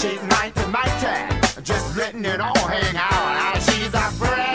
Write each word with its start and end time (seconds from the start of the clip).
She's 0.00 0.22
mighty, 0.22 0.66
mighty, 0.68 1.62
just 1.62 1.94
letting 1.94 2.24
it 2.24 2.40
all 2.40 2.56
hang 2.56 2.96
out. 2.96 3.60
She's 3.60 3.92
a 3.92 4.10
friend. 4.12 4.49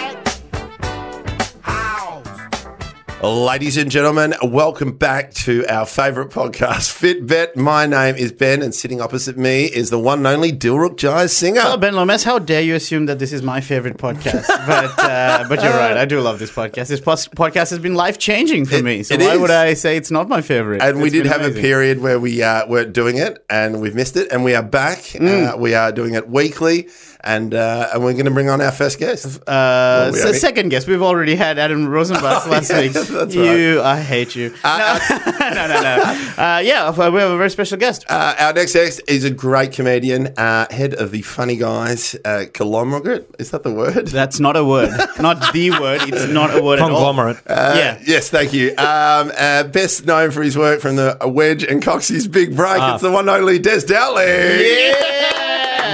Ladies 3.24 3.78
and 3.78 3.90
gentlemen, 3.90 4.36
welcome 4.44 4.92
back 4.92 5.34
to 5.36 5.66
our 5.68 5.86
favourite 5.88 6.30
podcast, 6.30 6.92
Fitbet. 6.94 7.56
My 7.56 7.88
name 7.88 8.14
is 8.16 8.32
Ben, 8.32 8.62
and 8.62 8.76
sitting 8.76 9.02
opposite 9.02 9.36
me 9.36 9.64
is 9.66 9.90
the 9.90 9.98
one 9.98 10.20
and 10.20 10.28
only 10.28 10.52
Dilruk 10.52 10.98
Jayasinha. 10.98 11.80
Ben 11.80 11.96
Lomas, 11.96 12.24
how 12.24 12.38
dare 12.38 12.62
you 12.62 12.76
assume 12.76 13.08
that 13.08 13.18
this 13.18 13.34
is 13.34 13.42
my 13.42 13.62
favorite 13.62 13.98
podcast? 13.98 14.46
but 14.68 15.00
uh, 15.00 15.46
but 15.50 15.64
you're 15.64 15.72
right. 15.74 15.98
I 15.98 16.06
do 16.06 16.20
love 16.20 16.38
this 16.38 16.52
podcast. 16.52 16.88
This 16.90 17.00
pos- 17.00 17.28
podcast 17.30 17.72
has 17.72 17.80
been 17.80 17.96
life 17.96 18.20
changing 18.20 18.66
for 18.66 18.76
It- 18.76 18.84
me. 18.84 19.02
So 19.02 19.18
why 19.18 19.34
is. 19.34 19.40
would 19.40 19.50
I 19.52 19.74
say 19.74 19.98
it's 19.98 20.12
not 20.12 20.30
my 20.30 20.42
favorite? 20.42 20.84
and 20.84 21.02
we 21.02 21.10
did 21.10 21.26
have 21.26 21.42
a 21.42 21.52
period 21.52 22.02
where 22.02 22.20
we 22.20 22.44
uh, 22.44 22.68
weren't 22.68 22.94
doing 22.94 23.18
it, 23.18 23.44
and 23.50 23.82
we've 23.82 23.96
missed 23.96 24.18
it, 24.18 24.32
and 24.32 24.44
we 24.44 24.54
are 24.54 24.64
back. 24.64 25.00
Mm. 25.00 25.54
Uh, 25.54 25.58
we 25.58 25.74
are 25.74 25.92
doing 25.92 26.14
it 26.14 26.30
weekly, 26.30 26.90
and 27.26 27.54
uh, 27.54 27.90
and 27.94 28.04
we're 28.04 28.14
going 28.14 28.26
to 28.26 28.32
bring 28.32 28.50
on 28.50 28.62
our 28.62 28.72
first 28.72 29.00
guest. 29.00 29.42
Uh, 29.48 30.12
we 30.14 30.20
so 30.20 30.32
second 30.32 30.70
guest, 30.70 30.88
we've 30.88 31.02
already 31.02 31.36
had 31.36 31.58
Adam 31.58 31.88
Rozenbachs 31.88 32.48
last 32.50 32.70
yeah, 32.70 32.82
week. 32.82 32.94
that's 32.94 33.36
you, 33.36 33.82
I 33.82 34.00
hate 34.00 34.36
you. 34.36 34.54
Uh, 34.64 35.00
no, 35.40 35.50
no, 35.50 35.68
no, 35.68 35.82
no. 35.82 36.04
Uh, 36.38 36.60
yeah, 36.64 36.90
we 36.92 37.20
have 37.20 37.32
a 37.32 37.38
very 37.38 37.50
special 37.50 37.78
guest. 37.78 38.06
Uh, 38.08 38.36
our 38.40 38.54
next 38.54 38.74
guest 38.74 39.02
is 39.08 39.24
a 39.24 39.32
great 39.32 39.72
comedian, 39.72 40.28
uh, 40.38 40.68
head 40.72 40.94
of 40.94 41.12
the 41.12 41.22
Funny 41.24 41.58
Guys 41.58 42.16
uh, 42.24 42.46
conglomerate. 42.54 43.28
Is 43.40 43.52
that 43.52 43.64
the 43.64 43.74
word? 43.74 44.08
That's 44.08 44.40
not 44.40 44.56
a 44.56 44.64
word. 44.64 44.92
Not 45.20 45.52
the 45.54 45.72
word. 45.72 46.02
It's 46.04 46.28
not 46.32 46.56
a 46.56 46.62
word 46.62 46.80
Conglomerate. 46.80 47.38
at 47.48 47.72
all. 47.72 47.76
yeah. 47.76 48.00
Yes, 48.06 48.30
thank 48.30 48.54
you. 48.54 48.70
Um, 48.78 49.32
uh, 49.38 49.64
best 49.64 50.06
known 50.06 50.32
for 50.32 50.44
his 50.44 50.58
work 50.58 50.80
from 50.80 50.96
the 50.96 51.18
Wedge 51.26 51.64
and 51.64 51.82
Coxy's 51.82 52.28
Big 52.28 52.56
Break. 52.56 52.80
Ah. 52.80 52.94
It's 52.94 53.02
the 53.02 53.12
one 53.12 53.28
and 53.28 53.42
only 53.42 53.58
Des 53.60 53.82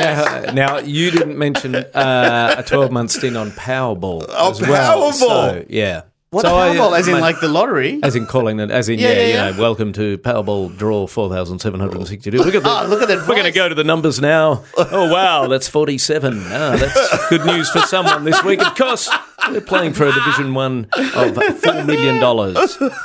Dowling. 0.02 0.55
Now, 0.55 0.68
now, 0.68 0.80
you 0.80 1.12
didn't 1.12 1.38
mention 1.38 1.76
uh, 1.76 2.55
a 2.57 2.63
12 2.63 2.91
month 2.91 3.12
stint 3.12 3.38
on 3.38 3.52
Powerball. 3.52 4.26
Oh, 4.30 4.52
as 4.52 4.62
well. 4.62 5.12
Powerball! 5.12 5.13
So, 5.13 5.66
yeah. 5.70 6.02
What 6.30 6.44
so 6.44 6.55
I, 6.57 6.76
Powerball? 6.77 6.98
As 6.98 7.07
in 7.10 7.16
mate, 7.16 7.20
like 7.21 7.40
the 7.41 7.49
lottery? 7.49 7.99
As 8.04 8.16
in 8.16 8.26
calling 8.26 8.62
it, 8.62 8.72
as 8.72 8.88
in, 8.88 8.99
Yeah, 8.99 9.12
yeah, 9.12 9.20
yeah, 9.20 9.48
you 9.49 9.54
know, 9.55 9.62
welcome 9.62 9.91
to 9.94 10.18
Powerball 10.20 10.77
draw 10.77 11.05
4,762. 11.05 12.38
Look 12.38 12.55
at 12.55 12.63
the, 12.63 12.70
Ah, 12.70 12.85
look 12.88 13.02
at 13.02 13.10
that 13.10 13.27
We're 13.27 13.35
going 13.35 13.44
to 13.44 13.52
go 13.52 13.68
to 13.68 13.76
the 13.76 13.84
numbers 13.84 14.22
now. 14.22 14.63
Oh, 14.77 15.12
wow, 15.12 15.48
that's 15.48 15.68
47. 15.68 16.41
Ah, 16.46 16.76
that's 16.77 17.29
good 17.29 17.46
news 17.46 17.70
for 17.70 17.79
someone 17.82 18.24
this 18.24 18.41
week. 18.44 18.66
Of 18.66 18.76
course, 18.76 19.10
we're 19.50 19.62
playing 19.62 19.94
for 19.94 20.06
a 20.06 20.12
Division 20.12 20.54
One 20.54 20.88
of 20.96 21.34
$4 21.34 21.86
million. 21.86 22.20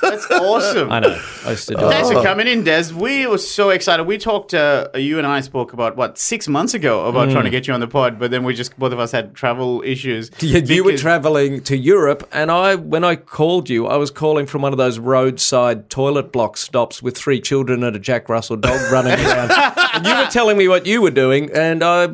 That's 0.02 0.30
awesome. 0.30 0.90
I 0.90 1.00
know. 1.00 1.22
I 1.44 1.50
used 1.50 1.68
to 1.68 1.74
do 1.74 1.80
Thanks 1.88 2.10
for 2.10 2.22
coming 2.22 2.46
in, 2.46 2.64
Des. 2.64 2.92
We 2.92 3.26
were 3.26 3.38
so 3.38 3.70
excited. 3.70 4.04
We 4.04 4.18
talked, 4.18 4.54
uh, 4.54 4.88
you 4.94 5.18
and 5.18 5.26
I 5.26 5.40
spoke 5.40 5.72
about, 5.72 5.96
what, 5.96 6.18
six 6.18 6.48
months 6.48 6.74
ago 6.74 7.06
about 7.06 7.30
trying 7.30 7.44
to 7.44 7.50
get 7.50 7.66
you 7.66 7.74
on 7.74 7.80
the 7.80 7.88
pod, 7.88 8.18
but 8.18 8.30
then 8.30 8.44
we 8.44 8.54
just, 8.54 8.78
both 8.78 8.92
of 8.92 8.98
us 8.98 9.12
had 9.12 9.34
travel 9.34 9.82
issues. 9.84 10.30
Yeah, 10.40 10.58
you 10.58 10.84
were 10.84 10.96
traveling 10.96 11.62
to 11.64 11.76
Europe, 11.76 12.28
and 12.32 12.50
I, 12.50 12.74
when 12.74 13.04
I 13.04 13.16
called 13.16 13.68
you, 13.68 13.86
I 13.86 13.96
was 13.96 14.10
calling 14.10 14.46
from 14.46 14.62
one 14.62 14.72
of 14.72 14.78
those 14.78 14.98
roadside 14.98 15.90
toilet 15.90 16.32
block 16.32 16.56
stops 16.56 17.02
with 17.02 17.16
three 17.16 17.40
children 17.40 17.82
and 17.82 17.96
a 17.96 17.98
Jack 17.98 18.28
Russell 18.28 18.56
dog 18.56 18.80
running 18.92 19.12
around. 19.12 19.52
And 19.94 20.06
you 20.06 20.14
were 20.14 20.26
telling 20.26 20.56
me 20.56 20.68
what 20.68 20.86
you 20.86 21.02
were 21.02 21.10
doing, 21.10 21.50
and 21.52 21.82
I 21.82 22.08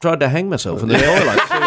tried 0.00 0.20
to 0.20 0.28
hang 0.28 0.48
myself 0.48 0.82
in 0.82 0.88
the 0.88 0.98
toilet. 0.98 1.57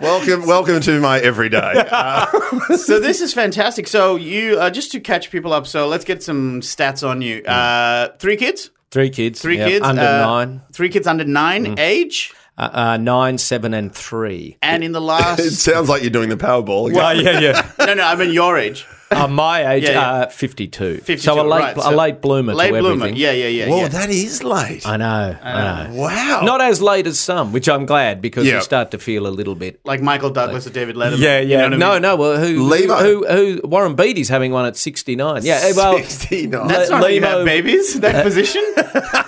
Welcome, 0.00 0.46
welcome 0.46 0.80
to 0.80 0.98
my 1.00 1.18
everyday. 1.20 1.84
Uh, 1.90 2.26
So 2.76 2.98
this 2.98 3.20
is 3.20 3.34
fantastic. 3.34 3.86
So 3.86 4.16
you, 4.16 4.58
uh, 4.58 4.70
just 4.70 4.92
to 4.92 5.00
catch 5.00 5.30
people 5.30 5.52
up, 5.52 5.66
so 5.66 5.88
let's 5.88 6.04
get 6.04 6.22
some 6.22 6.60
stats 6.62 7.06
on 7.06 7.20
you. 7.20 7.42
Uh, 7.42 8.08
three 8.18 8.36
kids? 8.36 8.70
Three 8.90 9.10
kids, 9.10 9.40
Three 9.42 9.58
yep, 9.58 9.68
kids? 9.68 9.84
under 9.84 10.02
uh, 10.02 10.18
nine, 10.26 10.62
Three 10.72 10.88
kids 10.88 11.06
under 11.06 11.24
nine, 11.24 11.78
age? 11.78 12.32
uh, 12.56 12.70
uh, 12.72 12.96
nine, 12.96 13.36
seven, 13.38 13.74
and 13.74 13.94
three. 13.94 14.56
And 14.62 14.82
in 14.82 14.92
the 14.92 15.00
last, 15.00 15.38
it 15.40 15.50
sounds 15.52 15.88
like 15.88 16.02
you're 16.02 16.10
doing 16.10 16.28
the 16.30 16.36
Powerball. 16.36 16.92
Oh 16.96 17.10
yeah, 17.10 17.38
yeah. 17.38 17.70
no, 17.78 17.94
no, 17.94 18.02
I 18.04 18.14
mean 18.16 18.32
your 18.32 18.56
age. 18.58 18.86
Uh, 19.10 19.26
my 19.26 19.72
age, 19.74 19.82
Yeah, 19.84 19.90
yeah. 19.90 20.10
Uh, 20.10 20.28
fifty-two. 20.28 20.98
52, 20.98 21.18
So 21.20 21.40
a 21.40 21.42
late, 21.42 21.60
right, 21.60 21.76
a 21.76 21.90
late 21.90 22.20
bloomer. 22.20 22.54
Late 22.54 22.70
to 22.72 22.78
bloomer. 22.80 23.06
everything. 23.06 23.16
Yeah, 23.16 23.32
yeah, 23.32 23.48
yeah. 23.48 23.68
Whoa, 23.68 23.80
yeah. 23.82 23.88
that 23.88 24.08
is 24.10 24.42
late. 24.44 24.86
I 24.86 24.96
know. 24.96 25.36
I 25.42 25.88
know. 25.88 25.94
wow. 25.94 26.40
Not 26.44 26.60
as 26.60 26.80
late 26.80 27.06
as 27.06 27.18
some, 27.18 27.52
which 27.52 27.68
I'm 27.68 27.86
glad 27.86 28.20
because 28.22 28.46
Yeah. 28.46 28.56
you 28.56 28.60
start 28.62 28.90
to 28.92 28.98
feel 28.98 29.26
a 29.26 29.32
little 29.34 29.54
bit 29.56 29.80
like 29.84 30.00
Michael 30.00 30.30
Douglas 30.30 30.66
or 30.66 30.70
David 30.70 30.94
Letterman. 30.96 31.18
Yeah, 31.18 31.40
You 31.40 31.48
yeah. 31.48 31.56
know 31.56 31.64
what 31.64 31.74
I 31.74 31.76
no, 31.78 31.92
mean? 31.94 32.02
no. 32.02 32.16
Well, 32.16 32.36
who, 32.38 32.62
Limo. 32.62 32.96
who, 32.96 33.26
who, 33.26 33.60
who? 33.62 33.68
Warren 33.68 33.94
Beatty's 33.96 34.28
having 34.28 34.52
one 34.52 34.64
at 34.66 34.76
sixty 34.76 35.16
nine. 35.16 35.44
Yeah. 35.44 35.60
eh, 35.62 35.72
Well, 35.76 35.98
69. 35.98 36.68
That's 36.68 36.90
not 36.90 37.00
how 37.02 37.08
you 37.08 37.20
have 37.22 37.44
babies, 37.44 37.98
that 38.00 38.22
position. 38.24 38.62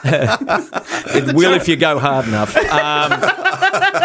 it 0.05 1.35
will 1.35 1.55
if 1.55 1.69
you 1.69 1.77
go 1.77 1.99
hard 1.99 2.27
enough. 2.29 2.57
Um, 2.57 2.63
well, 3.21 3.21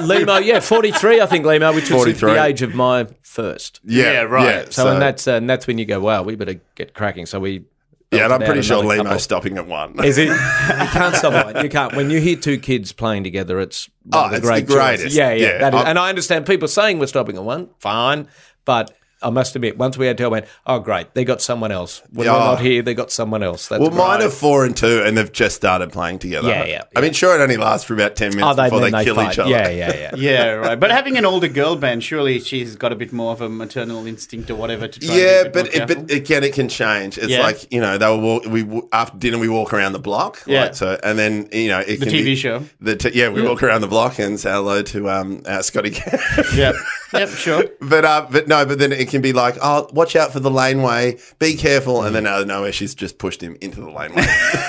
Limo, 0.04 0.38
yeah, 0.38 0.60
forty 0.60 0.92
three. 0.92 1.20
I 1.20 1.26
think 1.26 1.44
Limo, 1.44 1.72
which 1.72 1.90
was 1.90 2.02
43. 2.02 2.32
the 2.34 2.44
age 2.44 2.62
of 2.62 2.74
my 2.74 3.06
first. 3.22 3.80
yeah, 3.84 4.12
Yeah, 4.12 4.20
right. 4.22 4.44
Yeah, 4.66 4.70
So, 4.70 4.92
and 4.92 5.00
that's 5.02 5.26
uh, 5.28 5.32
and 5.32 5.48
that's 5.48 5.66
when 5.66 5.78
you 5.78 5.84
go, 5.84 6.00
wow, 6.00 6.22
we 6.22 6.34
better 6.36 6.60
get 6.74 6.94
cracking. 6.94 7.26
So 7.26 7.38
we. 7.40 7.64
yeah, 8.10 8.24
and 8.24 8.32
I'm 8.32 8.42
pretty 8.42 8.62
sure 8.62 8.76
another 8.78 8.88
Lemo's 8.88 9.04
couple. 9.06 9.18
stopping 9.20 9.58
at 9.58 9.66
one. 9.66 10.02
Is 10.04 10.18
it? 10.18 10.28
You 10.76 10.92
can't 10.92 11.14
stop 11.14 11.54
it. 11.54 11.62
You 11.62 11.68
can't. 11.68 11.94
When 11.94 12.10
you 12.10 12.20
hear 12.20 12.36
two 12.36 12.58
kids 12.58 12.92
playing 12.92 13.24
together, 13.24 13.60
it's 13.60 13.88
one 14.04 14.22
Oh, 14.22 14.24
of 14.26 14.30
the 14.30 14.36
it's 14.38 14.46
the 14.46 14.52
great 14.52 14.66
greatest. 14.66 15.04
joys. 15.04 15.16
Yeah, 15.16 15.32
yeah. 15.32 15.46
Yeah. 15.46 15.58
that 15.58 15.74
is- 15.74 15.84
and 15.84 15.98
I 15.98 16.08
understand 16.08 16.46
people 16.46 16.68
saying 16.68 16.98
we're 16.98 17.06
stopping 17.06 17.36
at 17.36 17.44
one. 17.44 17.68
Fine, 17.78 18.28
but 18.64 18.95
I 19.22 19.30
must 19.30 19.56
admit, 19.56 19.78
once 19.78 19.96
we 19.96 20.06
had 20.06 20.18
to, 20.18 20.24
I 20.24 20.28
went, 20.28 20.46
oh 20.66 20.78
great, 20.78 21.14
they 21.14 21.24
got 21.24 21.40
someone 21.40 21.72
else. 21.72 22.02
When 22.12 22.26
Yeah. 22.26 22.34
we're 22.34 22.38
not 22.38 22.60
here, 22.60 22.82
they 22.82 22.92
got 22.92 23.10
someone 23.10 23.42
else. 23.42 23.66
That's 23.68 23.80
Well, 23.80 23.90
mine 23.90 24.18
great. 24.18 24.26
are 24.28 24.30
four 24.30 24.66
and 24.66 24.76
two, 24.76 25.02
and 25.04 25.16
they've 25.16 25.32
just 25.32 25.56
started 25.56 25.90
playing 25.90 26.18
together. 26.18 26.48
Yeah, 26.48 26.64
yeah, 26.66 26.82
I 26.94 27.00
mean, 27.00 27.12
sure, 27.14 27.34
it 27.34 27.40
only 27.42 27.56
lasts 27.56 27.86
for 27.86 27.94
about 27.94 28.14
ten 28.16 28.28
minutes 28.36 28.46
Oh, 28.46 28.54
they, 28.54 28.64
before 28.66 28.80
they, 28.80 28.90
then 28.90 29.04
kill 29.04 29.14
fight. 29.14 29.32
each 29.32 29.38
other. 29.38 29.50
Yeah, 29.50 29.68
yeah, 29.70 29.94
yeah. 29.96 30.10
yeah, 30.16 30.50
right. 30.52 30.78
But 30.78 30.90
having 30.90 31.16
an 31.16 31.24
older 31.24 31.48
girl 31.48 31.76
band, 31.76 32.04
surely 32.04 32.40
she's 32.40 32.76
got 32.76 32.92
a 32.92 32.94
bit 32.96 33.10
more 33.12 33.32
of 33.32 33.40
a 33.40 33.48
maternal 33.48 34.06
instinct 34.06 34.50
or 34.50 34.54
whatever 34.56 34.86
to 34.86 35.00
try. 35.00 35.14
Yeah, 35.16 35.44
be 35.44 35.48
but 35.50 35.74
it, 35.74 35.86
but 35.88 36.10
again, 36.10 36.44
it 36.44 36.52
can 36.52 36.68
change. 36.68 37.16
It's 37.16 37.28
Yeah. 37.28 37.42
like 37.42 37.72
you 37.72 37.80
know, 37.80 37.96
they 37.96 38.06
will 38.06 38.20
walk. 38.20 38.44
We 38.44 38.66
after 38.92 39.16
dinner 39.16 39.38
we 39.38 39.48
walk 39.48 39.72
around 39.72 39.92
the 39.94 39.98
block. 39.98 40.42
Yeah. 40.46 40.64
like, 40.64 40.74
so 40.74 40.98
and 41.02 41.18
then 41.18 41.48
you 41.52 41.68
know 41.68 41.80
it 41.80 42.00
The 42.00 42.06
can 42.06 42.14
TV 42.14 42.24
be- 42.24 42.36
show. 42.36 42.62
The 42.82 42.96
t- 42.96 43.12
yeah, 43.14 43.30
we 43.30 43.40
walk 43.42 43.62
around 43.62 43.80
the 43.80 43.88
block 43.88 44.18
and 44.18 44.38
say 44.38 44.50
hello 44.52 44.82
to 44.82 45.08
um 45.10 45.42
uh, 45.46 45.62
Scotty. 45.62 45.90
Cash. 45.90 46.54
Yep, 46.54 46.74
yep, 47.14 47.28
sure. 47.30 47.64
But 47.80 48.04
uh, 48.04 48.26
but 48.30 48.46
no, 48.48 48.66
but 48.66 48.78
then 48.78 48.92
it 48.92 49.05
can 49.06 49.22
be 49.22 49.32
like, 49.32 49.56
oh, 49.62 49.88
watch 49.92 50.16
out 50.16 50.32
for 50.32 50.40
the 50.40 50.50
laneway, 50.50 51.18
be 51.38 51.54
careful, 51.56 52.02
and 52.02 52.14
then 52.14 52.26
out 52.26 52.42
of 52.42 52.46
nowhere 52.46 52.72
she's 52.72 52.94
just 52.94 53.18
pushed 53.18 53.40
him 53.40 53.56
into 53.60 53.80
the 53.80 53.90
laneway. 53.90 54.24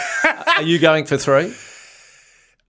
Are 0.58 0.64
you 0.64 0.80
going 0.80 1.06
for 1.06 1.18
three? 1.18 1.54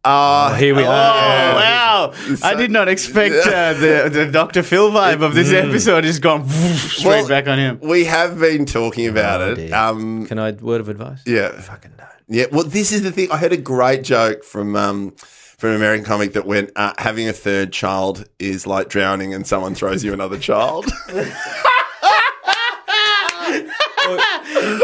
Uh, 0.04 0.54
Here 0.54 0.74
we 0.74 0.84
Oh 0.84 0.86
are. 0.86 1.54
wow! 1.54 2.12
I 2.42 2.54
did 2.54 2.70
not 2.70 2.88
expect 2.88 3.34
uh, 3.46 3.72
the 3.74 4.08
the 4.10 4.26
Dr. 4.26 4.62
Phil 4.62 4.90
vibe 4.90 5.22
of 5.22 5.34
this 5.34 5.52
episode 5.52 6.04
is 6.04 6.18
gone 6.20 6.48
straight 6.48 7.04
Well, 7.04 7.28
back 7.28 7.48
on 7.48 7.58
him. 7.58 7.80
we 7.82 8.04
have 8.04 8.38
been 8.38 8.64
talking 8.64 9.08
about 9.08 9.40
Oh, 9.40 9.52
it. 9.52 9.72
Um, 9.72 10.24
Can 10.26 10.38
I 10.38 10.52
word 10.52 10.80
of 10.80 10.88
advice? 10.88 11.20
yeah, 11.26 11.50
Fucking 11.60 11.92
no. 11.98 12.04
Yeah, 12.28 12.46
well, 12.52 12.64
this 12.64 12.92
is 12.92 13.02
the 13.02 13.10
thing. 13.10 13.30
I 13.32 13.38
heard 13.38 13.52
a 13.52 13.56
great 13.56 14.04
joke 14.04 14.44
from 14.44 14.76
um, 14.76 15.14
from 15.58 15.70
an 15.70 15.76
American 15.76 16.04
comic 16.04 16.32
that 16.32 16.46
went, 16.46 16.70
uh, 16.76 16.94
"Having 16.98 17.28
a 17.28 17.32
third 17.32 17.72
child 17.72 18.24
is 18.38 18.66
like 18.66 18.88
drowning, 18.88 19.34
and 19.34 19.46
someone 19.46 19.74
throws 19.74 20.02
you 20.04 20.12
another 20.12 20.38
child." 20.38 20.90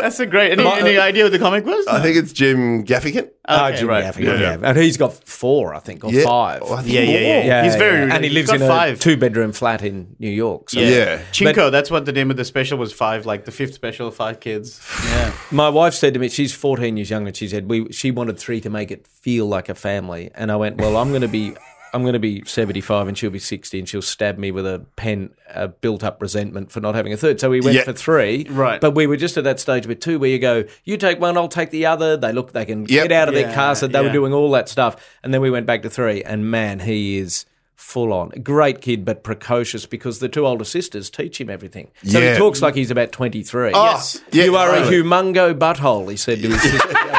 That's 0.00 0.20
a 0.20 0.26
great. 0.26 0.52
Any, 0.52 0.64
any 0.66 0.96
uh, 0.96 1.02
idea 1.02 1.24
what 1.24 1.32
the 1.32 1.38
comic 1.38 1.64
was? 1.64 1.86
I 1.86 2.00
think 2.00 2.16
it's 2.16 2.32
Jim 2.32 2.84
Gaffigan. 2.84 3.30
Oh, 3.46 3.66
Okay, 3.66 3.78
Jim 3.78 3.88
right. 3.88 4.04
Gaffigan, 4.04 4.40
Yeah. 4.40 4.56
yeah. 4.56 4.58
And 4.62 4.78
he's 4.78 4.96
got 4.96 5.12
four, 5.12 5.74
I 5.74 5.78
think, 5.78 6.02
or 6.04 6.10
Yeah. 6.12 6.24
five. 6.24 6.62
Oh, 6.64 6.74
I 6.74 6.82
think 6.82 6.94
Yeah, 6.94 7.00
yeah, 7.02 7.18
yeah, 7.18 7.34
more. 7.36 7.44
yeah. 7.44 7.64
He's 7.64 7.76
very- 7.76 8.10
and 8.10 8.24
he 8.24 8.30
he's 8.30 8.34
lives 8.36 8.46
got 8.50 8.56
in 8.56 8.62
a 8.62 8.68
five. 8.68 9.00
two-bedroom 9.00 9.52
flat 9.52 9.82
in 9.82 10.16
New 10.18 10.30
York. 10.30 10.70
So. 10.70 10.80
Yeah. 10.80 11.20
Cinco. 11.32 11.70
that's 11.70 11.90
what 11.90 12.06
the 12.06 12.12
name 12.12 12.30
of 12.30 12.36
the 12.36 12.44
special 12.44 12.78
was. 12.78 12.92
Five, 12.92 13.26
like 13.26 13.44
the 13.44 13.52
fifth 13.52 13.74
special, 13.74 14.10
five 14.10 14.40
kids. 14.40 14.80
Yeah. 15.10 15.32
My 15.50 15.68
wife 15.68 15.94
said 15.94 16.14
to 16.14 16.20
me, 16.20 16.28
she's 16.28 16.52
14 16.54 16.96
years 16.96 17.10
younger. 17.10 17.28
and 17.28 17.36
She 17.36 17.48
said 17.48 17.68
we 17.68 17.92
she 17.92 18.10
wanted 18.10 18.38
three 18.38 18.60
to 18.62 18.70
make 18.70 18.90
it 18.90 19.06
feel 19.06 19.46
like 19.46 19.68
a 19.68 19.74
family, 19.74 20.30
and 20.34 20.50
I 20.50 20.56
went, 20.56 20.78
well, 20.78 20.96
I'm 20.96 21.10
going 21.10 21.22
to 21.22 21.28
be. 21.28 21.54
I'm 21.94 22.02
going 22.02 22.12
to 22.14 22.18
be 22.18 22.42
75 22.44 23.08
and 23.08 23.16
she'll 23.16 23.30
be 23.30 23.38
60 23.38 23.78
and 23.78 23.88
she'll 23.88 24.02
stab 24.02 24.36
me 24.36 24.50
with 24.50 24.66
a 24.66 24.84
pen, 24.96 25.30
a 25.54 25.68
built 25.68 26.02
up 26.04 26.20
resentment 26.20 26.72
for 26.72 26.80
not 26.80 26.94
having 26.94 27.12
a 27.12 27.16
third. 27.16 27.40
So 27.40 27.48
we 27.50 27.60
went 27.60 27.76
Yeah. 27.76 27.84
for 27.84 27.92
three. 27.92 28.46
Right. 28.50 28.80
But 28.80 28.92
we 28.96 29.06
were 29.06 29.16
just 29.16 29.36
at 29.36 29.44
that 29.44 29.60
stage 29.60 29.86
with 29.86 30.00
two 30.00 30.18
where 30.18 30.28
you 30.30 30.38
go, 30.38 30.64
you 30.84 30.96
take 30.96 31.20
one, 31.20 31.36
I'll 31.38 31.48
take 31.48 31.70
the 31.70 31.86
other. 31.86 32.16
They 32.16 32.32
look, 32.32 32.52
they 32.52 32.64
can 32.64 32.80
Yep. 32.86 33.08
get 33.08 33.12
out 33.12 33.28
of 33.28 33.34
Yeah, 33.34 33.42
their 33.46 33.54
car. 33.54 33.74
So 33.76 33.86
they 33.86 34.00
yeah. 34.00 34.06
were 34.06 34.12
doing 34.12 34.32
all 34.32 34.50
that 34.52 34.68
stuff. 34.68 34.96
And 35.22 35.32
then 35.32 35.40
we 35.40 35.50
went 35.50 35.66
back 35.66 35.82
to 35.82 35.90
three. 35.90 36.22
And 36.22 36.50
man, 36.50 36.80
he 36.80 37.18
is 37.18 37.46
full 37.76 38.12
on. 38.12 38.30
Great 38.42 38.80
kid, 38.80 39.04
but 39.04 39.22
precocious 39.24 39.84
because 39.84 40.18
the 40.20 40.28
two 40.28 40.46
older 40.46 40.64
sisters 40.64 41.10
teach 41.10 41.40
him 41.40 41.50
everything. 41.50 41.88
So 42.04 42.18
Yeah. 42.18 42.32
he 42.32 42.38
talks 42.38 42.62
like 42.62 42.74
he's 42.74 42.90
about 42.90 43.12
23. 43.12 43.72
Oh, 43.74 43.84
Yes. 43.84 44.20
yeah, 44.32 44.44
you 44.44 44.56
are 44.56 44.68
totally. 44.68 44.98
a 44.98 45.02
humongo 45.02 45.54
butthole, 45.58 46.10
he 46.10 46.16
said 46.16 46.40
to 46.40 46.48
his 46.48 46.62
sister 46.62 46.78
the 46.88 46.98
other 46.98 47.10
day. 47.12 47.13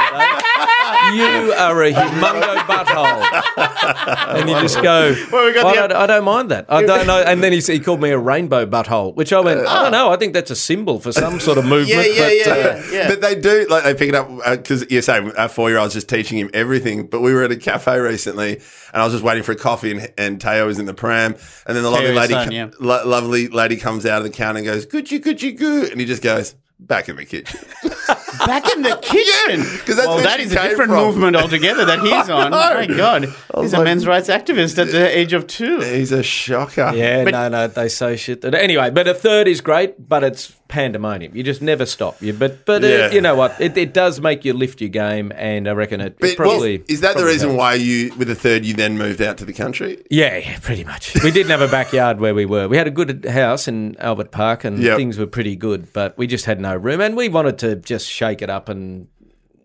You 1.14 1.54
are 1.54 1.84
a 1.84 1.92
humongo 1.94 2.56
butthole. 2.66 3.42
And 4.36 4.50
you 4.50 4.60
just 4.62 4.82
go, 4.82 5.16
Well, 5.32 5.46
we 5.46 5.54
got 5.54 5.66
"I, 5.66 5.70
the- 5.70 5.88
don't, 5.88 5.92
I 5.94 6.08
don't 6.08 6.24
mind 6.26 6.50
that. 6.52 6.66
I 6.70 6.84
don't 6.84 7.06
know. 7.08 7.22
And 7.22 7.44
then 7.44 7.52
he, 7.54 7.60
he 7.60 7.80
called 7.80 8.02
me 8.02 8.10
a 8.10 8.18
rainbow 8.18 8.66
butthole, 8.66 9.16
which 9.16 9.32
I 9.32 9.40
went, 9.40 9.60
I 9.68 9.84
don't 9.84 9.92
know. 9.92 10.10
I 10.12 10.18
think 10.18 10.34
that's 10.34 10.50
a 10.52 10.56
symbol 10.56 11.00
for 11.00 11.12
some 11.12 11.40
sort 11.40 11.58
of 11.58 11.66
movement. 11.66 11.90
Yeah, 11.90 12.02
yeah, 12.04 12.24
but, 12.28 12.36
yeah, 12.36 12.44
uh, 12.44 12.56
yeah, 12.58 12.92
yeah. 12.92 13.08
But 13.10 13.22
they 13.22 13.36
do 13.40 13.68
like 13.70 13.84
they 13.84 13.94
pick 13.94 14.10
it 14.10 14.16
up 14.16 14.30
because 14.58 14.90
you're 14.90 15.02
saying 15.02 15.32
our 15.38 15.48
four 15.48 15.70
year 15.70 15.78
old's 15.78 15.94
just 15.94 16.10
teaching 16.10 16.38
him 16.40 16.50
everything. 16.54 17.08
But 17.08 17.22
we 17.22 17.34
were 17.34 17.44
at 17.44 17.52
a 17.52 17.58
cafe 17.58 18.00
recently, 18.00 18.54
and 18.56 19.02
I 19.02 19.04
was 19.04 19.14
just 19.14 19.24
waiting 19.24 19.44
for 19.44 19.52
a 19.52 19.56
coffee, 19.58 19.92
and, 19.92 20.12
and 20.18 20.42
Teo 20.42 20.66
was 20.66 20.80
in 20.80 20.86
the 20.88 20.94
pram, 20.94 21.36
and 21.68 21.76
then 21.76 21.84
the 21.84 21.90
lovely 21.92 22.14
lady, 22.14 22.34
son, 22.34 22.48
co- 22.50 22.54
yeah. 22.54 22.70
lo- 22.80 23.06
lovely 23.08 23.48
lady 23.48 23.78
comes 23.78 24.06
out 24.06 24.18
of 24.18 24.24
the 24.24 24.30
counter 24.32 24.58
and 24.60 24.66
goes, 24.68 24.86
"Good 24.86 25.12
you, 25.12 25.20
good 25.20 25.42
you, 25.42 25.52
good," 25.54 25.92
and 25.92 26.00
he 26.00 26.06
just 26.08 26.24
goes. 26.24 26.56
Back 26.78 27.08
in 27.08 27.16
the 27.16 27.24
kitchen. 27.24 27.58
Back 28.46 28.72
in 28.76 28.82
the 28.82 28.96
kitchen. 29.02 29.64
'cause 29.86 29.96
that's 29.96 30.08
well, 30.08 30.16
where 30.16 30.24
that 30.26 30.40
she 30.40 30.46
is 30.46 30.52
a 30.54 30.56
different 30.56 30.92
from. 30.92 31.06
movement 31.06 31.36
altogether 31.36 31.86
that 31.86 32.00
he's 32.02 32.30
on. 32.30 32.54
Oh 32.54 32.74
My 32.74 32.86
God, 32.88 33.34
he's 33.60 33.74
a 33.74 33.84
men's 33.84 34.06
rights 34.08 34.30
activist 34.30 34.78
at 34.78 34.92
the 34.92 35.18
age 35.18 35.34
of 35.34 35.48
two. 35.48 35.80
He's 35.82 36.12
a 36.12 36.24
shocker. 36.24 36.92
Yeah, 36.96 37.24
no, 37.24 37.50
no, 37.50 37.68
they 37.68 37.88
say 37.90 38.16
shit. 38.18 38.42
That, 38.42 38.54
anyway, 38.56 38.90
but 38.90 39.08
a 39.08 39.14
third 39.14 39.48
is 39.48 39.62
great, 39.62 40.08
but 40.10 40.24
it's 40.24 40.54
pandemonium. 40.68 41.36
You 41.36 41.44
just 41.44 41.62
never 41.62 41.86
stop. 41.86 42.22
You, 42.22 42.34
but 42.34 42.66
but 42.66 42.82
Yeah. 42.84 43.08
uh, 43.08 43.12
you 43.12 43.22
know 43.22 43.36
what? 43.36 43.56
It, 43.62 43.78
it 43.78 43.94
does 43.94 44.20
make 44.20 44.44
you 44.46 44.54
lift 44.54 44.82
your 44.82 44.90
game, 44.90 45.32
and 45.36 45.68
I 45.68 45.72
reckon 45.74 46.02
it, 46.02 46.06
it 46.06 46.20
But, 46.20 46.28
well, 46.40 46.50
probably 46.50 46.84
is 46.88 47.02
that 47.02 47.16
the 47.18 47.26
reason 47.26 47.50
helps. 47.50 47.60
why 47.60 47.74
you, 47.76 48.14
with 48.18 48.28
the 48.28 48.36
third, 48.36 48.66
you 48.66 48.74
then 48.74 48.98
moved 48.98 49.22
out 49.22 49.38
to 49.38 49.46
the 49.46 49.54
country? 49.54 50.04
Yeah, 50.10 50.38
yeah, 50.38 50.58
pretty 50.62 50.84
much. 50.84 51.14
We 51.24 51.32
didn't 51.32 51.52
have 51.52 51.62
a 51.62 51.68
backyard 51.68 52.20
where 52.20 52.34
we 52.34 52.46
were. 52.46 52.68
We 52.68 52.78
had 52.78 52.88
a 52.88 52.92
good 52.92 53.26
house 53.26 53.68
in 53.68 53.96
Albert 54.00 54.32
Park, 54.32 54.64
and 54.64 54.80
Yep. 54.80 54.98
things 54.98 55.18
were 55.18 55.28
pretty 55.28 55.56
good, 55.56 55.94
but 55.94 56.18
we 56.18 56.28
just 56.28 56.46
had 56.46 56.60
no 56.60 56.76
room, 56.76 57.00
and 57.00 57.16
we 57.16 57.30
wanted 57.30 57.58
to 57.60 57.76
just 57.76 58.10
shake 58.26 58.42
it 58.42 58.50
up, 58.50 58.70
and 58.70 59.08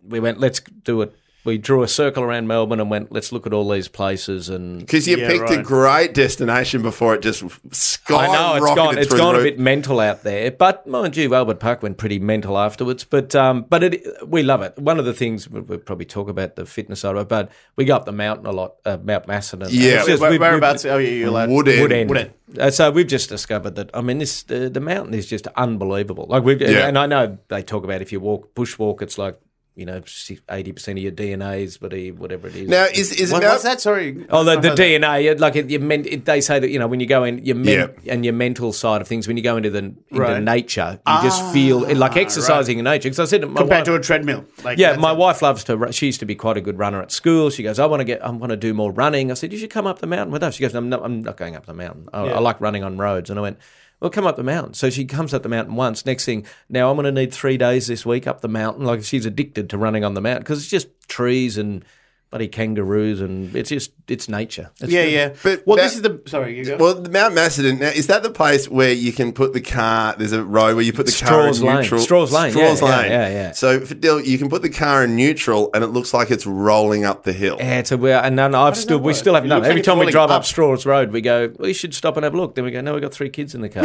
we 0.07 0.21
went, 0.21 0.39
let's 0.39 0.61
do 0.61 1.03
it. 1.03 1.15
We 1.45 1.57
drew 1.57 1.83
a 1.83 1.89
circle 1.89 2.23
around 2.23 2.49
Melbourne 2.49 2.81
and 2.81 2.91
went, 2.91 3.13
let's 3.13 3.33
look 3.33 3.47
at 3.47 3.55
all 3.55 3.69
these 3.71 3.89
places, 3.89 4.49
and 4.51 4.81
Because 4.87 5.09
you 5.09 5.17
Yeah, 5.17 5.29
picked 5.29 5.51
a 5.51 5.63
great 5.63 6.13
destination 6.13 6.83
before 6.83 7.15
it 7.15 7.23
just 7.23 7.43
skyrocketed 7.43 8.19
I 8.19 8.27
know 8.27 8.55
it's 8.67 8.75
gone. 8.75 8.99
It's 8.99 9.09
through 9.09 9.17
the 9.19 9.23
gone 9.25 9.35
a 9.37 9.43
bit 9.43 9.59
mental 9.59 10.01
out 10.01 10.23
there, 10.23 10.51
but 10.51 10.87
mind 10.87 11.17
you, 11.17 11.35
Albert 11.35 11.59
Park 11.61 11.83
went 11.83 11.97
pretty 11.97 12.19
mental 12.19 12.59
afterwards. 12.59 13.05
But 13.05 13.35
um, 13.35 13.65
but 13.69 13.83
it, 13.83 14.05
we 14.29 14.43
love 14.43 14.61
it. 14.63 14.79
One 14.79 14.99
of 14.99 15.05
the 15.07 15.15
things 15.15 15.49
we- 15.49 15.61
we'll 15.61 15.79
probably 15.79 16.05
talk 16.05 16.29
about 16.29 16.57
the 16.57 16.67
fitness 16.67 17.01
side 17.01 17.17
of 17.17 17.23
it, 17.23 17.29
but 17.29 17.51
we 17.77 17.85
go 17.87 17.97
up 17.97 18.05
the 18.05 18.13
mountain 18.13 18.45
a 18.47 18.53
lot, 18.53 18.75
uh, 18.85 18.99
Mount 19.03 19.27
Macedon. 19.27 19.69
Yeah. 19.71 19.99
It's 19.99 20.07
just- 20.07 20.21
Where, 20.21 20.31
we've- 20.31 20.41
whereabouts 20.41 20.85
are 20.85 21.01
you 21.01 21.31
allowed? 21.31 21.49
Woodend. 21.49 21.81
Wood 21.83 21.93
End. 21.93 22.11
Woodend. 22.11 22.31
Uh, 22.59 22.71
so 22.71 22.91
we've 22.91 23.07
just 23.07 23.29
discovered 23.29 23.77
that. 23.77 23.91
I 23.95 24.01
mean, 24.03 24.19
this 24.19 24.43
the, 24.43 24.69
the 24.69 24.81
mountain 24.81 25.15
is 25.15 25.27
just 25.27 25.47
unbelievable. 25.57 26.27
Like 26.29 26.43
we, 26.43 26.57
Yeah. 26.57 26.87
and 26.89 26.99
I 26.99 27.07
know 27.07 27.39
they 27.49 27.63
talk 27.63 27.85
about 27.85 28.03
if 28.03 28.13
you 28.13 28.21
walk 28.21 28.55
bushwalk, 28.55 29.01
it's 29.03 29.17
like 29.19 29.39
you 29.81 29.87
know 29.87 30.03
eighty 30.51 30.73
percent 30.73 30.99
of 30.99 31.03
your 31.03 31.13
DNA 31.13 31.63
is 31.63 31.79
but 31.79 31.93
whatever 32.19 32.49
it 32.49 32.55
is. 32.55 32.69
Now, 32.69 32.85
is, 32.85 33.13
is 33.13 33.33
What, 33.33 33.43
it 33.43 33.47
what's 33.47 33.63
that? 33.63 33.81
Sorry. 33.81 34.27
Oh, 34.29 34.45
the, 34.45 34.61
the 34.61 34.69
heard 34.69 34.79
that. 34.79 35.03
DNA, 35.03 35.41
like 35.41 35.57
it, 35.57 35.71
you 35.71 35.81
men, 35.81 36.05
it, 36.07 36.27
they 36.27 36.41
say 36.41 36.59
that 36.59 36.69
you 36.71 36.79
know 36.79 36.87
when 36.87 37.01
you 37.01 37.07
go 37.07 37.25
in 37.25 37.45
your 37.45 37.57
men, 37.57 37.95
and 38.07 38.25
your 38.25 38.35
mental 38.35 38.73
side 38.73 39.01
of 39.01 39.09
things, 39.09 39.27
when 39.27 39.37
you 39.37 39.43
go 39.43 39.57
into 39.57 39.71
the 39.71 39.79
into 39.79 39.97
Right. 40.13 40.43
nature, 40.43 41.01
you 41.07 41.23
just 41.23 41.43
ah. 41.43 41.53
feel 41.53 41.79
like 41.97 42.13
ah, 42.13 42.21
exercising 42.21 42.79
in 42.79 42.85
nature. 42.85 43.09
Because 43.09 43.21
I 43.21 43.25
said 43.25 43.43
compared 43.43 43.71
wife, 43.71 43.85
to 43.85 43.95
a 43.95 44.01
treadmill. 44.01 44.45
Like 44.63 44.79
yeah, 44.79 44.97
my 44.97 45.13
it. 45.13 45.17
wife 45.19 45.43
loves 45.43 45.65
to. 45.65 45.91
She 45.93 46.07
used 46.07 46.21
to 46.21 46.27
be 46.27 46.35
quite 46.35 46.57
a 46.57 46.61
good 46.61 46.79
runner 46.79 47.01
at 47.01 47.11
school. 47.11 47.49
She 47.51 47.63
goes, 47.63 47.79
I 47.79 47.87
want 47.87 48.01
to 48.01 48.05
get, 48.05 48.23
I 48.23 48.31
want 48.31 48.51
to 48.51 48.57
do 48.57 48.75
more 48.75 48.93
running. 48.93 49.31
I 49.31 49.35
said, 49.35 49.53
you 49.53 49.59
should 49.59 49.71
come 49.71 49.87
up 49.87 50.01
the 50.01 50.07
mountain 50.07 50.33
with 50.33 50.43
us. 50.43 50.57
She 50.57 50.63
goes, 50.63 50.75
I'm 50.75 50.89
not, 50.91 51.03
I'm 51.03 51.23
not 51.23 51.37
going 51.37 51.57
up 51.57 51.67
the 51.67 51.75
mountain. 51.75 52.09
I, 52.13 52.23
I 52.27 52.39
like 52.39 52.61
running 52.61 52.85
on 52.85 52.99
roads. 52.99 53.31
And 53.31 53.39
I 53.39 53.43
went, 53.43 53.59
well, 54.01 54.11
come 54.11 54.27
up 54.27 54.37
the 54.37 54.43
mountain. 54.43 54.75
So 54.75 54.91
she 54.91 55.05
comes 55.05 55.35
up 55.35 55.43
the 55.43 55.49
mountain 55.49 55.77
once. 55.77 56.07
Next 56.07 56.25
thing, 56.25 56.47
now 56.69 56.91
I'm 56.91 56.97
going 56.97 57.05
to 57.05 57.13
need 57.13 57.33
three 57.33 57.59
days 57.59 57.87
this 57.87 58.07
week 58.07 58.27
up 58.27 58.41
the 58.41 58.49
mountain. 58.49 58.85
Like 58.85 59.05
she's 59.05 59.27
addicted 59.27 59.71
to 59.71 59.79
running 59.79 60.05
on 60.05 60.15
the 60.15 60.21
mountain 60.21 60.43
because 60.43 60.61
it's 60.61 60.71
just 60.71 60.89
trees 61.09 61.59
and 61.59 61.85
bloody 62.31 62.47
kangaroos 62.47 63.21
and 63.21 63.55
it's 63.57 63.71
just 63.71 63.91
it's 64.07 64.29
nature. 64.29 64.71
It's 64.81 64.93
Yeah, 64.93 65.05
good. 65.05 65.13
yeah. 65.13 65.29
But 65.43 65.67
well, 65.67 65.77
that- 65.77 65.83
this 65.83 65.97
is 65.97 66.03
the. 66.03 66.21
Sorry, 66.27 66.57
you 66.57 66.65
go. 66.65 66.77
Well, 66.77 66.95
the 66.95 67.09
Mount 67.11 67.35
Macedon. 67.35 67.79
Now, 67.81 67.89
is 67.89 68.07
that 68.07 68.23
the 68.23 68.31
place 68.31 68.69
where 68.69 68.93
you 68.93 69.13
can 69.13 69.33
put 69.33 69.53
the 69.53 69.61
car? 69.61 70.15
There's 70.17 70.33
a 70.33 70.43
road 70.45 70.77
where 70.77 70.85
you 70.85 70.93
put 70.93 71.07
the 71.07 71.13
Straws 71.13 71.59
car 71.59 71.69
in 71.69 71.75
Lane. 71.75 71.83
neutral. 71.83 72.01
Straws 72.01 72.33
Lane, 72.33 72.53
Straws 72.53 72.81
yeah, 72.83 72.89
yeah, 72.89 72.97
Lane. 72.99 73.11
yeah, 73.11 73.29
yeah. 73.29 73.53
So, 73.53 73.81
for 73.81 73.95
Dill, 73.95 74.21
you 74.21 74.39
can 74.39 74.49
put 74.49 74.63
the 74.63 74.71
car 74.71 75.03
in 75.05 75.17
neutral, 75.17 75.71
and 75.75 75.83
it 75.83 75.89
looks 75.89 76.15
like 76.15 76.31
it's 76.31 76.47
rolling 76.47 77.05
up 77.05 77.25
the 77.25 77.33
hill. 77.33 77.57
Yeah, 77.59 77.79
it's 77.79 77.91
a 77.93 77.97
weird, 77.99 78.25
and 78.25 78.37
none, 78.37 78.55
I've 78.55 78.77
still, 78.77 78.99
we 78.99 79.13
still 79.15 79.35
haven't 79.35 79.49
It 79.49 79.51
done 79.51 79.59
it. 79.59 79.63
like 79.63 79.71
Every 79.71 79.83
time 79.83 79.99
we 79.99 80.07
drive 80.11 80.31
up 80.31 80.39
up. 80.39 80.45
Straws 80.45 80.87
Road, 80.87 81.11
we 81.13 81.21
go, 81.21 81.53
we 81.59 81.73
should 81.73 81.95
stop 81.95 82.17
and 82.17 82.25
have 82.25 82.35
a 82.35 82.37
look. 82.37 82.55
Then 82.55 82.65
we 82.65 82.71
go, 82.71 82.81
no, 82.81 82.93
we've 82.95 83.03
got 83.03 83.13
three 83.13 83.31
kids 83.31 83.55
in 83.55 83.61
the 83.61 83.69
car. 83.69 83.85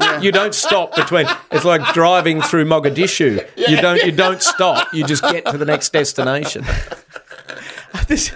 And 0.00 0.24
you 0.24 0.32
don't 0.32 0.54
stop 0.54 0.94
between. 0.96 1.26
It's 1.52 1.64
like 1.64 1.94
driving 1.94 2.42
through 2.42 2.64
Mogadishu. 2.66 3.46
You 3.56 3.80
don't, 3.80 4.02
you 4.04 4.12
don't 4.12 4.42
stop. 4.42 4.92
You 4.92 5.04
just 5.06 5.22
get 5.22 5.46
to 5.46 5.56
the 5.56 5.64
next 5.64 5.92
destination. 5.92 6.64
this, 8.08 8.32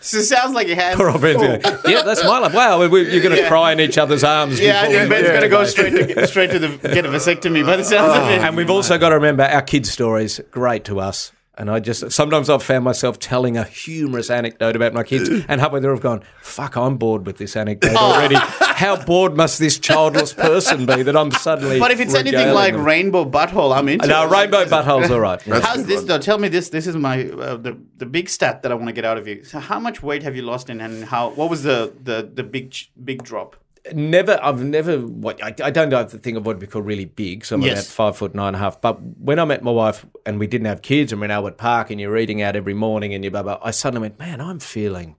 so 0.00 0.18
it 0.18 0.22
sounds 0.24 0.54
like 0.54 0.68
you 0.68 0.74
had. 0.74 0.96
Poor 0.96 1.10
old 1.10 1.20
Ben's 1.20 1.36
going, 1.40 1.60
oh. 1.64 1.80
yeah, 1.86 2.02
that's 2.02 2.22
my 2.24 2.38
life. 2.38 2.54
Wow, 2.54 2.80
we, 2.80 2.88
we, 2.88 3.12
you're 3.12 3.22
going 3.22 3.34
to 3.34 3.42
Yeah. 3.42 3.48
cry 3.48 3.72
in 3.72 3.80
each 3.80 3.98
other's 3.98 4.24
arms. 4.24 4.60
Yeah, 4.60 4.86
before 4.86 5.00
and 5.00 5.10
we- 5.10 5.16
Ben's 5.16 5.28
going 5.28 5.42
to 5.42 5.48
go 5.48 5.64
straight 5.64 5.90
to 5.90 6.26
straight 6.26 6.50
to 6.52 6.58
the 6.58 6.68
get 6.88 7.04
a 7.04 7.08
vasectomy 7.08 7.64
by 7.64 7.76
the 7.76 7.84
sounds 7.84 8.12
of 8.16 8.22
oh. 8.22 8.28
it. 8.30 8.40
And 8.40 8.56
we've 8.56 8.70
also 8.70 8.98
got 8.98 9.10
to 9.10 9.16
remember 9.16 9.44
our 9.44 9.62
kids' 9.62 9.90
stories, 9.90 10.40
great 10.50 10.84
to 10.84 11.00
us. 11.00 11.32
And 11.58 11.70
I 11.70 11.80
just 11.80 12.12
sometimes 12.12 12.50
I've 12.50 12.62
found 12.62 12.84
myself 12.84 13.18
telling 13.18 13.56
a 13.56 13.64
humorous 13.64 14.28
anecdote 14.28 14.76
about 14.76 14.92
my 14.92 15.02
kids, 15.02 15.30
and 15.48 15.58
halfway 15.58 15.80
through 15.80 15.94
I've 15.94 16.02
gone, 16.02 16.22
"Fuck, 16.42 16.76
I'm 16.76 16.98
bored 16.98 17.24
with 17.24 17.38
this 17.38 17.56
anecdote 17.56 17.92
Oh. 17.94 18.12
already. 18.12 18.34
How 18.76 19.02
bored 19.02 19.38
must 19.38 19.58
this 19.58 19.78
childless 19.78 20.34
person 20.34 20.84
be 20.84 21.02
that 21.02 21.16
I'm 21.16 21.30
suddenly?" 21.30 21.78
But 21.78 21.92
if 21.92 22.00
it's 22.00 22.14
anything 22.14 22.52
like 22.52 22.74
them? 22.74 22.84
rainbow 22.84 23.24
butthole, 23.24 23.74
I'm 23.74 23.88
into. 23.88 24.06
no, 24.06 24.26
it. 24.26 24.30
rainbow 24.30 24.66
buttholes, 24.66 25.08
all 25.08 25.20
right. 25.20 25.40
Yeah. 25.46 25.60
How's 25.60 25.86
this 25.86 26.02
though? 26.04 26.18
Tell 26.18 26.36
me 26.38 26.48
this. 26.48 26.68
This 26.68 26.86
is 26.86 26.94
my 26.94 27.24
uh, 27.30 27.56
the 27.56 27.78
the 27.96 28.04
big 28.06 28.28
stat 28.28 28.62
that 28.62 28.70
I 28.70 28.74
want 28.74 28.88
to 28.88 28.92
get 28.92 29.06
out 29.06 29.16
of 29.16 29.26
you. 29.26 29.42
So 29.44 29.58
how 29.58 29.80
much 29.80 30.02
weight 30.02 30.22
have 30.24 30.36
you 30.36 30.42
lost 30.42 30.68
in, 30.68 30.82
and 30.82 31.06
how? 31.06 31.30
What 31.30 31.48
was 31.48 31.62
the 31.62 31.90
the 32.02 32.30
the 32.34 32.42
big 32.42 32.74
big 33.02 33.22
drop? 33.22 33.56
Never, 33.94 34.38
I've 34.42 34.62
never. 34.62 34.98
What 34.98 35.42
I, 35.42 35.54
I 35.62 35.70
don't 35.70 35.92
if 35.92 36.10
the 36.10 36.18
thing 36.18 36.36
of 36.36 36.44
what 36.46 36.58
we 36.58 36.66
call 36.66 36.82
really 36.82 37.04
big. 37.04 37.44
So 37.44 37.56
I'm 37.56 37.62
Yes. 37.62 37.84
about 37.86 37.92
five 37.94 38.16
foot 38.16 38.34
nine 38.34 38.48
and 38.48 38.56
a 38.56 38.58
half. 38.58 38.80
But 38.80 39.00
when 39.18 39.38
I 39.38 39.44
met 39.44 39.62
my 39.62 39.70
wife 39.70 40.04
and 40.24 40.38
we 40.38 40.46
didn't 40.46 40.66
have 40.66 40.82
kids 40.82 41.12
and 41.12 41.20
we're 41.20 41.26
in 41.26 41.30
Albert 41.30 41.56
Park 41.56 41.90
and 41.90 42.00
you're 42.00 42.16
eating 42.16 42.42
out 42.42 42.56
every 42.56 42.74
morning 42.74 43.14
and 43.14 43.22
you 43.24 43.30
blah 43.30 43.42
blah, 43.42 43.58
I 43.62 43.70
suddenly 43.70 44.02
went, 44.02 44.18
man, 44.18 44.40
I'm 44.40 44.58
feeling. 44.58 45.16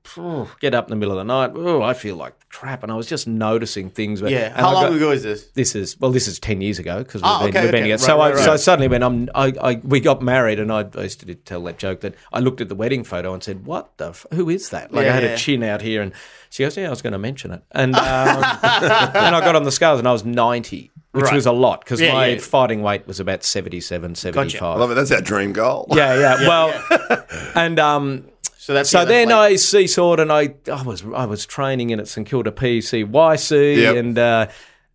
Get 0.60 0.74
up 0.74 0.88
in 0.88 0.90
the 0.90 0.96
middle 0.96 1.18
of 1.18 1.18
the 1.18 1.24
night. 1.24 1.52
Oh, 1.56 1.82
I 1.82 1.94
feel 1.94 2.16
like 2.16 2.34
crap, 2.50 2.82
and 2.84 2.92
I 2.92 2.96
was 2.96 3.08
just 3.08 3.28
noticing 3.28 3.90
things. 3.90 4.22
where- 4.22 4.32
Yeah. 4.32 4.50
How 4.60 4.70
I 4.70 4.74
long 4.74 4.84
got- 4.88 4.94
ago 4.96 5.12
is 5.12 5.24
this? 5.24 5.48
This 5.52 5.76
is 5.76 6.00
well. 6.00 6.12
This 6.12 6.28
is 6.28 6.40
ten 6.40 6.62
years 6.62 6.80
ago 6.80 7.00
because 7.00 7.22
we've 7.22 7.30
Ah, 7.32 7.40
been, 7.40 7.50
okay, 7.50 7.62
we've 7.64 7.72
been 7.72 7.76
okay. 7.84 7.92
together. 7.92 8.04
So 8.04 8.18
Right, 8.18 8.32
I 8.32 8.36
right, 8.36 8.44
so 8.44 8.52
right. 8.52 8.60
suddenly 8.60 8.88
when 8.88 9.04
I'm 9.04 9.30
I, 9.36 9.54
I 9.62 9.82
we 9.84 10.00
got 10.00 10.22
married 10.22 10.60
and 10.60 10.72
I, 10.72 10.86
I 10.96 11.04
used 11.04 11.20
to 11.22 11.36
tell 11.36 11.62
that 11.64 11.78
joke 11.78 12.02
that 12.02 12.16
I 12.34 12.40
looked 12.40 12.62
at 12.62 12.70
the 12.70 12.76
wedding 12.76 13.04
photo 13.04 13.34
and 13.34 13.44
said, 13.44 13.66
"What 13.66 13.98
the 13.98 14.10
f- 14.10 14.26
who 14.34 14.50
is 14.50 14.70
that?" 14.70 14.92
Like 14.94 15.06
Yeah, 15.06 15.12
I 15.12 15.16
had 15.16 15.24
yeah. 15.24 15.30
a 15.30 15.38
chin 15.38 15.64
out 15.64 15.82
here 15.82 16.02
and 16.02 16.12
she 16.58 16.64
goes, 16.64 16.76
"Yeah, 16.76 16.88
I 16.88 16.90
was 16.90 17.04
going 17.04 17.14
to 17.14 17.20
mention 17.20 17.52
it." 17.52 17.62
And 17.72 17.96
um, 17.96 18.02
and 18.04 18.06
I 19.36 19.40
got 19.42 19.56
on 19.56 19.64
the 19.64 19.72
scales 19.72 20.00
and 20.00 20.08
I 20.08 20.12
was 20.12 20.26
ninety. 20.26 20.90
Which 21.12 21.26
Right. 21.26 21.34
was 21.36 21.46
a 21.48 21.52
lot 21.52 21.82
because 21.82 22.00
Yeah, 22.02 22.14
my 22.14 22.28
yeah. 22.28 22.40
fighting 22.40 22.84
weight 22.84 23.08
was 23.08 23.20
about 23.20 23.44
77, 23.44 24.14
75. 24.14 24.62
I 24.62 24.76
love 24.76 24.92
it. 24.92 24.96
That's 24.96 25.12
our 25.12 25.22
dream 25.22 25.52
goal. 25.52 25.88
Yeah, 25.96 26.20
yeah. 26.20 26.48
well, 26.48 27.28
and 27.56 27.80
um, 27.80 28.28
So 28.58 28.74
that's 28.76 28.92
so 28.92 29.00
yeah, 29.00 29.06
then 29.06 29.30
like- 29.30 29.52
I 29.52 29.54
seesawed 29.54 30.20
and 30.20 30.32
I, 30.32 30.54
I 30.72 30.84
was 30.84 31.04
I 31.16 31.26
was 31.26 31.46
training 31.48 31.90
in 31.90 32.00
at 32.00 32.08
St 32.08 32.28
Kilda 32.28 32.52
PCYC 32.52 33.78
Yep. 33.78 33.96
and 33.96 34.20
uh, 34.20 34.48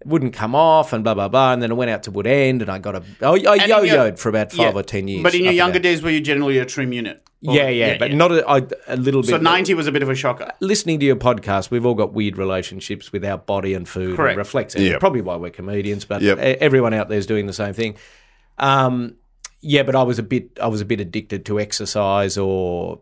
it 0.02 0.06
wouldn't 0.08 0.34
come 0.34 0.54
off 0.54 0.92
and 0.92 1.04
blah 1.04 1.14
blah 1.14 1.28
blah 1.28 1.52
and 1.52 1.62
then 1.62 1.70
I 1.70 1.74
went 1.74 1.90
out 1.90 2.02
to 2.04 2.12
Woodend 2.12 2.60
and 2.60 2.68
I 2.70 2.78
got 2.78 2.96
a 2.96 3.02
I, 3.22 3.26
I 3.28 3.34
And 3.34 3.62
in 3.62 3.68
your- 3.68 3.84
yo-yoed 3.86 4.18
for 4.18 4.28
about 4.28 4.50
five 4.52 4.74
yeah. 4.74 4.80
or 4.80 4.82
ten 4.82 5.08
years. 5.08 5.22
But 5.22 5.34
in 5.34 5.44
your 5.44 5.52
younger 5.52 5.74
that. 5.78 5.82
days, 5.82 6.02
were 6.02 6.10
you 6.10 6.20
generally 6.20 6.58
a 6.58 6.66
trim 6.66 6.92
unit? 6.92 7.22
Or- 7.44 7.54
yeah, 7.56 7.68
yeah, 7.68 7.98
but 7.98 8.12
not 8.12 8.30
a, 8.30 8.48
I, 8.48 8.62
a 8.86 8.96
little 8.96 9.22
bit. 9.22 9.30
So 9.30 9.36
ninety 9.38 9.74
was 9.74 9.86
a 9.88 9.92
bit 9.92 10.02
of 10.02 10.08
a 10.08 10.14
shocker. 10.14 10.52
Listening 10.60 11.00
to 11.00 11.06
your 11.06 11.16
podcast, 11.16 11.70
we've 11.72 11.84
all 11.86 11.94
got 11.94 12.12
weird 12.12 12.38
relationships 12.38 13.10
with 13.12 13.24
our 13.24 13.38
body 13.38 13.74
and 13.74 13.88
food. 13.88 14.16
Correct. 14.16 14.32
And 14.34 14.38
reflects 14.38 14.74
it. 14.76 14.82
Yep. 14.82 15.00
Probably 15.00 15.22
why 15.22 15.36
we're 15.36 15.50
comedians, 15.50 16.04
but 16.04 16.22
Yep. 16.22 16.38
e- 16.38 16.42
everyone 16.60 16.94
out 16.94 17.08
there 17.08 17.18
is 17.18 17.26
doing 17.26 17.46
the 17.46 17.52
same 17.52 17.74
thing. 17.74 17.96
Um, 18.58 19.16
yeah, 19.60 19.82
but 19.82 19.94
I 19.96 20.02
was 20.02 20.18
a 20.18 20.22
bit 20.22 20.58
I 20.60 20.68
was 20.68 20.80
a 20.80 20.84
bit 20.84 21.00
addicted 21.00 21.44
to 21.46 21.58
exercise 21.60 22.38
or 22.38 23.00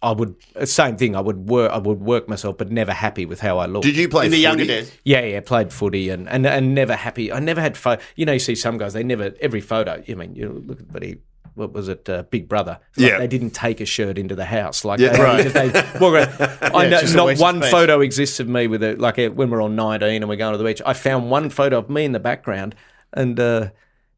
I 0.00 0.12
would 0.12 0.36
same 0.64 0.96
thing. 0.96 1.16
I 1.16 1.20
would 1.20 1.48
work 1.50 1.72
I 1.72 1.78
would 1.78 2.00
work 2.00 2.28
myself, 2.28 2.56
but 2.58 2.70
never 2.70 2.92
happy 2.92 3.26
with 3.26 3.40
how 3.40 3.58
I 3.58 3.66
looked. 3.66 3.84
Did 3.84 3.96
you 3.96 4.08
play 4.08 4.26
In 4.26 4.30
the 4.30 4.38
younger 4.38 4.64
footy? 4.64 4.74
days, 4.74 4.92
Yeah, 5.04 5.22
yeah, 5.22 5.40
played 5.40 5.72
footy 5.72 6.08
and, 6.10 6.28
and, 6.28 6.46
and 6.46 6.74
never 6.74 6.94
happy. 6.94 7.32
I 7.32 7.40
never 7.40 7.60
had 7.60 7.76
photo. 7.76 8.00
You 8.14 8.24
know, 8.26 8.32
you 8.32 8.38
see 8.38 8.54
some 8.54 8.78
guys, 8.78 8.92
they 8.92 9.02
never, 9.02 9.32
every 9.40 9.60
photo, 9.60 10.00
I 10.08 10.14
mean, 10.14 10.36
you 10.36 10.62
look 10.66 10.78
at, 10.80 10.92
but 10.92 11.02
he, 11.02 11.16
what 11.54 11.72
was 11.72 11.88
it, 11.88 12.08
uh, 12.08 12.22
Big 12.30 12.48
Brother? 12.48 12.78
Like 12.96 13.10
Yeah. 13.10 13.18
They 13.18 13.26
didn't 13.26 13.50
take 13.50 13.80
a 13.80 13.84
shirt 13.84 14.18
into 14.18 14.36
the 14.36 14.44
house. 14.44 14.84
Like, 14.84 15.00
Yeah. 15.00 15.16
they, 15.16 15.20
Right. 15.22 15.42
just- 15.42 15.54
they 15.54 15.70
walk 16.00 16.14
around. 16.14 16.74
I 16.76 16.86
know 16.88 16.98
it's 16.98 17.14
not 17.14 17.36
one 17.38 17.60
photo 17.62 18.00
exists 18.00 18.38
of 18.38 18.48
me 18.48 18.68
with 18.68 18.84
it. 18.84 19.00
Like 19.00 19.18
uh, 19.18 19.30
when 19.30 19.50
we're 19.50 19.62
on 19.62 19.74
19 19.74 20.08
and 20.22 20.28
we're 20.28 20.36
going 20.36 20.52
to 20.52 20.58
the 20.58 20.62
beach, 20.64 20.80
I 20.86 20.92
found 20.92 21.28
one 21.28 21.50
photo 21.50 21.76
of 21.78 21.90
me 21.90 22.04
in 22.04 22.12
the 22.12 22.20
background 22.20 22.76
and, 23.12 23.40
uh, 23.40 23.70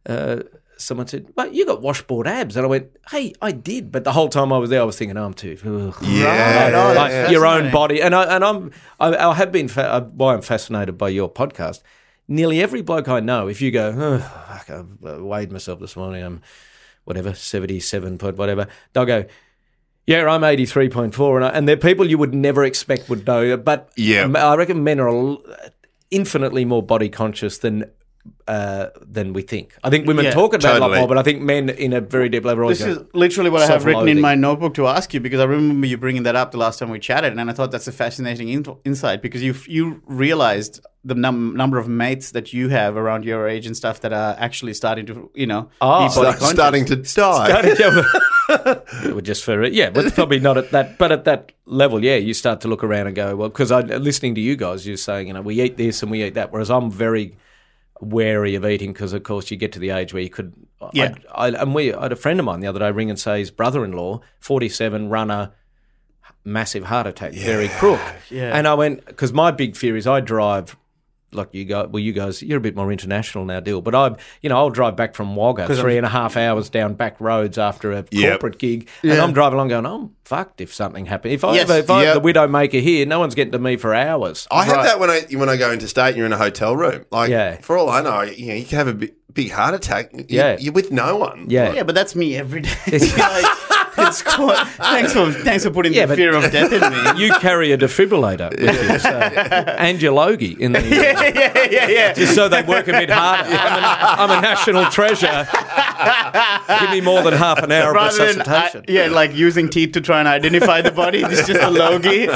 uh, 0.06 0.40
someone 0.80 1.06
said, 1.06 1.28
"Well, 1.36 1.52
you 1.52 1.64
got 1.66 1.82
washboard 1.82 2.26
abs," 2.26 2.56
and 2.56 2.64
I 2.64 2.68
went, 2.68 2.88
"Hey, 3.10 3.32
I 3.40 3.52
did." 3.52 3.92
But 3.92 4.04
the 4.04 4.12
whole 4.12 4.28
time 4.28 4.52
I 4.52 4.58
was 4.58 4.70
there, 4.70 4.80
I 4.80 4.84
was 4.84 4.96
thinking, 4.98 5.16
"Oh, 5.16 5.24
I'm 5.26 5.34
too." 5.34 5.56
ugh." 5.64 5.96
Yeah. 6.02 6.70
Oh, 6.74 6.92
like 6.94 7.10
that's 7.12 7.32
your 7.32 7.46
own 7.46 7.70
body. 7.70 8.02
And 8.02 8.14
I 8.14 8.34
and 8.36 8.44
I'm 8.44 8.72
I, 8.98 9.14
I 9.14 9.34
have 9.34 9.52
been 9.52 9.68
fa- 9.68 9.92
uh, 9.92 10.00
why 10.00 10.34
I'm 10.34 10.42
fascinated 10.42 10.96
by 10.98 11.08
your 11.10 11.30
podcast. 11.32 11.82
Nearly 12.28 12.62
every 12.62 12.80
bloke 12.82 13.08
I 13.08 13.18
know, 13.20 13.48
if 13.48 13.60
you 13.60 13.72
go, 13.72 13.92
oh, 13.96 14.18
fuck, 14.18 14.70
I 14.70 14.84
weighed 15.18 15.50
myself 15.50 15.80
this 15.80 15.96
morning, 15.96 16.22
I'm 16.22 16.42
whatever 17.04 17.34
seventy 17.34 17.80
seven 17.80 18.18
point 18.18 18.36
whatever, 18.36 18.68
they'll 18.92 19.04
go. 19.04 19.24
Yeah, 20.06 20.26
I'm 20.28 20.40
83.4, 20.40 21.36
and, 21.36 21.44
I, 21.44 21.48
and 21.50 21.68
they're 21.68 21.76
people 21.76 22.08
you 22.08 22.18
would 22.18 22.34
never 22.34 22.64
expect 22.64 23.08
would 23.08 23.24
know. 23.26 23.56
But 23.56 23.92
Yeah. 23.96 24.26
I 24.34 24.56
reckon 24.56 24.82
men 24.82 24.98
are 24.98 25.36
infinitely 26.10 26.64
more 26.64 26.82
body 26.82 27.08
conscious 27.08 27.58
than 27.58 27.84
uh, 28.46 28.86
than 29.00 29.32
we 29.32 29.42
think. 29.42 29.74
I 29.84 29.90
think 29.90 30.06
women 30.06 30.24
Yeah, 30.24 30.32
talk 30.32 30.54
about 30.54 30.76
it 30.76 30.82
a 30.82 30.86
lot 30.86 30.96
more, 30.96 31.08
but 31.08 31.18
I 31.18 31.22
think 31.22 31.40
men 31.40 31.68
in 31.70 31.92
a 31.92 32.00
very 32.00 32.28
deep 32.28 32.44
level. 32.44 32.68
This 32.68 32.80
is 32.80 32.98
literally 33.14 33.50
what 33.50 33.62
I 33.62 33.66
have 33.66 33.84
written 33.84 34.08
in 34.08 34.20
my 34.20 34.34
notebook 34.34 34.74
to 34.74 34.86
ask 34.86 35.14
you 35.14 35.20
because 35.20 35.40
I 35.40 35.44
remember 35.44 35.86
you 35.86 35.96
bringing 35.96 36.24
that 36.24 36.36
up 36.36 36.50
the 36.52 36.58
last 36.58 36.78
time 36.78 36.90
we 36.90 36.98
chatted, 36.98 37.36
and 37.38 37.50
I 37.50 37.52
thought 37.52 37.70
that's 37.70 37.88
a 37.88 37.92
fascinating 37.92 38.48
in- 38.48 38.76
insight 38.84 39.22
because 39.22 39.42
you 39.42 39.54
you 39.66 40.02
realized 40.06 40.84
the 41.04 41.14
num- 41.14 41.56
number 41.56 41.78
of 41.78 41.88
mates 41.88 42.32
that 42.32 42.52
you 42.52 42.68
have 42.68 42.96
around 42.96 43.24
your 43.24 43.48
age 43.48 43.64
and 43.66 43.74
stuff 43.76 44.00
that 44.00 44.12
are 44.12 44.36
actually 44.38 44.74
starting 44.74 45.06
to 45.06 45.30
you 45.34 45.46
know 45.46 45.70
Oh, 45.80 46.08
Start- 46.08 46.40
starting 46.42 46.84
to 46.86 46.96
die. 47.14 47.62
it 47.64 49.04
would 49.14 49.24
just 49.24 49.44
for 49.44 49.64
yeah, 49.64 49.90
but 49.90 50.12
probably 50.14 50.40
not 50.40 50.56
at 50.58 50.70
that. 50.72 50.98
But 50.98 51.12
at 51.12 51.24
that 51.24 51.52
level, 51.66 52.04
yeah, 52.04 52.16
you 52.16 52.34
start 52.34 52.60
to 52.62 52.68
look 52.68 52.82
around 52.84 53.06
and 53.06 53.14
go, 53.16 53.36
well, 53.36 53.48
because 53.48 53.70
I'm 53.70 53.86
listening 53.86 54.34
to 54.34 54.40
you 54.40 54.56
guys, 54.56 54.86
you're 54.86 54.96
saying, 54.96 55.28
you 55.28 55.32
know, 55.34 55.40
we 55.42 55.60
eat 55.60 55.76
this 55.76 56.02
and 56.02 56.10
we 56.10 56.24
eat 56.24 56.34
that, 56.34 56.52
whereas 56.52 56.70
I'm 56.70 56.90
very 56.90 57.36
wary 58.00 58.54
of 58.54 58.64
eating 58.64 58.92
because, 58.92 59.12
of 59.12 59.22
course, 59.22 59.50
you 59.50 59.56
get 59.56 59.72
to 59.72 59.78
the 59.78 59.90
age 59.90 60.12
where 60.12 60.22
you 60.22 60.30
could. 60.30 60.54
Yeah. 60.92 61.14
I, 61.32 61.46
I, 61.46 61.62
and 61.62 61.74
we, 61.74 61.92
I 61.92 62.02
had 62.02 62.12
a 62.12 62.16
friend 62.16 62.40
of 62.40 62.46
mine 62.46 62.60
the 62.60 62.66
other 62.66 62.80
day 62.80 62.90
ring 62.90 63.10
and 63.10 63.18
say 63.18 63.38
his 63.38 63.50
brother-in-law, 63.50 64.20
47, 64.38 65.08
runner, 65.08 65.52
massive 66.44 66.84
heart 66.84 67.06
attack, 67.06 67.32
very 67.32 67.68
crook. 67.68 68.00
Yeah. 68.30 68.56
And 68.56 68.66
I 68.66 68.74
went 68.74 69.04
because 69.06 69.32
my 69.32 69.50
big 69.50 69.76
fear 69.76 69.96
is 69.96 70.06
I 70.06 70.20
drive. 70.20 70.76
Like 71.32 71.54
you 71.54 71.64
guys, 71.64 71.86
well, 71.90 72.00
you 72.00 72.12
guys, 72.12 72.42
you're 72.42 72.58
a 72.58 72.60
bit 72.60 72.74
more 72.74 72.90
international 72.90 73.44
now, 73.44 73.60
Dill. 73.60 73.80
But 73.80 73.94
I, 73.94 74.16
you 74.42 74.48
know, 74.48 74.56
I'll 74.56 74.70
drive 74.70 74.96
back 74.96 75.14
from 75.14 75.36
Wagga 75.36 75.72
three 75.76 75.96
and 75.96 76.04
a 76.04 76.08
half 76.08 76.36
hours 76.36 76.68
down 76.70 76.94
back 76.94 77.20
roads 77.20 77.56
after 77.56 77.92
a 77.92 78.04
Yep. 78.10 78.30
corporate 78.40 78.58
gig, 78.58 78.88
and 79.02 79.12
I'm 79.12 79.32
driving 79.32 79.54
along 79.54 79.68
going, 79.68 79.86
I'm 79.86 80.10
fucked 80.24 80.60
if 80.60 80.74
something 80.74 81.06
happens. 81.06 81.34
If 81.34 81.44
I 81.44 81.54
Yes. 81.54 81.68
have, 81.68 81.78
if 81.84 81.90
I 81.90 81.98
have 81.98 82.04
Yep. 82.06 82.14
the 82.14 82.20
widow 82.20 82.48
maker 82.48 82.78
here, 82.78 83.06
no 83.06 83.20
one's 83.20 83.34
getting 83.36 83.52
to 83.52 83.58
me 83.60 83.76
for 83.76 83.94
hours. 83.94 84.48
I 84.50 84.64
had 84.64 84.72
Right. 84.76 84.84
that 84.86 84.98
when 84.98 85.10
I 85.10 85.20
when 85.36 85.48
I 85.48 85.56
go 85.56 85.70
into 85.70 85.86
state 85.86 86.08
and 86.08 86.16
you're 86.16 86.26
in 86.26 86.32
a 86.32 86.36
hotel 86.38 86.74
room. 86.76 87.04
Like, 87.12 87.30
Yeah. 87.30 87.58
for 87.60 87.78
all 87.78 87.88
I 87.90 88.00
know, 88.02 88.22
you 88.22 88.46
know, 88.48 88.54
you 88.54 88.64
can 88.64 88.78
have 88.78 88.88
a 88.88 88.94
big, 88.94 89.12
big 89.32 89.52
heart 89.52 89.74
attack. 89.74 90.10
You, 90.12 90.24
Yeah. 90.28 90.56
you're 90.58 90.72
with 90.72 90.90
no 90.90 91.16
one. 91.16 91.46
Yeah. 91.48 91.72
Yeah, 91.74 91.84
but 91.84 91.94
that's 91.94 92.16
me 92.16 92.36
every 92.36 92.62
day. 92.62 92.70
It's 94.10 94.22
quite, 94.22 94.66
thanks 94.76 95.12
for 95.12 95.32
thanks 95.32 95.64
for 95.64 95.70
putting 95.70 95.92
Yeah, 95.94 96.06
the 96.06 96.16
fear 96.16 96.34
of 96.34 96.50
death 96.52 96.72
in 96.72 96.80
me. 96.80 97.00
You 97.26 97.32
carry 97.34 97.72
a 97.72 97.78
defibrillator 97.78 98.50
with 98.50 98.90
you, 98.90 98.98
so, 98.98 99.08
and 99.10 100.00
your 100.02 100.12
Logie 100.12 100.56
in 100.58 100.72
the 100.72 100.80
yeah, 100.86 101.28
yeah, 101.34 101.68
yeah, 101.70 101.88
yeah. 101.88 102.12
just 102.12 102.34
so 102.34 102.48
they 102.48 102.62
work 102.62 102.88
a 102.88 102.92
bit 102.92 103.10
harder. 103.10 103.48
I'm, 103.50 103.78
an, 103.78 103.84
I'm 104.30 104.38
a 104.38 104.40
national 104.42 104.84
treasure. 104.86 105.46
Give 106.80 106.90
me 106.90 107.00
more 107.00 107.22
than 107.22 107.34
half 107.34 107.62
an 107.62 107.70
hour 107.72 107.90
of 107.90 107.94
Rather 107.96 108.16
than, 108.32 108.40
uh, 108.40 108.44
resuscitation. 108.44 108.84
yeah, 108.88 109.06
like 109.06 109.34
using 109.34 109.68
teeth 109.68 109.92
to 109.92 110.00
try 110.00 110.18
and 110.20 110.28
identify 110.28 110.80
the 110.82 110.90
body. 110.90 111.22
It's 111.24 111.46
just 111.46 111.60
a 111.60 111.70
logie. 111.84 112.26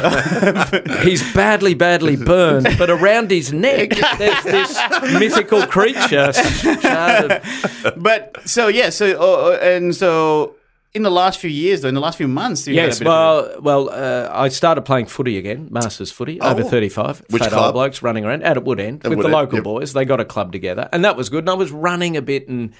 He's 1.09 1.23
badly, 1.35 1.75
badly 1.75 2.17
burned, 2.17 2.69
but 2.79 2.91
around 2.91 3.31
his 3.31 3.53
neck, 3.53 3.91
there's 4.19 4.43
this 4.45 4.79
mythical 5.19 5.67
creature. 5.67 6.33
sharded. 6.33 8.03
but 8.03 8.37
so 8.45 8.69
yeah, 8.69 8.91
so 8.91 9.07
uh, 9.21 9.51
uh, 9.55 9.59
and 9.63 9.95
so 9.95 10.55
in 10.95 11.03
the 11.03 11.11
last 11.11 11.41
few 11.41 11.51
years, 11.51 11.81
though, 11.81 11.89
in 11.89 11.95
the 11.95 12.01
last 12.01 12.17
few 12.17 12.29
months, 12.29 12.67
you 12.69 12.79
had 12.79 12.87
Yes, 12.87 12.97
a 12.97 13.01
bit 13.01 13.09
of 13.09 13.65
well, 13.65 13.89
well, 13.89 13.91
uh, 13.91 14.31
I 14.33 14.49
started 14.49 14.83
playing 14.83 15.07
footy 15.07 15.37
again, 15.39 15.67
Masters 15.71 16.13
footy, 16.13 16.41
over 16.41 16.63
Oh. 16.63 16.69
35. 16.69 17.25
Which 17.31 17.43
fat 17.43 17.51
club? 17.51 17.65
old 17.65 17.75
blokes 17.75 18.01
running 18.03 18.25
around 18.25 18.45
out 18.45 18.57
at 18.57 18.65
Woodend 18.65 19.03
with 19.03 19.19
Wood 19.19 19.27
the 19.27 19.29
local 19.29 19.57
yep. 19.57 19.65
boys. 19.65 19.93
They 19.93 20.05
got 20.05 20.21
a 20.21 20.25
club 20.25 20.53
together, 20.53 20.89
and 20.93 21.05
that 21.05 21.17
was 21.17 21.29
good. 21.29 21.41
And 21.41 21.51
I 21.51 21.55
was 21.55 21.73
running 21.73 22.17
a 22.17 22.23
bit 22.23 22.49
and 22.49 22.73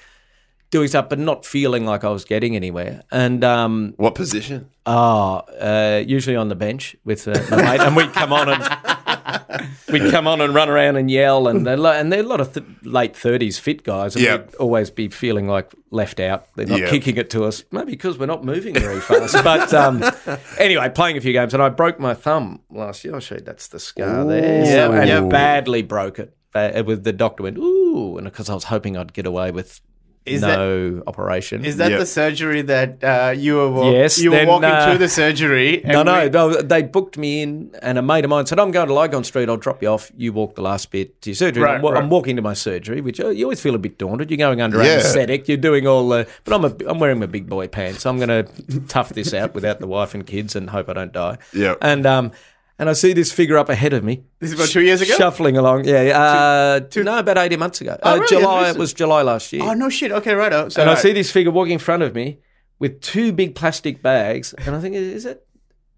doing 0.71 0.87
stuff, 0.87 1.09
but 1.09 1.19
not 1.19 1.45
feeling 1.45 1.85
like 1.85 2.03
I 2.03 2.09
was 2.09 2.25
getting 2.25 2.55
anywhere. 2.55 3.03
And 3.11 3.43
um, 3.43 3.93
What 3.97 4.15
position? 4.15 4.69
Oh, 4.85 5.37
uh, 5.59 6.03
usually 6.05 6.35
on 6.35 6.49
the 6.49 6.55
bench 6.55 6.95
with 7.05 7.27
uh, 7.27 7.33
my 7.49 7.57
mate, 7.61 7.79
and 7.79 7.95
we'd 7.95 8.13
come 8.13 8.31
on 8.33 8.49
and 8.49 8.61
we'd 9.91 10.11
come 10.11 10.27
on 10.27 10.41
and 10.41 10.53
run 10.53 10.69
around 10.69 10.95
and 10.97 11.09
yell, 11.09 11.47
and 11.47 11.65
they're, 11.65 11.77
lo- 11.77 11.91
and 11.91 12.11
they're 12.11 12.19
a 12.19 12.23
lot 12.27 12.39
of 12.41 12.53
th- 12.53 12.65
late 12.83 13.15
thirties 13.15 13.57
fit 13.57 13.83
guys, 13.83 14.15
and 14.15 14.23
Yep. 14.25 14.45
we'd 14.51 14.55
always 14.57 14.89
be 14.91 15.07
feeling 15.09 15.47
like 15.47 15.73
left 15.91 16.19
out. 16.19 16.47
They're 16.55 16.65
not 16.67 16.79
Yep. 16.81 16.89
kicking 16.89 17.17
it 17.17 17.29
to 17.31 17.45
us, 17.45 17.63
maybe 17.71 17.91
because 17.93 18.17
we're 18.19 18.25
not 18.27 18.43
moving 18.43 18.73
very 18.75 18.99
fast. 18.99 19.43
but 19.43 19.73
um, 19.73 20.03
anyway, 20.59 20.89
playing 20.89 21.17
a 21.17 21.21
few 21.21 21.33
games, 21.33 21.53
and 21.53 21.63
I 21.63 21.69
broke 21.69 21.99
my 21.99 22.13
thumb 22.13 22.61
last 22.69 23.03
year. 23.03 23.13
I'll 23.15 23.19
show 23.21 23.35
you 23.35 23.41
that's 23.41 23.67
the 23.69 23.79
scar 23.79 24.25
there. 24.25 24.65
Yeah, 24.65 24.87
So- 24.87 24.91
and 24.93 25.29
badly 25.31 25.81
broke 25.81 26.19
it. 26.19 26.35
Uh, 26.53 26.83
with 26.85 27.03
the 27.03 27.11
doctor 27.11 27.43
went 27.43 27.57
ooh, 27.57 28.17
and 28.17 28.23
because 28.25 28.49
I 28.49 28.53
was 28.53 28.63
hoping 28.65 28.95
I'd 28.95 29.11
get 29.11 29.25
away 29.25 29.51
with 29.51 29.81
Is 30.25 30.41
no 30.41 31.03
operation. 31.05 31.63
Is 31.65 31.77
that 31.77 31.91
Yeah. 31.91 31.97
the 31.99 32.05
surgery 32.07 32.63
that 32.63 33.03
uh, 33.03 33.33
you 33.37 33.55
were 33.57 33.69
wa- 33.69 33.91
Yes, 33.91 34.17
you 34.19 34.31
were 34.31 34.37
then, 34.37 34.47
walking 34.47 34.69
uh, 34.69 34.91
to 34.93 34.97
the 34.97 35.07
surgery? 35.07 35.81
No, 35.85 35.99
and 36.01 36.07
no, 36.07 36.23
we- 36.23 36.29
no. 36.55 36.61
They 36.61 36.81
booked 36.81 37.15
me 37.17 37.43
in, 37.43 37.69
and 37.83 37.99
a 37.99 38.01
mate 38.01 38.23
of 38.25 38.29
mine 38.31 38.47
said, 38.47 38.59
"I'm 38.59 38.71
going 38.71 38.87
to 38.87 38.93
Lygon 38.93 39.23
Street. 39.23 39.49
I'll 39.49 39.57
drop 39.57 39.83
you 39.83 39.89
off. 39.89 40.11
You 40.17 40.33
walk 40.33 40.55
the 40.55 40.63
last 40.63 40.89
bit 40.89 41.21
to 41.21 41.29
your 41.29 41.35
surgery." 41.35 41.61
Right, 41.63 41.75
I'm, 41.75 41.81
right. 41.85 41.95
I'm 42.01 42.09
walking 42.09 42.35
to 42.37 42.41
my 42.41 42.53
surgery, 42.55 43.01
which 43.01 43.19
uh, 43.19 43.29
you 43.29 43.45
always 43.45 43.61
feel 43.61 43.75
a 43.75 43.77
bit 43.77 43.99
daunted. 43.99 44.31
You're 44.31 44.37
going 44.37 44.61
under 44.61 44.81
Yeah. 44.83 44.93
anaesthetic. 44.93 45.47
You're 45.47 45.57
doing 45.57 45.85
all 45.85 46.09
the, 46.09 46.27
but 46.43 46.53
I'm 46.55 46.65
a, 46.65 46.75
I'm 46.91 46.97
wearing 46.97 47.19
my 47.19 47.27
big 47.27 47.47
boy 47.47 47.67
pants. 47.67 48.05
I'm 48.07 48.17
going 48.17 48.29
to 48.29 48.79
tough 48.87 49.09
this 49.09 49.31
out 49.33 49.53
without 49.53 49.79
the 49.79 49.87
wife 49.87 50.15
and 50.15 50.25
kids, 50.25 50.55
and 50.55 50.71
hope 50.71 50.89
I 50.89 50.93
don't 50.93 51.13
die. 51.13 51.37
Yep. 51.53 51.77
And 51.81 52.05
um, 52.07 52.31
and 52.77 52.89
I 52.89 52.93
see 52.93 53.13
this 53.13 53.31
figure 53.31 53.57
up 53.57 53.69
ahead 53.69 53.93
of 53.93 54.03
me. 54.03 54.23
This 54.39 54.51
is 54.51 54.59
about 54.59 54.69
two 54.69 54.81
years 54.81 55.01
ago? 55.01 55.15
shuffling 55.15 55.57
along. 55.57 55.85
Yeah, 55.85 56.19
uh, 56.19 57.01
no, 57.03 57.19
about 57.19 57.37
eighteen 57.37 57.59
months 57.59 57.81
ago. 57.81 57.97
Oh, 58.03 58.11
uh, 58.11 58.15
really? 58.15 58.27
July. 58.27 58.69
It 58.69 58.77
was 58.77 58.93
July 58.93 59.21
last 59.21 59.51
year. 59.53 59.63
Oh 59.63 59.73
no, 59.73 59.89
shit. 59.89 60.11
Okay, 60.11 60.33
right. 60.33 60.71
So 60.71 60.81
and 60.81 60.89
I 60.89 60.95
see 60.95 61.13
this 61.13 61.31
figure 61.31 61.51
walking 61.51 61.73
in 61.73 61.79
front 61.79 62.03
of 62.03 62.13
me 62.13 62.39
with 62.79 63.01
two 63.01 63.31
big 63.31 63.55
plastic 63.55 64.01
bags, 64.01 64.53
and 64.53 64.75
I 64.75 64.79
think, 64.79 64.95
is 64.95 65.25
it 65.25 65.45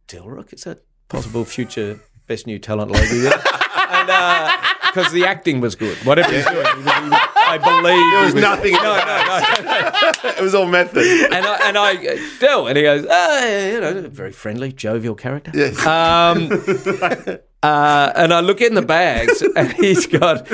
Dilruk? 0.08 0.54
Is 0.54 0.64
that 0.64 0.82
possible 1.10 1.46
future 1.46 2.00
best 2.28 2.48
new 2.48 2.60
talent 2.60 2.92
Logie? 2.92 3.20
there? 3.20 3.34
and 3.90 4.52
because 4.94 5.12
the 5.12 5.26
acting 5.26 5.62
was 5.62 5.76
good, 5.76 5.98
whatever 6.06 6.32
he's 6.32 6.46
doing, 6.46 6.66
he 7.54 7.60
was- 7.60 7.64
he 7.64 7.64
was- 7.64 7.74
I 7.74 7.82
believe 7.82 8.12
There 8.14 8.24
was 8.26 8.36
nothing. 8.36 8.74
in 8.74 8.82
No, 8.84 8.98
no, 8.98 10.22
no. 10.24 10.30
it 10.38 10.42
was 10.42 10.56
all 10.56 10.66
method. 10.66 11.04
And 11.32 11.46
I, 11.46 11.68
and 11.68 11.78
I, 11.78 11.96
uh, 11.96 12.66
and 12.66 12.78
he 12.78 12.84
goes, 12.84 13.06
ah, 13.10 13.46
you 13.46 13.82
know, 13.82 14.10
very 14.10 14.32
friendly, 14.32 14.72
jovial 14.72 15.16
character. 15.16 15.52
Um, 15.88 16.50
uh, 17.64 18.12
and 18.16 18.34
I 18.34 18.40
look 18.42 18.62
in 18.62 18.74
the 18.76 18.82
bags, 18.82 19.42
and 19.56 19.72
he's 19.74 20.06
got, 20.08 20.48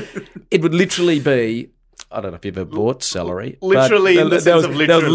it 0.52 0.62
would 0.62 0.74
literally 0.74 1.20
be, 1.20 1.70
I 2.12 2.22
don't 2.22 2.32
know 2.32 2.36
if 2.38 2.46
you've 2.46 2.58
ever 2.58 2.70
bought 2.70 3.02
celery. 3.04 3.58
Literally 3.62 4.20
in 4.20 4.30
the 4.30 4.38
there, 4.40 4.56
was, 4.56 4.66
of 4.66 4.76
there 4.76 4.88
was 4.98 5.06
literally, 5.08 5.10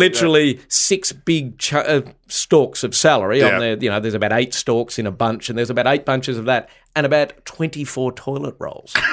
literally 0.55 0.61
six 0.69 1.13
big 1.13 1.57
ch- 1.59 1.75
uh, 1.75 2.03
stalks 2.27 2.83
of 2.83 2.95
celery 2.95 3.39
Yeah. 3.39 3.55
on 3.55 3.61
there. 3.61 3.77
You 3.79 3.91
know, 3.91 4.01
there's 4.01 4.15
about 4.15 4.33
eight 4.33 4.53
stalks 4.53 4.99
in 4.99 5.07
a 5.07 5.13
bunch, 5.13 5.49
and 5.49 5.57
there's 5.57 5.71
about 5.71 5.87
eight 5.87 6.05
bunches 6.05 6.39
of 6.39 6.47
that, 6.47 6.69
and 6.97 7.07
about 7.07 7.45
24 7.45 8.13
toilet 8.13 8.57
rolls. 8.59 8.95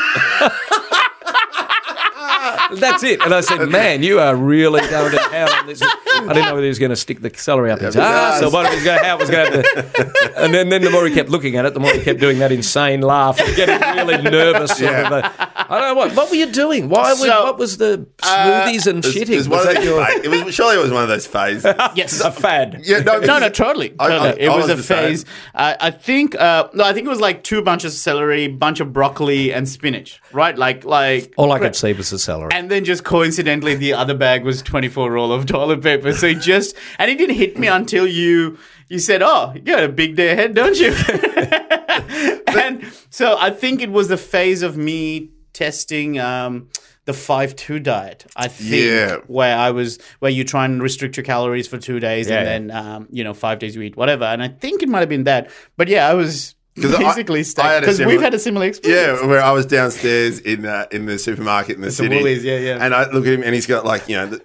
That's 2.80 3.04
it. 3.04 3.22
And 3.22 3.34
I 3.34 3.42
said, 3.42 3.68
man, 3.70 4.04
you 4.04 4.20
are 4.20 4.36
really 4.36 4.82
going 4.90 5.12
to 5.12 5.20
hell 5.20 5.50
on 5.54 5.68
this. 5.68 5.82
I 5.82 6.20
didn't 6.34 6.36
know 6.46 6.54
whether 6.54 6.62
he 6.64 6.70
was 6.70 6.80
going 6.80 6.90
to 6.92 6.96
stick 6.96 7.20
the 7.22 7.30
celery 7.36 7.72
up 7.72 7.80
his 7.80 7.96
ass 7.96 8.42
or 8.42 8.50
what 8.52 8.66
it 8.72 8.76
was 8.76 8.84
going, 8.84 9.04
how 9.04 9.16
it 9.18 9.20
was 9.20 9.30
going 9.30 9.52
to. 9.52 10.34
And 10.38 10.54
then, 10.54 10.70
then 10.70 10.82
the 10.82 10.90
more 10.90 11.06
he 11.08 11.14
kept 11.14 11.30
looking 11.30 11.56
at 11.58 11.66
it, 11.66 11.74
the 11.74 11.80
more 11.80 11.92
he 11.92 12.02
kept 12.02 12.20
doing 12.20 12.40
that 12.40 12.52
insane 12.52 13.02
laugh 13.02 13.40
and 13.40 13.56
getting 13.56 13.80
really 13.98 14.22
nervous. 14.22 14.72
Sort 14.78 14.82
Yeah. 14.92 15.08
of 15.08 15.12
a, 15.26 15.52
I 15.70 15.80
don't 15.80 15.88
know 15.90 15.96
what. 15.96 16.16
What 16.16 16.30
were 16.30 16.36
you 16.36 16.52
doing? 16.52 16.90
Why? 16.90 17.12
were, 17.14 17.18
So, 17.28 17.44
what 17.46 17.58
was 17.58 17.78
the 17.78 18.08
smoothies 18.22 18.88
and 18.88 19.04
It 19.04 19.08
was, 19.08 19.16
shitting? 19.16 19.30
it 19.30 19.38
was 19.38 19.50
one 19.50 19.66
Was 19.66 19.74
that 19.76 19.84
your. 19.84 20.02
It 20.24 20.46
was 20.46 20.54
surely 20.56 20.76
it 20.78 20.82
was 20.82 20.92
one 20.92 21.04
of 21.04 21.10
those 21.10 21.28
phases. 21.28 21.66
yes. 21.96 22.20
a 22.22 22.32
fad? 22.32 22.82
Yeah, 22.84 23.00
no, 23.00 23.20
No, 23.20 23.40
no, 23.40 23.50
totally. 23.50 23.94
I- 24.00 24.08
totally. 24.10 24.30
I- 24.30 24.46
it 24.46 24.50
I 24.50 24.56
was, 24.56 24.68
was 24.70 24.80
a 24.80 24.84
phase. 24.84 25.26
I 25.54 25.76
I 25.80 25.92
think. 25.92 26.36
Uh, 26.36 26.70
no, 26.74 26.84
I 26.84 26.94
think 26.94 27.06
it 27.06 27.10
was 27.10 27.20
like 27.22 27.44
two 27.44 27.62
bunches 27.62 27.94
of 27.94 28.00
celery, 28.00 28.48
bunch 28.48 28.80
of 28.80 28.94
broccoli, 28.94 29.52
and 29.54 29.68
spinach. 29.68 30.22
Right, 30.32 30.58
like 30.58 30.84
like. 30.86 31.34
All 31.38 31.52
I 31.52 31.60
could 31.60 31.76
see 31.76 31.94
was 31.94 32.10
the 32.10 32.20
celery. 32.20 32.50
And 32.54 32.70
then 32.70 32.86
just 32.86 33.04
coincidentally, 33.04 33.76
the 33.76 33.94
other 33.94 34.14
bag 34.14 34.44
was 34.44 34.62
24 34.62 35.12
roll 35.12 35.32
of 35.32 35.46
toilet 35.46 35.82
paper. 35.82 36.14
So 36.14 36.34
just, 36.34 36.76
and 37.00 37.10
it 37.12 37.18
didn't 37.18 37.36
hit 37.36 37.58
me 37.58 37.68
until 37.68 38.06
you, 38.08 38.58
you 38.90 39.00
said, 39.00 39.22
oh, 39.22 39.52
you 39.56 39.62
got 39.62 39.84
a 39.84 39.90
big 39.90 40.16
day 40.16 40.32
ahead, 40.32 40.54
don't 40.56 40.78
you? 40.78 40.94
and 42.48 42.86
so 43.10 43.38
I 43.40 43.50
think 43.52 43.82
it 43.82 43.92
was 43.92 44.08
the 44.08 44.18
phase 44.18 44.62
of 44.62 44.78
me 44.78 45.30
testing, 45.56 46.20
um, 46.20 46.70
the 47.06 47.14
five 47.14 47.56
two 47.56 47.80
diet. 47.80 48.26
I 48.36 48.48
think 48.48 48.84
Yeah. 48.84 49.18
where 49.28 49.56
I 49.58 49.72
was 49.72 49.98
where 50.20 50.32
you 50.32 50.44
try 50.44 50.66
and 50.66 50.82
restrict 50.84 51.18
your 51.18 51.24
calories 51.24 51.68
for 51.68 51.78
two 51.78 52.00
days 52.00 52.28
Yeah. 52.30 52.40
and 52.40 52.48
then 52.70 52.78
um, 52.78 53.08
you 53.12 53.24
know 53.24 53.34
five 53.34 53.60
days 53.60 53.76
you 53.76 53.82
eat 53.82 53.96
whatever. 53.96 54.26
And 54.26 54.44
I 54.44 54.50
think 54.50 54.84
it 54.84 54.90
might 54.90 55.00
have 55.00 55.10
been 55.10 55.24
that. 55.24 55.50
But 55.78 55.88
yeah, 55.88 56.08
I 56.10 56.14
was 56.14 56.56
basically 56.76 57.40
I 57.40 57.44
stuck 57.44 57.80
because 57.80 58.00
we've 58.00 58.22
had 58.22 58.34
a 58.34 58.40
similar 58.40 58.66
experience. 58.68 59.20
Yeah, 59.22 59.28
where 59.28 59.42
I 59.42 59.52
was 59.52 59.66
downstairs 59.66 60.40
in 60.40 60.66
uh, 60.66 60.88
in 60.92 61.06
the 61.06 61.18
supermarket 61.18 61.76
in 61.78 61.82
the 61.82 61.92
city, 61.92 62.18
Woolies, 62.18 62.44
yeah, 62.44 62.58
yeah. 62.58 62.78
And 62.80 62.94
I 62.94 63.10
look 63.12 63.26
at 63.26 63.34
him, 63.34 63.44
and 63.44 63.56
he's 63.56 63.68
got 63.68 63.86
like 63.86 64.10
you 64.10 64.18
know 64.18 64.28
the 64.28 64.38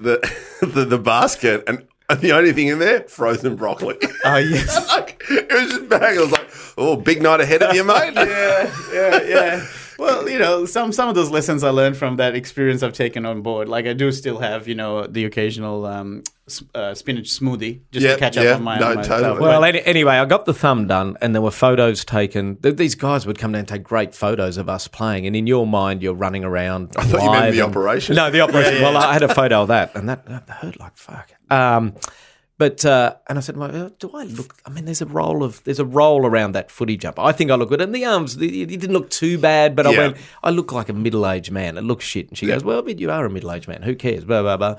the, 0.60 0.66
the, 0.66 0.84
the 0.84 0.98
basket, 0.98 1.64
and 1.66 1.84
the 2.20 2.32
only 2.32 2.52
thing 2.52 2.68
in 2.68 2.78
there 2.78 3.00
frozen 3.04 3.56
broccoli. 3.56 3.96
Oh 4.24 4.36
yes. 4.36 4.88
like, 4.96 5.22
it 5.30 5.50
was 5.52 5.70
just 5.70 5.88
bag. 5.88 6.18
I 6.18 6.20
was 6.20 6.32
like, 6.32 6.50
oh, 6.76 6.96
big 6.96 7.22
night 7.22 7.40
ahead 7.40 7.62
of 7.62 7.74
you, 7.74 7.84
mate. 7.84 8.12
yeah, 8.16 8.74
yeah, 8.92 9.22
yeah. 9.22 9.66
Well, 10.00 10.28
you 10.28 10.38
know, 10.38 10.64
some 10.64 10.92
some 10.92 11.08
of 11.10 11.14
those 11.14 11.30
lessons 11.30 11.62
I 11.62 11.70
learned 11.70 11.96
from 11.96 12.16
that 12.16 12.34
experience 12.34 12.82
I've 12.82 12.94
taken 12.94 13.26
on 13.26 13.42
board. 13.42 13.68
Like 13.68 13.86
I 13.86 13.92
do 13.92 14.10
still 14.12 14.38
have, 14.38 14.66
you 14.66 14.74
know, 14.74 15.06
the 15.06 15.24
occasional 15.26 15.84
um, 15.84 16.22
uh, 16.74 16.94
spinach 16.94 17.28
smoothie 17.28 17.80
just 17.92 18.04
Yeah, 18.06 18.14
to 18.14 18.18
catch 18.18 18.36
up 18.38 18.44
yeah. 18.44 18.54
on 18.54 18.62
my. 18.62 18.78
No, 18.78 18.88
on 18.90 18.96
my 18.96 19.02
totally. 19.02 19.40
Well, 19.40 19.62
any, 19.62 19.82
anyway, 19.82 20.14
I 20.14 20.24
got 20.24 20.46
the 20.46 20.54
thumb 20.54 20.86
done, 20.86 21.18
and 21.20 21.34
there 21.34 21.42
were 21.42 21.50
photos 21.50 22.04
taken. 22.04 22.56
Th- 22.56 22.74
These 22.74 22.94
guys 22.94 23.26
would 23.26 23.38
come 23.38 23.52
down 23.52 23.60
and 23.60 23.68
take 23.68 23.82
great 23.84 24.14
photos 24.14 24.56
of 24.56 24.68
us 24.70 24.88
playing, 24.88 25.26
and 25.26 25.36
in 25.36 25.46
your 25.46 25.66
mind, 25.66 26.02
you're 26.02 26.14
running 26.14 26.44
around. 26.44 26.92
I 26.96 27.04
thought 27.04 27.22
you 27.22 27.30
meant 27.30 27.52
the 27.52 27.60
operation. 27.62 28.16
No, 28.16 28.30
the 28.30 28.40
operation. 28.40 28.82
Well, 28.82 28.96
I 28.96 29.12
had 29.12 29.22
a 29.22 29.34
photo 29.34 29.62
of 29.62 29.68
that, 29.68 29.94
and 29.94 30.08
that, 30.08 30.24
that 30.26 30.48
hurt 30.48 30.80
like 30.80 30.96
fuck. 30.96 31.30
Um, 31.50 31.94
but 32.60 32.84
uh, 32.84 33.14
and 33.26 33.38
I 33.38 33.40
said, 33.40 33.56
well, 33.56 33.74
uh, 33.86 33.88
do 33.98 34.10
I 34.12 34.24
look? 34.24 34.60
I 34.66 34.70
mean, 34.70 34.84
there's 34.84 35.00
a 35.00 35.06
roll 35.06 35.42
of 35.42 35.64
there's 35.64 35.78
a 35.78 35.84
roll 35.86 36.26
around 36.26 36.52
that 36.52 36.70
footy 36.70 36.98
jump. 36.98 37.18
I 37.18 37.32
think 37.32 37.50
I 37.50 37.54
look 37.54 37.70
good, 37.70 37.80
and 37.80 37.94
the 37.94 38.04
arms, 38.04 38.36
the, 38.36 38.62
it 38.62 38.66
didn't 38.66 38.92
look 38.92 39.08
too 39.08 39.38
bad. 39.38 39.74
But 39.74 39.86
I 39.86 39.90
went, 39.98 40.16
I 40.42 40.50
look 40.50 40.70
like 40.70 40.90
a 40.90 40.92
middle 40.92 41.26
aged 41.26 41.50
man. 41.50 41.78
It 41.78 41.84
looks 41.84 42.04
shit. 42.04 42.28
And 42.28 42.36
she 42.36 42.46
goes, 42.46 42.62
well, 42.62 42.82
but 42.82 42.98
you 42.98 43.10
are 43.10 43.24
a 43.24 43.30
middle 43.30 43.50
aged 43.50 43.66
man. 43.66 43.80
Who 43.80 43.94
cares? 43.96 44.24
Blah 44.26 44.42
blah 44.42 44.58
blah. 44.58 44.76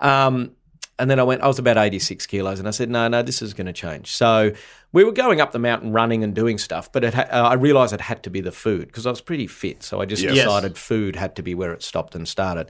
Um, 0.00 0.52
and 0.98 1.10
then 1.10 1.18
I 1.18 1.22
went, 1.22 1.40
I 1.40 1.46
was 1.46 1.58
about 1.58 1.78
86 1.78 2.26
kilos, 2.26 2.58
and 2.58 2.68
I 2.68 2.70
said, 2.70 2.90
no, 2.90 3.08
no, 3.08 3.22
this 3.22 3.40
is 3.40 3.54
going 3.54 3.66
to 3.66 3.72
change. 3.72 4.12
So 4.12 4.52
we 4.92 5.04
were 5.04 5.12
going 5.12 5.40
up 5.40 5.52
the 5.52 5.58
mountain 5.58 5.90
running 5.92 6.22
and 6.22 6.34
doing 6.34 6.58
stuff, 6.58 6.92
but 6.92 7.02
it 7.02 7.14
ha- 7.14 7.28
uh, 7.30 7.48
I 7.48 7.54
realised 7.54 7.94
it 7.94 8.02
had 8.02 8.22
to 8.24 8.30
be 8.30 8.42
the 8.42 8.52
food 8.52 8.88
because 8.88 9.06
I 9.06 9.10
was 9.10 9.22
pretty 9.22 9.46
fit. 9.46 9.82
So 9.82 10.02
I 10.02 10.04
just 10.04 10.22
Yes. 10.22 10.34
decided 10.34 10.76
food 10.76 11.16
had 11.16 11.34
to 11.36 11.42
be 11.42 11.54
where 11.54 11.72
it 11.72 11.82
stopped 11.82 12.14
and 12.14 12.28
started. 12.28 12.68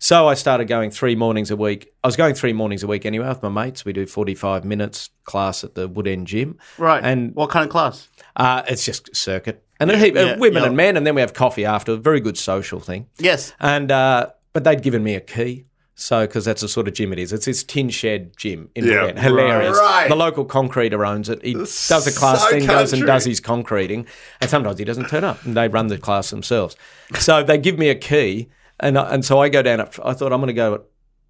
So 0.00 0.28
I 0.28 0.34
started 0.34 0.66
going 0.68 0.90
three 0.90 1.16
mornings 1.16 1.50
a 1.50 1.56
week. 1.56 1.92
I 2.04 2.08
was 2.08 2.16
going 2.16 2.34
three 2.34 2.52
mornings 2.52 2.82
a 2.82 2.86
week 2.86 3.04
anyway 3.04 3.28
with 3.28 3.42
my 3.42 3.48
mates. 3.48 3.84
We 3.84 3.92
do 3.92 4.06
45 4.06 4.64
minutes 4.64 5.10
class 5.24 5.64
at 5.64 5.74
the 5.74 5.88
Woodend 5.88 6.24
Gym. 6.24 6.56
right. 6.78 7.02
And 7.02 7.34
what 7.34 7.50
kind 7.50 7.64
of 7.64 7.70
class? 7.70 8.08
uh, 8.36 8.62
it's 8.68 8.84
just 8.84 9.14
circuit. 9.16 9.64
And 9.80 9.90
a 9.90 9.96
heap, 9.98 10.16
uh, 10.16 10.20
yeah, 10.20 10.36
women 10.38 10.62
yeah. 10.62 10.68
and 10.68 10.76
men, 10.76 10.96
and 10.96 11.06
then 11.06 11.14
we 11.14 11.20
have 11.20 11.34
coffee 11.34 11.64
after. 11.64 11.96
Very 11.96 12.20
good 12.20 12.36
social 12.36 12.80
thing. 12.80 13.06
Yes. 13.18 13.52
And 13.60 13.90
uh, 13.92 14.30
but 14.52 14.64
they'd 14.64 14.82
given 14.82 15.02
me 15.04 15.14
a 15.14 15.20
key. 15.20 15.64
So, 16.00 16.24
because 16.28 16.44
that's 16.44 16.60
the 16.62 16.68
sort 16.68 16.86
of 16.86 16.94
gym 16.94 17.12
it 17.12 17.18
is, 17.18 17.32
it's 17.32 17.46
this 17.46 17.64
tin 17.64 17.90
shed 17.90 18.36
gym 18.36 18.70
in 18.76 18.84
Yeah. 18.84 19.08
Woodend. 19.08 19.18
Hilarious. 19.18 19.76
Right. 19.76 20.08
The 20.08 20.14
local 20.14 20.44
concreter 20.44 21.04
owns 21.04 21.28
it. 21.28 21.44
He 21.44 21.54
That's 21.54 21.88
does 21.88 22.06
a 22.06 22.16
class 22.16 22.40
so 22.44 22.50
thing, 22.50 22.66
goes 22.66 22.92
and 22.92 23.04
does 23.04 23.24
his 23.24 23.40
concreting, 23.40 24.06
and 24.40 24.48
sometimes 24.48 24.78
he 24.78 24.84
doesn't 24.84 25.08
turn 25.08 25.24
up, 25.24 25.44
and 25.44 25.56
they 25.56 25.66
run 25.66 25.88
the 25.88 25.98
class 25.98 26.30
themselves. 26.30 26.76
So 27.18 27.42
they 27.42 27.58
give 27.58 27.78
me 27.78 27.88
a 27.88 27.96
key, 27.96 28.48
and 28.80 28.98
I, 28.98 29.12
and 29.14 29.24
so 29.24 29.40
I 29.40 29.48
go 29.48 29.62
down. 29.62 29.80
At, 29.80 29.98
I 30.04 30.12
thought 30.12 30.32
I'm 30.32 30.40
going 30.40 30.48
to 30.48 30.52
go 30.52 30.74
at 30.74 30.80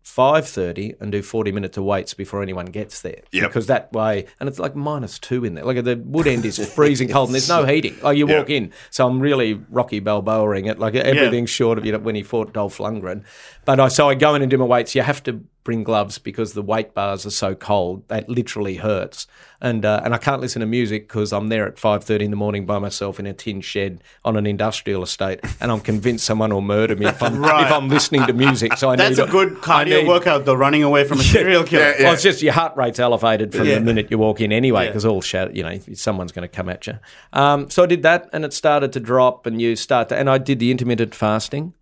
five 0.03 0.49
thirty 0.49 0.95
and 1.01 1.13
do 1.13 1.23
forty 1.23 1.53
minutes 1.53 1.77
of 1.77 1.85
weights 1.85 2.15
before 2.15 2.43
anyone 2.43 2.67
gets 2.67 3.03
there, 3.03 3.21
Yep. 3.33 3.49
because 3.51 3.67
that 3.67 3.93
way, 3.93 4.27
and 4.41 4.49
it's 4.49 4.59
like 4.59 4.75
minus 4.75 5.19
two 5.19 5.45
in 5.45 5.55
there. 5.55 5.65
Like 5.65 5.85
the 5.85 5.97
Woodend 5.97 6.45
is 6.45 6.59
freezing 6.75 7.09
cold, 7.09 7.29
and 7.29 7.35
there's 7.35 7.49
no 7.49 7.65
heating. 7.67 7.97
Like 8.03 8.17
you 8.17 8.27
walk 8.27 8.49
in, 8.51 8.73
so 8.91 9.07
I'm 9.07 9.21
really 9.21 9.55
Rocky 9.71 10.01
Balboaing 10.01 10.69
it. 10.71 10.79
Like 10.79 10.95
everything's 10.95 11.51
short 11.51 11.79
of 11.79 11.85
you 11.85 11.93
know 11.93 11.99
when 11.99 12.15
he 12.15 12.23
fought 12.23 12.53
Dolph 12.55 12.79
Lundgren. 12.79 13.25
But 13.65 13.81
I 13.81 13.89
so 13.89 14.09
I 14.09 14.15
go 14.15 14.35
in 14.35 14.43
and 14.43 14.51
do 14.51 14.57
my 14.59 14.65
weights. 14.65 14.95
You 14.95 15.03
have 15.03 15.23
to 15.25 15.45
bring 15.65 15.85
gloves 15.85 16.19
because 16.19 16.55
the 16.55 16.63
weight 16.63 16.95
bars 16.95 17.27
are 17.27 17.31
so 17.31 17.55
cold 17.55 18.07
that 18.09 18.29
literally 18.29 18.77
hurts. 18.77 19.27
And 19.61 19.85
uh, 19.85 20.01
and 20.05 20.15
I 20.15 20.19
can't 20.19 20.41
listen 20.41 20.61
to 20.61 20.67
music 20.67 21.09
because 21.09 21.33
I'm 21.33 21.49
there 21.49 21.67
at 21.67 21.81
five 21.81 22.05
thirty 22.05 22.25
in 22.25 22.31
the 22.31 22.37
morning 22.37 22.65
by 22.65 22.79
myself 22.79 23.19
in 23.19 23.27
a 23.27 23.33
tin 23.33 23.61
shed 23.61 24.03
on 24.25 24.37
an 24.37 24.47
industrial 24.47 25.03
estate, 25.03 25.41
and 25.61 25.73
I'm 25.73 25.81
convinced 25.81 26.25
someone 26.25 26.55
will 26.55 26.61
murder 26.61 26.95
me 26.95 27.07
if 27.07 27.21
I'm 27.21 27.39
Right. 27.43 27.67
if 27.67 27.73
I'm 27.73 27.89
listening 27.89 28.25
to 28.29 28.33
music. 28.33 28.75
So 28.77 28.89
I 28.91 28.95
That's 28.95 29.19
need 29.19 29.25
a 29.25 29.27
good 29.27 29.55
I 29.65 29.85
cardio 29.85 29.99
need- 30.03 30.09
workout, 30.09 30.45
The 30.45 30.57
running 30.57 30.85
away 30.85 31.03
from 31.03 31.19
a 31.19 31.25
serial 31.25 31.65
killer. 31.65 31.91
Yeah. 31.99 32.05
well, 32.05 32.13
it's 32.15 32.23
just 32.23 32.41
your 32.41 32.53
heart 32.53 32.77
rate's 32.77 33.01
elevated 33.01 33.53
from 33.53 33.67
Yeah. 33.67 33.75
the 33.75 33.81
minute 33.81 34.13
you 34.13 34.19
walk 34.19 34.41
in 34.41 34.53
anyway, 34.53 34.85
Yeah. 34.85 34.91
because 34.91 35.05
all 35.05 35.21
shadow, 35.21 35.51
you 35.53 35.65
know, 35.65 35.77
someone's 35.93 36.31
going 36.31 36.49
to 36.49 36.55
come 36.57 36.69
at 36.69 36.87
you. 36.87 36.95
Um, 37.33 37.69
so 37.69 37.83
I 37.83 37.87
did 37.87 38.05
that, 38.05 38.31
and 38.33 38.45
it 38.45 38.53
started 38.53 38.93
to 38.93 39.01
drop, 39.01 39.45
and 39.45 39.61
you 39.61 39.75
start 39.75 40.09
to, 40.11 40.17
and 40.17 40.31
I 40.31 40.39
did 40.39 40.61
the 40.61 40.71
intermittent 40.71 41.17
fasting, 41.17 41.75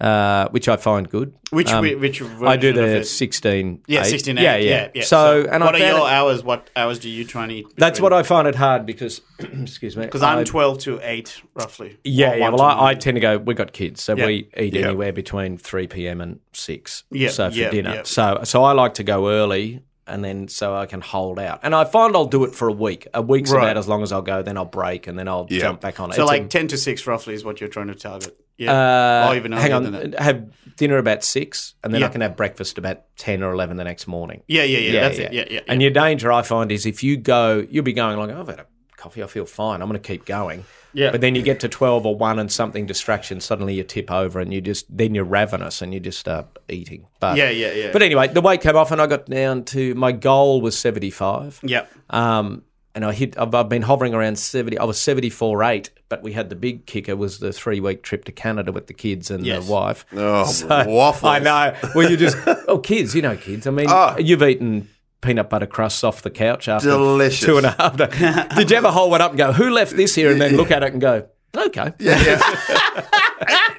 uh, 0.00 0.48
which 0.48 0.68
I 0.68 0.76
find 0.76 1.08
good. 1.08 1.32
Which 1.50 1.70
Um, 1.70 1.84
which 2.00 2.20
I 2.42 2.56
do 2.56 2.72
the 2.72 3.04
sixteen. 3.04 3.80
Yeah, 3.86 4.00
eight. 4.02 4.10
16 4.10 4.36
Yeah, 4.36 4.56
yeah, 4.56 4.88
yeah. 4.94 5.04
So, 5.04 5.46
and 5.50 5.62
what 5.62 5.76
I 5.76 5.78
are 5.78 5.88
your 5.88 5.98
it- 6.06 6.12
hours? 6.12 6.42
What 6.42 6.68
hours 6.74 6.98
do 6.98 7.08
you 7.08 7.24
try 7.24 7.44
and 7.44 7.52
eat? 7.52 7.66
That's 7.76 8.00
what 8.00 8.12
I 8.12 8.22
find 8.24 8.48
it 8.48 8.56
hard 8.56 8.86
because, 8.86 9.20
excuse 9.38 9.96
me, 9.96 10.04
Because 10.04 10.22
I'm 10.22 10.38
I- 10.38 10.44
12 10.44 10.78
to 10.80 11.00
8, 11.02 11.42
roughly. 11.54 11.96
Yeah, 12.04 12.34
yeah. 12.34 12.48
Well, 12.48 12.60
I, 12.62 12.90
I 12.90 12.94
tend 12.94 13.14
to 13.16 13.20
go. 13.20 13.38
We've 13.38 13.56
got 13.56 13.72
kids, 13.72 14.02
so 14.02 14.16
Yeah. 14.16 14.26
we 14.26 14.48
eat 14.56 14.74
Yeah. 14.74 14.86
anywhere 14.88 15.12
between 15.12 15.58
three 15.58 15.86
p.m. 15.86 16.20
and 16.20 16.40
six. 16.52 17.04
Yeah, 17.10 17.28
So 17.30 17.50
for 17.50 17.56
yeah, 17.56 17.70
dinner, 17.70 17.94
yeah. 17.96 18.02
so 18.04 18.40
so 18.44 18.64
I 18.64 18.72
like 18.72 18.94
to 18.94 19.04
go 19.04 19.28
early, 19.30 19.82
and 20.08 20.24
then 20.24 20.48
so 20.48 20.74
I 20.74 20.86
can 20.86 21.00
hold 21.02 21.38
out. 21.38 21.60
And 21.62 21.72
I 21.74 21.84
find 21.84 22.16
I'll 22.16 22.26
do 22.26 22.42
it 22.44 22.54
for 22.54 22.66
a 22.68 22.72
week. 22.72 23.06
A 23.14 23.22
week's 23.22 23.52
Right. 23.52 23.62
about 23.62 23.76
as 23.78 23.86
long 23.88 24.02
as 24.02 24.10
I'll 24.12 24.22
go. 24.22 24.42
Then 24.42 24.56
I'll 24.56 24.64
break, 24.64 25.06
and 25.06 25.16
then 25.18 25.28
I'll 25.28 25.46
Yeah. 25.48 25.60
jump 25.60 25.80
back 25.80 26.00
on 26.00 26.10
it. 26.10 26.14
So, 26.16 26.22
It's 26.22 26.30
a- 26.30 26.34
like 26.34 26.50
10 26.50 26.66
to 26.68 26.76
6, 26.76 27.06
roughly, 27.06 27.34
is 27.34 27.44
what 27.44 27.60
you're 27.60 27.70
trying 27.70 27.86
to 27.88 27.94
target. 27.94 28.36
Yeah. 28.56 29.24
uh, 29.24 29.28
or 29.30 29.36
even 29.36 29.52
hang 29.52 29.72
on, 29.72 29.82
than 29.84 30.10
that. 30.10 30.20
have 30.20 30.76
dinner 30.76 30.98
about 30.98 31.24
six, 31.24 31.74
and 31.82 31.92
then 31.92 32.02
I 32.02 32.08
can 32.08 32.20
have 32.20 32.36
breakfast 32.36 32.78
about 32.78 33.02
ten 33.16 33.42
or 33.42 33.52
eleven 33.52 33.76
the 33.76 33.84
next 33.84 34.06
morning. 34.06 34.42
Yeah, 34.46 34.62
yeah, 34.62 34.78
yeah. 34.78 35.00
that's 35.00 35.18
it. 35.18 35.32
Yeah, 35.32 35.44
yeah. 35.50 35.60
And 35.66 35.82
your 35.82 35.90
danger, 35.90 36.30
I 36.32 36.42
find, 36.42 36.70
is 36.70 36.86
if 36.86 37.02
you 37.02 37.16
go, 37.16 37.66
you'll 37.68 37.84
be 37.84 37.92
going 37.92 38.16
like, 38.18 38.30
oh, 38.30 38.40
I've 38.40 38.46
had 38.48 38.60
a 38.60 38.66
coffee, 38.96 39.22
I 39.22 39.26
feel 39.26 39.44
fine. 39.44 39.82
I'm 39.82 39.88
going 39.88 40.00
to 40.00 40.06
keep 40.06 40.24
going. 40.24 40.64
Yeah. 40.92 41.10
But 41.10 41.20
then 41.20 41.34
you 41.34 41.42
get 41.42 41.60
to 41.60 41.68
twelve 41.68 42.06
or 42.06 42.14
one, 42.14 42.38
and 42.38 42.50
something 42.50 42.86
distraction. 42.86 43.40
Suddenly 43.40 43.74
you 43.74 43.82
tip 43.82 44.10
over, 44.12 44.38
and 44.38 44.54
you 44.54 44.60
just 44.60 44.86
then 44.96 45.16
you're 45.16 45.24
ravenous, 45.24 45.82
and 45.82 45.92
you 45.92 45.98
just 45.98 46.20
start 46.20 46.46
eating. 46.68 47.08
But 47.18 47.36
Yeah, 47.36 47.50
yeah, 47.50 47.72
yeah. 47.72 47.90
But 47.92 48.02
anyway, 48.02 48.28
the 48.28 48.40
weight 48.40 48.60
came 48.60 48.76
off, 48.76 48.92
and 48.92 49.02
I 49.02 49.08
got 49.08 49.26
down 49.26 49.64
to 49.66 49.94
my 49.96 50.12
goal 50.12 50.60
was 50.60 50.78
seventy 50.78 51.10
five. 51.10 51.58
yeah. 51.64 51.86
Um, 52.10 52.62
and 52.94 53.04
I 53.04 53.12
hit. 53.12 53.36
I've, 53.38 53.54
I've 53.54 53.68
been 53.68 53.82
hovering 53.82 54.14
around 54.14 54.38
seventy. 54.38 54.78
I 54.78 54.84
was 54.84 55.00
seventy 55.00 55.30
four 55.30 55.62
eight, 55.64 55.90
but 56.08 56.22
we 56.22 56.32
had 56.32 56.48
the 56.48 56.56
big 56.56 56.86
kicker 56.86 57.16
was 57.16 57.38
the 57.38 57.52
three 57.52 57.80
week 57.80 58.02
trip 58.02 58.24
to 58.26 58.32
Canada 58.32 58.70
with 58.72 58.86
the 58.86 58.94
kids 58.94 59.30
and 59.30 59.44
Yes. 59.44 59.66
the 59.66 59.72
wife. 59.72 60.06
Oh, 60.12 60.44
So- 60.50 60.84
waffles. 60.88 61.28
I 61.30 61.38
know. 61.40 61.76
Well, 61.94 62.10
you 62.10 62.16
just 62.16 62.36
oh, 62.68 62.78
kids. 62.78 63.14
You 63.14 63.22
know, 63.22 63.36
kids. 63.36 63.66
I 63.66 63.70
mean, 63.70 63.86
Oh. 63.90 64.16
you've 64.18 64.42
eaten 64.42 64.88
peanut 65.20 65.48
butter 65.50 65.66
crusts 65.66 66.04
off 66.04 66.22
the 66.22 66.30
couch 66.30 66.68
after 66.68 66.90
Delicious. 66.90 67.46
two 67.46 67.56
and 67.56 67.66
a 67.66 67.70
half. 67.70 67.96
days. 67.96 68.56
Did 68.56 68.70
you 68.70 68.76
ever 68.76 68.90
hold 68.90 69.10
one 69.10 69.20
up 69.22 69.30
and 69.30 69.38
go, 69.38 69.52
"Who 69.52 69.70
left 69.70 69.96
this 69.96 70.14
here?" 70.14 70.30
and 70.30 70.40
then 70.40 70.56
look 70.56 70.70
at 70.70 70.82
it 70.82 70.92
and 70.92 71.00
go, 71.00 71.26
"Okay." 71.56 71.92
Yeah, 71.98 72.22
yeah. 72.22 73.06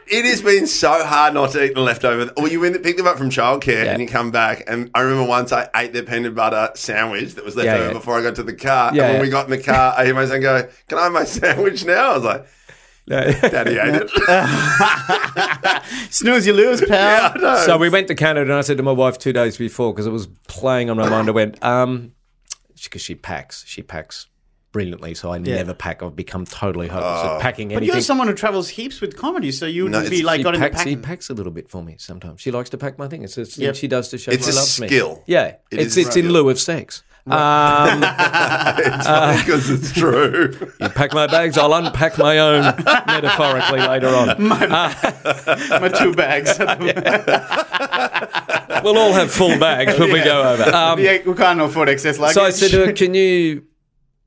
it 0.07 0.25
has 0.25 0.41
been 0.41 0.67
so 0.67 1.03
hard 1.03 1.33
not 1.33 1.51
to 1.51 1.63
eat 1.63 1.73
the 1.73 1.81
leftover. 1.81 2.31
Or 2.37 2.47
you 2.47 2.59
went 2.59 2.81
pick 2.83 2.97
them 2.97 3.07
up 3.07 3.17
from 3.17 3.29
childcare 3.29 3.85
Yeah. 3.85 3.91
and 3.93 4.01
you 4.01 4.07
come 4.07 4.31
back. 4.31 4.63
And 4.67 4.89
I 4.93 5.01
remember 5.01 5.27
once 5.27 5.51
I 5.51 5.69
ate 5.75 5.93
their 5.93 6.03
peanut 6.03 6.35
butter 6.35 6.71
sandwich 6.75 7.35
that 7.35 7.45
was 7.45 7.55
left 7.55 7.65
Yeah, 7.65 7.75
over 7.75 7.87
yeah. 7.87 7.93
before 7.93 8.17
I 8.17 8.21
got 8.21 8.35
to 8.35 8.43
the 8.43 8.53
car. 8.53 8.89
And 8.89 8.97
when 8.97 9.21
we 9.21 9.29
got 9.29 9.45
in 9.45 9.51
the 9.51 9.61
car, 9.61 9.93
I 9.97 10.05
hear 10.05 10.13
my 10.13 10.25
son 10.25 10.41
go, 10.41 10.67
"Can 10.87 10.97
I 10.97 11.03
have 11.03 11.11
my 11.13 11.23
sandwich 11.25 11.85
now?" 11.85 12.11
I 12.11 12.15
was 12.15 12.23
like, 12.23 12.45
"Daddy 13.07 13.77
ate 13.77 14.01
it." 14.03 14.11
Snooze, 16.11 16.45
you 16.47 16.53
lose, 16.53 16.81
pal. 16.81 17.33
yeah. 17.39 17.65
So 17.65 17.77
we 17.77 17.89
went 17.89 18.07
to 18.07 18.15
Canada, 18.15 18.49
and 18.51 18.53
I 18.57 18.61
said 18.61 18.77
to 18.77 18.83
my 18.83 18.91
wife 18.91 19.17
two 19.17 19.33
days 19.33 19.57
before 19.57 19.93
because 19.93 20.07
it 20.07 20.11
was 20.11 20.27
playing 20.47 20.89
on 20.89 20.97
my 20.97 21.09
mind. 21.09 21.27
I 21.27 21.31
went, 21.31 21.63
um, 21.63 22.13
because 22.83 23.01
she 23.01 23.15
packs, 23.15 23.63
she 23.67 23.81
packs 23.81 24.27
brilliantly. 24.75 25.13
So 25.15 25.31
I 25.31 25.37
never 25.37 25.73
pack. 25.73 26.03
I've 26.03 26.17
become 26.17 26.43
totally 26.45 26.89
hopeless 26.89 27.23
at 27.25 27.39
packing 27.39 27.71
anything. 27.71 27.87
But 27.87 27.93
you're 27.93 28.01
someone 28.01 28.27
who 28.27 28.33
travels 28.33 28.67
heaps 28.67 28.99
with 28.99 29.15
comedy, 29.15 29.53
so 29.53 29.65
you 29.65 29.87
No, 29.87 30.01
would 30.01 30.09
be 30.09 30.17
it's- 30.17 30.25
like 30.25 30.39
she 30.39 30.43
got 30.43 30.55
into 30.55 30.67
packs, 30.67 30.79
she 30.83 30.89
packing. 30.95 31.01
packs 31.01 31.29
a 31.29 31.33
little 31.33 31.53
bit 31.53 31.69
for 31.69 31.81
me 31.81 31.95
sometimes. 31.97 32.41
She 32.41 32.51
likes 32.51 32.69
to 32.71 32.77
pack 32.77 32.99
my 32.99 33.07
thing. 33.07 33.23
It's 33.23 33.37
a 33.37 33.45
thing 33.45 33.63
Yep. 33.63 33.75
she 33.75 33.87
does 33.87 34.09
to 34.09 34.17
show 34.17 34.31
It's 34.31 34.45
she 34.45 34.51
a 34.51 34.55
loves 34.55 34.71
skill. 34.73 35.15
me. 35.15 35.21
Yeah, 35.27 35.45
It 35.45 35.59
it's 35.71 35.95
is 35.95 36.07
it's 36.07 36.15
a 36.17 36.19
in 36.19 36.31
lieu 36.33 36.49
of 36.49 36.59
sex. 36.59 37.03
Um, 37.27 38.03
it's 38.03 39.07
funny 39.07 39.37
because 39.43 39.69
it's 39.69 39.91
true. 39.93 40.51
you 40.81 40.89
pack 40.89 41.13
my 41.13 41.25
bags, 41.25 41.57
I'll 41.57 41.73
unpack 41.73 42.17
my 42.19 42.37
own 42.37 42.61
metaphorically 43.07 43.79
later 43.79 44.09
on. 44.09 44.27
My 44.47 45.89
two 45.97 46.13
bags. 46.13 46.59
We'll 48.83 48.97
all 48.99 49.13
have 49.13 49.31
full 49.31 49.57
bags 49.57 49.97
when 49.97 50.11
we 50.11 50.23
go 50.23 50.43
over. 50.53 50.63
Um, 50.75 50.99
yeah, 50.99 51.17
we 51.25 51.33
can't 51.33 51.59
afford 51.61 51.89
excess 51.89 52.19
luggage. 52.19 52.35
so 52.35 52.43
I 52.43 52.49
said 52.51 52.69
to 52.71 52.85
her, 52.87 52.93
"Can 52.93 53.13
you 53.15 53.63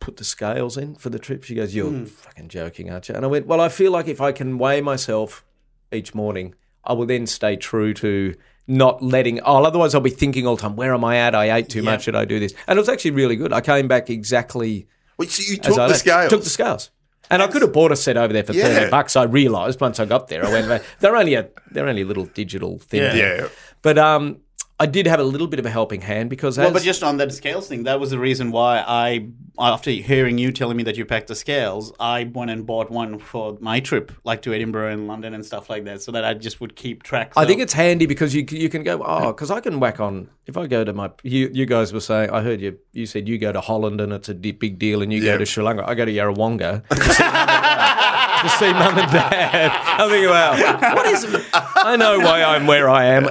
put 0.08 0.16
the 0.16 0.24
scales 0.24 0.76
in 0.76 0.94
for 1.02 1.10
the 1.10 1.18
trip?" 1.18 1.44
She 1.44 1.54
goes, 1.54 1.74
"You're 1.74 1.90
Hmm. 1.90 2.04
fucking 2.06 2.48
joking, 2.48 2.90
aren't 2.90 3.08
you?" 3.08 3.14
And 3.14 3.24
I 3.24 3.28
went, 3.28 3.46
"Well, 3.46 3.60
I 3.60 3.68
feel 3.68 3.92
like 3.92 4.08
if 4.08 4.20
I 4.28 4.32
can 4.32 4.58
weigh 4.58 4.80
myself 4.80 5.44
each 5.92 6.14
morning, 6.14 6.54
I 6.84 6.92
will 6.94 7.06
then 7.06 7.26
stay 7.26 7.56
true 7.56 7.92
to." 7.94 8.34
Not 8.70 9.02
letting, 9.02 9.40
oh, 9.40 9.64
otherwise 9.64 9.94
I'll 9.94 10.02
be 10.02 10.10
thinking 10.10 10.46
all 10.46 10.54
the 10.56 10.60
time, 10.60 10.76
where 10.76 10.92
am 10.92 11.02
I 11.02 11.16
at? 11.16 11.34
I 11.34 11.56
ate 11.56 11.70
too 11.70 11.82
much. 11.82 12.04
Did 12.04 12.14
I 12.14 12.26
do 12.26 12.38
this? 12.38 12.52
And 12.66 12.76
it 12.76 12.80
was 12.80 12.90
actually 12.90 13.12
really 13.12 13.34
good. 13.34 13.50
I 13.50 13.62
came 13.62 13.88
back 13.88 14.10
exactly 14.10 14.86
Wait, 15.16 15.30
so 15.30 15.40
you 15.50 15.58
as 15.62 15.66
took 15.68 15.78
I 15.78 15.84
the 15.84 15.88
left. 15.88 16.00
scales? 16.00 16.30
Took 16.30 16.44
the 16.44 16.50
scales. 16.50 16.90
And 17.30 17.40
I 17.42 17.46
could 17.46 17.62
have 17.62 17.72
bought 17.72 17.92
a 17.92 17.96
set 17.96 18.18
over 18.18 18.30
there 18.30 18.44
for 18.44 18.52
Yeah. 18.52 18.64
thirty 18.66 18.90
bucks. 18.90 19.16
I 19.16 19.22
realised 19.22 19.80
once 19.80 19.98
I 19.98 20.04
got 20.04 20.28
there, 20.28 20.44
I 20.44 20.50
went, 20.52 20.82
they're 21.00 21.16
only 21.16 21.32
a 21.32 21.48
they're 21.70 21.88
only 21.88 22.02
a 22.02 22.04
little 22.04 22.26
digital 22.26 22.78
thing. 22.78 23.00
Yeah. 23.00 23.14
yeah. 23.16 23.48
But 23.80 23.96
um, 23.96 24.36
I 24.80 24.86
did 24.86 25.06
have 25.08 25.18
a 25.18 25.24
little 25.24 25.48
bit 25.48 25.58
of 25.58 25.66
a 25.66 25.70
helping 25.70 26.00
hand 26.02 26.30
because 26.30 26.56
Well, 26.56 26.72
but 26.72 26.82
just 26.82 27.02
on 27.02 27.16
that 27.16 27.32
scales 27.32 27.66
thing, 27.66 27.82
that 27.84 27.98
was 27.98 28.10
the 28.10 28.18
reason 28.18 28.52
why 28.52 28.78
I, 28.86 29.26
after 29.58 29.90
hearing 29.90 30.38
you 30.38 30.52
telling 30.52 30.76
me 30.76 30.84
that 30.84 30.96
you 30.96 31.04
packed 31.04 31.26
the 31.26 31.34
scales, 31.34 31.92
I 31.98 32.30
went 32.32 32.52
and 32.52 32.64
bought 32.64 32.88
one 32.88 33.18
for 33.18 33.58
my 33.60 33.80
trip, 33.80 34.12
like 34.22 34.42
to 34.42 34.54
Edinburgh 34.54 34.92
and 34.92 35.08
London 35.08 35.34
and 35.34 35.44
stuff 35.44 35.68
like 35.68 35.84
that, 35.86 36.00
so 36.02 36.12
that 36.12 36.24
I 36.24 36.34
just 36.34 36.60
would 36.60 36.76
keep 36.76 37.02
track. 37.02 37.32
I 37.36 37.44
think 37.44 37.60
it's 37.60 37.72
handy 37.72 38.06
because 38.06 38.34
you 38.36 38.46
you 38.50 38.68
can 38.68 38.84
go 38.84 39.02
oh 39.04 39.32
because 39.32 39.50
I 39.50 39.58
can 39.60 39.80
whack 39.80 39.98
on 39.98 40.28
if 40.46 40.56
I 40.56 40.68
go 40.68 40.84
to 40.84 40.92
my 40.92 41.10
you 41.24 41.50
you 41.52 41.66
guys 41.66 41.92
were 41.92 41.98
saying 42.00 42.30
I 42.30 42.42
heard 42.42 42.60
you 42.60 42.78
you 42.92 43.06
said 43.06 43.26
you 43.26 43.36
go 43.36 43.50
to 43.50 43.60
Holland 43.60 44.00
and 44.00 44.12
it's 44.12 44.28
a 44.28 44.34
big 44.34 44.78
deal 44.78 45.02
and 45.02 45.12
you 45.12 45.20
Yeah. 45.20 45.32
go 45.32 45.38
to 45.38 45.46
Sri 45.46 45.64
Lanka 45.64 45.88
I 45.88 45.94
go 45.96 46.04
to 46.04 46.12
Yarrawonga 46.12 46.84
to 48.42 48.48
see 48.50 48.72
mum 48.72 48.98
and 48.98 49.10
dad. 49.12 49.70
I'm 49.84 50.08
thinking, 50.10 50.30
what 50.30 51.06
is? 51.06 51.50
I 51.54 51.96
know 51.96 52.18
why 52.18 52.42
I'm 52.42 52.66
where 52.66 52.88
I 52.88 53.04
am. 53.06 53.24
Um, 53.26 53.30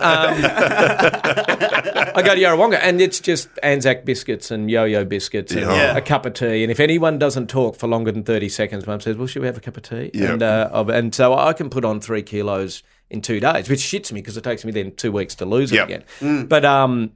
I 2.15 2.21
go 2.23 2.35
to 2.35 2.41
Yarrawonga, 2.41 2.79
and 2.81 2.99
it's 3.01 3.19
just 3.19 3.49
Anzac 3.63 4.05
biscuits 4.05 4.51
and 4.51 4.69
yo-yo 4.69 5.05
biscuits 5.05 5.51
and 5.51 5.61
Yeah. 5.61 5.95
a 5.97 6.01
cup 6.01 6.25
of 6.25 6.33
tea. 6.33 6.63
And 6.63 6.71
if 6.71 6.79
anyone 6.79 7.17
doesn't 7.19 7.47
talk 7.47 7.75
for 7.75 7.87
longer 7.87 8.11
than 8.11 8.23
thirty 8.23 8.49
seconds, 8.49 8.87
mum 8.87 8.99
says, 9.01 9.15
"Well, 9.17 9.27
should 9.27 9.41
we 9.41 9.47
have 9.47 9.57
a 9.57 9.61
cup 9.61 9.77
of 9.77 9.83
tea?" 9.83 10.11
Yeah. 10.13 10.33
And 10.33 10.43
uh, 10.43 10.85
and 10.89 11.13
so 11.13 11.33
I 11.33 11.53
can 11.53 11.69
put 11.69 11.85
on 11.85 11.99
three 11.99 12.23
kilos 12.23 12.83
in 13.09 13.21
two 13.21 13.39
days, 13.39 13.69
which 13.69 13.79
shits 13.79 14.11
me 14.11 14.21
because 14.21 14.37
it 14.37 14.43
takes 14.43 14.65
me 14.65 14.71
then 14.71 14.91
two 14.95 15.11
weeks 15.11 15.35
to 15.35 15.45
lose 15.45 15.71
Yep. 15.71 15.89
it 15.89 16.05
again. 16.21 16.47
But 16.47 16.65
um, 16.65 17.11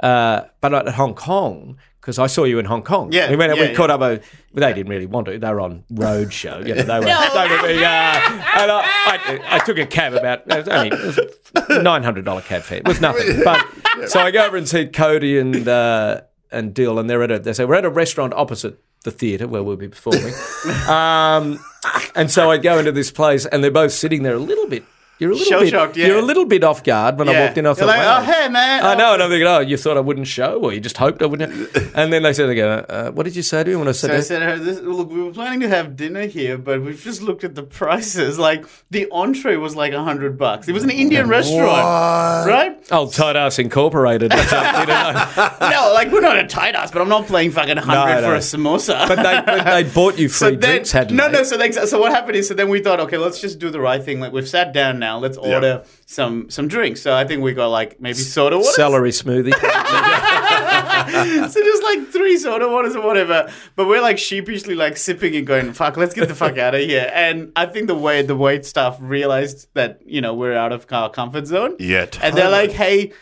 uh, 0.00 0.42
but 0.60 0.74
at 0.74 0.88
Hong 0.94 1.14
Kong. 1.14 1.78
Because 2.04 2.18
I 2.18 2.26
saw 2.26 2.44
you 2.44 2.58
in 2.58 2.66
Hong 2.66 2.82
Kong. 2.82 3.10
Yeah, 3.12 3.30
we 3.30 3.36
went. 3.36 3.56
yeah, 3.56 3.62
we 3.62 3.68
yeah. 3.70 3.74
caught 3.74 3.88
up. 3.88 4.02
A, 4.02 4.04
well, 4.04 4.20
they 4.52 4.74
didn't 4.74 4.90
really 4.90 5.06
want 5.06 5.24
to. 5.24 5.38
They 5.38 5.48
were 5.48 5.62
on 5.62 5.84
road 5.88 6.34
show. 6.34 6.58
You 6.58 6.74
know, 6.74 6.82
they 6.82 6.98
were. 6.98 7.04
they 7.06 7.48
were 7.48 7.62
being, 7.66 7.82
uh, 7.82 8.20
and 8.56 8.70
I, 8.70 8.82
I, 9.06 9.40
I 9.52 9.58
took 9.60 9.78
a 9.78 9.86
cab 9.86 10.12
about 10.12 10.42
it 10.46 10.66
was 10.66 10.68
only 10.68 11.82
nine 11.82 12.02
hundred 12.02 12.26
dollar 12.26 12.42
cab 12.42 12.60
fare. 12.60 12.78
It 12.78 12.86
was 12.86 13.00
nothing. 13.00 13.42
But 13.44 14.10
so 14.10 14.20
I 14.20 14.30
go 14.32 14.44
over 14.44 14.58
and 14.58 14.68
see 14.68 14.84
Cody 14.84 15.38
and 15.38 15.66
uh, 15.66 16.20
and 16.52 16.74
Dill, 16.74 16.98
and 16.98 17.08
they're 17.08 17.22
at 17.22 17.30
a. 17.30 17.38
They 17.38 17.54
say 17.54 17.64
we're 17.64 17.76
at 17.76 17.86
a 17.86 17.90
restaurant 17.90 18.34
opposite 18.34 18.78
the 19.04 19.10
theatre 19.10 19.48
where 19.48 19.62
we'll 19.62 19.76
be 19.76 19.88
performing. 19.88 20.34
Um, 20.88 21.58
and 22.14 22.30
so 22.30 22.50
I 22.50 22.56
go 22.58 22.78
into 22.78 22.92
this 22.92 23.10
place, 23.10 23.44
and 23.46 23.62
they're 23.62 23.70
both 23.70 23.92
sitting 23.92 24.22
there 24.22 24.34
a 24.34 24.38
little 24.38 24.66
bit. 24.66 24.84
You're 25.18 25.30
a 25.30 25.34
little 25.34 25.60
bit. 25.60 25.68
Shell-shocked, 25.70 25.96
yeah. 25.96 26.08
You're 26.08 26.18
a 26.18 26.22
little 26.22 26.44
bit 26.44 26.64
off 26.64 26.82
guard 26.82 27.18
when 27.18 27.28
I 27.28 27.46
walked 27.46 27.56
in. 27.56 27.66
I 27.66 27.74
thought, 27.74 27.86
like, 27.86 27.98
wow. 27.98 28.18
oh, 28.18 28.22
hey, 28.24 28.48
man. 28.48 28.84
I 28.84 28.94
know, 28.96 29.14
and 29.14 29.22
I'm 29.22 29.30
thinking, 29.30 29.46
oh, 29.46 29.60
you 29.60 29.76
thought 29.76 29.96
I 29.96 30.00
wouldn't 30.00 30.26
show, 30.26 30.60
or 30.60 30.72
you 30.72 30.80
just 30.80 30.96
hoped 30.96 31.22
I 31.22 31.26
wouldn't. 31.26 31.54
And 31.94 32.12
then 32.12 32.24
they 32.24 32.32
said, 32.32 32.52
go, 32.56 32.84
uh, 32.88 33.12
what 33.12 33.22
did 33.22 33.36
you 33.36 33.42
say 33.42 33.62
to 33.62 33.70
me 33.70 33.76
when 33.76 33.86
I 33.86 33.92
said 33.92 34.10
So 34.10 34.16
I 34.16 34.20
said, 34.20 34.42
her, 34.42 34.58
this, 34.58 34.80
look, 34.80 35.10
we 35.10 35.22
were 35.22 35.30
planning 35.30 35.60
to 35.60 35.68
have 35.68 35.94
dinner 35.94 36.26
here, 36.26 36.58
but 36.58 36.82
we've 36.82 37.00
just 37.00 37.22
looked 37.22 37.44
at 37.44 37.54
the 37.54 37.62
prices. 37.62 38.36
Like, 38.36 38.66
the 38.90 39.08
entree 39.12 39.54
was 39.54 39.76
like 39.76 39.92
a 39.92 40.02
hundred 40.02 40.36
bucks. 40.36 40.66
It 40.66 40.72
was 40.72 40.82
an 40.82 40.90
Indian 40.90 41.28
restaurant, 41.28 42.48
right? 42.48 42.84
Oh, 42.90 43.08
Tight 43.08 43.36
Ass 43.36 43.60
Incorporated. 43.60 44.32
That's 44.32 44.52
up, 44.52 44.80
you 44.80 44.86
know. 44.86 45.70
no, 45.70 45.92
like, 45.94 46.10
we're 46.10 46.20
not 46.20 46.36
a 46.36 46.48
tight 46.48 46.74
ass, 46.74 46.90
but 46.90 47.00
I'm 47.00 47.08
not 47.08 47.26
playing 47.26 47.52
fucking 47.52 47.76
hundred 47.76 48.22
No, 48.22 48.28
for 48.28 48.34
a 48.34 48.38
samosa. 48.38 49.06
But 49.06 49.16
they, 49.16 49.42
but 49.46 49.64
they 49.64 49.82
bought 49.84 50.18
you 50.18 50.28
free 50.28 50.34
so 50.34 50.50
then, 50.50 50.58
drinks, 50.58 50.90
hadn't 50.90 51.16
no, 51.16 51.28
they? 51.28 51.38
no. 51.38 51.42
So, 51.44 51.56
they, 51.56 51.70
so 51.70 52.00
what 52.00 52.10
happened 52.10 52.36
is, 52.36 52.48
so 52.48 52.54
then 52.54 52.68
we 52.68 52.80
thought, 52.80 52.98
okay, 53.00 53.18
let's 53.18 53.40
just 53.40 53.60
do 53.60 53.70
the 53.70 53.80
right 53.80 54.02
thing. 54.02 54.18
Like, 54.18 54.32
we've 54.32 54.48
sat 54.48 54.72
down 54.72 54.98
now. 55.04 55.18
Let's 55.18 55.36
order 55.36 55.84
some 56.06 56.50
some 56.50 56.66
drinks. 56.68 57.00
So 57.02 57.14
I 57.14 57.24
think 57.24 57.42
we 57.42 57.52
got 57.52 57.68
like 57.68 58.00
maybe 58.00 58.14
soda 58.14 58.56
water. 58.56 58.72
Celery 58.72 59.10
smoothie. 59.10 59.54
so 61.50 61.62
just 61.62 61.82
like 61.82 62.08
three 62.08 62.36
soda 62.38 62.68
waters 62.68 62.96
or 62.96 63.04
whatever. 63.04 63.50
But 63.76 63.86
we're 63.88 64.00
like 64.00 64.18
sheepishly 64.18 64.74
like 64.74 64.96
sipping 64.96 65.36
and 65.36 65.46
going, 65.46 65.72
fuck, 65.72 65.96
let's 65.96 66.14
get 66.14 66.28
the 66.28 66.34
fuck 66.34 66.58
out 66.58 66.74
of 66.74 66.80
here. 66.80 67.10
And 67.12 67.52
I 67.56 67.66
think 67.66 67.88
the 67.88 67.94
way 67.94 68.22
the 68.22 68.36
wait 68.36 68.64
staff 68.64 68.96
realized 69.00 69.68
that, 69.74 70.00
you 70.06 70.20
know, 70.20 70.34
we're 70.34 70.56
out 70.56 70.72
of 70.72 70.86
our 70.90 71.10
comfort 71.10 71.46
zone. 71.46 71.76
Yeah, 71.78 72.06
And 72.22 72.36
they're 72.36 72.50
like, 72.50 72.70
hey, 72.70 73.12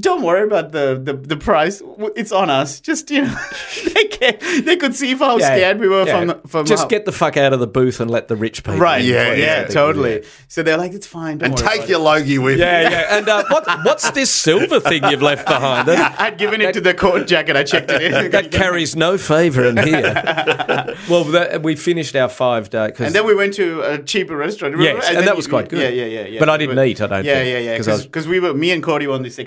don't 0.00 0.22
worry 0.22 0.44
about 0.46 0.72
the, 0.72 0.98
the, 1.02 1.12
the 1.12 1.36
price. 1.36 1.82
It's 2.16 2.32
on 2.32 2.48
us. 2.48 2.80
Just, 2.80 3.10
you 3.10 3.22
know, 3.24 3.36
they, 3.94 4.04
can, 4.06 4.64
they 4.64 4.76
could 4.76 4.94
see 4.94 5.14
how 5.14 5.36
Yeah, 5.36 5.46
scared 5.46 5.80
we 5.80 5.88
were 5.88 6.06
yeah. 6.06 6.24
from, 6.32 6.40
from 6.48 6.66
Just 6.66 6.84
how- 6.84 6.88
get 6.88 7.04
the 7.04 7.12
fuck 7.12 7.36
out 7.36 7.52
of 7.52 7.60
the 7.60 7.66
booth 7.66 8.00
and 8.00 8.10
let 8.10 8.28
the 8.28 8.34
rich 8.36 8.64
people. 8.64 8.80
Right. 8.80 9.04
Yeah, 9.04 9.16
Yeah, 9.16 9.28
please. 9.34 9.40
yeah, 9.42 9.60
yeah. 9.60 9.66
totally. 9.68 10.24
So 10.48 10.62
they're 10.62 10.78
like, 10.78 10.92
it's 10.92 11.06
fine. 11.06 11.38
Don't 11.38 11.50
and 11.50 11.60
worry 11.60 11.78
take 11.78 11.88
your 11.90 12.00
it. 12.00 12.04
logie 12.04 12.38
with 12.38 12.56
you. 12.58 12.64
yeah. 12.64 12.88
Yeah. 12.90 13.18
And 13.18 13.28
uh, 13.28 13.44
what, 13.50 13.66
what's 13.84 14.10
this 14.12 14.30
silver 14.30 14.80
thing 14.80 15.04
you've 15.04 15.20
left 15.22 15.46
behind? 15.46 15.86
That, 15.88 16.16
I'd 16.20 16.38
given 16.38 16.62
it 16.62 16.72
to 16.72 16.80
the 16.80 16.94
coat 16.94 17.26
jacket. 17.26 17.56
I 17.56 17.62
checked 17.64 17.90
it 17.90 18.00
in. 18.02 18.30
that 18.30 18.50
carries 18.50 18.96
no 18.96 19.18
favour 19.18 19.66
in 19.66 19.76
here. 19.76 20.02
well, 21.10 21.24
that, 21.24 21.62
we 21.62 21.76
finished 21.76 22.16
our 22.16 22.30
five 22.30 22.70
day. 22.70 22.92
And 22.98 23.14
then 23.14 23.26
we 23.26 23.34
went 23.34 23.52
to 23.54 23.82
a 23.82 23.98
cheaper 24.02 24.36
restaurant. 24.36 24.74
remember? 24.74 25.00
Yes, 25.00 25.08
and 25.08 25.18
then 25.18 25.24
that 25.26 25.32
you- 25.32 25.36
was 25.36 25.46
quite 25.46 25.68
good. 25.68 25.80
Yeah, 25.80 25.88
yeah, 25.88 26.20
yeah, 26.22 26.26
yeah. 26.28 26.38
But 26.40 26.48
I 26.48 26.56
didn't 26.56 26.76
But- 26.76 26.86
eat, 26.88 27.00
I 27.02 27.06
don't 27.08 27.24
Yeah, 27.26 27.34
think, 27.34 27.48
yeah, 27.52 27.58
yeah. 27.58 27.76
'cause 27.76 27.88
I 27.88 27.92
was- 27.92 28.06
Because 28.06 28.26
we 28.26 28.40
were, 28.40 28.54
me 28.54 28.70
and 28.70 28.82
Cody 28.82 29.06
were 29.06 29.14
on 29.14 29.22
this 29.22 29.38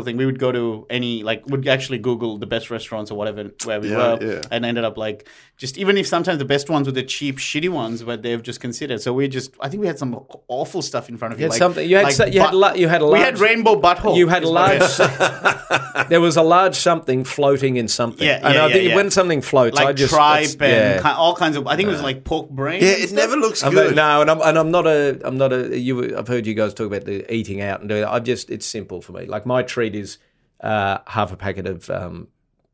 thing. 0.00 0.16
We 0.16 0.24
would 0.24 0.38
go 0.38 0.50
to 0.50 0.86
any, 0.88 1.22
like, 1.22 1.44
would 1.46 1.68
actually 1.68 1.98
Google 1.98 2.38
the 2.38 2.46
best 2.46 2.70
restaurants 2.70 3.10
or 3.10 3.18
whatever 3.18 3.50
where 3.64 3.80
we 3.80 3.90
Yeah, 3.90 3.96
were, 3.96 4.18
yeah. 4.22 4.40
and 4.50 4.64
ended 4.64 4.84
up 4.84 4.96
like 4.96 5.28
just 5.62 5.78
even 5.78 5.96
if 5.96 6.08
sometimes 6.08 6.38
the 6.38 6.44
best 6.44 6.68
ones 6.68 6.88
were 6.88 6.92
the 6.92 7.04
cheap, 7.04 7.36
shitty 7.38 7.68
ones, 7.68 8.02
but 8.02 8.22
they've 8.24 8.42
just 8.42 8.58
considered. 8.60 9.00
So 9.00 9.12
we 9.12 9.28
just, 9.28 9.48
I 9.60 9.68
think 9.68 9.80
we 9.80 9.86
had 9.86 9.96
some 9.96 10.12
awful 10.48 10.82
stuff 10.82 11.08
in 11.08 11.16
front 11.16 11.32
of 11.34 11.38
you. 11.38 11.44
had 11.44 11.50
like, 11.50 11.58
something- 11.58 11.88
you 11.88 11.94
had 11.96 12.04
like 12.06 12.14
so- 12.14 12.26
you 12.26 12.40
had 12.40 12.46
butt- 12.50 12.54
la- 12.56 12.72
you 12.82 12.88
had 12.88 13.00
a 13.00 13.06
we 13.06 13.20
had 13.20 13.38
rainbow 13.38 13.80
butthole. 13.80 14.16
You 14.16 14.26
had 14.26 14.42
a 14.42 14.48
large. 14.48 14.80
there 16.08 16.20
was 16.20 16.36
a 16.36 16.42
large 16.42 16.74
something 16.74 17.22
floating 17.22 17.76
in 17.76 17.86
something. 17.86 18.26
Yeah, 18.26 18.40
and 18.42 18.54
yeah, 18.54 18.64
I 18.64 18.66
yeah, 18.66 18.72
think 18.74 18.88
yeah. 18.88 18.96
when 18.96 19.10
something 19.12 19.40
floats, 19.40 19.78
I 19.78 19.92
just 19.92 20.12
tribe 20.12 20.46
that's- 20.46 20.54
and 20.54 20.96
yeah. 20.96 21.02
ki- 21.02 21.16
all 21.16 21.36
kinds 21.36 21.56
of. 21.56 21.68
I 21.68 21.76
think 21.76 21.88
it 21.88 21.92
was 21.92 22.02
like 22.02 22.24
pork 22.24 22.50
brain. 22.50 22.82
Yeah, 22.82 22.88
it 22.88 23.10
stuff. 23.10 23.16
never 23.22 23.36
looks 23.36 23.62
I'm 23.62 23.72
good. 23.72 23.94
no, 23.94 24.20
and 24.20 24.30
I'm 24.32 24.40
and 24.42 24.58
I'm 24.58 24.70
not 24.72 24.86
a 24.88 25.20
I'm 25.24 25.38
not 25.38 25.52
a 25.52 25.78
you. 25.78 26.16
I've 26.18 26.26
heard 26.26 26.44
you 26.46 26.54
guys 26.54 26.74
talk 26.74 26.88
about 26.88 27.04
the 27.04 27.32
eating 27.32 27.60
out 27.60 27.78
and 27.80 27.88
doing. 27.88 28.00
that. 28.02 28.10
I 28.12 28.18
just 28.18 28.50
it's 28.50 28.66
simple 28.66 29.00
for 29.00 29.12
me. 29.12 29.26
Like 29.26 29.46
my 29.46 29.62
treat 29.62 29.94
is 29.94 30.18
uh, 30.60 30.98
half 31.06 31.32
a 31.32 31.36
packet 31.36 31.66
of 31.68 31.88
um, 31.88 32.26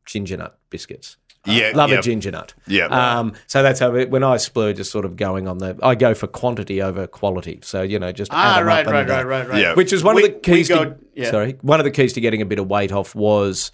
ginger 0.05 0.37
nut 0.37 0.57
biscuits. 0.71 1.17
Yeah, 1.45 1.71
Love 1.73 1.89
yeah. 1.89 1.99
a 1.99 2.01
ginger 2.01 2.31
nut. 2.31 2.53
Yeah. 2.67 2.85
Um, 2.87 3.33
so 3.47 3.63
that's 3.63 3.79
how 3.79 3.95
it, 3.95 4.09
when 4.09 4.23
I 4.23 4.37
splurge, 4.37 4.77
is 4.79 4.89
sort 4.89 5.05
of 5.05 5.15
going 5.15 5.47
on 5.47 5.57
the. 5.59 5.77
I 5.81 5.95
go 5.95 6.13
for 6.13 6.27
quantity 6.27 6.81
over 6.81 7.07
quality. 7.07 7.59
So 7.63 7.81
you 7.81 7.97
know, 7.97 8.11
just 8.11 8.31
Ah, 8.33 8.55
add 8.57 8.61
'em 8.61 8.67
right, 8.67 8.85
up 8.85 8.91
right, 8.93 9.01
and, 9.01 9.09
uh, 9.11 9.13
right, 9.15 9.25
right, 9.25 9.49
right. 9.49 9.61
Yeah. 9.61 9.73
Which 9.73 9.93
is 9.93 10.03
one 10.03 10.15
We- 10.15 10.25
of 10.25 10.33
the 10.33 10.39
keys. 10.39 10.67
go- 10.67 10.83
to, 10.85 10.95
yeah. 11.15 11.31
Sorry, 11.31 11.55
one 11.61 11.79
of 11.79 11.85
the 11.85 11.91
keys 11.91 12.13
to 12.13 12.21
getting 12.21 12.41
a 12.41 12.45
bit 12.45 12.59
of 12.59 12.67
weight 12.67 12.91
off 12.91 13.15
was 13.15 13.71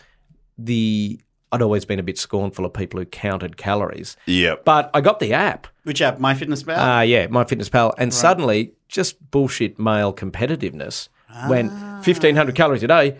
the. 0.58 1.20
I'd 1.52 1.62
always 1.62 1.86
been 1.86 2.00
a 2.00 2.04
bit 2.04 2.18
scornful 2.18 2.66
of 2.66 2.74
people 2.74 3.00
who 3.00 3.06
counted 3.06 3.56
calories, 3.56 4.18
Yeah. 4.26 4.56
but 4.66 4.90
I 4.94 5.00
got 5.00 5.20
the 5.20 5.32
app. 5.32 5.68
Which 5.84 6.02
app? 6.02 6.20
My 6.20 6.34
Fitness 6.34 6.64
Pal. 6.64 6.76
Ah, 6.78 7.02
yeah, 7.02 7.28
MyFitnessPal, 7.28 7.48
fitness 7.50 7.70
pal, 7.70 7.94
and 7.98 8.14
suddenly 8.14 8.74
just 8.90 9.32
bullshit 9.32 9.80
male 9.80 10.12
competitiveness. 10.14 11.08
When 11.48 11.70
Ah. 11.72 12.02
fifteen 12.04 12.36
hundred 12.36 12.56
calories 12.56 12.84
a 12.84 12.88
day, 12.88 13.16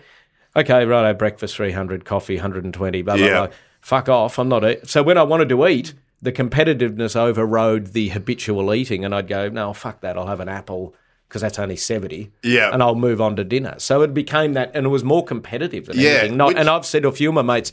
okay, 0.54 0.84
right, 0.84 1.12
breakfast 1.12 1.56
three 1.56 1.72
hundred, 1.72 2.04
coffee 2.04 2.36
hundred 2.36 2.64
and 2.64 2.74
twenty, 2.74 3.02
blah 3.02 3.16
blah 3.16 3.26
Yeah. 3.26 3.46
blah. 3.46 3.48
Fuck 3.86 4.08
off, 4.08 4.36
I'm 4.40 4.48
not. 4.48 4.64
A- 4.64 4.84
so 4.84 5.00
when 5.04 5.16
I 5.16 5.22
wanted 5.22 5.48
to 5.50 5.64
eat, 5.68 5.94
the 6.20 6.32
competitiveness 6.32 7.14
overrode 7.14 7.92
the 7.92 8.08
habitual 8.08 8.74
eating, 8.74 9.04
and 9.04 9.14
I'd 9.14 9.28
go, 9.28 9.48
no, 9.48 9.72
fuck 9.72 10.00
that, 10.00 10.18
I'll 10.18 10.26
have 10.26 10.40
an 10.40 10.48
apple 10.48 10.92
because 11.28 11.40
that's 11.40 11.56
only 11.60 11.76
seventy. 11.76 12.32
Yeah. 12.42 12.70
and 12.72 12.82
I'll 12.82 12.96
move 12.96 13.20
on 13.20 13.36
to 13.36 13.44
dinner. 13.44 13.76
So 13.78 14.02
it 14.02 14.12
became 14.12 14.54
that, 14.54 14.72
and 14.74 14.86
it 14.86 14.88
was 14.88 15.04
more 15.04 15.24
competitive 15.24 15.86
than 15.86 15.98
Yeah, 16.00 16.08
anything. 16.10 16.36
Not, 16.36 16.48
which- 16.48 16.56
and 16.56 16.68
I've 16.68 16.84
said 16.84 17.02
to 17.04 17.08
a 17.08 17.12
few 17.12 17.28
of 17.28 17.36
my 17.36 17.42
mates, 17.42 17.70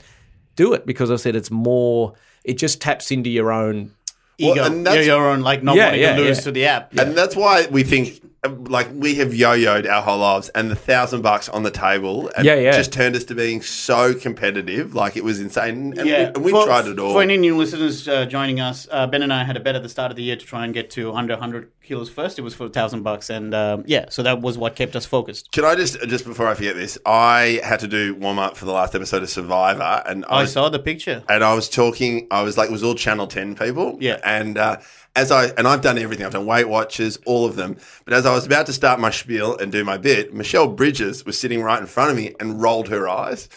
do 0.56 0.74
it 0.74 0.86
because 0.86 1.10
I 1.10 1.16
said 1.16 1.36
it's 1.36 1.50
more. 1.50 2.14
It 2.44 2.60
just 2.60 2.80
taps 2.80 3.10
into 3.10 3.32
your 3.32 3.52
own 3.52 3.90
ego. 4.38 4.54
Well, 4.62 4.72
and 4.72 4.86
that's- 4.86 5.08
your 5.08 5.28
own, 5.32 5.42
like 5.42 5.64
not 5.64 5.76
Yeah, 5.78 5.86
wanting 5.86 6.02
yeah, 6.02 6.16
to 6.16 6.22
lose 6.22 6.38
yeah. 6.38 6.44
to 6.44 6.52
the 6.52 6.66
app. 6.68 6.96
And 6.96 7.18
that's 7.18 7.36
why 7.36 7.66
we 7.72 7.82
think, 7.82 8.22
like, 8.50 8.90
we 8.94 9.16
have 9.16 9.34
yo-yoed 9.34 9.90
our 9.90 10.02
whole 10.02 10.20
lives, 10.20 10.50
and 10.50 10.70
the 10.70 10.76
thousand 10.76 11.22
bucks 11.22 11.50
on 11.50 11.64
the 11.64 11.72
table, 11.72 12.30
and 12.36 12.46
Yeah, 12.46 12.56
yeah. 12.56 12.72
just 12.72 12.92
turned 12.92 13.16
us 13.16 13.24
to 13.26 13.36
being 13.36 13.62
so 13.62 14.14
competitive, 14.14 14.94
like 14.96 15.16
it 15.16 15.24
was 15.24 15.40
insane. 15.40 15.98
And 15.98 16.08
yeah, 16.08 16.18
we, 16.18 16.26
and 16.36 16.44
we 16.46 16.52
for, 16.52 16.66
tried 16.66 16.88
it 16.88 17.00
all. 17.00 17.14
For 17.14 17.22
any 17.22 17.38
new 17.38 17.56
listeners 17.58 18.08
uh, 18.08 18.26
joining 18.26 18.60
us, 18.60 18.88
uh, 18.92 19.08
Ben 19.08 19.22
and 19.24 19.34
I 19.34 19.44
had 19.44 19.58
a 19.58 19.60
bet 19.60 19.76
at 19.76 19.84
the 19.84 19.90
start 19.90 20.12
of 20.12 20.18
the 20.18 20.24
year 20.24 20.36
to 20.36 20.46
try 20.46 20.66
and 20.66 20.74
get 20.74 20.90
to 20.92 21.14
under 21.14 21.34
100 21.34 21.70
kilos 21.84 22.10
first. 22.10 22.40
It 22.40 22.42
was 22.42 22.54
for 22.54 22.66
a 22.66 22.70
thousand 22.70 23.04
bucks, 23.04 23.30
and 23.30 23.54
um, 23.54 23.84
yeah, 23.86 24.06
so 24.10 24.24
that 24.24 24.42
was 24.42 24.58
what 24.58 24.76
kept 24.76 24.96
us 24.96 25.06
focused. 25.06 25.52
Can 25.52 25.66
I 25.66 25.76
just, 25.76 26.02
just 26.08 26.26
before 26.26 26.48
I 26.48 26.54
forget 26.56 26.76
this, 26.76 26.98
I 27.06 27.60
had 27.64 27.80
to 27.82 27.88
do 27.88 28.16
warm 28.16 28.40
up 28.40 28.58
for 28.58 28.66
the 28.66 28.72
last 28.72 28.96
episode 28.96 29.24
of 29.24 29.30
Survivor, 29.30 30.02
and 30.06 30.26
I 30.26 30.40
I 30.40 30.42
was 30.44 30.54
saw 30.54 30.70
the 30.70 30.80
picture. 30.80 31.24
and 31.30 31.44
I 31.44 31.54
was 31.54 31.70
talking. 31.70 32.28
I 32.32 32.42
was 32.42 32.58
like, 32.58 32.70
it 32.70 32.72
was 32.72 32.84
all 32.84 32.96
Channel 32.96 33.28
Ten 33.28 33.56
people. 33.56 33.98
Yeah. 34.00 34.20
And 34.24 34.58
uh, 34.58 34.78
as 35.16 35.32
I 35.32 35.48
and 35.58 35.68
I've 35.68 35.82
done 35.82 35.98
everything. 35.98 36.26
I've 36.26 36.32
done 36.34 36.46
Weight 36.46 36.68
Watchers, 36.68 37.20
all 37.26 37.46
of 37.46 37.56
them. 37.56 37.78
But 38.06 38.14
as 38.14 38.26
I 38.26 38.34
was 38.34 38.46
about 38.46 38.66
to 38.68 38.74
start 38.74 39.00
my 39.00 39.12
spiel 39.12 39.58
and 39.58 39.72
do 39.72 39.84
my 39.84 39.98
bit, 39.98 40.34
Michelle 40.34 40.68
Bridges 40.68 41.26
was 41.26 41.38
sitting 41.40 41.62
right 41.62 41.80
in 41.80 41.86
front 41.86 42.12
of 42.12 42.18
me 42.18 42.34
and 42.40 42.62
rolled 42.62 42.90
her 42.90 43.08
eyes. 43.08 43.48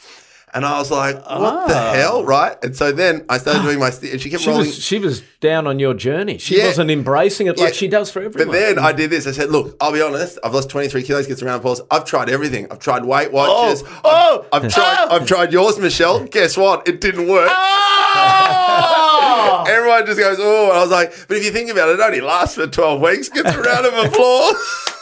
And 0.57 0.65
I 0.65 0.79
was 0.79 0.91
like, 0.91 1.17
"What 1.17 1.69
the 1.69 1.77
ah. 1.77 1.93
hell?" 1.93 2.25
Right? 2.25 2.57
And 2.65 2.75
so 2.75 2.91
then 2.91 3.27
I 3.29 3.37
started 3.37 3.63
doing 3.63 3.79
my, 3.79 3.91
st- 3.91 4.13
and 4.13 4.21
she 4.23 4.31
kept 4.31 4.43
She 4.43 4.49
rolling. 4.49 4.65
was 4.67 4.83
she 4.83 4.99
was 4.99 5.23
down 5.41 5.67
on 5.67 5.79
your 5.79 5.93
journey. 5.93 6.39
She 6.39 6.57
Yeah. 6.57 6.69
wasn't 6.69 6.91
embracing 6.91 7.47
it 7.47 7.59
like 7.59 7.75
Yeah. 7.75 7.75
she 7.75 7.89
does 7.89 8.11
for 8.11 8.23
everyone. 8.23 8.49
But 8.49 8.53
then 8.59 8.79
I 8.79 8.93
did 8.93 9.11
this. 9.11 9.27
I 9.27 9.33
said, 9.33 9.51
"Look, 9.51 9.77
I'll 9.83 9.93
be 9.93 10.01
honest. 10.01 10.39
I've 10.43 10.55
lost 10.55 10.71
23 10.71 11.03
kilos. 11.03 11.27
Gets 11.27 11.43
around 11.43 11.59
applause. 11.59 11.83
I've 11.91 12.07
tried 12.07 12.31
everything. 12.31 12.69
I've 12.71 12.79
tried 12.79 13.05
Weight 13.05 13.29
oh. 13.31 13.35
Watchers. 13.35 13.83
Oh, 13.87 14.01
oh, 14.05 14.47
I've, 14.51 14.65
I've 14.65 14.73
tried. 14.73 15.07
oh. 15.11 15.15
I've 15.17 15.27
tried 15.27 15.53
yours, 15.53 15.79
Michelle. 15.79 16.25
Guess 16.25 16.57
what? 16.57 16.89
It 16.89 17.03
didn't 17.03 17.29
work. 17.29 17.51
Oh! 17.53 19.65
Everyone 19.69 20.07
just 20.07 20.19
goes, 20.19 20.39
oh, 20.41 20.71
and 20.71 20.79
I 20.79 20.81
was 20.81 20.91
like, 20.91 21.13
but 21.29 21.37
if 21.37 21.45
you 21.45 21.51
think 21.51 21.71
about 21.71 21.91
it, 21.91 22.01
it 22.01 22.03
only 22.03 22.21
lasts 22.23 22.55
for 22.57 22.67
12 22.67 23.01
weeks. 23.01 23.29
Gets 23.29 23.55
a 23.55 23.61
round 23.61 23.85
of 23.87 23.93
applause. 24.07 24.57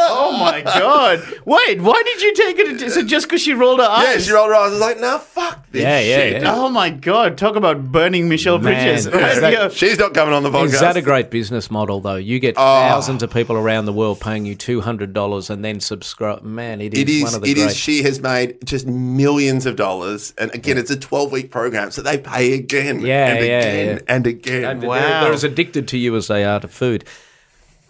oh 0.00 0.36
my 0.38 0.60
god! 0.62 1.20
Wait, 1.44 1.80
why 1.80 2.02
did 2.04 2.22
you 2.22 2.34
take 2.34 2.58
it? 2.58 2.82
Is 2.82 2.96
it 2.96 3.06
just 3.06 3.26
because 3.26 3.42
she 3.42 3.52
rolled 3.54 3.80
her 3.80 3.86
eyes? 3.86 4.04
Yeah, 4.04 4.18
she 4.18 4.32
rolled 4.32 4.48
her 4.50 4.54
eyes. 4.54 4.68
I 4.68 4.70
was 4.72 4.80
like, 4.80 5.00
nah, 5.00 5.18
fuck 5.18 5.70
this 5.70 5.82
Yeah, 5.82 5.98
yeah, 6.00 6.16
shit. 6.16 6.42
yeah. 6.42 6.54
Oh 6.54 6.68
my 6.68 6.90
god! 6.90 7.36
Talk 7.38 7.56
about 7.56 7.90
burning 7.92 8.28
Michelle 8.28 8.58
Man, 8.58 8.74
Bridges. 8.84 9.06
is 9.06 9.12
that- 9.12 9.52
Yeah. 9.52 9.68
She's 9.68 9.98
not 9.98 10.14
coming 10.14 10.34
on 10.34 10.42
the 10.42 10.50
podcast. 10.50 10.64
Is 10.74 10.80
that 10.80 10.96
a 10.96 11.02
great 11.02 11.30
business 11.30 11.70
model, 11.70 12.00
though? 12.00 12.16
You 12.16 12.38
get 12.40 12.54
oh. 12.56 12.60
thousands 12.60 13.22
of 13.22 13.32
people 13.32 13.56
around 13.56 13.84
the 13.86 13.92
world 13.92 14.20
paying 14.20 14.44
you 14.46 14.54
two 14.54 14.80
hundred 14.80 15.12
dollars 15.12 15.50
and 15.50 15.64
then 15.64 15.80
subscribe. 15.80 16.42
Man, 16.42 16.80
it 16.80 16.94
is, 16.94 17.00
It 17.00 17.08
is. 17.08 17.22
one 17.24 17.34
of 17.34 17.42
the 17.42 17.50
It 17.50 17.54
great. 17.54 17.66
is. 17.66 17.76
She 17.76 18.02
has 18.02 18.20
made 18.20 18.58
just 18.64 18.86
millions 18.86 19.66
of 19.66 19.76
dollars, 19.76 20.34
and 20.38 20.54
again, 20.54 20.78
it's 20.78 20.90
a 20.90 20.98
twelve-week 20.98 21.50
program, 21.50 21.90
so 21.90 22.02
they 22.02 22.18
pay 22.18 22.52
again, 22.54 23.00
Yeah, 23.00 23.26
and 23.28 23.46
yeah, 23.46 23.58
again, 23.60 23.86
yeah. 23.96 24.14
and 24.14 24.26
again. 24.26 24.64
And 24.64 24.80
they're- 24.82 24.88
Wow. 24.88 25.24
They're 25.24 25.32
as 25.32 25.44
addicted 25.44 25.86
to 25.88 25.98
you 25.98 26.16
as 26.16 26.28
they 26.28 26.44
are 26.44 26.60
to 26.60 26.68
food. 26.68 27.04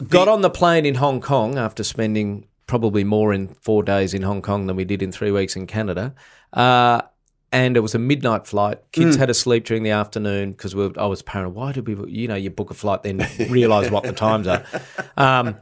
Got 0.06 0.28
on 0.28 0.42
the 0.42 0.50
plane 0.50 0.87
in 0.87 0.94
Hong 0.96 1.20
Kong 1.20 1.58
after 1.58 1.82
spending 1.82 2.46
probably 2.66 3.02
more 3.02 3.32
in 3.32 3.48
four 3.62 3.82
days 3.82 4.14
in 4.14 4.22
Hong 4.22 4.42
Kong 4.42 4.66
than 4.66 4.76
we 4.76 4.84
did 4.84 5.02
in 5.02 5.11
three 5.11 5.30
weeks 5.30 5.56
in 5.56 5.66
Canada. 5.66 6.14
Uh, 6.52 7.02
and 7.50 7.76
it 7.76 7.80
was 7.80 7.94
a 7.94 7.98
midnight 7.98 8.46
flight. 8.46 8.78
Kids 8.92 9.16
Hmm. 9.16 9.20
had 9.20 9.26
to 9.26 9.34
sleep 9.34 9.64
during 9.64 9.82
the 9.82 9.90
afternoon 9.90 10.52
because 10.52 10.74
we 10.76 10.90
I 10.98 11.06
was 11.06 11.22
paranoid. 11.22 11.54
Why 11.54 11.72
did 11.72 11.87
we, 11.88 11.96
you 12.12 12.28
know, 12.28 12.34
you 12.34 12.50
book 12.50 12.70
a 12.70 12.74
flight, 12.74 13.02
then 13.02 13.26
realise 13.48 13.90
what 13.90 14.04
the 14.04 14.12
times 14.12 14.46
are. 14.46 14.64
Um, 15.16 15.56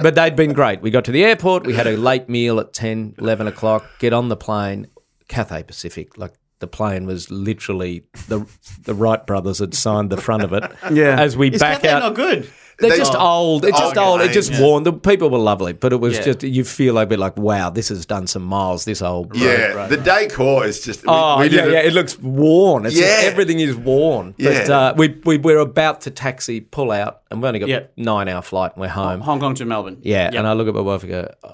but 0.00 0.14
they'd 0.14 0.34
been 0.36 0.52
great. 0.54 0.80
We 0.80 0.90
got 0.90 1.04
to 1.06 1.12
the 1.12 1.24
airport. 1.24 1.66
We 1.66 1.74
had 1.74 1.86
a 1.86 1.96
late 1.96 2.28
meal 2.28 2.58
at 2.60 2.72
10, 2.72 3.16
11 3.18 3.46
o'clock. 3.48 3.84
Get 3.98 4.12
on 4.12 4.28
the 4.28 4.36
plane. 4.36 4.86
Cathay 5.28 5.64
Pacific. 5.64 6.16
Like 6.16 6.32
the 6.60 6.66
plane 6.66 7.04
was 7.04 7.30
literally 7.30 8.04
the 8.28 8.46
the 8.84 8.94
Wright 8.94 9.24
brothers 9.26 9.58
had 9.58 9.74
signed 9.74 10.10
the 10.10 10.16
front 10.16 10.42
of 10.44 10.52
it. 10.52 10.64
Yeah. 10.92 11.20
As 11.20 11.36
we 11.36 11.50
Is 11.50 11.60
back 11.60 11.82
Cathay 11.82 11.88
out. 11.94 11.98
not 12.00 12.14
good? 12.14 12.50
They're 12.80 12.90
They- 12.90 12.96
just 12.98 13.14
Oh. 13.14 13.18
old. 13.18 13.64
It's 13.64 13.76
just 13.78 13.96
okay, 13.96 14.06
old. 14.06 14.20
It 14.20 14.30
just 14.32 14.52
yeah. 14.52 14.62
worn. 14.62 14.84
The 14.84 14.92
people 14.92 15.30
were 15.30 15.38
lovely, 15.38 15.72
but 15.72 15.92
it 15.92 16.00
was 16.00 16.14
Yeah. 16.16 16.22
just 16.26 16.42
you 16.44 16.62
feel 16.62 16.96
a 16.96 17.06
bit 17.06 17.18
like, 17.18 17.36
wow, 17.36 17.70
this 17.70 17.88
has 17.88 18.06
done 18.06 18.26
some 18.28 18.42
miles. 18.44 18.84
This 18.84 19.02
old. 19.02 19.34
yeah, 19.34 19.86
the 19.88 19.96
decor 19.96 20.64
is 20.64 20.80
just. 20.80 21.02
we- 21.02 21.08
Oh 21.08 21.38
we 21.38 21.44
yeah, 21.46 21.50
did 21.64 21.72
yeah. 21.72 21.78
it- 21.80 21.86
It 21.86 21.92
looks 21.94 22.16
worn. 22.20 22.86
It's 22.86 22.94
Yeah. 22.96 23.20
everything 23.22 23.58
is 23.58 23.74
worn. 23.74 24.34
But 24.38 24.68
Yeah. 24.68 24.78
uh, 24.78 24.94
we 24.96 25.16
we 25.24 25.38
we're 25.38 25.58
about 25.58 26.02
to 26.02 26.10
taxi, 26.10 26.60
pull 26.60 26.92
out, 26.92 27.22
and 27.30 27.42
we 27.42 27.48
only 27.48 27.58
got 27.60 27.68
Yeah. 27.68 27.80
nine 27.96 28.28
hour 28.28 28.42
flight, 28.42 28.72
and 28.76 28.80
we're 28.82 28.88
home. 28.88 29.22
Hong 29.22 29.40
Kong 29.40 29.54
to 29.56 29.64
Melbourne. 29.64 29.98
Yeah, 30.02 30.30
Yeah. 30.32 30.38
and 30.38 30.46
I 30.46 30.52
look 30.52 30.68
at 30.68 30.74
my 30.74 30.80
wife 30.80 31.02
and 31.02 31.10
go, 31.10 31.28
"Oh, 31.42 31.50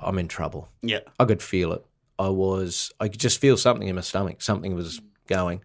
I'm 0.00 0.18
in 0.18 0.28
trouble. 0.28 0.68
Yeah. 0.82 0.98
I 1.18 1.24
could 1.24 1.40
feel 1.42 1.72
it. 1.72 1.82
I 2.18 2.28
was, 2.28 2.92
I 3.00 3.08
could 3.08 3.20
just 3.20 3.40
feel 3.40 3.56
something 3.56 3.88
in 3.88 3.94
my 3.94 4.02
stomach. 4.02 4.42
Something 4.42 4.74
was 4.74 5.00
going. 5.26 5.60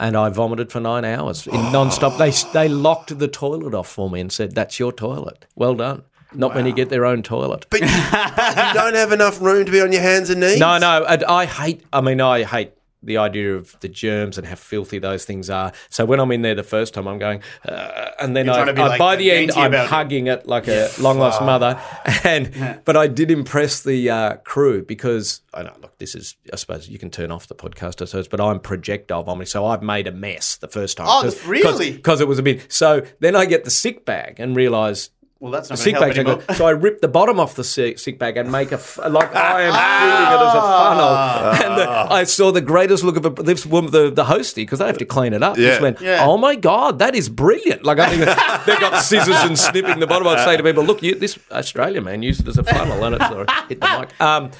And 0.00 0.16
I 0.16 0.30
vomited 0.30 0.72
for 0.72 0.80
nine 0.80 1.04
hours 1.04 1.46
in 1.46 1.60
non-stop. 1.72 2.16
They 2.16 2.30
they 2.52 2.68
locked 2.68 3.18
the 3.18 3.28
toilet 3.28 3.74
off 3.74 3.86
for 3.86 4.08
me 4.08 4.20
and 4.20 4.32
said, 4.32 4.54
"That's 4.54 4.80
your 4.80 4.92
toilet. 4.92 5.44
Well 5.54 5.74
done." 5.74 6.02
Not 6.32 6.54
many 6.54 6.72
get 6.72 6.88
their 6.88 7.04
own 7.04 7.22
toilet. 7.22 7.66
But 7.70 7.80
you, 7.80 7.86
but 7.86 8.56
you 8.56 8.74
don't 8.74 8.94
have 8.94 9.12
enough 9.12 9.40
room 9.42 9.64
to 9.66 9.70
be 9.70 9.80
on 9.80 9.92
your 9.92 10.00
hands 10.00 10.30
and 10.30 10.40
knees. 10.40 10.58
No, 10.58 10.78
no, 10.78 11.04
and 11.04 11.24
I 11.24 11.44
hate. 11.44 11.84
I 11.92 12.00
mean, 12.00 12.20
I 12.20 12.44
hate 12.44 12.72
the 13.02 13.16
idea 13.16 13.54
of 13.56 13.78
the 13.80 13.88
germs 13.88 14.36
and 14.38 14.46
how 14.46 14.54
filthy 14.54 14.98
those 14.98 15.24
things 15.24 15.48
are. 15.48 15.72
So 15.88 16.04
when 16.04 16.20
I'm 16.20 16.30
in 16.32 16.42
there 16.42 16.54
the 16.54 16.62
first 16.62 16.92
time, 16.94 17.08
I'm 17.08 17.18
going, 17.18 17.42
uh, 17.66 18.10
and 18.20 18.36
then 18.36 18.48
I, 18.48 18.54
trying 18.54 18.66
to 18.66 18.72
be 18.74 18.82
I- 18.82 18.88
like 18.88 18.98
by 18.98 19.16
the 19.16 19.30
end, 19.30 19.52
I'm 19.52 19.72
it. 19.74 19.86
hugging 19.86 20.26
it 20.26 20.46
like 20.46 20.68
a 20.68 20.90
long 21.00 21.18
lost 21.18 21.40
mother. 21.42 21.80
And 22.24 22.80
but 22.84 22.96
I 22.96 23.06
did 23.06 23.30
impress 23.30 23.82
the 23.82 24.10
uh, 24.10 24.36
crew 24.38 24.84
because 24.84 25.40
I 25.54 25.62
know. 25.62 25.72
Look, 25.80 25.96
this 25.98 26.14
is. 26.14 26.36
I 26.52 26.56
suppose 26.56 26.88
you 26.88 26.98
can 26.98 27.10
turn 27.10 27.30
off 27.30 27.46
the 27.46 27.54
podcast, 27.54 28.02
I 28.02 28.04
suppose, 28.04 28.28
but 28.28 28.40
I'm 28.40 28.60
projectile 28.60 29.22
vomiting, 29.22 29.46
so 29.46 29.64
I've 29.66 29.82
made 29.82 30.06
a 30.06 30.12
mess 30.12 30.56
the 30.56 30.68
first 30.68 30.96
time. 30.96 31.06
Oh, 31.08 31.32
really? 31.46 31.92
Because 31.92 32.20
it 32.20 32.28
was 32.28 32.38
a 32.38 32.42
bit. 32.42 32.70
So 32.70 33.02
then 33.20 33.34
I 33.36 33.46
get 33.46 33.64
the 33.64 33.70
sick 33.70 34.04
bag 34.04 34.38
and 34.38 34.54
realise 34.54 35.10
Well, 35.40 35.50
that's 35.52 35.70
not 35.70 35.78
sick 35.78 35.94
going 35.94 36.12
to 36.12 36.22
bag. 36.22 36.26
help 36.26 36.40
so 36.42 36.46
anymore. 36.48 36.56
So 36.56 36.66
I 36.66 36.70
rip 36.72 37.00
the 37.00 37.08
bottom 37.08 37.40
off 37.40 37.54
the 37.54 37.64
sick, 37.64 37.98
sick 37.98 38.18
bag 38.18 38.36
and 38.36 38.52
make 38.52 38.72
a 38.72 38.74
f- 38.74 38.98
like 38.98 39.34
I 39.34 39.62
am 39.62 39.72
feeding 39.72 40.32
it 40.34 40.46
as 40.46 40.54
a 40.54 40.60
funnel. 40.60 41.70
And 41.70 41.80
the, 41.80 42.12
I 42.12 42.24
saw 42.24 42.52
the 42.52 42.60
greatest 42.60 43.02
look 43.04 43.16
of 43.16 43.24
a, 43.24 43.42
this 43.42 43.64
woman, 43.64 43.90
the 43.90 44.10
the 44.10 44.24
hostie, 44.24 44.56
because 44.56 44.80
they 44.80 44.86
have 44.86 44.98
to 44.98 45.06
clean 45.06 45.32
it 45.32 45.42
up. 45.42 45.56
Yeah. 45.56 45.68
Just 45.70 45.80
went, 45.80 46.00
Yeah. 46.02 46.26
oh 46.26 46.36
my 46.36 46.56
god, 46.56 46.98
that 46.98 47.14
is 47.14 47.30
brilliant! 47.30 47.84
Like 47.84 47.98
I 47.98 48.10
think 48.10 48.20
they 48.66 48.76
got 48.78 49.02
scissors 49.02 49.34
and 49.36 49.58
snipping 49.58 49.98
the 49.98 50.06
bottom. 50.06 50.28
I'd 50.28 50.44
say 50.44 50.58
to 50.58 50.62
people, 50.62 50.84
look, 50.84 51.02
you, 51.02 51.14
this 51.14 51.38
Australian 51.50 52.04
man 52.04 52.22
used 52.22 52.42
it 52.42 52.48
as 52.48 52.58
a 52.58 52.62
funnel, 52.64 53.02
and 53.02 53.14
it's 53.14 53.26
sorry, 53.26 53.46
hit 53.68 53.80
the 53.80 53.98
mic. 53.98 54.20
Um, 54.20 54.50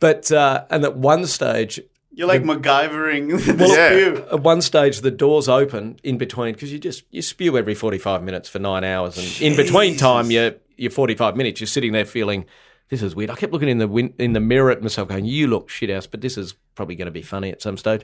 but 0.00 0.32
uh, 0.32 0.64
and 0.70 0.84
at 0.84 0.96
one 0.96 1.26
stage, 1.26 1.80
You're 2.16 2.28
like 2.28 2.42
MacGyvering 2.42 3.28
the 3.58 3.66
Yeah. 3.66 3.88
spew. 3.90 4.24
at 4.30 4.40
one 4.40 4.62
stage 4.62 5.00
the 5.00 5.10
doors 5.10 5.48
open 5.48 5.98
in 6.04 6.16
between 6.18 6.54
because 6.54 6.72
you 6.72 6.78
just 6.78 7.02
you 7.10 7.22
spew 7.22 7.58
every 7.58 7.74
45 7.74 8.22
minutes 8.22 8.48
for 8.48 8.58
nine 8.58 8.84
hours 8.84 9.18
and 9.18 9.42
in 9.50 9.56
between 9.56 9.96
time 9.96 10.30
you're, 10.30 10.54
you're 10.76 10.90
45 10.92 11.36
minutes 11.36 11.60
you're 11.60 11.66
sitting 11.66 11.92
there 11.92 12.04
feeling 12.04 12.44
this 12.90 13.02
is 13.02 13.14
weird 13.16 13.30
i 13.30 13.34
kept 13.34 13.52
looking 13.52 13.68
in 13.68 13.78
the 13.78 13.88
win- 13.88 14.14
in 14.18 14.32
the 14.34 14.40
mirror 14.40 14.70
at 14.70 14.82
myself 14.82 15.08
going 15.08 15.24
you 15.24 15.46
look 15.46 15.68
shit 15.68 15.90
house 15.90 16.06
but 16.06 16.20
this 16.20 16.36
is 16.36 16.54
probably 16.74 16.96
going 16.96 17.06
to 17.06 17.12
be 17.12 17.22
funny 17.22 17.50
at 17.50 17.62
some 17.62 17.76
stage 17.76 18.02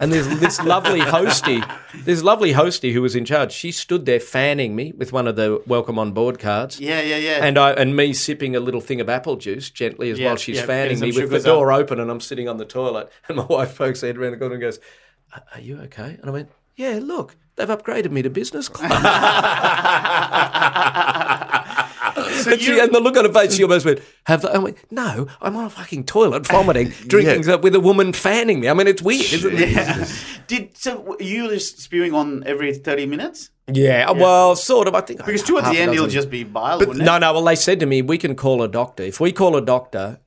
and 0.00 0.12
there's 0.12 0.28
this 0.40 0.60
lovely 0.64 1.00
hostie 1.00 1.62
this 2.04 2.22
lovely 2.22 2.52
hostie 2.52 2.92
who 2.92 3.02
was 3.02 3.14
in 3.16 3.24
charge 3.24 3.52
she 3.52 3.70
stood 3.72 4.06
there 4.06 4.20
fanning 4.20 4.74
me 4.76 4.92
with 4.96 5.12
one 5.12 5.26
of 5.26 5.36
the 5.36 5.60
welcome 5.66 5.98
on 5.98 6.12
board 6.12 6.38
cards 6.38 6.80
Yeah, 6.80 7.00
yeah, 7.00 7.16
yeah. 7.16 7.44
and 7.44 7.58
I 7.58 7.72
and 7.72 7.96
me 7.96 8.12
sipping 8.12 8.54
a 8.56 8.60
little 8.60 8.80
thing 8.80 9.00
of 9.00 9.08
apple 9.08 9.36
juice 9.36 9.70
gently 9.70 10.10
as 10.10 10.18
Yeah, 10.18 10.28
while 10.28 10.36
she's 10.36 10.56
yeah, 10.58 10.66
fanning 10.66 11.00
me 11.00 11.08
with 11.08 11.16
the 11.16 11.20
sugars 11.22 11.46
up. 11.46 11.54
door 11.54 11.72
open 11.72 11.98
and 12.00 12.10
I'm 12.10 12.20
sitting 12.20 12.48
on 12.48 12.56
the 12.58 12.64
toilet 12.64 13.10
and 13.28 13.36
my 13.38 13.44
wife 13.44 13.76
pokes 13.76 14.00
her 14.02 14.06
head 14.06 14.18
around 14.18 14.32
the 14.32 14.38
corner 14.38 14.54
and 14.54 14.62
goes, 14.62 14.78
"Are- 15.34 15.42
"Are 15.54 15.60
you 15.60 15.78
okay?" 15.82 16.16
And 16.20 16.26
I 16.26 16.30
went, 16.30 16.48
"Yeah, 16.76 17.00
look, 17.02 17.36
they've 17.56 17.68
upgraded 17.68 18.10
me 18.12 18.22
to 18.22 18.30
business 18.30 18.68
class." 18.68 18.92
and, 22.46 22.60
she, 22.60 22.78
and 22.78 22.92
the 22.92 23.00
look 23.00 23.16
on 23.16 23.24
her 23.24 23.32
face, 23.32 23.54
she 23.54 23.62
almost 23.62 23.86
went, 23.86 24.00
"Have 24.24 24.42
they?" 24.42 24.48
I 24.48 24.58
went, 24.58 24.76
"No, 24.90 25.26
I'm 25.40 25.56
on 25.56 25.64
a 25.66 25.70
fucking 25.70 26.04
toilet 26.04 26.46
vomiting, 26.46 26.88
drinking 27.06 27.60
with 27.60 27.74
a 27.74 27.80
woman 27.80 28.12
fanning 28.12 28.60
me. 28.60 28.68
I 28.68 28.74
mean, 28.74 28.86
it's 28.86 29.02
weird, 29.02 29.32
isn't 29.32 29.54
it?" 29.54 29.70
Yeah. 29.70 30.06
Did 30.46 30.76
so? 30.76 31.16
You 31.20 31.48
just 31.48 31.80
spewing 31.80 32.14
on 32.14 32.44
every 32.46 32.74
thirty 32.74 33.06
minutes 33.06 33.50
Yeah, 33.68 34.08
uh, 34.08 34.14
well, 34.14 34.56
sort 34.56 34.88
of. 34.88 34.94
I 34.94 35.00
think 35.02 35.24
because 35.24 35.42
towards 35.42 35.70
the 35.70 35.78
end 35.78 35.94
you'll 35.94 36.08
just 36.08 36.30
be 36.30 36.44
bile, 36.44 36.78
wouldn't 36.78 37.00
it? 37.00 37.04
No, 37.04 37.18
no. 37.18 37.32
Well, 37.32 37.44
they 37.44 37.56
said 37.56 37.80
to 37.80 37.86
me, 37.86 38.02
we 38.02 38.18
can 38.18 38.34
call 38.34 38.62
a 38.62 38.68
doctor. 38.68 39.02
If 39.02 39.20
we 39.20 39.32
call 39.32 39.56
a 39.56 39.62
doctor 39.62 40.20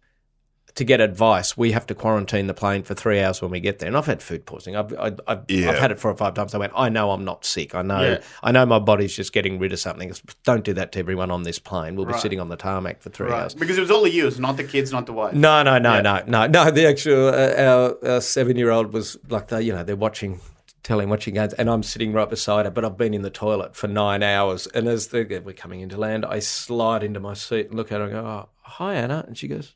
to 0.76 0.84
get 0.84 1.00
advice, 1.00 1.56
we 1.58 1.72
have 1.72 1.88
to 1.88 1.96
quarantine 1.96 2.48
the 2.48 2.54
plane 2.54 2.84
for 2.84 2.94
three 2.94 3.22
hours 3.22 3.42
when 3.42 3.50
we 3.50 3.62
get 3.62 3.80
there. 3.80 3.88
And 3.88 3.96
I've 3.98 4.06
had 4.06 4.22
food 4.22 4.46
poisoning. 4.46 4.76
I've, 4.76 4.94
I've, 5.00 5.20
I've, 5.26 5.40
Yeah. 5.48 5.70
I've 5.72 5.80
had 5.80 5.90
it 5.92 6.00
four 6.02 6.12
or 6.12 6.18
five 6.18 6.34
times. 6.34 6.54
I 6.54 6.58
went, 6.58 6.74
I 6.76 6.90
know 6.90 7.12
I'm 7.12 7.24
not 7.24 7.46
sick. 7.46 7.74
I 7.74 7.82
know, 7.82 8.02
Yeah. 8.02 8.22
I 8.44 8.52
know 8.52 8.66
my 8.66 8.80
body's 8.80 9.16
just 9.16 9.32
getting 9.32 9.58
rid 9.58 9.72
of 9.72 9.80
something. 9.80 10.12
Don't 10.44 10.66
do 10.66 10.74
that 10.74 10.92
to 10.92 11.00
everyone 11.00 11.32
on 11.32 11.44
this 11.44 11.60
plane. 11.60 11.96
We'll 11.96 12.06
be 12.06 12.18
sitting 12.18 12.42
on 12.42 12.50
the 12.50 12.58
tarmac 12.58 13.02
for 13.02 13.10
three 13.10 13.30
Right. 13.30 13.44
hours. 13.44 13.54
Because 13.56 13.78
it 13.78 13.82
was 13.82 13.92
only 13.92 14.12
you, 14.12 14.30
not 14.38 14.58
the 14.58 14.66
kids, 14.66 14.92
not 14.92 15.06
the 15.06 15.14
wife. 15.14 15.34
No, 15.34 15.64
no, 15.64 15.78
no, 15.78 16.02
no, 16.02 16.24
no, 16.28 16.46
no. 16.48 16.72
The 16.72 16.88
actual 16.88 17.30
uh, 17.30 17.54
our, 17.58 18.12
our 18.16 18.22
seven-year-old 18.22 18.92
was 18.92 19.18
like, 19.30 19.48
they, 19.48 19.62
you 19.62 19.72
know, 19.74 19.84
they're 19.86 19.96
watching, 19.96 20.42
telling 20.84 21.08
watching 21.08 21.36
games, 21.36 21.54
and 21.54 21.70
I'm 21.70 21.84
sitting 21.84 22.12
right 22.12 22.30
beside 22.30 22.66
her. 22.66 22.72
But 22.72 22.84
I've 22.84 22.98
been 22.98 23.14
in 23.14 23.22
the 23.22 23.30
toilet 23.30 23.78
for 23.78 23.88
nine 23.88 24.24
hours, 24.24 24.68
and 24.68 24.90
as 24.90 25.08
the, 25.08 25.42
we're 25.46 25.54
coming 25.54 25.80
into 25.80 25.96
land, 25.96 26.26
I 26.26 26.40
slide 26.40 27.02
into 27.02 27.22
my 27.22 27.34
seat 27.34 27.68
and 27.68 27.76
look 27.76 27.94
at 27.94 28.00
her 28.00 28.04
and 28.04 28.12
go, 28.14 28.20
oh, 28.20 28.50
"Hi, 28.64 28.96
Anna," 28.96 29.24
and 29.26 29.38
she 29.38 29.48
goes, 29.48 29.74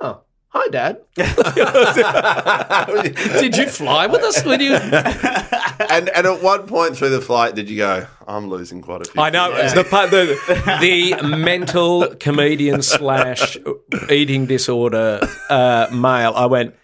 "Oh." 0.00 0.20
Hi, 0.52 0.66
Dad. 0.68 1.00
Did 3.40 3.56
you 3.56 3.68
fly 3.68 4.08
with 4.08 4.20
us 4.22 4.44
when 4.44 4.58
you? 4.60 4.74
and 4.74 6.08
and 6.08 6.26
at 6.26 6.42
what 6.42 6.66
point 6.66 6.96
through 6.96 7.10
the 7.10 7.20
flight 7.20 7.54
did 7.54 7.70
you 7.70 7.76
go? 7.76 8.06
I'm 8.26 8.48
losing 8.48 8.82
quite 8.82 9.02
a 9.02 9.04
few. 9.10 9.22
I 9.22 9.30
know 9.30 9.52
it's 9.54 9.74
the, 9.74 9.84
part- 9.84 10.10
the 10.10 10.36
the 10.80 11.22
mental 11.24 12.14
comedian 12.16 12.82
slash 12.82 13.56
eating 14.10 14.46
disorder 14.46 15.20
uh, 15.48 15.86
male. 15.92 16.32
I 16.34 16.46
went. 16.46 16.74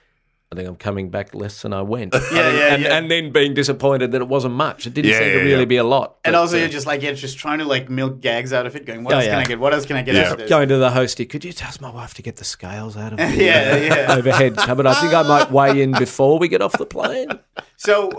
I 0.53 0.55
think 0.55 0.69
I'm 0.69 0.77
coming 0.77 1.11
back 1.11 1.35
less 1.35 1.63
than 1.63 1.73
I 1.73 1.83
went. 1.83 2.15
Yeah, 2.33 2.51
yeah, 2.53 2.75
and, 2.75 2.83
yeah. 2.83 2.97
and 2.97 3.11
then 3.11 3.33
being 3.33 3.53
disappointed 3.53 4.13
that 4.13 4.21
it 4.23 4.29
wasn't 4.29 4.55
much. 4.55 4.87
It 4.87 4.95
didn't 4.95 5.11
Yeah, 5.11 5.19
seem 5.19 5.29
to 5.33 5.39
really 5.39 5.59
yeah. 5.61 5.65
be 5.65 5.77
a 5.79 5.85
lot. 5.85 6.19
And 6.25 6.35
But, 6.35 6.39
also, 6.39 6.57
uh, 6.57 6.61
you're 6.61 6.69
just 6.69 6.87
like, 6.87 7.03
yeah, 7.03 7.13
just 7.13 7.37
trying 7.39 7.59
to 7.59 7.65
like 7.65 7.91
milk 7.91 8.21
gags 8.21 8.53
out 8.53 8.65
of 8.65 8.77
it, 8.77 8.87
going, 8.87 9.03
what 9.03 9.13
Oh, 9.15 9.17
else 9.17 9.25
yeah. 9.27 9.33
can 9.33 9.41
I 9.41 9.45
get? 9.45 9.59
What 9.59 9.75
else 9.75 9.87
can 9.87 9.97
I 9.97 10.03
get 10.03 10.15
Yeah. 10.15 10.27
out 10.27 10.33
of 10.33 10.39
this? 10.39 10.49
going 10.49 10.69
to 10.69 10.77
the 10.77 10.91
hostie. 10.91 11.29
Could 11.29 11.45
you 11.45 11.53
ask 11.63 11.81
my 11.81 11.91
wife 11.91 12.15
to 12.15 12.23
get 12.23 12.37
the 12.37 12.45
scales 12.45 12.97
out 12.97 13.13
of 13.13 13.19
the 13.37 13.45
Yeah, 13.45 13.73
uh, 13.73 13.77
yeah. 13.77 14.15
overhead 14.17 14.57
cupboard? 14.57 14.87
I 14.87 14.95
think 14.95 15.13
I 15.15 15.23
might 15.23 15.51
weigh 15.51 15.83
in 15.83 15.91
before 15.93 16.39
we 16.39 16.47
get 16.49 16.63
off 16.63 16.73
the 16.79 16.87
plane. 16.87 17.29
So, 17.79 18.11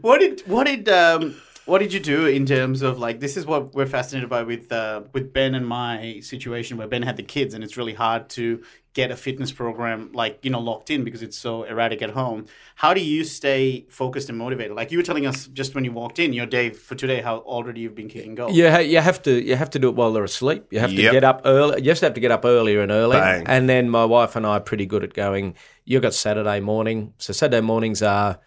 what 0.00 0.18
did 0.20 0.40
what 0.46 0.66
did 0.66 0.88
um, 0.88 1.36
what 1.64 1.78
did 1.78 1.92
you 1.92 2.00
do 2.00 2.26
in 2.26 2.44
terms 2.46 2.82
of 2.82 2.98
like 2.98 3.20
this 3.20 3.36
is 3.36 3.46
what 3.46 3.74
we're 3.74 3.86
fascinated 3.86 4.28
by 4.28 4.42
with 4.42 4.72
uh, 4.72 5.02
with 5.12 5.32
Ben 5.32 5.54
and 5.54 5.66
my 5.66 6.20
situation 6.20 6.76
where 6.76 6.88
Ben 6.88 7.02
had 7.02 7.16
the 7.16 7.22
kids 7.22 7.54
and 7.54 7.62
it's 7.62 7.76
really 7.76 7.94
hard 7.94 8.28
to 8.30 8.62
get 8.94 9.10
a 9.10 9.16
fitness 9.16 9.52
program 9.52 10.10
like 10.12 10.38
you 10.42 10.50
know 10.50 10.60
locked 10.60 10.90
in 10.90 11.02
because 11.04 11.22
it's 11.22 11.38
so 11.38 11.62
erratic 11.62 12.02
at 12.02 12.10
home. 12.10 12.46
How 12.74 12.92
do 12.94 13.00
you 13.00 13.24
stay 13.24 13.86
focused 13.88 14.28
and 14.28 14.36
motivated? 14.36 14.76
Like 14.76 14.90
you 14.90 14.98
were 14.98 15.04
telling 15.04 15.26
us 15.26 15.46
just 15.46 15.74
when 15.74 15.84
you 15.84 15.92
walked 15.92 16.18
in 16.18 16.32
your 16.32 16.46
day 16.46 16.70
for 16.70 16.94
today, 16.94 17.20
how 17.20 17.38
already 17.38 17.80
you've 17.80 17.94
been 17.94 18.08
kicking 18.08 18.34
goals. 18.34 18.56
Yeah, 18.56 18.80
you 18.80 18.98
have 18.98 19.22
to 19.22 19.42
you 19.42 19.56
have 19.56 19.70
to 19.70 19.78
do 19.78 19.88
it 19.88 19.94
while 19.94 20.12
they're 20.12 20.24
asleep. 20.24 20.66
You 20.70 20.80
have 20.80 20.90
to 20.90 21.02
Yep. 21.02 21.12
get 21.12 21.24
up 21.24 21.42
early. 21.44 21.78
You 21.78 21.86
just 21.86 22.02
have 22.02 22.14
to 22.14 22.20
get 22.20 22.30
up 22.30 22.44
earlier 22.44 22.80
and 22.80 22.90
early. 22.90 23.18
Bang. 23.18 23.46
And 23.46 23.68
then 23.68 23.88
my 23.88 24.04
wife 24.04 24.36
and 24.36 24.44
I 24.46 24.56
are 24.56 24.60
pretty 24.60 24.86
good 24.86 25.04
at 25.04 25.14
going. 25.14 25.54
You've 25.84 26.02
got 26.02 26.14
Saturday 26.14 26.60
morning, 26.60 27.14
so 27.18 27.32
Saturday 27.32 27.60
mornings 27.60 28.02
are 28.02 28.40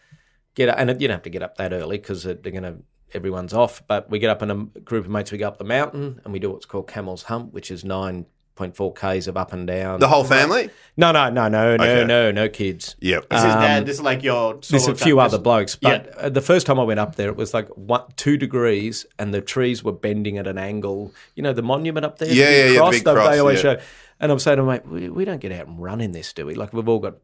get 0.54 0.70
up, 0.70 0.78
and 0.80 0.90
you 1.02 1.08
don't 1.08 1.16
have 1.16 1.24
to 1.24 1.30
get 1.30 1.44
up 1.44 1.58
that 1.58 1.74
early 1.74 1.98
because 1.98 2.24
they're 2.24 2.36
going 2.36 2.64
to 2.64 2.78
everyone's 3.16 3.54
off. 3.54 3.82
But 3.88 4.10
we 4.10 4.20
get 4.20 4.30
up 4.30 4.42
in 4.44 4.52
a 4.52 4.56
group 4.82 5.06
of 5.06 5.12
mates. 5.12 5.32
We 5.32 5.38
go 5.40 5.48
up 5.48 5.58
the 5.58 5.64
mountain 5.64 6.22
and 6.24 6.34
we 6.34 6.40
do 6.40 6.52
what's 6.52 6.66
called 6.66 6.88
Camel's 6.88 7.24
Hump, 7.24 7.54
which 7.54 7.72
is 7.72 7.84
nine 7.84 8.26
point 8.56 8.74
four 8.74 8.94
k's 8.94 9.28
of 9.28 9.36
up 9.36 9.52
and 9.52 9.68
down. 9.68 10.00
The 10.00 10.08
whole 10.08 10.24
family? 10.24 10.70
no, 10.96 11.12
no, 11.12 11.30
no, 11.30 11.50
no, 11.50 11.76
no, 11.76 11.84
Okay. 11.84 12.06
no, 12.06 12.32
no 12.32 12.48
kids. 12.48 12.96
Yep. 13.02 13.28
This 13.30 13.40
is 13.40 13.46
dad. 13.54 13.86
This 13.86 13.96
is 13.98 14.02
like 14.02 14.24
your. 14.24 14.54
Um, 14.54 14.60
There's 14.70 14.88
a 14.88 14.96
few 14.96 15.16
time. 15.16 15.26
other 15.26 15.38
blokes, 15.40 15.76
but 15.76 16.06
Yeah. 16.06 16.22
uh, 16.28 16.30
the 16.30 16.40
first 16.42 16.66
time 16.66 16.80
I 16.80 16.84
went 16.84 17.00
up 17.02 17.16
there, 17.16 17.28
it 17.30 17.36
was 17.36 17.54
like 17.54 17.68
one, 17.76 18.04
two 18.16 18.38
degrees, 18.38 19.06
and 19.20 19.34
the 19.34 19.42
trees 19.42 19.84
were 19.84 19.92
bending 19.92 20.38
at 20.38 20.48
an 20.48 20.58
angle. 20.58 21.14
You 21.36 21.44
know 21.44 21.52
the 21.52 21.64
monument 21.64 22.06
up 22.06 22.18
there, 22.18 22.30
Yeah, 22.30 22.46
the 22.46 22.52
yeah, 22.52 22.58
yeah, 22.82 22.86
the 22.86 22.92
big 22.92 23.04
cross, 23.04 23.30
they 23.30 23.40
always 23.40 23.62
yeah. 23.64 23.76
show. 23.76 23.82
And 24.22 24.32
I'm 24.32 24.40
saying 24.40 24.56
to 24.58 24.64
my 24.64 24.76
mate, 24.76 24.88
we, 24.88 25.10
we 25.10 25.26
don't 25.26 25.42
get 25.42 25.52
out 25.52 25.68
and 25.68 25.82
run 25.82 26.00
in 26.00 26.14
this, 26.14 26.32
do 26.32 26.46
we? 26.46 26.56
Like 26.56 26.72
we've 26.72 26.88
all 26.88 27.00
got 27.00 27.16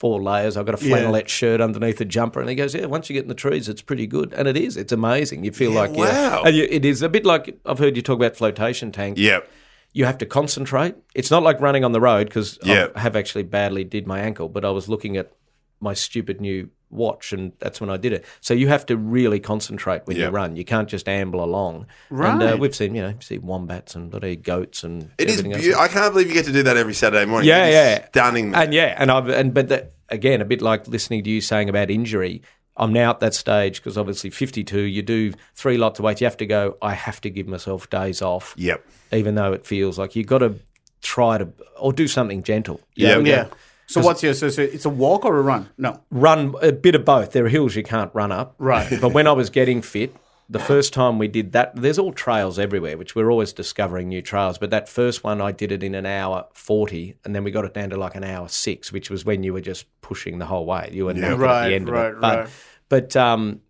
four 0.00 0.20
layers. 0.22 0.56
I've 0.56 0.66
got 0.66 0.82
a 0.82 0.84
Yeah. 0.84 0.96
flannelette 0.96 1.28
shirt 1.28 1.60
underneath 1.60 2.00
a 2.00 2.04
jumper, 2.06 2.40
and 2.40 2.48
he 2.48 2.56
goes, 2.56 2.74
"Yeah, 2.74 2.86
once 2.86 3.08
you 3.08 3.14
get 3.14 3.22
in 3.22 3.28
the 3.28 3.34
trees, 3.34 3.68
it's 3.68 3.82
pretty 3.82 4.06
good." 4.06 4.32
And 4.34 4.48
it 4.48 4.56
is. 4.56 4.76
It's 4.76 4.92
amazing. 4.92 5.44
You 5.44 5.52
feel 5.52 5.72
Yeah, 5.72 5.80
like 5.80 5.92
wow. 5.92 6.42
and 6.44 6.56
you, 6.56 6.66
it 6.68 6.84
is 6.84 7.02
a 7.02 7.08
bit 7.08 7.24
like 7.26 7.58
I've 7.66 7.78
heard 7.78 7.94
you 7.96 8.02
talk 8.02 8.16
about 8.16 8.34
flotation 8.36 8.90
tank 8.92 9.18
Yep. 9.18 9.48
you 9.92 10.06
have 10.06 10.18
to 10.18 10.26
concentrate. 10.26 10.94
It's 11.14 11.30
not 11.30 11.42
like 11.42 11.60
running 11.60 11.84
on 11.84 11.92
the 11.92 12.00
road 12.00 12.28
because 12.28 12.58
Yeah. 12.64 12.88
I 12.96 13.00
have 13.00 13.14
actually 13.14 13.42
badly 13.44 13.84
did 13.84 14.06
my 14.06 14.20
ankle, 14.20 14.48
but 14.48 14.64
I 14.64 14.70
was 14.70 14.88
looking 14.88 15.16
at 15.18 15.30
my 15.80 15.94
stupid 15.94 16.40
new 16.40 16.70
watch 16.90 17.32
and 17.32 17.52
that's 17.60 17.80
when 17.80 17.88
I 17.90 17.96
did 17.96 18.12
it. 18.12 18.24
So 18.40 18.52
you 18.54 18.68
have 18.68 18.84
to 18.86 18.96
really 18.96 19.38
concentrate 19.40 20.02
when 20.06 20.16
Yeah. 20.16 20.26
you 20.26 20.30
run. 20.30 20.56
You 20.56 20.64
can't 20.64 20.88
just 20.88 21.08
amble 21.08 21.42
along. 21.44 21.86
And 22.10 22.42
uh, 22.42 22.46
Right. 22.46 22.58
we've 22.58 22.74
seen, 22.74 22.94
you 22.94 23.02
know, 23.02 23.14
see 23.20 23.38
wombats 23.38 23.94
and 23.94 24.10
bloody 24.10 24.36
goats 24.36 24.82
and 24.84 25.10
It 25.18 25.28
is. 25.28 25.38
everything 25.38 25.52
else. 25.70 25.78
I 25.78 25.88
can't 25.88 26.12
believe 26.12 26.28
you 26.28 26.34
get 26.34 26.46
to 26.46 26.52
do 26.52 26.62
that 26.64 26.76
every 26.76 26.94
Saturday 26.94 27.24
morning. 27.26 27.48
Yeah, 27.48 27.64
It 27.66 27.68
is 27.68 27.74
yeah. 27.74 28.06
Stunning. 28.08 28.54
And 28.54 28.74
yeah, 28.74 28.94
and 28.98 29.10
I've 29.10 29.28
and 29.28 29.54
but 29.54 29.68
that 29.68 29.92
again, 30.08 30.40
a 30.40 30.44
bit 30.44 30.60
like 30.62 30.88
listening 30.88 31.22
to 31.24 31.30
you 31.30 31.40
saying 31.40 31.68
about 31.68 31.90
injury. 31.90 32.42
I'm 32.76 32.92
now 32.92 33.10
at 33.10 33.20
that 33.20 33.34
stage 33.34 33.76
because 33.76 33.98
obviously 33.98 34.30
52, 34.30 34.80
you 34.80 35.02
do 35.02 35.32
three 35.54 35.76
lots 35.76 35.98
of 35.98 36.04
weights. 36.04 36.20
You 36.22 36.24
have 36.26 36.36
to 36.38 36.46
go. 36.46 36.76
I 36.80 36.94
have 36.94 37.20
to 37.20 37.30
give 37.30 37.46
myself 37.46 37.90
days 37.90 38.22
off. 38.22 38.54
Yep. 38.56 38.84
even 39.12 39.34
though 39.34 39.52
it 39.52 39.66
feels 39.66 39.98
like 39.98 40.14
you've 40.16 40.28
got 40.28 40.38
to 40.38 40.54
try 41.02 41.36
to 41.36 41.48
or 41.78 41.92
do 41.92 42.06
something 42.08 42.42
gentle. 42.42 42.80
You 42.94 43.06
Yeah. 43.08 43.14
know, 43.14 43.20
Yeah. 43.20 43.46
So 43.90 44.00
what's 44.02 44.22
your? 44.22 44.34
So, 44.34 44.48
so 44.50 44.62
it's 44.62 44.84
a 44.84 44.90
walk 44.90 45.24
or 45.24 45.36
a 45.36 45.42
run? 45.42 45.68
No. 45.76 46.00
Run 46.10 46.54
a 46.62 46.72
bit 46.72 46.94
of 46.94 47.04
both. 47.04 47.32
There 47.32 47.44
are 47.44 47.48
hills 47.48 47.74
you 47.74 47.82
can't 47.82 48.10
run 48.14 48.32
up. 48.32 48.54
Right. 48.58 48.88
But 49.00 49.12
when 49.12 49.26
I 49.26 49.32
was 49.32 49.50
getting 49.50 49.82
fit, 49.82 50.14
the 50.48 50.58
first 50.58 50.92
time 50.92 51.18
we 51.18 51.28
did 51.28 51.52
that, 51.52 51.74
there's 51.74 51.98
all 51.98 52.12
trails 52.12 52.58
everywhere, 52.58 52.96
which 52.96 53.14
we're 53.14 53.30
always 53.30 53.52
discovering 53.52 54.08
new 54.08 54.20
trails. 54.22 54.58
But 54.58 54.70
that 54.70 54.88
first 54.88 55.24
one, 55.24 55.40
I 55.40 55.52
did 55.52 55.72
it 55.72 55.82
in 55.82 55.94
an 55.94 56.06
hour 56.06 56.46
40, 56.54 57.16
and 57.24 57.34
then 57.34 57.44
we 57.44 57.50
got 57.50 57.64
it 57.64 57.74
down 57.74 57.90
to 57.90 57.96
like 57.96 58.14
an 58.14 58.24
hour 58.24 58.48
six, 58.48 58.92
which 58.92 59.10
was 59.10 59.24
when 59.24 59.42
you 59.42 59.52
were 59.52 59.60
just 59.60 59.86
pushing 60.02 60.38
the 60.38 60.46
whole 60.46 60.66
way. 60.66 60.90
You 60.92 61.06
were 61.06 61.14
knackered 61.14 61.48
at 61.48 61.68
the 61.68 61.74
end 61.74 61.88
of 61.88 61.94
right, 61.94 62.12
it. 62.12 62.20
But, 62.20 62.38
right. 62.38 62.48
but, 62.88 63.16
um, 63.16 63.60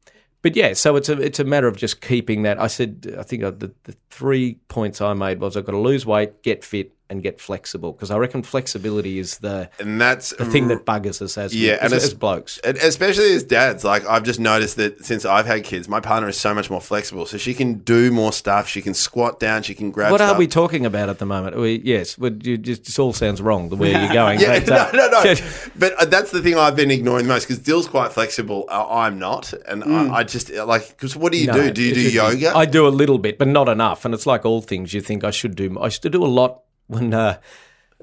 but 0.42 0.56
yeah, 0.56 0.72
so 0.72 0.96
it's 0.96 1.11
a 1.11 1.20
it's 1.20 1.38
a 1.38 1.44
matter 1.44 1.68
of 1.68 1.76
just 1.76 2.00
keeping 2.00 2.42
that. 2.44 2.59
I 2.59 2.66
said 2.66 3.14
I 3.18 3.22
think 3.24 3.42
uh, 3.42 3.50
the, 3.50 3.72
the 3.85 3.94
three 4.09 4.54
points 4.68 5.02
I 5.02 5.12
made 5.12 5.38
was 5.38 5.54
I've 5.56 5.66
got 5.66 5.72
to 5.72 5.78
lose 5.78 6.06
weight, 6.06 6.42
get 6.42 6.64
fit, 6.64 6.94
and 7.11 7.23
get 7.23 7.40
flexible 7.40 7.92
because 7.92 8.11
I 8.11 8.16
reckon 8.16 8.42
flexibility 8.42 9.18
is 9.18 9.38
the 9.38 9.68
And 9.81 10.01
that's 10.01 10.31
the 10.31 10.44
thing 10.44 10.68
that 10.68 10.87
buggers 10.87 11.20
us 11.20 11.37
as 11.37 11.55
Yeah, 11.55 11.73
as, 11.73 11.79
and 11.81 11.92
it's- 11.92 12.05
as 12.05 12.14
blokes. 12.14 12.61
Especially 12.64 13.33
as 13.35 13.42
dads, 13.42 13.85
like 13.85 14.07
I've 14.09 14.23
just 14.23 14.40
noticed 14.40 14.77
that 14.77 15.05
since 15.05 15.25
I've 15.25 15.46
had 15.46 15.64
kids, 15.64 15.88
my 15.88 16.01
partner 16.01 16.29
is 16.29 16.38
so 16.38 16.55
much 16.55 16.70
more 16.70 16.81
flexible. 16.81 17.27
So 17.27 17.37
she 17.37 17.53
can 17.53 17.75
do 17.81 18.11
more 18.12 18.33
stuff. 18.33 18.68
She 18.68 18.81
can 18.81 18.94
squat 18.94 19.40
down. 19.40 19.62
She 19.64 19.75
can 19.75 19.90
grab. 19.90 20.12
What 20.12 20.18
stuff. 20.20 20.37
are 20.37 20.38
we 20.38 20.46
talking 20.46 20.87
about 20.87 21.09
at 21.09 21.18
the 21.18 21.27
moment? 21.27 21.57
We, 21.57 21.81
yes, 21.85 22.16
you 22.18 22.57
just, 22.57 22.85
this 22.85 22.99
all 22.99 23.12
sounds 23.12 23.42
wrong 23.42 23.68
the 23.68 23.77
way 23.77 23.90
you're 23.90 24.12
going. 24.12 24.31
Yeah, 24.40 24.61
but, 24.61 24.70
uh, 24.70 24.90
no, 24.92 25.09
no, 25.09 25.23
no. 25.23 25.35
but 25.77 25.92
uh, 26.01 26.05
that's 26.05 26.31
the 26.31 26.40
thing 26.40 26.57
I've 26.57 26.77
been 26.77 26.90
ignoring 26.90 27.25
the 27.27 27.33
most 27.35 27.46
because 27.49 27.59
Dill's 27.59 27.88
quite 27.88 28.12
flexible. 28.12 28.64
Uh, 28.68 28.87
I'm 28.88 29.18
not, 29.18 29.53
and 29.66 29.83
I, 29.85 30.18
I 30.18 30.23
just 30.23 30.51
like 30.51 30.88
because 30.88 31.16
what 31.16 31.33
do 31.33 31.38
you 31.38 31.49
No, 31.49 31.55
do? 31.55 31.70
Do 31.73 31.83
you 31.83 31.94
do 31.94 32.11
yoga? 32.11 32.57
I 32.57 32.64
do 32.64 32.87
a 32.87 32.88
little 32.88 33.18
bit, 33.18 33.37
but 33.38 33.49
not 33.49 33.68
enough. 33.68 34.05
And 34.05 34.14
it's 34.14 34.27
like 34.27 34.46
all 34.46 34.61
things. 34.62 34.94
You 34.94 35.01
think 35.01 35.25
I 35.25 35.31
should 35.31 35.57
do. 35.57 35.79
I 35.81 35.88
should 35.88 36.12
do 36.12 36.25
a 36.25 36.27
lot 36.27 36.61
when 36.90 37.14
uh, 37.14 37.38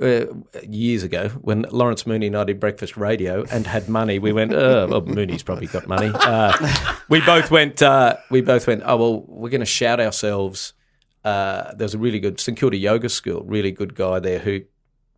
uh, 0.01 0.25
years 0.67 1.03
ago 1.03 1.29
when 1.41 1.63
Lawrence 1.71 2.05
Mooney 2.05 2.27
and 2.27 2.37
I 2.37 2.43
did 2.43 2.59
breakfast 2.59 2.97
radio 2.97 3.43
and 3.51 3.65
had 3.67 3.89
money. 3.89 4.19
We 4.19 4.31
went. 4.33 4.53
Uh, 4.53 4.87
well, 4.89 5.01
Mooney's 5.01 5.43
probably 5.43 5.67
got 5.67 5.87
money. 5.87 6.11
Uh, 6.13 6.53
we 7.09 7.19
both 7.21 7.51
went. 7.51 7.81
Uh, 7.81 8.17
we 8.29 8.41
both 8.41 8.67
went. 8.67 8.83
Oh 8.85 8.97
well, 8.97 9.21
we're 9.27 9.49
going 9.49 9.61
to 9.61 9.65
shout 9.65 9.99
ourselves. 9.99 10.73
Uh, 11.23 11.73
there 11.75 11.85
was 11.85 11.93
a 11.93 11.97
really 11.97 12.19
good 12.19 12.39
St 12.39 12.57
Kilda 12.57 12.77
yoga 12.77 13.09
school. 13.09 13.43
Really 13.43 13.71
good 13.71 13.95
guy 13.95 14.19
there 14.19 14.39
who 14.39 14.61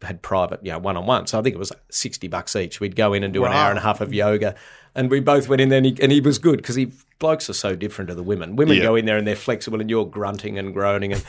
had 0.02 0.22
private, 0.22 0.62
you 0.66 0.72
know, 0.72 0.80
one 0.80 0.96
on 0.96 1.06
one. 1.06 1.28
So 1.28 1.38
I 1.38 1.42
think 1.42 1.56
it 1.56 1.60
was 1.60 1.72
sixty 1.92 2.28
bucks 2.30 2.56
each. 2.56 2.80
We'd 2.80 2.96
go 2.96 3.14
in 3.14 3.24
and 3.24 3.34
do 3.34 3.44
an 3.46 3.52
hour 3.52 3.70
and 3.70 3.78
a 3.78 3.82
half 3.82 4.00
of 4.02 4.14
yoga, 4.14 4.56
and 4.96 5.12
we 5.12 5.20
both 5.20 5.50
went 5.50 5.62
in 5.62 5.68
there, 5.70 5.78
and 5.78 5.86
he, 5.86 5.98
and 6.02 6.12
he 6.12 6.22
was 6.22 6.40
good 6.40 6.58
because 6.58 6.76
he 6.76 6.94
blokes 7.20 7.50
are 7.50 7.54
so 7.54 7.76
different 7.76 8.08
to 8.08 8.16
the 8.16 8.24
women. 8.24 8.56
Women 8.56 8.78
Yeah. 8.78 8.84
go 8.84 8.96
in 8.96 9.06
there 9.06 9.18
and 9.18 9.28
they're 9.28 9.36
flexible, 9.36 9.82
and 9.82 9.90
you're 9.90 10.06
grunting 10.06 10.58
and 10.58 10.74
groaning. 10.74 11.12
And 11.12 11.24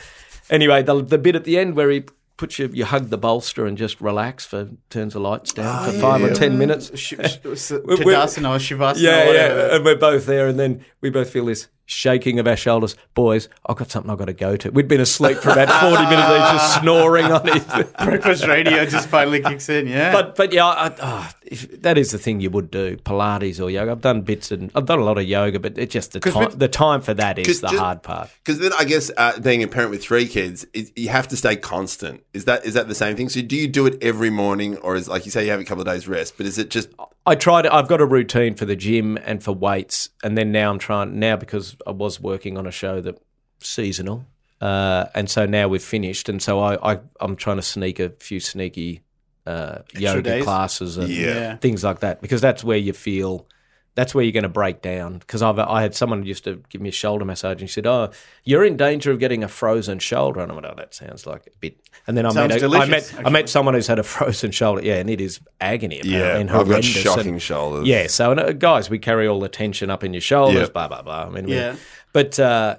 anyway, 0.49 0.83
the 0.83 1.03
the 1.03 1.17
bit 1.17 1.35
at 1.35 1.43
the 1.43 1.57
end 1.59 1.75
where 1.75 1.89
he 1.89 2.05
puts 2.41 2.57
you, 2.57 2.71
you 2.73 2.83
hug 2.85 3.09
the 3.09 3.19
bolster 3.19 3.67
and 3.67 3.77
just 3.77 4.01
relax 4.01 4.47
for 4.47 4.67
turns 4.89 5.13
the 5.13 5.19
lights 5.19 5.53
down 5.53 5.67
ah, 5.67 5.85
for 5.85 5.91
five 5.99 6.23
or 6.23 6.33
ten 6.33 6.57
minutes. 6.57 6.89
Sh- 6.97 7.13
sh- 7.13 7.13
Tadasana 7.43 8.49
or 8.49 8.57
Shavasana. 8.57 8.99
Yeah, 8.99 9.29
or 9.29 9.33
yeah, 9.33 9.75
and 9.75 9.85
we're 9.85 9.95
both 9.95 10.25
there, 10.25 10.47
and 10.47 10.59
then 10.59 10.83
we 11.01 11.11
both 11.11 11.29
feel 11.29 11.45
this 11.45 11.67
shaking 11.91 12.39
of 12.39 12.47
our 12.47 12.55
shoulders. 12.55 12.95
Boys, 13.13 13.49
I've 13.65 13.75
got 13.75 13.91
something 13.91 14.09
I've 14.09 14.17
got 14.17 14.25
to 14.25 14.33
go 14.33 14.55
to. 14.55 14.71
We'd 14.71 14.87
been 14.87 15.01
asleep 15.01 15.37
for 15.37 15.49
about 15.49 15.69
forty 15.81 16.03
minutes, 16.05 16.51
just 16.51 16.75
snoring 16.81 17.25
on 17.25 17.41
it. 17.47 17.97
Breakfast 17.97 18.47
radio 18.47 18.85
just 18.85 19.09
finally 19.09 19.41
kicks 19.41 19.67
in. 19.69 19.87
Yeah. 19.87 20.11
But 20.11 20.35
but 20.35 20.53
yeah, 20.53 20.65
I, 20.65 20.95
oh, 21.01 21.29
if, 21.43 21.81
that 21.81 21.97
is 21.97 22.11
the 22.11 22.17
thing 22.17 22.39
you 22.39 22.49
would 22.49 22.71
do 22.71 22.97
Pilates 22.97 23.61
or 23.63 23.69
yoga. 23.69 23.91
I've 23.91 24.01
done 24.01 24.21
bits 24.21 24.51
and 24.51 24.71
I've 24.73 24.85
done 24.85 24.99
a 24.99 25.03
lot 25.03 25.17
of 25.17 25.25
yoga, 25.25 25.59
but 25.59 25.77
it's 25.77 25.91
just 25.93 26.13
the 26.13 26.21
time. 26.21 26.45
with- 26.45 26.59
the 26.59 26.67
time 26.69 27.01
for 27.01 27.13
that 27.13 27.37
is 27.37 27.61
the 27.61 27.67
just- 27.67 27.79
hard 27.79 28.01
part. 28.03 28.29
Because 28.43 28.59
then 28.59 28.71
I 28.79 28.85
guess 28.85 29.11
uh, 29.17 29.37
being 29.39 29.61
a 29.61 29.67
parent 29.67 29.91
with 29.91 30.01
three 30.01 30.27
kids, 30.27 30.65
it, 30.73 30.97
you 30.97 31.09
have 31.09 31.27
to 31.27 31.37
stay 31.37 31.55
constant. 31.57 32.23
Is 32.33 32.45
that 32.45 32.65
is 32.65 32.73
that 32.75 32.87
the 32.87 32.95
same 32.95 33.17
thing? 33.17 33.29
So 33.29 33.41
do 33.41 33.55
you 33.55 33.67
do 33.67 33.85
it 33.85 34.01
every 34.01 34.29
morning, 34.29 34.77
or 34.77 34.95
is 34.95 35.07
like 35.09 35.25
you 35.25 35.31
say 35.31 35.43
you 35.43 35.51
have 35.51 35.59
a 35.59 35.65
couple 35.65 35.81
of 35.81 35.87
days 35.87 36.07
rest? 36.07 36.37
But 36.37 36.45
is 36.45 36.57
it 36.57 36.69
just 36.69 36.89
I 37.25 37.35
tried. 37.35 37.67
I've 37.67 37.87
got 37.87 38.01
a 38.01 38.05
routine 38.05 38.55
for 38.55 38.65
the 38.65 38.75
gym 38.75 39.17
and 39.25 39.43
for 39.43 39.51
weights, 39.53 40.09
and 40.23 40.37
then 40.37 40.51
now 40.51 40.71
I'm 40.71 40.79
trying 40.79 41.19
now 41.19 41.35
because 41.35 41.75
I 41.85 41.91
was 41.91 42.19
working 42.19 42.57
on 42.57 42.65
a 42.65 42.71
show 42.71 42.99
that 43.01 43.21
seasonal, 43.59 44.25
uh, 44.59 45.05
and 45.13 45.29
so 45.29 45.45
now 45.45 45.67
we've 45.67 45.83
finished, 45.83 46.29
and 46.29 46.41
so 46.41 46.59
I, 46.59 46.93
I 46.93 46.99
I'm 47.19 47.35
trying 47.35 47.57
to 47.57 47.61
sneak 47.61 47.99
a 47.99 48.09
few 48.09 48.39
sneaky 48.39 49.01
uh, 49.45 49.79
yoga 49.95 50.21
days? 50.23 50.43
classes 50.43 50.97
and 50.97 51.09
Yeah. 51.09 51.25
Yeah. 51.27 51.55
things 51.57 51.83
like 51.83 51.99
that 51.99 52.21
because 52.21 52.41
that's 52.41 52.63
where 52.63 52.77
you 52.77 52.93
feel. 52.93 53.47
That's 53.95 54.15
where 54.15 54.23
you're 54.23 54.31
going 54.31 54.43
to 54.43 54.49
break 54.49 54.81
down. 54.81 55.17
Because 55.17 55.41
I've 55.41 55.59
I 55.59 55.81
had 55.81 55.93
someone 55.93 56.23
used 56.25 56.45
to 56.45 56.61
give 56.69 56.79
me 56.81 56.89
a 56.89 56.93
shoulder 56.93 57.25
massage, 57.25 57.51
and 57.53 57.61
he 57.61 57.67
said, 57.67 57.85
"Oh, 57.85 58.09
you're 58.45 58.63
in 58.63 58.77
danger 58.77 59.11
of 59.11 59.19
getting 59.19 59.43
a 59.43 59.47
frozen 59.49 59.99
shoulder." 59.99 60.39
And 60.39 60.49
I 60.51 60.55
went, 60.55 60.65
"Oh, 60.67 60.73
that 60.77 60.93
sounds 60.93 61.25
like 61.25 61.47
a 61.47 61.57
bit." 61.59 61.77
And 62.07 62.15
then 62.17 62.25
I 62.25 62.29
Sounds 62.29 62.53
met 62.53 62.63
a, 62.63 62.77
I 62.77 62.85
met 62.85 63.13
I 63.25 63.29
met 63.29 63.49
someone 63.49 63.73
who's 63.73 63.87
had 63.87 63.99
a 63.99 64.03
frozen 64.15 64.51
shoulder. 64.51 64.81
Yeah, 64.81 64.95
and 64.95 65.09
it 65.09 65.19
is 65.19 65.41
agony. 65.59 65.99
Apparently, 65.99 66.41
and 66.41 66.49
I've 66.51 66.69
got 66.69 66.83
shocking 66.85 67.33
And- 67.33 67.41
shoulders. 67.41 67.85
yeah, 67.85 68.07
so 68.07 68.31
and, 68.31 68.39
uh, 68.39 68.53
guys, 68.53 68.89
we 68.89 68.97
carry 68.97 69.27
all 69.27 69.39
the 69.41 69.49
tension 69.49 69.89
up 69.89 70.03
in 70.05 70.13
your 70.13 70.21
shoulders, 70.21 70.55
Yeah. 70.67 70.69
blah 70.73 70.87
blah 70.87 71.01
blah. 71.01 71.25
I 71.25 71.29
mean, 71.29 71.45
we- 71.47 71.55
Yeah. 71.55 71.75
but 72.13 72.39
uh, 72.39 72.77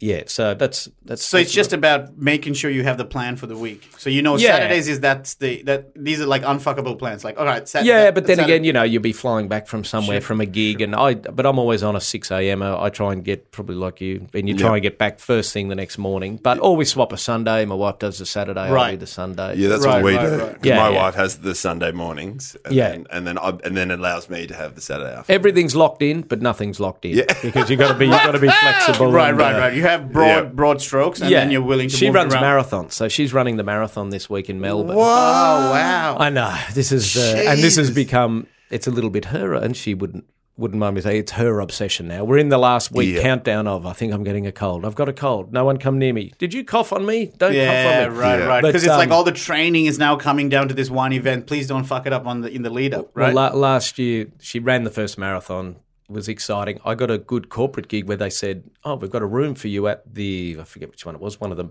yeah, 0.00 0.22
so 0.26 0.54
that's 0.54 0.88
that's 1.04 1.24
So 1.24 1.38
it's 1.38 1.52
just 1.52 1.72
about 1.72 2.16
making 2.18 2.54
sure 2.54 2.70
you 2.70 2.84
have 2.84 2.98
the 2.98 3.04
plan 3.04 3.34
for 3.36 3.46
the 3.46 3.56
week. 3.56 3.88
So 3.98 4.10
you 4.10 4.22
know 4.22 4.36
Yeah. 4.36 4.52
Saturdays 4.56 4.86
is 4.88 5.00
that's 5.00 5.34
the 5.34 5.62
that 5.62 5.90
these 5.96 6.20
are 6.20 6.26
like 6.26 6.42
unfuckable 6.42 6.96
plans. 6.98 7.24
Like 7.24 7.38
all 7.38 7.44
right, 7.44 7.68
Sat- 7.68 7.84
yeah, 7.84 8.04
that- 8.04 8.14
but 8.14 8.26
then 8.26 8.36
Saturday- 8.36 8.52
again, 8.54 8.64
you 8.64 8.72
know, 8.72 8.84
you'll 8.84 9.02
be 9.02 9.12
flying 9.12 9.48
back 9.48 9.66
from 9.66 9.82
somewhere 9.84 10.20
from 10.20 10.40
a 10.40 10.46
gig, 10.46 10.80
and 10.80 10.94
I, 10.94 11.14
but 11.14 11.44
I'm 11.46 11.58
always 11.58 11.82
on 11.82 11.96
a 11.96 12.00
six 12.00 12.30
a.m. 12.30 12.62
I 12.62 12.84
I 12.84 12.90
try 12.90 13.12
and 13.12 13.24
get 13.24 13.50
probably 13.50 13.74
like 13.74 14.00
you, 14.00 14.28
and 14.34 14.48
you 14.48 14.56
try 14.56 14.68
Yeah. 14.70 14.74
and 14.74 14.82
get 14.82 14.98
back 14.98 15.18
first 15.18 15.52
thing 15.52 15.68
the 15.68 15.74
next 15.74 15.98
morning. 15.98 16.38
But 16.42 16.58
always 16.60 16.90
swap 16.90 17.12
a 17.12 17.16
Sunday. 17.18 17.64
My 17.64 17.74
wife 17.74 17.98
does 17.98 18.18
the 18.18 18.26
Saturday. 18.26 18.60
I 18.60 18.70
Right. 18.70 18.90
do 18.92 18.96
the 18.98 19.06
Sunday. 19.08 19.56
Yeah, 19.56 19.68
that's 19.68 19.84
Right, 19.84 19.94
what 19.96 20.04
we 20.04 20.16
right, 20.16 20.26
do. 20.26 20.36
right. 20.36 20.52
'Cause 20.54 20.58
Yeah, 20.62 20.76
my 20.76 20.90
yeah. 20.90 21.02
wife 21.02 21.14
has 21.16 21.38
the 21.38 21.54
Sunday 21.54 21.90
mornings, 21.90 22.56
and 22.64 22.74
Yeah. 22.74 22.90
then, 22.90 23.06
and 23.10 23.26
then 23.26 23.36
I, 23.38 23.54
and 23.64 23.76
then 23.76 23.90
it 23.90 23.98
allows 23.98 24.30
me 24.30 24.46
to 24.46 24.54
have 24.54 24.74
the 24.76 24.80
Saturday 24.80 25.16
off. 25.16 25.28
Everything's 25.28 25.74
locked 25.74 26.02
in, 26.02 26.22
but 26.22 26.40
nothing's 26.40 26.78
locked 26.78 27.04
in 27.04 27.16
Yeah. 27.16 27.24
because 27.42 27.68
you 27.68 27.76
got 27.76 27.88
to 27.88 27.94
be 27.94 28.06
you 28.06 28.12
got 28.12 28.32
to 28.32 28.38
be 28.38 28.48
flexible. 28.62 29.10
right, 29.10 29.30
and, 29.30 29.38
right, 29.38 29.54
uh, 29.56 29.58
right. 29.58 29.74
You 29.74 29.82
have 29.88 30.12
broad 30.12 30.26
Yeah. 30.26 30.42
broad 30.44 30.80
strokes, 30.80 31.20
and 31.20 31.32
then 31.32 31.50
you're 31.50 31.62
willing 31.62 31.88
to. 31.88 31.96
She 31.96 32.06
move 32.06 32.14
runs 32.16 32.34
around. 32.34 32.42
marathons, 32.44 32.92
so 32.92 33.08
she's 33.08 33.32
running 33.32 33.56
the 33.56 33.64
marathon 33.64 34.10
this 34.10 34.28
week 34.30 34.48
in 34.50 34.60
Melbourne. 34.60 34.96
Oh 34.96 35.00
wow! 35.00 36.16
I 36.18 36.30
know 36.30 36.54
this 36.74 36.92
is, 36.92 37.16
uh, 37.16 37.44
and 37.48 37.60
this 37.60 37.76
has 37.76 37.90
become 37.90 38.46
it's 38.70 38.86
a 38.86 38.90
little 38.90 39.10
bit 39.10 39.26
her, 39.26 39.54
and 39.54 39.76
she 39.76 39.94
wouldn't 39.94 40.24
wouldn't 40.56 40.80
mind 40.80 40.96
me 40.96 41.00
saying 41.00 41.18
it's 41.20 41.30
her 41.32 41.60
obsession 41.60 42.08
now. 42.08 42.24
We're 42.24 42.38
in 42.38 42.48
the 42.48 42.58
last 42.58 42.90
week 42.90 43.14
Yeah. 43.14 43.22
countdown 43.22 43.68
of 43.68 43.86
I 43.86 43.92
think 43.92 44.12
I'm 44.12 44.24
getting 44.24 44.44
a 44.48 44.50
cold. 44.50 44.84
I've 44.84 44.96
got 44.96 45.08
a 45.08 45.12
cold. 45.12 45.52
No 45.52 45.64
one 45.64 45.76
come 45.76 46.00
near 46.00 46.12
me. 46.12 46.32
Did 46.38 46.52
you 46.52 46.64
cough 46.64 46.92
on 46.92 47.06
me? 47.06 47.30
Don't 47.38 47.54
Yeah, 47.54 47.66
cough 47.84 48.08
on 48.08 48.12
me. 48.14 48.18
right, 48.20 48.38
Yeah. 48.40 48.44
right. 48.46 48.62
But, 48.62 48.68
Because 48.70 48.82
it's 48.82 48.90
like 48.96 49.06
um, 49.10 49.12
all 49.12 49.22
the 49.22 49.30
training 49.30 49.86
is 49.86 50.00
now 50.00 50.16
coming 50.16 50.48
down 50.48 50.66
to 50.66 50.74
this 50.74 50.90
one 50.90 51.12
event. 51.12 51.46
Please 51.46 51.68
don't 51.68 51.84
fuck 51.84 52.08
it 52.08 52.12
up 52.12 52.26
on 52.26 52.40
the 52.40 52.50
in 52.50 52.62
the 52.62 52.70
lead 52.70 52.92
up, 52.92 53.10
right? 53.14 53.32
Well, 53.32 53.50
la- 53.52 53.56
last 53.56 54.00
year 54.00 54.26
she 54.40 54.58
ran 54.58 54.82
the 54.82 54.90
first 54.90 55.16
marathon. 55.16 55.76
Was 56.08 56.26
exciting. 56.28 56.80
I 56.86 56.94
got 56.94 57.10
a 57.10 57.18
good 57.18 57.50
corporate 57.50 57.88
gig 57.88 58.08
where 58.08 58.16
they 58.16 58.30
said, 58.30 58.64
"Oh, 58.82 58.94
we've 58.94 59.10
got 59.10 59.20
a 59.20 59.26
room 59.26 59.54
for 59.54 59.68
you 59.68 59.88
at 59.88 60.02
the 60.14 60.56
I 60.58 60.64
forget 60.64 60.88
which 60.90 61.04
one 61.04 61.14
it 61.14 61.20
was, 61.20 61.38
one 61.38 61.50
of 61.50 61.58
the 61.58 61.66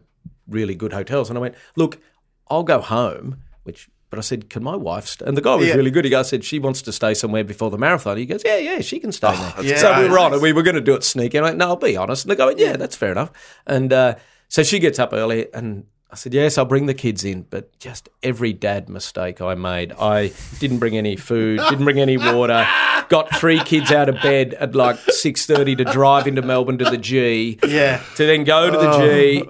really 0.47 0.75
good 0.75 0.93
hotels." 0.93 1.29
And 1.29 1.37
I 1.37 1.41
went, 1.41 1.55
"Look, 1.75 1.99
I'll 2.47 2.63
go 2.63 2.79
home." 2.79 3.37
Which 3.63 3.89
but 4.09 4.19
I 4.19 4.21
said, 4.21 4.49
can 4.49 4.63
my 4.63 4.75
wife 4.77 5.05
stay? 5.05 5.25
And 5.25 5.35
the 5.35 5.41
guy 5.41 5.55
was 5.55 5.67
Yeah. 5.67 5.73
really 5.73 5.91
good. 5.91 6.05
He 6.05 6.11
goes, 6.11 6.27
I 6.27 6.29
said, 6.29 6.45
she 6.45 6.59
wants 6.59 6.81
to 6.83 6.93
stay 6.93 7.13
somewhere 7.13 7.43
before 7.43 7.69
the 7.69 7.77
marathon. 7.77 8.15
He 8.15 8.25
goes, 8.25 8.41
yeah, 8.45 8.55
yeah, 8.55 8.79
she 8.79 9.01
can 9.01 9.11
stay 9.11 9.35
there. 9.35 9.53
Yeah. 9.65 9.75
So 9.79 10.01
we 10.01 10.07
were 10.07 10.17
on 10.17 10.33
it. 10.33 10.39
We 10.39 10.53
were 10.53 10.61
going 10.63 10.75
to 10.77 10.81
do 10.81 10.95
it 10.95 11.03
sneaky. 11.03 11.37
And 11.37 11.45
I 11.45 11.49
went, 11.49 11.57
no, 11.57 11.67
I'll 11.67 11.75
be 11.75 11.97
honest. 11.97 12.23
And 12.23 12.31
they 12.31 12.37
go, 12.37 12.47
yeah, 12.55 12.77
that's 12.77 12.95
fair 12.95 13.11
enough. 13.11 13.33
And 13.65 13.91
uh, 13.91 14.15
so 14.47 14.63
she 14.63 14.79
gets 14.79 14.97
up 14.97 15.11
early 15.11 15.53
and 15.53 15.87
I 16.09 16.15
said, 16.15 16.33
yes, 16.33 16.57
I'll 16.57 16.65
bring 16.65 16.85
the 16.85 16.93
kids 16.93 17.25
in. 17.25 17.41
But 17.49 17.77
just 17.79 18.07
every 18.23 18.53
dad 18.53 18.87
mistake 18.87 19.41
I 19.41 19.55
made. 19.55 19.91
I 19.93 20.31
didn't 20.59 20.79
bring 20.79 20.97
any 20.97 21.15
food, 21.17 21.59
didn't 21.69 21.83
bring 21.83 21.99
any 21.99 22.17
water, 22.17 22.65
got 23.09 23.35
three 23.35 23.59
kids 23.59 23.91
out 23.91 24.07
of 24.07 24.15
bed 24.21 24.53
at 24.53 24.73
like 24.75 24.95
6.30 24.97 25.77
to 25.79 25.83
drive 25.85 26.25
into 26.27 26.41
Melbourne 26.41 26.77
to 26.77 26.85
the 26.85 26.97
G 26.97 27.59
Yeah. 27.67 28.01
to 28.15 28.25
then 28.25 28.43
go 28.45 28.69
to 28.71 28.77
the 28.77 28.89
Oh. 28.89 28.99
G. 29.05 29.43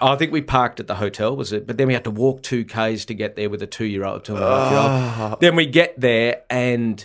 I 0.00 0.16
think 0.16 0.32
we 0.32 0.40
parked 0.40 0.80
at 0.80 0.86
the 0.86 0.94
hotel, 0.94 1.36
was 1.36 1.52
it? 1.52 1.66
But 1.66 1.76
then 1.78 1.88
we 1.88 1.92
had 1.94 2.04
to 2.04 2.10
walk 2.10 2.42
two 2.42 2.64
k's 2.64 3.04
to 3.06 3.14
get 3.14 3.36
there 3.36 3.50
with 3.50 3.60
a 3.62 3.66
two-year-old, 3.66 4.24
two 4.24 4.34
and 4.34 4.42
a 4.42 4.46
half 4.46 4.70
year 4.70 4.80
Oh. 4.80 5.30
old. 5.32 5.40
Then 5.40 5.56
we 5.56 5.66
get 5.66 6.00
there 6.00 6.42
and 6.48 7.04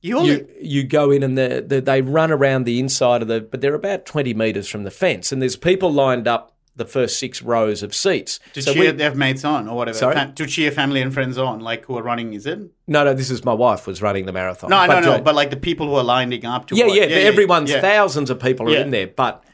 You 0.00 0.16
only. 0.18 0.30
you 0.30 0.48
you 0.60 0.84
go 0.84 1.10
in 1.10 1.22
and 1.22 1.36
the, 1.36 1.62
the, 1.66 1.80
they 1.82 2.00
run 2.02 2.30
around 2.30 2.64
the 2.64 2.78
inside 2.80 3.20
of 3.20 3.28
the, 3.28 3.40
but 3.42 3.60
they're 3.60 3.74
about 3.74 4.06
twenty 4.06 4.32
meters 4.32 4.68
from 4.68 4.84
the 4.84 4.90
fence, 4.90 5.32
and 5.32 5.42
there's 5.42 5.56
people 5.56 5.92
lined 5.92 6.26
up 6.26 6.54
the 6.78 6.86
first 6.86 7.18
six 7.18 7.42
rows 7.42 7.82
of 7.82 7.94
seats. 7.94 8.40
to 8.54 8.62
So 8.62 8.72
cheer 8.72 8.84
we- 8.84 8.90
their 8.92 9.14
mates 9.14 9.44
on 9.44 9.68
or 9.68 9.76
whatever. 9.76 9.98
Sorry? 9.98 10.14
Fam- 10.14 10.34
to 10.34 10.46
cheer 10.46 10.70
family 10.72 11.02
and 11.02 11.12
friends 11.12 11.36
on, 11.36 11.60
like 11.60 11.84
who 11.84 11.98
are 11.98 12.02
running, 12.02 12.32
is 12.32 12.46
it? 12.46 12.58
no, 12.86 13.04
no, 13.04 13.12
this 13.14 13.30
is 13.30 13.44
my 13.44 13.52
wife 13.52 13.86
was 13.86 14.00
running 14.00 14.24
the 14.26 14.32
marathon. 14.32 14.70
No, 14.70 14.86
But, 14.86 15.00
know, 15.00 15.06
no, 15.10 15.12
uh, 15.16 15.20
but 15.20 15.34
like 15.34 15.50
the 15.50 15.56
people 15.58 15.86
who 15.88 15.94
are 15.94 16.02
lining 16.04 16.44
up 16.46 16.66
to. 16.68 16.74
Yeah, 16.76 16.86
what- 16.86 16.96
yeah, 16.96 17.02
everyone's 17.04 17.70
yeah. 17.70 17.80
thousands 17.82 18.30
of 18.30 18.40
people 18.40 18.66
are 18.68 18.72
Yeah. 18.72 18.80
in 18.82 18.90
there, 18.90 19.06
but 19.08 19.44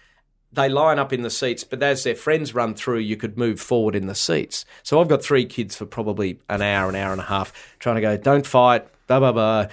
they 0.53 0.68
line 0.68 1.01
up 1.01 1.12
in 1.12 1.22
the 1.22 1.31
seats. 1.31 1.64
But 1.64 1.83
as 1.83 2.05
their 2.05 2.14
friends 2.14 2.55
run 2.55 2.75
through, 2.75 2.99
you 3.01 3.16
could 3.16 3.37
move 3.37 3.59
forward 3.61 3.97
in 3.97 4.07
the 4.07 4.14
seats. 4.14 4.64
So 4.85 5.01
I've 5.01 5.09
got 5.09 5.20
three 5.20 5.47
kids 5.47 5.75
for 5.75 5.85
probably 5.85 6.39
an 6.49 6.62
hour, 6.62 6.89
an 6.89 6.95
hour 6.95 7.11
and 7.11 7.20
a 7.20 7.25
half, 7.25 7.53
trying 7.81 7.97
to 7.97 8.01
go, 8.01 8.16
don't 8.16 8.47
fight, 8.47 8.87
blah, 9.09 9.18
blah, 9.18 9.33
blah. 9.33 9.66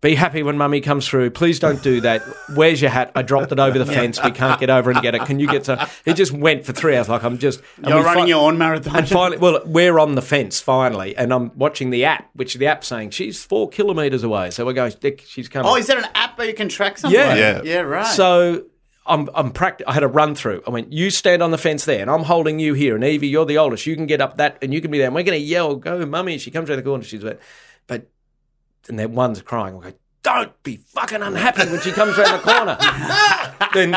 Be 0.00 0.14
happy 0.14 0.44
when 0.44 0.56
mummy 0.56 0.80
comes 0.80 1.08
through. 1.08 1.30
Please 1.30 1.58
don't 1.58 1.82
do 1.82 2.00
that. 2.02 2.22
Where's 2.54 2.80
your 2.80 2.90
hat? 2.90 3.10
I 3.16 3.22
dropped 3.22 3.50
it 3.50 3.58
over 3.58 3.80
the 3.80 3.84
fence. 3.86 4.22
We 4.22 4.30
can't 4.30 4.60
get 4.60 4.70
over 4.70 4.92
and 4.92 5.02
get 5.02 5.16
it. 5.16 5.22
Can 5.26 5.40
you 5.40 5.48
get 5.48 5.66
some? 5.66 5.80
It 6.04 6.14
just 6.14 6.30
went 6.30 6.64
for 6.64 6.72
three 6.72 6.96
hours. 6.96 7.08
Like 7.08 7.24
I'm 7.24 7.36
just. 7.38 7.60
and 7.78 7.88
You're 7.88 7.98
we 7.98 8.04
running 8.04 8.22
fi- 8.24 8.28
your 8.28 8.46
own 8.48 8.58
marathon. 8.58 8.94
and 8.96 9.08
finally, 9.08 9.38
well, 9.38 9.60
we're 9.66 9.98
on 9.98 10.14
the 10.14 10.22
fence 10.22 10.60
finally, 10.60 11.16
and 11.16 11.32
I'm 11.32 11.50
watching 11.58 11.90
the 11.90 12.04
app, 12.04 12.30
which 12.34 12.54
the 12.54 12.66
app's 12.68 12.86
saying 12.86 13.10
she's 13.10 13.44
four 13.44 13.68
kilometres 13.68 14.22
away. 14.22 14.50
So 14.52 14.64
we're 14.64 14.72
going, 14.72 14.92
Dick, 15.00 15.24
she's 15.26 15.48
coming. 15.48 15.68
oh, 15.68 15.74
is 15.74 15.88
there 15.88 15.98
an 15.98 16.06
app 16.14 16.38
where 16.38 16.46
you 16.46 16.54
can 16.54 16.68
track 16.68 16.98
someone? 16.98 17.18
Yeah. 17.20 17.34
Yeah. 17.34 17.62
yeah, 17.64 17.80
right. 17.80 18.06
So 18.06 18.66
I'm 19.04 19.28
I'm 19.34 19.50
pract- 19.52 19.82
I 19.84 19.94
had 19.94 20.04
a 20.04 20.08
run 20.08 20.36
through. 20.36 20.62
I 20.64 20.70
went, 20.70 20.92
you 20.92 21.10
stand 21.10 21.42
on 21.42 21.50
the 21.50 21.58
fence 21.58 21.86
there, 21.86 22.00
and 22.02 22.08
I'm 22.08 22.22
holding 22.22 22.60
you 22.60 22.74
here. 22.74 22.94
And 22.94 23.02
Evie, 23.02 23.26
you're 23.26 23.46
the 23.46 23.58
oldest. 23.58 23.84
You 23.84 23.96
can 23.96 24.06
get 24.06 24.20
up 24.20 24.36
that, 24.36 24.58
and 24.62 24.72
you 24.72 24.80
can 24.80 24.92
be 24.92 24.98
there. 24.98 25.08
And 25.08 25.14
we're 25.16 25.24
going 25.24 25.40
to 25.40 25.44
yell, 25.44 25.74
"Go, 25.74 26.06
mummy!" 26.06 26.38
She 26.38 26.52
comes 26.52 26.70
around 26.70 26.76
the 26.76 26.82
corner. 26.84 27.02
She's 27.02 27.24
like, 27.24 27.40
but 27.88 28.08
and 28.88 28.98
then 28.98 29.14
one's 29.14 29.42
crying. 29.42 29.76
We 29.76 29.84
go, 29.84 29.92
don't 30.22 30.62
be 30.62 30.76
fucking 30.76 31.22
unhappy 31.22 31.70
when 31.70 31.80
she 31.80 31.92
comes 31.92 32.18
around 32.18 32.40
the 32.40 32.52
corner. 32.52 32.78
then 33.74 33.96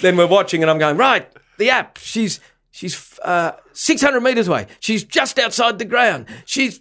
then 0.00 0.16
we're 0.16 0.26
watching, 0.26 0.62
and 0.62 0.70
I'm 0.70 0.78
going, 0.78 0.96
right, 0.96 1.28
the 1.58 1.70
app. 1.70 1.98
She's 1.98 2.40
she's 2.70 3.18
uh, 3.20 3.52
600 3.72 4.20
meters 4.20 4.48
away. 4.48 4.66
She's 4.80 5.04
just 5.04 5.38
outside 5.38 5.78
the 5.78 5.84
ground. 5.84 6.26
She's 6.46 6.80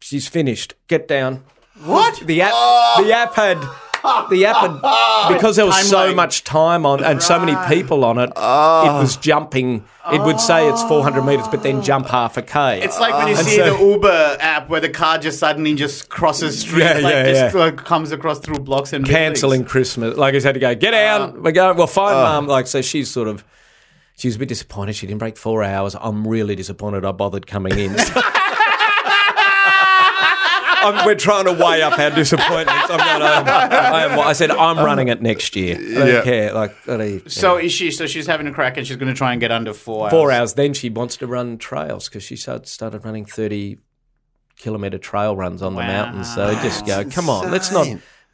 she's 0.00 0.28
finished. 0.28 0.74
Get 0.88 1.08
down. 1.08 1.44
what? 1.84 2.20
The 2.20 2.42
app, 2.42 2.52
the 3.02 3.12
app 3.12 3.34
had, 3.34 3.58
the 4.30 4.46
app 4.46 4.56
had, 4.56 5.34
because 5.34 5.56
there 5.56 5.66
was 5.66 5.76
so 5.88 5.96
Timeline. 6.08 6.16
much 6.16 6.44
time 6.44 6.84
on 6.86 7.02
and 7.04 7.22
so 7.22 7.38
many 7.38 7.54
people 7.74 8.04
on 8.04 8.18
it, 8.18 8.30
it 8.30 8.34
was 8.36 9.16
jumping. 9.16 9.84
It 10.12 10.22
would 10.22 10.40
say 10.40 10.66
it's 10.68 10.82
400 10.84 11.22
meters, 11.22 11.46
but 11.48 11.62
then 11.62 11.82
jump 11.82 12.06
half 12.06 12.38
a 12.38 12.42
k. 12.42 12.80
It's 12.82 12.98
like 12.98 13.12
when 13.14 13.28
you 13.28 13.36
And 13.36 13.46
see 13.46 13.56
so- 13.56 13.76
the 13.76 13.84
Uber 13.84 14.36
app 14.40 14.68
where 14.70 14.80
the 14.80 14.88
car 14.88 15.18
just 15.18 15.38
suddenly 15.38 15.74
just 15.74 16.08
crosses 16.08 16.60
streets, 16.60 16.78
Yeah, 16.84 16.92
like 17.00 17.12
yeah, 17.14 17.32
just 17.44 17.54
yeah. 17.54 17.62
uh, 17.62 17.70
comes 17.72 18.10
across 18.10 18.38
through 18.38 18.60
blocks 18.60 18.92
and 18.94 19.04
cancelling. 19.06 19.64
Christmas. 19.66 20.16
Like 20.16 20.34
I 20.34 20.38
said 20.38 20.52
to 20.52 20.60
go, 20.60 20.74
get 20.74 20.94
out. 20.94 21.40
we're 21.42 21.52
going. 21.52 21.76
Well, 21.76 21.86
fine, 21.86 22.14
mum. 22.14 22.46
Like 22.46 22.66
so, 22.66 22.80
she's 22.80 23.10
sort 23.10 23.28
of. 23.28 23.44
She 24.16 24.26
was 24.28 24.34
a 24.36 24.38
bit 24.40 24.48
disappointed. 24.48 24.94
She 24.96 25.06
didn't 25.06 25.20
break 25.20 25.36
four 25.36 25.62
hours. 25.62 25.94
I'm 25.94 26.26
really 26.26 26.56
disappointed. 26.56 27.04
I 27.04 27.12
bothered 27.12 27.46
coming 27.46 27.78
in. 27.78 27.94
I'm, 30.80 31.06
we're 31.06 31.14
trying 31.14 31.44
to 31.46 31.52
weigh 31.52 31.82
up 31.82 31.98
our 31.98 32.10
disappointments. 32.10 32.90
I'm 32.90 32.98
going, 32.98 33.22
I, 33.22 34.04
am, 34.04 34.18
I 34.20 34.32
said 34.32 34.50
I'm 34.50 34.78
running 34.78 35.08
it 35.08 35.20
next 35.22 35.54
year. 35.56 35.76
I 35.76 35.94
don't 35.94 36.08
Yeah. 36.08 36.22
care. 36.22 36.52
Like 36.52 36.84
bloody- 36.84 37.22
So 37.28 37.56
is 37.56 37.72
she? 37.72 37.90
So 37.90 38.06
she's 38.06 38.26
having 38.26 38.46
a 38.46 38.52
crack 38.52 38.76
and 38.76 38.86
she's 38.86 38.96
going 38.96 39.12
to 39.12 39.16
try 39.18 39.32
and 39.32 39.40
get 39.40 39.50
under 39.50 39.72
four. 39.74 40.08
four 40.10 40.30
hours. 40.30 40.38
hours. 40.40 40.54
Then 40.54 40.74
she 40.74 40.88
wants 40.90 41.16
to 41.18 41.26
run 41.26 41.58
trails 41.58 42.08
because 42.08 42.22
she 42.22 42.36
started, 42.36 42.66
started 42.68 43.04
running 43.04 43.24
30 43.24 43.78
kilometre 44.56 44.98
trail 44.98 45.36
runs 45.36 45.62
on 45.62 45.74
the 45.74 45.82
mountains. 45.82 46.32
So 46.34 46.52
just 46.62 46.86
go, 46.86 47.04
come 47.08 47.28
on, 47.28 47.50
let's 47.50 47.70
not. 47.72 47.86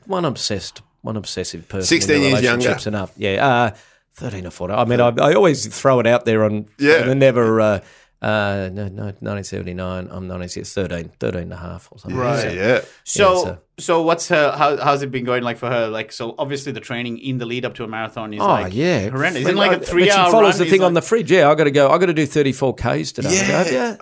One 0.07 0.25
obsessed, 0.25 0.83
one 1.03 1.17
obsessive 1.17 1.69
person. 1.69 1.87
16 1.87 2.17
in 2.17 2.23
years 2.23 2.43
younger. 2.43 2.77
enough. 2.87 3.13
Yeah, 3.17 3.47
uh, 3.47 3.77
13 4.17 4.47
or 4.47 4.51
14. 4.51 4.77
I 4.79 4.85
mean, 4.85 5.01
I, 5.01 5.09
I 5.09 5.35
always 5.35 5.67
throw 5.67 5.99
it 6.01 6.07
out 6.07 6.25
there 6.25 6.45
on. 6.45 6.67
Yeah. 6.79 7.07
I 7.09 7.15
never. 7.15 7.61
Uh, 7.61 7.81
uh, 8.25 8.71
no, 8.73 8.89
no, 8.89 9.05
1979. 9.05 10.09
I'm 10.11 10.27
19, 10.27 10.65
13, 10.65 11.11
13 11.21 11.41
and 11.43 11.53
a 11.53 11.57
half 11.57 11.89
or 11.93 11.99
something. 11.99 12.19
Right. 12.19 12.41
So- 12.43 12.49
Yeah. 12.51 12.81
So, 13.05 13.45
so- 13.45 13.59
so 13.79 14.03
what's 14.03 14.29
her? 14.29 14.53
How, 14.53 14.77
how's 14.77 15.03
it 15.03 15.11
been 15.11 15.25
going 15.25 15.43
like 15.43 15.59
for 15.59 15.69
her? 15.69 15.89
Like, 15.89 16.13
so 16.13 16.35
obviously 16.39 16.71
the 16.73 16.81
training 16.81 17.19
in 17.19 17.39
the 17.39 17.45
lead 17.47 17.65
up 17.65 17.75
to 17.75 17.85
a 17.85 17.89
marathon 17.89 18.33
is 18.33 18.41
Oh 18.41 18.47
like 18.47 18.73
yeah, 18.73 19.09
horrendous. 19.11 19.43
But 19.43 19.49
Isn't 19.51 19.57
like 19.59 19.71
I- 19.73 19.75
a 19.75 19.79
but 19.79 19.89
three 19.89 20.11
hour 20.11 20.27
She 20.27 20.31
follows 20.33 20.55
run 20.55 20.59
the 20.61 20.65
is 20.67 20.71
thing 20.71 20.83
on 20.85 20.95
the 20.95 21.03
fridge. 21.03 21.31
Yeah, 21.31 21.51
I 21.51 21.55
got 21.57 21.65
to 21.65 21.71
go. 21.73 21.91
I 21.91 21.99
got 21.99 22.07
to 22.07 22.15
do 22.15 22.25
34 22.25 22.75
k's 22.77 23.13
today. 23.13 23.35
Yeah. 23.35 23.65
yeah. 23.71 23.97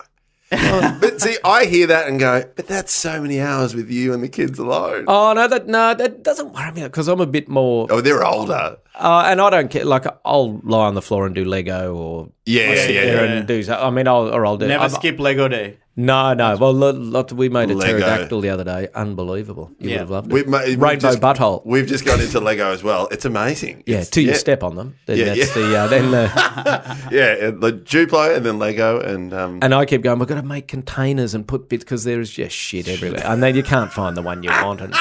But 1.00 1.20
see, 1.20 1.36
I 1.44 1.64
hear 1.64 1.86
that 1.88 2.08
and 2.08 2.20
go, 2.20 2.44
but 2.56 2.66
that's 2.66 2.92
so 2.92 3.20
many 3.22 3.40
hours 3.40 3.74
with 3.74 3.90
you 3.90 4.12
and 4.12 4.22
the 4.22 4.28
kids 4.28 4.58
alone. 4.58 5.06
Oh, 5.08 5.32
no, 5.32 5.48
that 5.48 5.66
no, 5.66 5.94
that 5.94 6.22
doesn't 6.22 6.52
worry 6.52 6.72
me 6.72 6.82
because 6.82 7.08
I'm 7.08 7.20
a 7.20 7.26
bit 7.26 7.48
more, 7.48 7.86
Oh, 7.90 8.00
they're 8.00 8.24
older. 8.24 8.76
uh, 8.94 9.22
and 9.26 9.40
I 9.40 9.50
don't 9.50 9.70
care. 9.70 9.84
Like 9.84 10.04
I'll 10.24 10.58
lie 10.64 10.86
on 10.86 10.94
the 10.94 11.02
floor 11.02 11.26
and 11.26 11.34
do 11.34 11.44
Lego 11.44 11.94
or 11.94 12.28
Yeah, 12.46 12.72
yeah, 12.72 12.74
yeah, 12.74 12.88
yeah. 12.88 13.04
there 13.04 13.24
and 13.24 13.46
do. 13.48 13.64
I 13.72 13.90
mean, 13.90 14.06
I'll 14.06 14.28
or 14.32 14.44
I'll 14.46 14.58
do. 14.58 14.66
Never 14.68 14.82
I'm- 14.82 14.90
skip 14.90 15.18
Lego 15.18 15.48
day. 15.48 15.78
No, 15.94 16.32
no. 16.32 16.56
Well, 16.56 17.22
we 17.34 17.50
made 17.50 17.70
a 17.70 17.74
Lego. 17.74 17.98
pterodactyl 17.98 18.40
the 18.40 18.48
other 18.48 18.64
day. 18.64 18.88
Unbelievable. 18.94 19.70
You 19.78 19.90
Yeah. 19.90 19.94
would 19.96 20.00
have 20.00 20.10
loved 20.10 20.30
it. 20.30 20.34
We've, 20.34 20.48
ma- 20.48 20.62
we've 20.64 20.80
Rainbow 20.80 21.08
just, 21.10 21.20
butthole. 21.20 21.66
We've 21.66 21.86
just 21.86 22.06
gone 22.06 22.18
into 22.20 22.40
Lego 22.40 22.72
as 22.72 22.82
well. 22.82 23.08
It's 23.10 23.26
amazing. 23.26 23.82
yeah, 23.84 23.96
It's- 23.96 24.08
till 24.08 24.24
you 24.24 24.34
step 24.34 24.62
on 24.62 24.76
them. 24.76 24.94
Then 25.04 25.18
Yeah, 25.18 25.24
that's 25.34 25.54
yeah. 25.54 25.62
the 25.62 25.76
uh, 25.78 25.86
then 25.88 26.10
the, 26.10 26.98
Yeah, 27.12 27.46
and 27.48 27.60
the 27.62 27.72
Duplo 27.72 28.34
and 28.34 28.46
then 28.46 28.58
Lego 28.58 29.00
and 29.00 29.34
um, 29.34 29.58
and 29.60 29.74
I 29.74 29.84
keep 29.84 30.00
going. 30.02 30.18
We've 30.18 30.26
got 30.28 30.36
to 30.40 30.42
make 30.42 30.66
containers 30.66 31.34
and 31.34 31.46
put 31.46 31.68
bits 31.68 31.84
because 31.84 32.04
there 32.04 32.20
is 32.20 32.30
just 32.30 32.56
shit 32.56 32.88
everywhere, 32.88 33.22
and 33.26 33.42
then 33.42 33.54
you 33.54 33.62
can't 33.62 33.92
find 33.92 34.16
the 34.16 34.22
one 34.22 34.42
you 34.42 34.50
want. 34.50 34.80
And, 34.80 34.94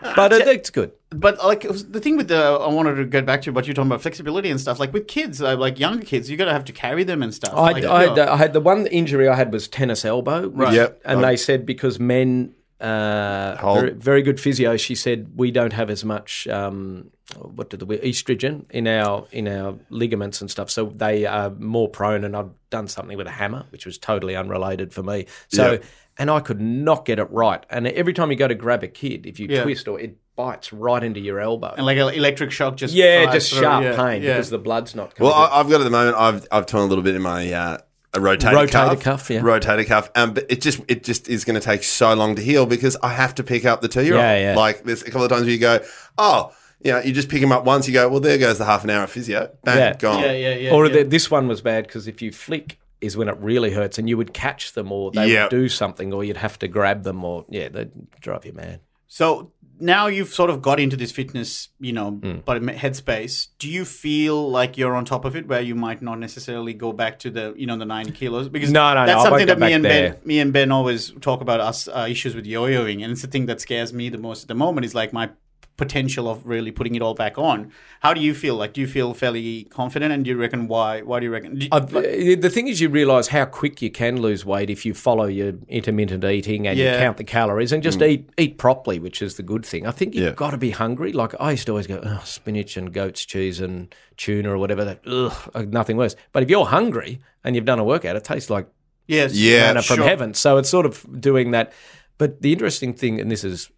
but 0.00 0.32
it, 0.32 0.46
it's 0.46 0.70
good. 0.70 0.92
But 1.10 1.38
like 1.44 1.62
the 1.62 2.00
thing 2.00 2.16
with 2.16 2.28
the, 2.28 2.36
I 2.36 2.68
wanted 2.68 2.96
to 2.96 3.04
get 3.06 3.24
back 3.24 3.42
to 3.42 3.50
what 3.50 3.66
you're 3.66 3.74
talking 3.74 3.90
about 3.90 4.02
flexibility 4.02 4.50
and 4.50 4.60
stuff. 4.60 4.78
Like 4.78 4.92
with 4.92 5.06
kids, 5.06 5.40
uh, 5.40 5.56
like 5.56 5.78
younger 5.78 6.04
kids, 6.04 6.28
you 6.30 6.36
gotta 6.36 6.52
have 6.52 6.64
to 6.66 6.72
carry 6.72 7.04
them 7.04 7.22
and 7.22 7.34
stuff. 7.34 7.54
I, 7.54 7.72
like, 7.72 7.84
I, 7.84 8.14
yeah. 8.14 8.32
I 8.32 8.36
had 8.36 8.52
the 8.52 8.60
one 8.60 8.86
injury 8.86 9.28
I 9.28 9.34
had 9.34 9.52
was 9.52 9.68
tennis 9.68 10.04
elbow. 10.04 10.48
Right. 10.48 10.74
Yep. 10.74 11.02
And 11.04 11.20
I- 11.20 11.30
they 11.30 11.36
said 11.36 11.64
because 11.64 11.98
men, 11.98 12.54
uh, 12.80 13.56
very, 13.74 13.90
very 13.92 14.22
good 14.22 14.38
physio, 14.38 14.76
she 14.76 14.94
said 14.94 15.32
we 15.36 15.50
don't 15.50 15.72
have 15.72 15.90
as 15.90 16.04
much 16.04 16.46
um, 16.48 17.10
what 17.36 17.70
did 17.70 17.80
the 17.80 17.86
estrogen 17.86 18.70
in 18.70 18.86
our 18.86 19.26
in 19.32 19.48
our 19.48 19.74
ligaments 19.90 20.40
and 20.40 20.50
stuff, 20.50 20.70
so 20.70 20.86
they 20.86 21.26
are 21.26 21.50
more 21.50 21.88
prone. 21.88 22.22
And 22.24 22.36
I've 22.36 22.50
done 22.70 22.86
something 22.86 23.16
with 23.16 23.26
a 23.26 23.32
hammer, 23.32 23.64
which 23.70 23.84
was 23.86 23.98
totally 23.98 24.36
unrelated 24.36 24.92
for 24.92 25.02
me. 25.02 25.26
So. 25.48 25.72
Yep. 25.72 25.84
And 26.18 26.30
I 26.30 26.40
could 26.40 26.60
not 26.60 27.04
get 27.04 27.18
it 27.20 27.30
right. 27.30 27.64
And 27.70 27.86
every 27.86 28.12
time 28.12 28.30
you 28.32 28.36
go 28.36 28.48
to 28.48 28.54
grab 28.54 28.82
a 28.82 28.88
kid, 28.88 29.24
if 29.26 29.38
you 29.38 29.46
Yeah. 29.48 29.62
twist 29.62 29.86
or 29.86 30.00
it 30.00 30.16
bites 30.34 30.72
right 30.72 31.02
into 31.02 31.20
your 31.20 31.38
elbow. 31.40 31.74
and 31.76 31.86
like 31.86 31.96
an 31.98 32.12
electric 32.14 32.50
shock 32.50 32.76
just 32.76 32.92
yeah, 32.94 33.30
just 33.32 33.50
through, 33.52 33.60
sharp 33.62 33.84
yeah, 33.84 33.96
pain 33.96 34.22
yeah. 34.22 34.32
because 34.34 34.50
the 34.50 34.58
blood's 34.58 34.94
not 34.94 35.14
coming. 35.14 35.30
well, 35.32 35.40
I, 35.40 35.60
I've 35.60 35.68
got 35.68 35.80
at 35.80 35.84
the 35.84 35.90
moment. 35.90 36.16
I've 36.16 36.46
I've 36.50 36.66
torn 36.66 36.84
a 36.84 36.86
little 36.86 37.02
bit 37.04 37.14
in 37.14 37.22
my 37.22 37.52
uh, 37.52 37.78
a 38.14 38.18
rotator, 38.18 38.40
cuff. 38.40 38.52
Rotator 38.70 38.88
cuff, 38.88 39.02
cuff, 39.02 39.30
yeah. 39.30 39.40
rotator 39.40 39.86
cuff. 39.86 40.10
Um, 40.14 40.34
but 40.34 40.46
it 40.48 40.60
just 40.60 40.80
it 40.88 41.04
just 41.04 41.28
is 41.28 41.44
going 41.44 41.54
to 41.60 41.64
take 41.64 41.82
so 41.84 42.14
long 42.14 42.34
to 42.36 42.42
heal 42.42 42.66
because 42.66 42.96
I 43.02 43.10
have 43.10 43.34
to 43.36 43.44
pick 43.44 43.64
up 43.64 43.80
the 43.80 43.88
two 43.88 44.02
year 44.04 44.14
old. 44.14 44.22
Yeah, 44.22 44.52
yeah. 44.52 44.56
Like 44.56 44.84
there's 44.84 45.02
a 45.02 45.06
couple 45.06 45.22
of 45.24 45.30
times 45.30 45.42
where 45.42 45.50
you 45.50 45.58
go, 45.58 45.80
oh, 46.16 46.52
you 46.82 46.92
know, 46.92 47.00
you 47.00 47.12
just 47.12 47.28
pick 47.28 47.42
him 47.42 47.52
up 47.52 47.64
once. 47.64 47.86
You 47.86 47.94
go, 47.94 48.08
well, 48.08 48.20
there 48.20 48.38
goes 48.38 48.58
the 48.58 48.64
half 48.64 48.82
an 48.84 48.90
hour 48.90 49.04
of 49.04 49.10
physio. 49.10 49.50
Bang, 49.64 49.78
Yeah. 49.78 49.94
gone. 49.94 50.22
yeah, 50.22 50.32
yeah, 50.32 50.54
yeah. 50.54 50.70
or 50.72 50.86
yeah. 50.86 50.98
the, 50.98 51.02
this 51.04 51.30
one 51.30 51.48
was 51.48 51.60
bad 51.60 51.86
because 51.86 52.06
if 52.08 52.22
you 52.22 52.32
flick 52.32 52.78
is 53.00 53.16
when 53.16 53.28
it 53.28 53.36
really 53.38 53.70
hurts 53.72 53.98
and 53.98 54.08
you 54.08 54.16
would 54.16 54.32
catch 54.34 54.72
them 54.72 54.90
or 54.92 55.10
they 55.10 55.32
Yeah. 55.32 55.44
would 55.44 55.50
do 55.50 55.68
something 55.68 56.12
or 56.12 56.24
you'd 56.24 56.36
have 56.38 56.58
to 56.60 56.68
grab 56.68 57.02
them 57.04 57.24
or 57.24 57.44
yeah 57.48 57.68
they'd 57.68 57.90
drive 58.20 58.44
you 58.44 58.52
mad 58.52 58.80
So 59.06 59.52
now 59.80 60.08
you've 60.08 60.34
sort 60.34 60.50
of 60.50 60.60
got 60.60 60.80
into 60.80 60.96
this 60.96 61.12
fitness, 61.12 61.68
you 61.80 61.92
know, 61.92 62.10
Hmm. 62.10 62.38
but 62.44 62.60
headspace. 62.62 63.48
Do 63.60 63.68
you 63.70 63.84
feel 63.84 64.50
like 64.50 64.76
you're 64.76 64.94
on 64.94 65.04
top 65.04 65.24
of 65.24 65.36
it, 65.36 65.46
where 65.46 65.60
you 65.60 65.74
might 65.76 66.02
not 66.02 66.18
necessarily 66.18 66.74
go 66.74 66.92
back 66.92 67.18
to 67.20 67.30
the, 67.30 67.54
you 67.56 67.66
know, 67.66 67.76
the 67.78 67.84
ninety 67.86 68.10
kilos? 68.10 68.48
Because 68.48 68.72
No, 68.72 68.92
no, 68.94 69.00
no, 69.00 69.06
that's 69.06 69.16
won't 69.18 69.28
something 69.28 69.46
that 69.46 69.58
me 69.60 69.72
and 69.72 69.82
Ben, 69.84 70.16
me 70.24 70.40
and 70.40 70.52
Ben 70.52 70.72
always 70.72 71.12
talk 71.20 71.40
about 71.40 71.60
us 71.60 71.86
uh, 71.88 72.06
issues 72.10 72.34
with 72.34 72.44
yo-yoing, 72.44 73.02
and 73.04 73.12
it's 73.12 73.22
the 73.22 73.28
thing 73.28 73.46
that 73.46 73.60
scares 73.60 73.92
me 73.92 74.08
the 74.08 74.18
most 74.18 74.42
at 74.42 74.48
the 74.48 74.54
moment. 74.54 74.84
Is 74.84 74.94
like 74.96 75.12
my 75.12 75.30
potential 75.78 76.28
of 76.28 76.44
really 76.46 76.70
putting 76.70 76.94
it 76.96 77.00
all 77.00 77.14
back 77.14 77.38
on. 77.38 77.72
How 78.00 78.12
do 78.12 78.20
you 78.20 78.34
feel? 78.34 78.56
Like, 78.56 78.74
do 78.74 78.80
you 78.82 78.86
feel 78.86 79.14
fairly 79.14 79.64
confident? 79.64 80.12
And 80.12 80.24
do 80.24 80.30
you 80.30 80.36
reckon 80.36 80.68
why? 80.68 81.00
Why 81.00 81.20
do 81.20 81.24
you 81.26 81.32
reckon? 81.32 81.56
Do- 81.58 81.68
I've, 81.72 81.94
uh, 81.96 82.00
the 82.02 82.50
thing 82.52 82.68
is, 82.68 82.80
you 82.80 82.90
realise 82.90 83.28
how 83.28 83.46
quick 83.46 83.80
you 83.80 83.90
can 83.90 84.20
lose 84.20 84.44
weight 84.44 84.68
if 84.68 84.84
you 84.84 84.92
follow 84.92 85.24
your 85.24 85.54
intermittent 85.68 86.22
eating 86.24 86.66
and 86.66 86.76
Yeah. 86.76 86.92
you 86.94 86.98
count 86.98 87.16
the 87.16 87.24
calories 87.24 87.72
and 87.72 87.82
just 87.82 88.02
eat 88.02 88.28
eat 88.36 88.58
properly, 88.58 88.98
which 88.98 89.22
is 89.22 89.36
the 89.36 89.42
good 89.42 89.64
thing. 89.64 89.86
I 89.86 89.92
think 89.92 90.14
you've 90.14 90.24
Yeah. 90.24 90.32
got 90.32 90.50
to 90.50 90.58
be 90.58 90.70
hungry. 90.72 91.12
Like 91.12 91.32
I 91.40 91.52
used 91.52 91.64
to 91.66 91.72
always 91.72 91.86
go, 91.86 92.00
oh, 92.04 92.20
spinach 92.24 92.76
and 92.76 92.92
goat's 92.92 93.24
cheese 93.24 93.60
and 93.60 93.94
tuna 94.18 94.50
or 94.50 94.58
whatever. 94.58 94.84
That 94.84 95.00
ugh, 95.06 95.68
nothing 95.72 95.96
worse. 95.96 96.16
But 96.32 96.42
if 96.42 96.50
you're 96.50 96.66
hungry 96.66 97.20
and 97.44 97.54
you've 97.56 97.64
done 97.64 97.78
a 97.78 97.84
workout, 97.84 98.16
it 98.16 98.24
tastes 98.24 98.50
like 98.50 98.66
yes. 99.06 99.32
Yeah, 99.34 99.68
manna 99.68 99.82
from 99.82 99.96
sure. 99.98 100.04
heaven. 100.08 100.34
So 100.34 100.56
it's 100.58 100.68
sort 100.68 100.86
of 100.86 101.06
doing 101.20 101.52
that. 101.52 101.72
But 102.18 102.42
the 102.42 102.52
interesting 102.52 102.94
thing, 102.94 103.20
and 103.20 103.30
this 103.30 103.44
is 103.44 103.70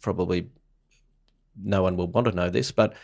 probably 0.00 0.46
no 1.62 1.82
one 1.82 1.96
will 1.96 2.08
want 2.08 2.26
to 2.26 2.32
know 2.32 2.50
this, 2.50 2.72
but 2.72 2.94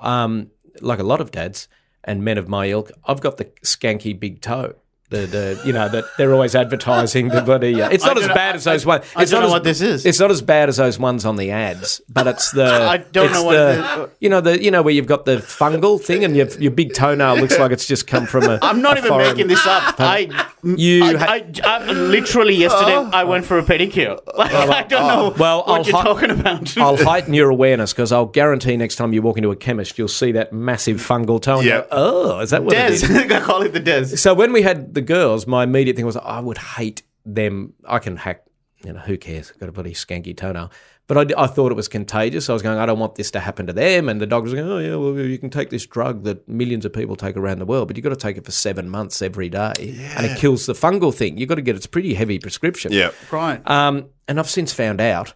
um, 0.00 0.50
like 0.80 0.98
a 0.98 1.04
lot 1.04 1.20
of 1.20 1.30
dads 1.30 1.68
and 2.04 2.24
men 2.24 2.38
of 2.38 2.48
my 2.48 2.66
ilk, 2.66 2.90
I've 3.04 3.20
got 3.20 3.36
the 3.36 3.46
skanky 3.62 4.18
big 4.18 4.40
toe. 4.40 4.76
The, 5.10 5.26
the 5.26 5.62
you 5.66 5.72
know 5.72 5.88
that 5.88 6.04
they're 6.18 6.32
always 6.32 6.54
advertising 6.54 7.28
the 7.28 7.42
bloody. 7.42 7.82
Uh, 7.82 7.88
it's 7.90 8.04
not 8.04 8.16
as 8.16 8.28
bad 8.28 8.52
know- 8.52 8.56
as 8.58 8.64
those 8.64 8.86
ones. 8.86 9.04
I 9.16 9.22
It's 9.22 9.30
don't 9.32 9.40
know 9.40 9.46
as, 9.48 9.52
what 9.52 9.64
this 9.64 9.80
is. 9.80 10.06
It's 10.06 10.20
not 10.20 10.30
as 10.30 10.40
bad 10.40 10.68
as 10.68 10.76
those 10.76 11.00
ones 11.00 11.24
on 11.24 11.34
the 11.34 11.50
ads, 11.50 12.00
but 12.08 12.28
it's 12.28 12.52
the. 12.52 12.64
I 12.90 12.98
don't 12.98 13.32
know 13.32 13.42
what 13.42 13.52
the, 13.54 14.10
you 14.20 14.28
know 14.28 14.40
the 14.40 14.62
you 14.62 14.70
know 14.70 14.82
where 14.82 14.94
you've 14.94 15.08
got 15.08 15.24
the 15.24 15.38
fungal 15.38 16.00
thing 16.00 16.24
and 16.24 16.36
your 16.36 16.46
your 16.60 16.70
big 16.70 16.94
toenail 16.94 17.36
looks 17.38 17.58
like 17.58 17.72
it's 17.72 17.86
just 17.86 18.06
come 18.06 18.24
from 18.24 18.44
a. 18.44 18.60
I'm 18.62 18.82
not 18.82 18.96
a 18.96 18.98
even 19.00 19.08
foreign- 19.08 19.26
making 19.28 19.48
this 19.48 19.66
up. 19.66 19.94
I, 19.98 20.28
You 20.62 21.02
I, 21.04 21.16
ha- 21.16 21.26
I, 21.28 21.44
I- 21.64 21.90
literally 21.92 22.54
yesterday 22.54 22.94
I 23.12 23.24
went 23.24 23.44
for 23.46 23.58
a 23.58 23.62
pedicure. 23.64 24.18
Like, 24.40 24.52
I 24.52 24.82
don't 24.84 25.06
know 25.08 25.34
Well, 25.38 25.58
what 25.64 25.68
I'll 25.68 25.86
you're 25.86 25.96
hi- 25.96 26.02
talking 26.04 26.30
about. 26.30 26.76
I'll 26.78 26.96
heighten 26.96 27.34
your 27.34 27.50
awareness 27.50 27.92
because 27.92 28.12
I'll 28.12 28.26
guarantee 28.26 28.76
next 28.76 28.96
time 28.96 29.12
you 29.12 29.22
walk 29.22 29.36
into 29.38 29.50
a 29.50 29.56
chemist, 29.56 29.98
you'll 29.98 30.06
see 30.08 30.32
that 30.32 30.52
massive 30.52 30.98
fungal 30.98 31.42
toe. 31.42 31.60
Yeah. 31.60 31.84
Oh, 31.90 32.38
is 32.40 32.50
that 32.50 32.62
what 32.64 32.74
it 32.74 32.90
is? 32.92 33.02
Des, 33.02 33.34
I 33.34 33.40
call 33.40 33.62
it 33.62 33.72
the 33.72 33.80
Des. 33.80 34.04
So 34.16 34.34
when 34.34 34.52
we 34.52 34.62
had 34.62 34.94
the 34.94 34.99
girls, 35.00 35.46
my 35.46 35.64
immediate 35.64 35.96
thing 35.96 36.06
was 36.06 36.16
I 36.16 36.40
would 36.40 36.58
hate 36.58 37.02
them. 37.24 37.74
I 37.86 37.98
can 37.98 38.16
hack, 38.16 38.44
you 38.84 38.92
know, 38.92 39.00
who 39.00 39.16
cares? 39.16 39.50
I've 39.50 39.60
Got 39.60 39.68
a 39.68 39.72
bloody 39.72 39.94
skanky 39.94 40.36
toenail. 40.36 40.70
But 41.06 41.32
I, 41.36 41.42
I 41.42 41.46
thought 41.48 41.72
it 41.72 41.74
was 41.74 41.88
contagious. 41.88 42.48
I 42.48 42.52
was 42.52 42.62
going, 42.62 42.78
I 42.78 42.86
don't 42.86 43.00
want 43.00 43.16
this 43.16 43.32
to 43.32 43.40
happen 43.40 43.66
to 43.66 43.72
them. 43.72 44.08
And 44.08 44.20
the 44.20 44.26
doctor 44.28 44.44
was 44.44 44.54
going, 44.54 44.70
oh, 44.70 44.78
yeah, 44.78 44.94
well, 44.94 45.18
you 45.18 45.38
can 45.38 45.50
take 45.50 45.70
this 45.70 45.84
drug 45.84 46.22
that 46.22 46.48
millions 46.48 46.84
of 46.84 46.92
people 46.92 47.16
take 47.16 47.36
around 47.36 47.58
the 47.58 47.66
world, 47.66 47.88
but 47.88 47.96
you've 47.96 48.04
got 48.04 48.10
to 48.10 48.16
take 48.16 48.36
it 48.36 48.44
for 48.44 48.52
seven 48.52 48.88
months 48.88 49.20
every 49.20 49.48
day. 49.48 49.72
And 50.16 50.24
it 50.24 50.38
kills 50.38 50.66
the 50.66 50.72
fungal 50.72 51.12
thing. 51.12 51.36
You've 51.36 51.48
got 51.48 51.56
to 51.56 51.62
get 51.62 51.74
it's 51.74 51.86
a 51.86 51.88
pretty 51.88 52.14
heavy 52.14 52.38
prescription. 52.38 52.92
Yeah. 52.92 53.10
Right. 53.32 53.60
Um, 53.68 54.10
and 54.28 54.38
I've 54.38 54.48
since 54.48 54.72
found 54.72 55.00
out 55.00 55.34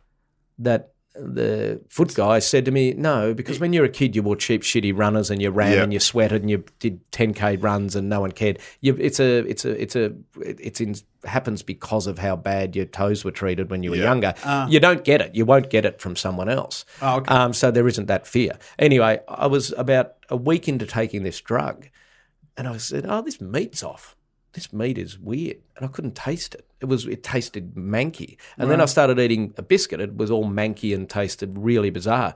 that 0.61 0.93
the 1.17 1.81
foot 1.89 2.15
guy 2.15 2.41
said 2.41 2.65
to 2.65 2.71
me, 2.71 2.93
no, 2.95 3.35
because 3.35 3.61
when 3.61 3.73
you're 3.73 3.85
a 3.85 3.89
kid, 3.89 4.17
you 4.17 4.23
wore 4.23 4.35
cheap, 4.37 4.62
shitty 4.62 4.97
runners 4.97 5.31
and 5.31 5.41
you 5.41 5.51
ran 5.51 5.73
Yeah. 5.73 5.83
and 5.85 5.93
you 5.93 6.01
sweated 6.01 6.43
and 6.43 6.51
you 6.51 6.65
did 6.81 7.01
10k 7.12 7.62
runs 7.62 7.95
and 7.95 8.09
no 8.09 8.21
one 8.21 8.33
cared. 8.33 8.59
You, 8.81 8.97
it's 8.99 9.21
a, 9.21 9.39
it's 9.49 9.65
a, 9.65 9.81
it's 9.81 9.95
a, 9.97 10.12
it's 10.41 10.81
in 10.81 10.95
happens 11.25 11.62
because 11.62 12.07
of 12.07 12.19
how 12.19 12.37
bad 12.37 12.75
your 12.77 12.85
toes 12.85 13.25
were 13.25 13.31
treated 13.31 13.71
when 13.71 13.83
you 13.83 13.91
were 13.91 13.97
Yeah. 13.97 14.03
younger. 14.05 14.35
you 14.69 14.81
don't 14.81 15.05
get 15.05 15.21
it. 15.23 15.35
You 15.35 15.45
won't 15.47 15.71
get 15.71 15.85
it 15.85 16.01
from 16.01 16.17
someone 16.17 16.49
else. 16.49 16.85
Oh, 17.01 17.17
okay. 17.19 17.33
Um, 17.35 17.53
so 17.53 17.71
there 17.71 17.87
isn't 17.89 18.07
that 18.07 18.27
fear. 18.27 18.59
Anyway, 18.79 19.21
I 19.29 19.47
was 19.47 19.73
about 19.79 20.15
a 20.29 20.37
week 20.37 20.69
into 20.69 20.85
taking 20.85 21.23
this 21.23 21.41
drug, 21.41 21.89
and 22.57 22.69
I 22.69 22.77
said, 22.77 23.07
"Oh, 23.09 23.23
this 23.23 23.41
meat's 23.41 23.83
off. 23.83 24.17
This 24.55 24.72
meat 24.72 24.98
is 24.98 25.18
weird," 25.18 25.59
and 25.76 25.84
I 25.84 25.88
couldn't 25.88 26.14
taste 26.14 26.55
it. 26.55 26.66
It 26.80 26.86
was 26.86 27.07
it 27.07 27.22
tasted 27.22 27.74
manky, 27.74 28.36
and 28.59 28.70
then 28.70 28.80
I 28.80 28.86
started 28.86 29.18
eating 29.18 29.52
a 29.57 29.62
biscuit. 29.62 30.00
It 30.00 30.16
was 30.16 30.30
all 30.30 30.44
manky 30.46 30.94
and 30.94 31.09
tasted 31.09 31.57
really 31.59 31.90
bizarre. 31.90 32.34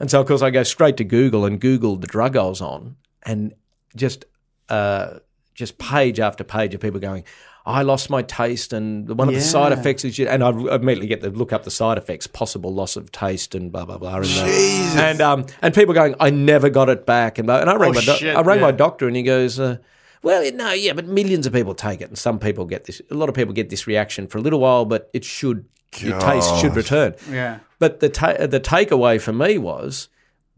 And 0.00 0.10
so, 0.10 0.20
of 0.20 0.26
course, 0.26 0.42
I 0.42 0.50
go 0.50 0.62
straight 0.64 0.96
to 0.96 1.04
Google 1.04 1.44
and 1.44 1.60
Googled 1.60 2.00
the 2.00 2.06
drug 2.06 2.36
I 2.36 2.42
was 2.44 2.60
on, 2.60 2.96
and 3.24 3.54
just 3.94 4.24
uh, 4.68 5.18
just 5.54 5.78
page 5.78 6.18
after 6.18 6.44
page 6.44 6.74
of 6.74 6.80
people 6.80 6.98
going, 6.98 7.24
I 7.64 7.82
lost 7.82 8.10
my 8.10 8.22
taste, 8.22 8.72
and 8.72 9.08
one 9.16 9.28
of 9.28 9.34
the 9.34 9.40
side 9.40 9.70
effects 9.70 10.04
is, 10.04 10.18
you, 10.18 10.26
and 10.26 10.42
I 10.42 10.48
immediately 10.50 11.06
get 11.06 11.20
to 11.20 11.30
look 11.30 11.52
up 11.52 11.62
the 11.62 11.70
side 11.70 11.98
effects, 11.98 12.26
possible 12.26 12.74
loss 12.74 12.96
of 12.96 13.12
taste, 13.12 13.54
and 13.54 13.70
blah 13.70 13.84
blah 13.84 13.98
blah, 13.98 14.16
and, 14.16 14.24
uh, 14.24 14.46
Jesus. 14.46 14.96
and 14.96 15.20
um 15.20 15.46
and 15.60 15.72
people 15.72 15.94
going, 15.94 16.16
I 16.18 16.30
never 16.30 16.70
got 16.70 16.88
it 16.88 17.06
back, 17.06 17.38
and 17.38 17.48
and 17.48 17.70
I 17.70 17.74
rang 17.76 17.90
Oh, 17.90 17.94
my 17.94 18.00
shit, 18.00 18.36
I 18.36 18.40
rang 18.40 18.60
my 18.60 18.72
doctor, 18.72 19.06
and 19.06 19.14
he 19.14 19.22
goes. 19.22 19.60
Uh, 19.60 19.76
well, 20.22 20.50
no, 20.52 20.72
yeah, 20.72 20.92
but 20.92 21.06
millions 21.06 21.46
of 21.46 21.52
people 21.52 21.74
take 21.74 22.00
it, 22.00 22.08
and 22.08 22.18
some 22.18 22.38
people 22.38 22.64
get 22.64 22.84
this. 22.84 23.00
A 23.10 23.14
lot 23.14 23.28
of 23.28 23.34
people 23.34 23.52
get 23.52 23.70
this 23.70 23.86
reaction 23.86 24.26
for 24.26 24.38
a 24.38 24.40
little 24.40 24.60
while, 24.60 24.84
but 24.84 25.10
it 25.12 25.24
should 25.24 25.64
your 25.98 26.18
taste 26.20 26.56
should 26.58 26.74
return. 26.74 27.14
Yeah. 27.30 27.58
But 27.78 28.00
the 28.00 28.08
ta- 28.08 28.46
the 28.46 28.60
takeaway 28.60 29.20
for 29.20 29.32
me 29.32 29.58
was 29.58 30.08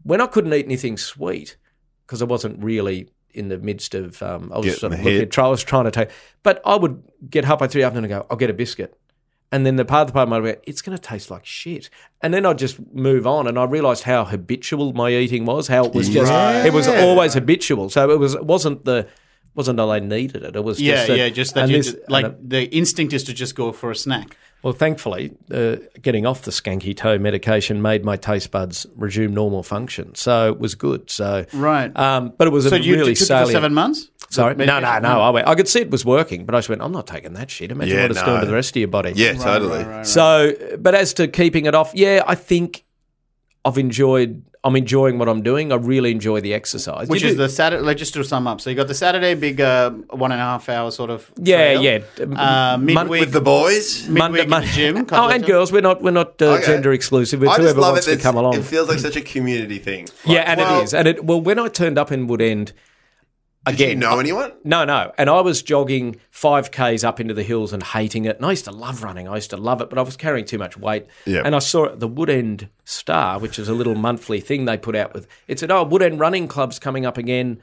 when 0.03 0.21
I 0.21 0.27
couldn't 0.27 0.53
eat 0.53 0.65
anything 0.65 0.97
sweet 0.97 1.57
because 2.05 2.21
I 2.21 2.25
wasn't 2.25 2.63
really 2.63 3.09
in 3.33 3.49
the 3.49 3.57
midst 3.57 3.95
of 3.95 4.21
um, 4.23 4.51
I 4.53 4.57
was 4.57 4.65
Getting 4.65 4.79
sort 4.79 4.93
of 4.93 4.99
looking 4.99 5.21
at 5.21 5.31
try, 5.31 5.45
I 5.45 5.49
was 5.49 5.63
trying 5.63 5.85
to 5.85 5.91
take, 5.91 6.09
but 6.41 6.61
I 6.65 6.75
would 6.75 7.03
get 7.29 7.43
halfway 7.43 7.67
through 7.67 7.81
the 7.81 7.87
afternoon 7.87 8.11
and 8.11 8.21
go, 8.21 8.25
I'll 8.29 8.37
get 8.37 8.49
a 8.49 8.53
biscuit. 8.53 8.97
And 9.51 9.65
then 9.65 9.75
the 9.75 9.85
part 9.85 10.01
of 10.01 10.07
the 10.07 10.13
part 10.13 10.23
of 10.23 10.29
my 10.29 10.39
brain, 10.39 10.55
it's 10.63 10.81
going 10.81 10.97
to 10.97 11.01
taste 11.01 11.29
like 11.29 11.45
shit. 11.45 11.89
And 12.21 12.33
then 12.33 12.45
I'd 12.45 12.57
just 12.57 12.79
move 12.93 13.27
on, 13.27 13.47
and 13.47 13.59
I 13.59 13.65
realised 13.65 14.03
how 14.03 14.25
habitual 14.25 14.93
my 14.93 15.11
eating 15.11 15.45
was. 15.45 15.67
How 15.67 15.85
it 15.85 15.93
was 15.93 16.09
just, 16.09 16.31
it 16.65 16.73
was 16.73 16.87
always 16.87 17.33
habitual. 17.35 17.89
So 17.89 18.09
it 18.09 18.19
was, 18.19 18.35
it 18.35 18.45
wasn't 18.45 18.85
the, 18.85 19.07
wasn't 19.55 19.77
that 19.77 19.87
I 19.87 19.99
needed 19.99 20.43
it. 20.43 20.55
It 20.55 20.63
was 20.63 20.79
Yeah, 20.81 20.95
just 20.95 21.07
that, 21.07 21.17
yeah, 21.17 21.29
just 21.29 21.53
that 21.55 21.69
you 21.69 21.77
this- 21.77 21.93
d- 21.93 21.99
like 22.09 22.25
it- 22.25 22.49
the 22.49 22.63
instinct 22.75 23.13
is 23.13 23.23
to 23.25 23.33
just 23.33 23.55
go 23.55 23.71
for 23.71 23.89
a 23.91 23.95
snack. 23.95 24.37
well, 24.63 24.73
thankfully, 24.73 25.31
uh, 25.53 25.75
getting 26.01 26.25
off 26.25 26.41
the 26.41 26.51
skanky 26.51 26.95
toe 26.95 27.17
medication 27.17 27.81
made 27.81 28.03
my 28.03 28.17
taste 28.17 28.51
buds 28.51 28.85
resume 28.95 29.33
normal 29.33 29.63
function, 29.63 30.13
so 30.15 30.49
it 30.51 30.59
was 30.59 30.75
good. 30.75 31.09
So, 31.09 31.45
Right. 31.53 31.95
um, 31.97 32.33
but 32.37 32.47
it 32.47 32.51
was 32.51 32.67
So 32.67 32.75
a 32.75 32.79
you 32.79 32.95
really 32.95 33.13
took 33.15 33.29
it 33.29 33.45
for 33.45 33.51
seven 33.51 33.73
months? 33.73 34.09
Sorry, 34.31 34.55
no, 34.55 34.65
no, 34.65 34.99
no. 34.99 35.21
I, 35.21 35.29
went, 35.29 35.47
I 35.47 35.53
could 35.55 35.67
see 35.67 35.81
it 35.81 35.91
was 35.91 36.03
working, 36.03 36.45
but 36.45 36.55
I 36.55 36.57
just 36.57 36.67
went, 36.67 36.81
I'm 36.81 36.91
not 36.91 37.05
taking 37.07 37.33
that 37.33 37.49
shit. 37.51 37.71
Imagine 37.71 37.95
Yeah, 37.95 38.01
what 38.03 38.11
it's 38.11 38.21
doing 38.23 38.35
to 38.37 38.41
no. 38.41 38.47
the 38.47 38.53
rest 38.53 38.71
of 38.75 38.79
your 38.79 38.87
body. 38.89 39.13
Yeah, 39.15 39.33
totally. 39.33 39.77
Right, 39.77 39.85
right, 39.87 39.95
right. 39.97 40.07
So, 40.07 40.53
but 40.79 40.95
as 40.95 41.13
to 41.13 41.27
keeping 41.27 41.67
it 41.67 41.75
off, 41.75 41.91
yeah, 41.93 42.23
I 42.25 42.33
think 42.35 42.83
I've 43.63 43.77
enjoyed. 43.77 44.41
I'm 44.65 44.75
enjoying 44.75 45.19
what 45.19 45.29
I'm 45.29 45.43
doing. 45.43 45.71
I 45.71 45.75
really 45.75 46.09
enjoy 46.11 46.41
the 46.41 46.53
exercise. 46.55 47.07
Which 47.07 47.21
You 47.21 47.29
is 47.29 47.35
do- 47.35 47.43
the 47.43 47.49
Saturday. 47.49 47.83
let's 47.83 47.99
just 47.99 48.13
to 48.15 48.23
sum 48.23 48.47
up. 48.47 48.59
So 48.61 48.69
you 48.71 48.75
got 48.75 48.87
the 48.87 48.95
Saturday 48.95 49.35
big 49.35 49.61
uh, 49.61 49.91
one 50.09 50.31
and 50.31 50.41
a 50.41 50.43
half 50.43 50.67
hour 50.69 50.89
sort 50.91 51.11
of. 51.11 51.31
yeah, 51.37 51.75
trail. 51.77 51.83
yeah. 51.83 52.73
Uh, 52.73 52.77
midweek 52.77 53.21
With 53.21 53.31
the 53.31 53.41
boys. 53.41 54.09
midweek 54.09 54.45
in 54.45 54.49
the 54.49 54.61
gym. 54.73 55.05
Oh, 55.11 55.29
and 55.29 55.45
girls. 55.45 55.71
We're 55.71 55.81
not. 55.89 56.01
We're 56.01 56.11
not 56.11 56.41
uh, 56.41 56.45
Okay. 56.55 56.65
gender 56.65 56.91
exclusive. 56.93 57.43
It's 57.43 57.51
I 57.51 57.55
just 57.57 57.61
whoever 57.63 57.81
love 57.81 57.93
wants 57.93 58.07
it. 58.07 58.17
to 58.17 58.21
come 58.23 58.35
along. 58.37 58.55
It 58.55 58.63
feels 58.65 58.89
like 58.89 58.99
such 58.99 59.15
a 59.15 59.21
community 59.21 59.77
thing. 59.77 60.07
yeah, 60.25 60.41
and 60.51 60.59
well, 60.59 60.81
it 60.81 60.83
is. 60.85 60.93
And 60.95 61.07
it. 61.07 61.23
Well, 61.23 61.39
when 61.39 61.59
I 61.59 61.67
turned 61.67 61.97
up 61.99 62.11
in 62.11 62.27
Woodend, 62.27 62.71
Did 63.65 63.75
again, 63.75 63.89
you 63.89 63.95
know 63.95 64.19
anyone? 64.19 64.53
No, 64.63 64.85
no. 64.85 65.11
And 65.17 65.29
I 65.29 65.41
was 65.41 65.63
jogging 65.63 66.17
5Ks 66.31 67.03
up 67.03 67.19
into 67.19 67.33
the 67.33 67.43
hills 67.43 67.73
and 67.73 67.81
hating 67.81 68.25
it. 68.25 68.37
And 68.37 68.45
I 68.45 68.51
used 68.51 68.65
to 68.65 68.71
love 68.71 69.03
running. 69.03 69.27
I 69.27 69.35
used 69.35 69.49
to 69.49 69.57
love 69.57 69.81
it, 69.81 69.89
but 69.89 69.97
I 69.97 70.03
was 70.03 70.15
carrying 70.15 70.45
too 70.45 70.57
much 70.57 70.77
weight. 70.77 71.07
Yeah. 71.25 71.41
And 71.43 71.55
I 71.55 71.59
saw 71.59 71.95
the 71.95 72.09
Woodend 72.09 72.69
Star, 72.83 73.39
which 73.39 73.57
is 73.57 73.67
a 73.67 73.73
little 73.73 73.95
monthly 73.95 74.39
thing 74.39 74.65
they 74.65 74.77
put 74.77 74.95
out 74.95 75.13
with. 75.13 75.27
It 75.47 75.59
said, 75.59 75.71
oh, 75.71 75.85
Woodend 75.85 76.19
Running 76.19 76.47
Club's 76.47 76.79
coming 76.79 77.05
up 77.05 77.17
again 77.17 77.61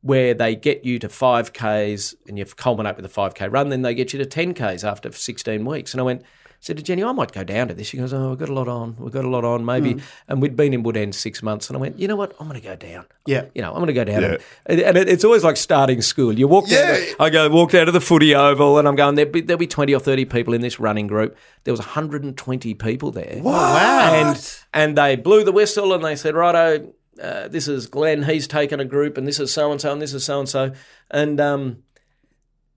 where 0.00 0.34
they 0.34 0.56
get 0.56 0.84
you 0.84 0.98
to 0.98 1.08
5Ks 1.08 2.14
and 2.26 2.38
you 2.38 2.44
culminate 2.44 2.96
with 2.96 3.04
a 3.04 3.08
5K 3.08 3.52
run. 3.52 3.68
Then 3.68 3.82
they 3.82 3.94
get 3.94 4.12
you 4.12 4.24
to 4.24 4.26
10Ks 4.26 4.88
after 4.88 5.12
16 5.12 5.64
weeks. 5.64 5.94
And 5.94 6.00
I 6.00 6.04
went, 6.04 6.22
said 6.62 6.76
to 6.76 6.82
Jenny, 6.82 7.02
I 7.02 7.10
might 7.10 7.32
go 7.32 7.42
down 7.42 7.66
to 7.68 7.74
this. 7.74 7.88
She 7.88 7.96
goes, 7.96 8.14
Oh, 8.14 8.30
we've 8.30 8.38
got 8.38 8.48
a 8.48 8.54
lot 8.54 8.68
on. 8.68 8.94
We've 8.96 9.12
got 9.12 9.24
a 9.24 9.28
lot 9.28 9.44
on, 9.44 9.64
maybe. 9.64 10.00
And 10.28 10.40
we'd 10.40 10.54
been 10.56 10.72
in 10.72 10.84
Woodend 10.84 11.12
six 11.12 11.42
months. 11.42 11.68
And 11.68 11.76
I 11.76 11.80
went, 11.80 11.98
You 11.98 12.06
know 12.06 12.14
what? 12.14 12.36
I'm 12.38 12.46
going 12.48 12.58
to 12.60 12.64
go 12.66 12.76
down. 12.76 13.04
Yeah. 13.26 13.46
You 13.52 13.62
know, 13.62 13.70
I'm 13.70 13.78
going 13.78 13.88
to 13.88 13.92
go 13.92 14.04
down. 14.04 14.22
Yeah. 14.22 14.36
And, 14.66 14.80
and 14.80 14.96
it, 14.96 15.08
it's 15.08 15.24
always 15.24 15.42
like 15.42 15.56
starting 15.56 16.00
school. 16.02 16.32
You 16.38 16.46
walk 16.46 16.68
down, 16.68 16.78
Yeah. 16.88 16.92
the- 16.94 17.16
I 17.18 17.30
go, 17.30 17.48
walk 17.50 17.72
down 17.72 17.86
to 17.86 17.92
the 17.92 18.00
footy 18.00 18.32
oval 18.34 18.78
and 18.78 18.86
I'm 18.86 18.94
going, 18.94 19.16
there'll 19.16 19.32
be, 19.32 19.40
there'll 19.40 19.58
be 19.58 19.66
20 19.66 19.92
or 19.92 19.98
30 20.00 20.24
people 20.26 20.54
in 20.54 20.60
this 20.60 20.78
running 20.78 21.08
group. 21.08 21.36
There 21.64 21.72
was 21.72 21.80
120 21.80 22.74
people 22.74 23.10
there. 23.10 23.40
Wow. 23.42 24.12
And, 24.14 24.54
and 24.72 24.96
they 24.96 25.16
blew 25.16 25.42
the 25.44 25.52
whistle 25.52 25.92
and 25.92 26.04
they 26.04 26.14
said, 26.14 26.34
righto, 26.36 26.92
uh, 27.20 27.48
this 27.48 27.66
is 27.66 27.88
Glenn, 27.88 28.22
he's 28.22 28.46
taken 28.48 28.78
a 28.80 28.84
group, 28.86 29.18
and 29.18 29.26
this 29.28 29.38
is 29.38 29.52
so 29.52 29.70
and 29.70 29.80
so, 29.80 29.92
and 29.92 30.00
this 30.00 30.14
is 30.14 30.24
so 30.24 30.38
and 30.40 30.48
so, 30.48 30.72
and 31.10 31.40
um, 31.42 31.82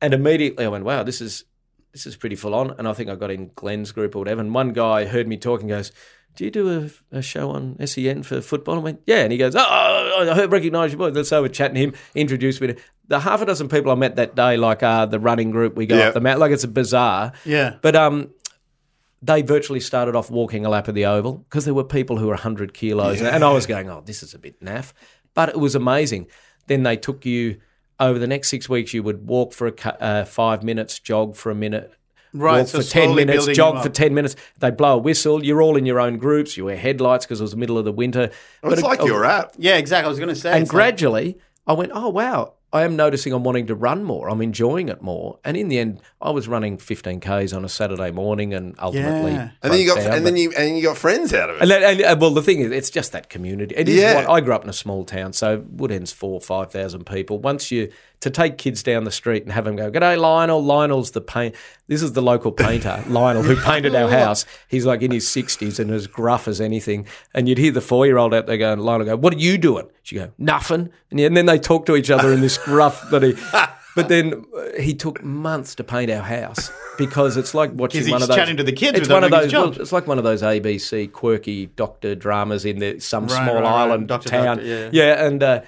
and 0.02 0.14
immediately 0.14 0.66
I 0.66 0.68
went, 0.68 0.84
wow, 0.84 1.04
this 1.04 1.22
is 1.22 1.46
this 1.96 2.06
is 2.06 2.18
pretty 2.18 2.36
full 2.36 2.54
on, 2.54 2.76
and 2.78 2.90
I 2.90 2.94
think 2.94 3.10
I 3.10 3.16
got 3.16 3.32
in 3.32 3.52
Glenn's 3.56 3.94
group 3.94 4.16
or 4.16 4.20
whatever, 4.20 4.42
and 4.42 4.54
one 4.54 4.74
guy 4.74 5.06
heard 5.06 5.30
me 5.30 5.38
talking, 5.38 5.70
goes. 5.70 5.92
Do 6.36 6.44
you 6.44 6.52
do 6.52 6.92
a, 7.14 7.18
a 7.20 7.22
show 7.22 7.52
on 7.52 7.78
SEN 7.88 8.22
for 8.24 8.42
football? 8.42 8.76
I 8.76 8.80
went, 8.80 9.00
yeah. 9.06 9.20
And 9.20 9.32
he 9.32 9.38
goes, 9.38 9.56
oh, 9.56 9.62
I 9.62 10.44
recognise 10.48 10.92
your 10.92 11.10
voice. 11.10 11.30
So 11.30 11.42
we're 11.42 11.48
chatting 11.48 11.76
to 11.76 11.80
him, 11.80 11.94
introduced 12.14 12.60
me 12.60 12.68
to 12.68 12.76
the 13.08 13.22
half 13.22 13.42
a 13.42 13.46
dozen 13.46 13.70
people 13.70 13.90
I 13.90 13.96
met 13.96 14.18
that 14.18 14.36
day, 14.36 14.58
like 14.58 14.84
uh, 14.84 15.06
the 15.06 15.18
running 15.18 15.52
group, 15.52 15.78
we 15.78 15.86
go 15.86 15.98
Yeah. 15.98 16.08
up 16.10 16.14
the 16.14 16.20
mountain. 16.20 16.42
Like 16.42 16.52
it's 16.52 16.66
a 16.66 16.68
bizarre. 16.68 17.32
Yeah. 17.46 17.78
But 17.82 17.96
um, 17.96 18.32
they 19.22 19.44
virtually 19.44 19.80
started 19.80 20.14
off 20.14 20.30
walking 20.30 20.66
a 20.66 20.70
lap 20.70 20.90
of 20.90 20.96
the 20.96 21.06
oval 21.06 21.36
because 21.38 21.64
there 21.64 21.74
were 21.74 21.86
people 21.86 22.18
who 22.18 22.26
were 22.26 22.34
100 22.34 22.74
kilos. 22.74 23.22
And 23.22 23.42
I 23.42 23.54
was 23.54 23.66
going, 23.66 23.90
oh, 23.90 24.02
this 24.06 24.22
is 24.22 24.34
a 24.34 24.38
bit 24.38 24.62
naff. 24.62 24.92
But 25.36 25.48
it 25.48 25.58
was 25.58 25.74
amazing. 25.74 26.28
Then 26.68 26.84
they 26.84 26.98
took 26.98 27.26
you 27.26 27.62
over 28.00 28.20
the 28.20 28.28
next 28.28 28.50
six 28.50 28.68
weeks, 28.68 28.94
you 28.94 29.04
would 29.04 29.28
walk 29.28 29.54
for 29.54 29.68
a, 29.68 30.04
uh, 30.04 30.26
five 30.26 30.64
minutes, 30.64 31.00
jog 31.00 31.36
for 31.36 31.50
a 31.52 31.56
minute, 31.56 31.94
Right, 32.34 32.60
walk 32.60 32.68
so 32.68 32.82
for 32.82 32.88
10 32.88 33.16
minutes, 33.16 33.48
jog 33.48 33.82
for 33.82 33.90
10 33.90 34.14
minutes. 34.14 34.36
They 34.60 34.70
blow 34.72 34.96
a 34.96 34.98
whistle. 34.98 35.44
You're 35.44 35.62
all 35.62 35.78
in 35.78 35.86
your 35.86 36.02
own 36.02 36.18
groups. 36.18 36.58
You 36.58 36.66
wear 36.66 36.76
headlights 36.76 37.26
because 37.26 37.40
it 37.40 37.44
was 37.44 37.52
the 37.52 37.58
middle 37.58 37.78
of 37.78 37.86
the 37.86 37.94
winter. 37.94 38.32
it's 38.64 38.82
it- 38.82 38.84
like 38.84 39.00
oh, 39.02 39.06
your 39.06 39.24
app. 39.24 39.54
Yeah, 39.58 39.78
exactly. 39.78 40.08
I 40.08 40.10
was 40.10 40.20
going 40.20 40.30
to 40.30 40.36
say. 40.36 40.52
And 40.52 40.64
it's 40.64 40.74
like- 40.74 40.76
gradually, 40.76 41.38
I 41.66 41.74
went, 41.74 41.94
oh, 41.96 42.10
wow. 42.10 42.55
I 42.74 42.84
am 42.84 42.96
noticing 42.98 43.32
I'm 43.32 43.44
wanting 43.44 43.68
to 43.68 43.76
run 43.76 44.04
more. 44.04 44.30
I'm 44.30 44.42
enjoying 44.42 44.90
it 44.90 45.02
more. 45.02 45.40
And 45.46 45.56
in 45.56 45.70
the 45.70 45.80
end, 45.80 46.02
I 46.22 46.32
was 46.32 46.48
running 46.48 46.78
15Ks 46.78 47.56
on 47.56 47.64
a 47.64 47.70
Saturday 47.70 48.12
morning 48.12 48.54
and 48.54 48.76
ultimately. 48.80 49.32
Yeah. 49.32 49.52
And 49.64 49.72
then 49.72 49.80
you 49.80 49.88
got 49.88 49.98
down, 50.00 50.14
and 50.14 50.26
then 50.26 50.36
you 50.36 50.52
and 50.58 50.76
you 50.78 50.84
got 50.84 50.98
friends 50.98 51.34
out 51.34 51.50
of 51.50 51.56
it. 51.58 51.62
and, 51.62 51.72
then- 51.72 51.84
and, 51.84 52.02
uh, 52.04 52.18
well, 52.20 52.32
the 52.32 52.42
thing 52.42 52.60
is, 52.60 52.72
it's 52.72 52.90
just 52.90 53.14
that 53.14 53.30
community. 53.30 53.74
It 53.76 53.88
is. 53.88 53.96
Yeah. 53.96 54.16
What, 54.16 54.30
I 54.30 54.42
grew 54.42 54.54
up 54.54 54.64
in 54.64 54.70
a 54.70 54.74
small 54.74 55.06
town, 55.06 55.32
so 55.34 55.64
Woodend's 55.70 56.12
four, 56.12 56.42
five 56.42 56.72
thousand 56.72 57.06
people. 57.06 57.40
Once 57.40 57.72
you 57.72 57.92
to 58.26 58.30
take 58.30 58.58
kids 58.58 58.84
down 58.84 59.04
the 59.06 59.12
street 59.12 59.44
and 59.44 59.52
have 59.54 59.64
them 59.66 59.76
go, 59.76 59.90
"G'day, 59.90 60.20
Lionel." 60.20 60.62
Lionel's 60.64 61.12
the 61.12 61.22
paint. 61.22 61.56
This 61.88 62.02
is 62.02 62.12
the 62.14 62.22
local 62.22 62.52
painter, 62.52 63.02
Lionel, 63.08 63.44
who 63.44 63.56
painted 63.56 63.96
our 63.96 64.10
house. 64.10 64.46
He's 64.68 64.86
like 64.86 65.02
in 65.02 65.12
his 65.12 65.28
sixties 65.28 65.80
and 65.80 65.90
as 65.92 66.08
gruff 66.08 66.48
as 66.48 66.60
anything. 66.60 67.08
And 67.34 67.48
you'd 67.48 67.58
hear 67.58 67.72
the 67.72 67.82
four-year-old 67.82 68.34
out 68.34 68.48
there 68.48 68.58
going, 68.58 68.80
"Lionel, 68.80 69.06
go, 69.06 69.16
what 69.16 69.34
are 69.34 69.38
you 69.38 69.58
doing?" 69.58 69.88
She 70.04 70.16
go, 70.16 70.32
"Nothing." 70.38 70.90
And, 71.12 71.20
then 71.38 71.46
they 71.46 71.58
talk 71.60 71.86
to 71.86 71.96
each 71.96 72.10
other 72.12 72.34
in 72.34 72.42
this 72.42 72.58
gruff 72.58 73.10
that 73.12 73.24
he. 73.24 73.36
But 73.96 74.10
then 74.10 74.44
uh, 74.54 74.78
he 74.82 74.94
took 74.94 75.24
months 75.24 75.74
to 75.76 75.84
paint 75.86 76.12
our 76.12 76.22
house 76.22 76.70
because 76.98 77.38
it's 77.38 77.54
like 77.54 77.72
watching 77.72 78.06
one 78.12 78.22
of 78.22 78.28
those. 78.28 78.36
chatting 78.36 78.58
to 78.58 78.64
the 78.64 78.74
kids 78.74 79.00
It's 79.00 79.08
one 79.08 79.24
of 79.24 79.32
those. 79.32 79.54
well, 79.54 79.72
it's 79.72 79.94
like 79.94 80.06
one 80.06 80.18
of 80.18 80.26
those 80.26 80.42
ABC 80.42 81.10
quirky 81.14 81.68
doctor 81.68 82.14
dramas 82.14 82.66
in 82.66 82.80
the, 82.80 83.00
some 83.00 83.24
Right, 83.28 83.44
small 83.46 83.56
right, 83.56 83.64
right. 83.64 83.72
island 83.84 84.10
Doctor, 84.10 84.28
town. 84.28 84.58
doctor, 84.58 84.90
yeah. 84.92 85.26
and 85.26 85.42
uh, 85.42 85.62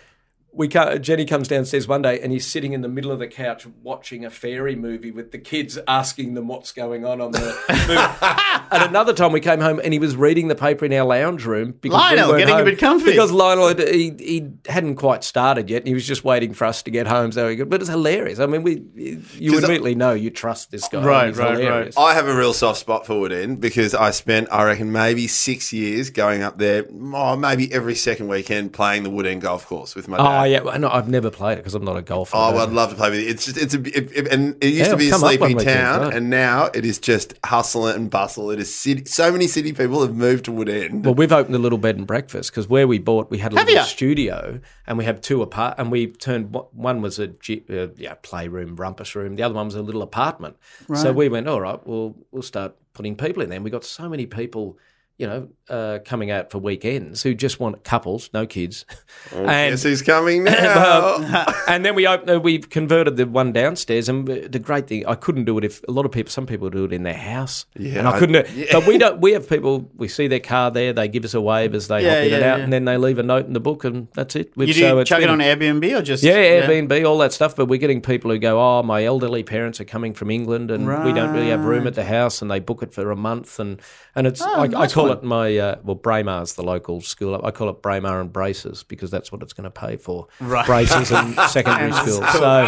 we 0.57 0.67
ca 0.67 0.97
Jenny 0.97 1.23
comes 1.25 1.47
downstairs 1.47 1.87
one 1.87 2.01
day 2.01 2.19
and 2.19 2.33
he's 2.33 2.45
sitting 2.45 2.73
in 2.73 2.81
the 2.81 2.87
middle 2.89 3.11
of 3.11 3.19
the 3.19 3.27
couch 3.27 3.67
watching 3.83 4.25
a 4.25 4.29
fairy 4.29 4.75
movie 4.75 5.11
with 5.11 5.31
the 5.31 5.37
kids 5.37 5.77
asking 5.87 6.33
them 6.33 6.47
what's 6.47 6.71
going 6.71 7.05
on 7.05 7.21
on 7.21 7.31
the 7.31 7.39
movie. 7.69 8.67
and 8.71 8.83
another 8.89 9.13
time 9.13 9.31
we 9.31 9.39
came 9.39 9.59
home 9.61 9.79
and 9.83 9.93
he 9.93 9.99
was 9.99 10.15
reading 10.15 10.47
the 10.47 10.55
paper 10.55 10.83
in 10.85 10.91
our 10.93 11.05
lounge 11.05 11.45
room 11.45 11.73
because 11.79 11.95
we 12.11 12.17
Lionel, 12.17 12.29
weren't 12.29 12.39
getting 12.39 12.59
a 12.59 12.63
bit 12.63 12.79
comfy. 12.79 13.11
because 13.11 13.31
Lionel 13.31 13.67
had, 13.67 13.79
he, 13.87 14.15
he 14.19 14.49
hadn't 14.67 14.95
quite 14.95 15.23
started 15.23 15.69
yet 15.69 15.77
and 15.83 15.87
he 15.87 15.93
was 15.93 16.07
just 16.07 16.23
waiting 16.23 16.53
for 16.53 16.65
us 16.65 16.81
to 16.83 16.91
get 16.91 17.07
home 17.07 17.31
so 17.31 17.47
he 17.47 17.55
could, 17.55 17.69
but 17.69 17.79
it's 17.81 17.89
hilarious. 17.89 18.39
I 18.39 18.47
mean, 18.47 18.63
we 18.63 18.83
you 18.95 19.51
'Cause 19.51 19.63
I- 19.63 19.67
immediately 19.67 19.95
know 19.95 20.13
you 20.13 20.31
trust 20.31 20.71
this 20.71 20.87
guy. 20.87 21.03
Right, 21.03 21.27
He's 21.27 21.37
right, 21.37 21.63
right. 21.63 21.93
I 21.97 22.13
have 22.15 22.27
a 22.27 22.35
real 22.35 22.53
soft 22.53 22.79
spot 22.79 23.05
for 23.05 23.13
Woodend 23.13 23.59
because 23.59 23.93
I 23.93 24.11
spent, 24.11 24.47
I 24.51 24.63
reckon, 24.63 24.91
maybe 24.91 25.27
six 25.27 25.71
years 25.71 26.09
going 26.09 26.41
up 26.41 26.57
there, 26.57 26.85
oh, 27.13 27.35
maybe 27.35 27.71
every 27.71 27.95
second 27.95 28.27
weekend 28.27 28.73
playing 28.73 29.03
the 29.03 29.09
Woodend 29.11 29.41
golf 29.41 29.65
course 29.67 29.93
with 29.95 30.07
my 30.07 30.17
dad. 30.17 30.41
Oh 30.41 30.43
yeah, 30.47 30.61
well, 30.61 30.79
no, 30.79 30.89
I've 30.89 31.07
never 31.07 31.29
played 31.29 31.53
it 31.53 31.57
because 31.57 31.75
I'm 31.75 31.83
not 31.85 31.95
a 31.97 32.01
golfer. 32.01 32.35
Oh, 32.35 32.51
well, 32.53 32.67
I'd 32.67 32.73
love 32.73 32.89
to 32.89 32.95
play 32.95 33.11
with 33.11 33.19
you. 33.21 33.29
It's 33.29 33.45
just, 33.45 33.57
it's 33.57 33.73
a, 33.73 33.79
it, 33.79 34.11
it- 34.15 34.27
and 34.33 34.55
it 34.63 34.67
used 34.69 34.77
Yeah, 34.79 34.87
to 34.89 34.97
be 34.97 35.09
a 35.09 35.13
sleepy 35.13 35.41
one 35.41 35.53
weekend, 35.55 35.65
town, 35.79 36.01
right. 36.01 36.13
and 36.15 36.29
now 36.29 36.65
it 36.73 36.85
is 36.85 36.97
just 36.99 37.33
hustle 37.45 37.87
and 37.87 38.09
bustle. 38.09 38.49
It 38.51 38.59
is 38.59 38.73
city. 38.73 39.05
So 39.05 39.31
many 39.31 39.47
city 39.47 39.73
people 39.73 40.01
have 40.01 40.15
moved 40.15 40.45
to 40.45 40.51
Woodend. 40.51 41.03
Well, 41.03 41.13
we've 41.13 41.31
opened 41.31 41.55
a 41.55 41.59
little 41.59 41.77
bed 41.77 41.97
and 41.97 42.07
breakfast 42.07 42.51
because 42.51 42.67
where 42.67 42.87
we 42.87 42.97
bought, 42.99 43.29
we 43.29 43.37
had 43.37 43.53
a 43.53 43.57
Have 43.57 43.67
little 43.67 43.81
ya? 43.81 43.85
studio 43.85 44.59
and 44.87 44.97
we 44.97 45.05
have 45.05 45.21
two 45.21 45.41
apart, 45.41 45.75
and 45.77 45.91
we 45.91 46.07
turned 46.07 46.55
one 46.71 47.01
was 47.01 47.19
a 47.19 47.25
uh, 47.69 47.87
yeah 47.97 48.15
playroom, 48.23 48.75
rumpus 48.75 49.15
room. 49.15 49.35
The 49.35 49.43
other 49.43 49.55
one 49.55 49.65
was 49.67 49.75
a 49.75 49.81
little 49.81 50.01
apartment. 50.01 50.57
So 50.95 51.11
we 51.13 51.29
went, 51.29 51.47
all 51.47 51.61
right, 51.61 51.79
well, 51.85 52.15
we'll 52.31 52.41
start 52.41 52.75
putting 52.93 53.15
people 53.15 53.43
in 53.43 53.49
there. 53.49 53.57
And 53.57 53.63
we 53.65 53.69
got 53.71 53.83
so 53.83 54.07
many 54.09 54.25
people. 54.25 54.77
You 55.17 55.25
know, 55.27 55.49
uh, 55.69 55.99
coming 56.05 56.31
out 56.31 56.49
for 56.51 56.59
weekends 56.59 57.23
who 57.23 57.33
just 57.33 57.59
want 57.59 57.83
couples, 57.83 58.29
no 58.33 58.45
kids, 58.45 58.85
and 59.35 59.45
Guess 59.71 59.83
who's 59.83 60.01
coming 60.01 60.43
now? 60.45 60.53
Well, 60.53 61.53
and 61.67 61.83
then 61.85 61.95
we 61.95 62.07
opened, 62.07 62.29
uh, 62.29 62.39
we 62.39 62.59
converted 62.59 63.17
the 63.17 63.25
one 63.27 63.51
downstairs, 63.51 64.07
and 64.09 64.27
the 64.27 64.59
great 64.59 64.87
thing, 64.87 65.05
I 65.05 65.15
couldn't 65.15 65.45
do 65.45 65.57
it 65.57 65.63
if 65.65 65.81
a 65.87 65.91
lot 65.91 66.05
of 66.05 66.11
people, 66.11 66.31
some 66.31 66.45
people 66.45 66.69
do 66.69 66.85
it 66.85 66.93
in 66.93 67.03
their 67.03 67.13
house, 67.13 67.65
Yeah, 67.77 67.99
and 67.99 68.07
I 68.07 68.11
I- 68.11 68.19
couldn't. 68.19 68.47
do- 68.47 68.67
But 68.71 68.87
we 68.87 68.97
don't. 68.97 69.19
We 69.19 69.31
have 69.33 69.49
people. 69.49 69.89
We 69.95 70.07
see 70.07 70.27
their 70.27 70.39
car 70.39 70.71
there. 70.71 70.93
They 70.93 71.07
give 71.07 71.25
us 71.25 71.33
a 71.33 71.41
wave 71.41 71.75
as 71.75 71.87
they 71.87 72.03
Yeah, 72.03 72.15
hop 72.15 72.23
in 72.27 72.33
and 72.33 72.43
out, 72.43 72.57
yeah. 72.59 72.63
and 72.63 72.73
then 72.73 72.85
they 72.85 72.97
leave 72.97 73.19
a 73.19 73.23
note 73.23 73.45
in 73.47 73.53
the 73.53 73.59
book, 73.59 73.83
and 73.83 74.07
that's 74.13 74.35
it. 74.35 74.51
Which, 74.55 74.69
You 74.69 74.73
do 74.75 74.79
so 74.81 75.03
chuck 75.03 75.21
it 75.21 75.29
on 75.29 75.39
Airbnb 75.39 75.97
or 75.97 76.01
just 76.01 76.23
yeah, 76.23 76.61
Airbnb, 76.67 77.05
all 77.05 77.17
that 77.19 77.33
stuff. 77.33 77.55
But 77.55 77.65
we're 77.67 77.79
getting 77.79 78.01
people 78.01 78.31
who 78.31 78.37
go, 78.37 78.59
"Oh, 78.59 78.83
my 78.83 79.03
elderly 79.03 79.43
parents 79.43 79.79
are 79.81 79.85
coming 79.85 80.13
from 80.13 80.31
England, 80.31 80.71
and 80.71 80.87
we 81.05 81.13
don't 81.13 81.33
really 81.33 81.49
have 81.49 81.65
room 81.65 81.87
at 81.87 81.95
the 81.95 82.05
house," 82.05 82.41
and 82.41 82.49
they 82.49 82.59
book 82.59 82.81
it 82.83 82.93
for 82.93 83.11
a 83.11 83.15
month, 83.15 83.59
and 83.59 83.81
and 84.15 84.27
it's 84.27 84.41
I, 84.41 84.63
I 84.63 84.67
nice 84.67 84.93
call 84.93 85.09
one. 85.09 85.17
it 85.17 85.23
my 85.23 85.56
uh, 85.59 85.75
well, 85.83 85.95
Braemar's 85.95 86.53
the 86.53 86.63
local 86.63 87.01
school. 87.01 87.39
I 87.43 87.51
call 87.51 87.69
it 87.69 87.81
Braemar 87.81 88.21
and 88.21 88.31
Braces 88.31 88.83
because 88.83 89.11
that's 89.11 89.31
what 89.31 89.41
it's 89.41 89.53
going 89.53 89.65
to 89.65 89.71
pay 89.71 89.97
for. 89.97 90.27
Right. 90.39 90.65
Braces 90.65 91.11
and 91.11 91.35
secondary 91.49 91.91
school. 92.03 92.23
So. 92.23 92.67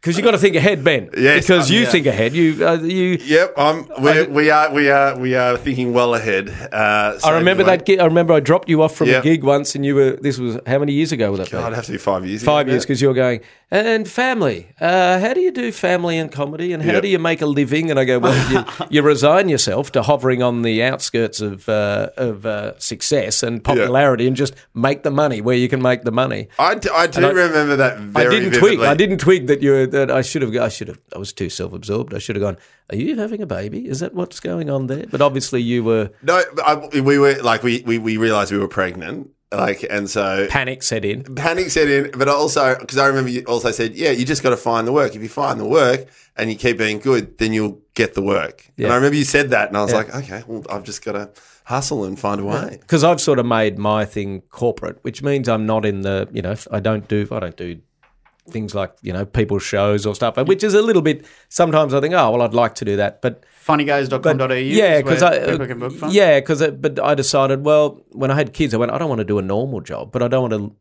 Because 0.00 0.16
you've 0.16 0.24
got 0.24 0.30
to 0.30 0.38
think 0.38 0.56
ahead, 0.56 0.82
Ben. 0.82 1.10
Yes, 1.16 1.44
because 1.44 1.68
um, 1.68 1.74
you 1.76 1.82
yeah. 1.82 1.88
think 1.90 2.06
ahead. 2.06 2.32
You, 2.34 2.66
uh, 2.66 2.74
you. 2.80 3.18
Yep, 3.20 3.58
um, 3.58 3.90
we, 4.00 4.22
we 4.28 4.50
are 4.50 4.72
we 4.72 4.90
are 4.90 5.18
we 5.18 5.34
are 5.34 5.58
thinking 5.58 5.92
well 5.92 6.14
ahead. 6.14 6.48
Uh, 6.48 7.18
so 7.18 7.28
I 7.28 7.34
remember 7.34 7.62
anyway, 7.62 7.76
that. 7.76 7.86
Gig, 7.86 7.98
I 8.00 8.06
remember 8.06 8.32
I 8.32 8.40
dropped 8.40 8.68
you 8.70 8.82
off 8.82 8.96
from 8.96 9.08
Yeah. 9.08 9.18
a 9.18 9.22
gig 9.22 9.44
once, 9.44 9.74
and 9.74 9.84
you 9.84 9.94
were. 9.94 10.12
This 10.12 10.38
was 10.38 10.58
how 10.66 10.78
many 10.78 10.92
years 10.92 11.12
ago 11.12 11.30
would 11.30 11.40
that 11.40 11.50
be? 11.50 11.56
I'd 11.58 11.74
have 11.74 11.84
to 11.86 11.92
be 11.92 11.98
five 11.98 12.26
years. 12.26 12.42
Five 12.42 12.66
ago 12.66 12.72
years 12.72 12.84
because 12.84 13.02
you're 13.02 13.14
going 13.14 13.40
and 13.70 14.08
family. 14.08 14.68
Uh, 14.80 15.20
how 15.20 15.32
do 15.32 15.40
you 15.40 15.52
do 15.52 15.70
family 15.70 16.18
and 16.18 16.32
comedy, 16.32 16.72
and 16.72 16.82
how 16.82 16.92
Yep. 16.94 17.02
do 17.02 17.08
you 17.08 17.18
make 17.18 17.40
a 17.40 17.46
living? 17.46 17.90
And 17.90 18.00
I 18.00 18.04
go, 18.04 18.18
well, 18.18 18.50
you, 18.50 18.64
you 18.90 19.02
resign 19.02 19.48
yourself 19.48 19.92
to 19.92 20.02
hovering 20.02 20.42
on 20.42 20.62
the 20.62 20.82
outskirts 20.82 21.40
of 21.40 21.68
uh, 21.68 22.08
of 22.16 22.46
uh, 22.46 22.78
success 22.78 23.42
and 23.42 23.62
popularity, 23.62 24.26
and 24.26 24.34
just 24.36 24.54
make 24.74 25.02
the 25.02 25.10
money 25.10 25.40
where 25.40 25.56
you 25.56 25.68
can 25.68 25.80
make 25.82 26.02
the 26.02 26.10
money. 26.10 26.48
I, 26.58 26.74
d- 26.74 26.88
I 26.92 27.06
do 27.06 27.28
remember 27.28 27.76
that 27.76 27.98
very 27.98 28.26
I 28.26 28.30
didn't 28.30 28.50
vividly. 28.50 28.76
twig. 28.76 28.80
I 28.88 28.94
didn't 28.94 29.18
twig 29.18 29.46
that 29.48 29.62
you 29.62 29.86
that 29.92 30.10
I 30.10 30.22
should 30.22 30.42
have. 30.42 30.54
I 30.56 30.68
should 30.68 30.88
have. 30.88 31.00
I 31.14 31.18
was 31.18 31.32
too 31.32 31.48
self 31.50 31.72
absorbed. 31.72 32.14
I 32.14 32.18
should 32.18 32.36
have 32.36 32.42
gone. 32.42 32.56
Are 32.90 32.96
you 32.96 33.16
having 33.16 33.40
a 33.42 33.46
baby? 33.46 33.86
Is 33.88 34.00
that 34.00 34.14
what's 34.14 34.40
going 34.40 34.70
on 34.70 34.86
there? 34.86 35.06
But 35.10 35.20
obviously, 35.20 35.62
you 35.62 35.84
were 35.84 36.10
No, 36.22 36.42
I, 36.64 36.74
we 37.00 37.18
were 37.18 37.34
like 37.42 37.62
we, 37.62 37.82
we 37.86 37.98
we 37.98 38.16
realized 38.16 38.52
we 38.52 38.58
were 38.58 38.68
pregnant, 38.68 39.30
like, 39.52 39.84
and 39.88 40.08
so 40.10 40.46
panic 40.50 40.82
set 40.82 41.04
in. 41.04 41.22
panic 41.34 41.70
set 41.70 41.88
in. 41.88 42.10
But 42.16 42.28
also 42.28 42.76
because 42.78 42.98
I 42.98 43.06
remember 43.06 43.30
you 43.30 43.42
also 43.44 43.70
said, 43.70 43.94
yeah, 43.94 44.10
you 44.10 44.24
just 44.24 44.42
got 44.42 44.50
to 44.50 44.56
find 44.56 44.86
the 44.86 44.92
work. 44.92 45.14
If 45.14 45.22
you 45.22 45.28
find 45.28 45.60
the 45.60 45.66
work 45.68 46.06
and 46.36 46.50
you 46.50 46.56
keep 46.56 46.78
being 46.78 46.98
good, 46.98 47.38
then 47.38 47.52
you'll 47.52 47.80
get 47.94 48.14
the 48.14 48.22
work. 48.22 48.70
And 48.78 48.86
I 48.88 48.94
remember 48.96 49.16
you 49.16 49.24
said 49.24 49.50
that, 49.50 49.68
and 49.68 49.76
I 49.76 49.82
was 49.82 49.90
Yeah. 49.92 49.98
like, 49.98 50.14
okay, 50.14 50.42
well, 50.46 50.64
I've 50.70 50.84
just 50.84 51.04
got 51.04 51.12
to 51.12 51.30
hustle 51.64 52.04
and 52.04 52.18
find 52.18 52.40
a 52.40 52.44
way. 52.44 52.78
because 52.80 53.04
I've 53.04 53.20
sort 53.20 53.38
of 53.38 53.46
made 53.46 53.78
my 53.78 54.04
thing 54.04 54.40
corporate, 54.50 54.98
which 55.02 55.22
means 55.22 55.48
I'm 55.48 55.66
not 55.66 55.84
in 55.86 56.00
the 56.00 56.28
you 56.32 56.42
know 56.42 56.54
I 56.72 56.80
don't 56.80 57.06
do 57.06 57.28
I 57.30 57.38
don't 57.40 57.56
do 57.56 57.78
things 58.50 58.74
like 58.74 58.92
you 59.02 59.12
know 59.12 59.24
people's 59.24 59.62
shows 59.62 60.06
or 60.06 60.14
stuff, 60.14 60.36
which 60.36 60.62
is 60.64 60.74
a 60.74 60.82
little 60.82 61.02
bit. 61.02 61.26
Sometimes 61.48 61.94
I 61.94 62.00
think, 62.00 62.14
oh 62.14 62.30
well, 62.30 62.42
I'd 62.42 62.54
like 62.54 62.74
to 62.76 62.84
do 62.84 62.96
that, 62.96 63.22
but 63.22 63.44
Funnyguys.com.au. 63.66 64.52
yeah, 64.54 65.00
because 65.00 65.22
I 65.22 65.50
people 65.50 65.66
can 65.66 65.78
book 65.78 65.92
from. 65.92 66.10
yeah 66.10 66.40
because 66.40 66.66
but 66.72 66.98
I 66.98 67.14
decided 67.14 67.64
well 67.64 68.02
when 68.10 68.30
I 68.30 68.34
had 68.34 68.52
kids, 68.52 68.74
I 68.74 68.76
went 68.78 68.92
I 68.92 68.98
don't 68.98 69.08
want 69.08 69.20
to 69.20 69.24
do 69.24 69.38
a 69.38 69.42
normal 69.42 69.80
job, 69.80 70.12
but 70.12 70.22
I 70.22 70.28
don't 70.28 70.50
want 70.50 70.54
to 70.54 70.76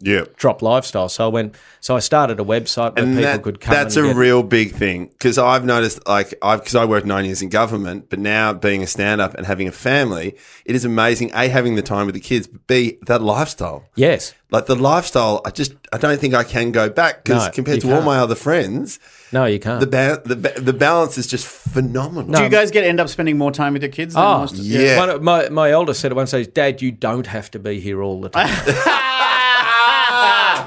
Yeah. 0.00 0.26
drop 0.36 0.62
lifestyle, 0.62 1.08
so 1.08 1.24
I 1.24 1.28
went 1.28 1.56
so 1.80 1.96
I 1.96 1.98
started 1.98 2.38
a 2.38 2.44
website 2.44 2.94
where 2.94 3.04
And 3.04 3.16
people 3.16 3.22
that- 3.32 3.42
could 3.42 3.60
come. 3.60 3.74
that's 3.74 3.96
and 3.96 4.06
a 4.06 4.08
get- 4.10 4.16
real 4.16 4.42
big 4.44 4.72
thing 4.74 5.06
because 5.06 5.38
I've 5.38 5.64
noticed, 5.64 6.06
like, 6.06 6.34
I've 6.40 6.60
because 6.60 6.76
I 6.76 6.84
worked 6.84 7.06
nine 7.06 7.24
years 7.24 7.42
in 7.42 7.48
government, 7.48 8.06
but 8.08 8.18
now 8.20 8.52
being 8.52 8.82
a 8.82 8.86
stand-up 8.86 9.34
and 9.34 9.44
having 9.46 9.66
a 9.66 9.72
family, 9.72 10.36
it 10.64 10.76
is 10.76 10.84
amazing. 10.84 11.32
A 11.34 11.48
having 11.48 11.74
the 11.74 11.82
time 11.82 12.06
with 12.06 12.14
the 12.14 12.20
kids, 12.20 12.46
but 12.46 12.64
B 12.68 12.98
that 13.06 13.22
lifestyle. 13.22 13.84
yes. 13.96 14.34
Like 14.50 14.64
the 14.64 14.76
lifestyle, 14.76 15.42
I 15.44 15.50
just 15.50 15.74
I 15.92 15.98
don't 15.98 16.18
think 16.18 16.32
I 16.32 16.42
can 16.42 16.72
go 16.72 16.88
back 16.88 17.24
because 17.24 17.46
No, 17.46 17.50
compared 17.52 17.80
to 17.82 17.88
all 17.88 17.94
can't. 17.96 18.06
my 18.06 18.18
other 18.18 18.34
friends, 18.34 18.98
No, 19.30 19.44
you 19.44 19.58
can't. 19.58 19.80
the 19.80 19.86
ba- 19.86 20.22
the 20.24 20.36
ba- 20.36 20.58
the 20.60 20.72
balance 20.72 21.18
is 21.18 21.26
just 21.26 21.46
phenomenal. 21.46 22.32
Do 22.32 22.42
you 22.44 22.48
guys 22.48 22.70
get 22.70 22.84
end 22.84 22.98
up 22.98 23.08
spending 23.10 23.36
more 23.36 23.52
time 23.52 23.74
with 23.74 23.82
your 23.82 23.90
kids 23.92 24.14
than 24.14 24.22
Oh, 24.24 24.38
most? 24.38 24.54
yeah. 24.56 24.96
One 24.96 25.10
of- 25.10 25.22
my 25.22 25.48
my 25.50 25.72
oldest 25.72 26.00
said 26.00 26.12
at 26.12 26.16
one 26.16 26.26
stage, 26.28 26.54
"Dad, 26.54 26.80
you 26.80 26.92
don't 26.92 27.26
have 27.26 27.50
to 27.50 27.58
be 27.58 27.78
here 27.80 28.00
all 28.02 28.20
the 28.22 28.30
time." 28.30 28.48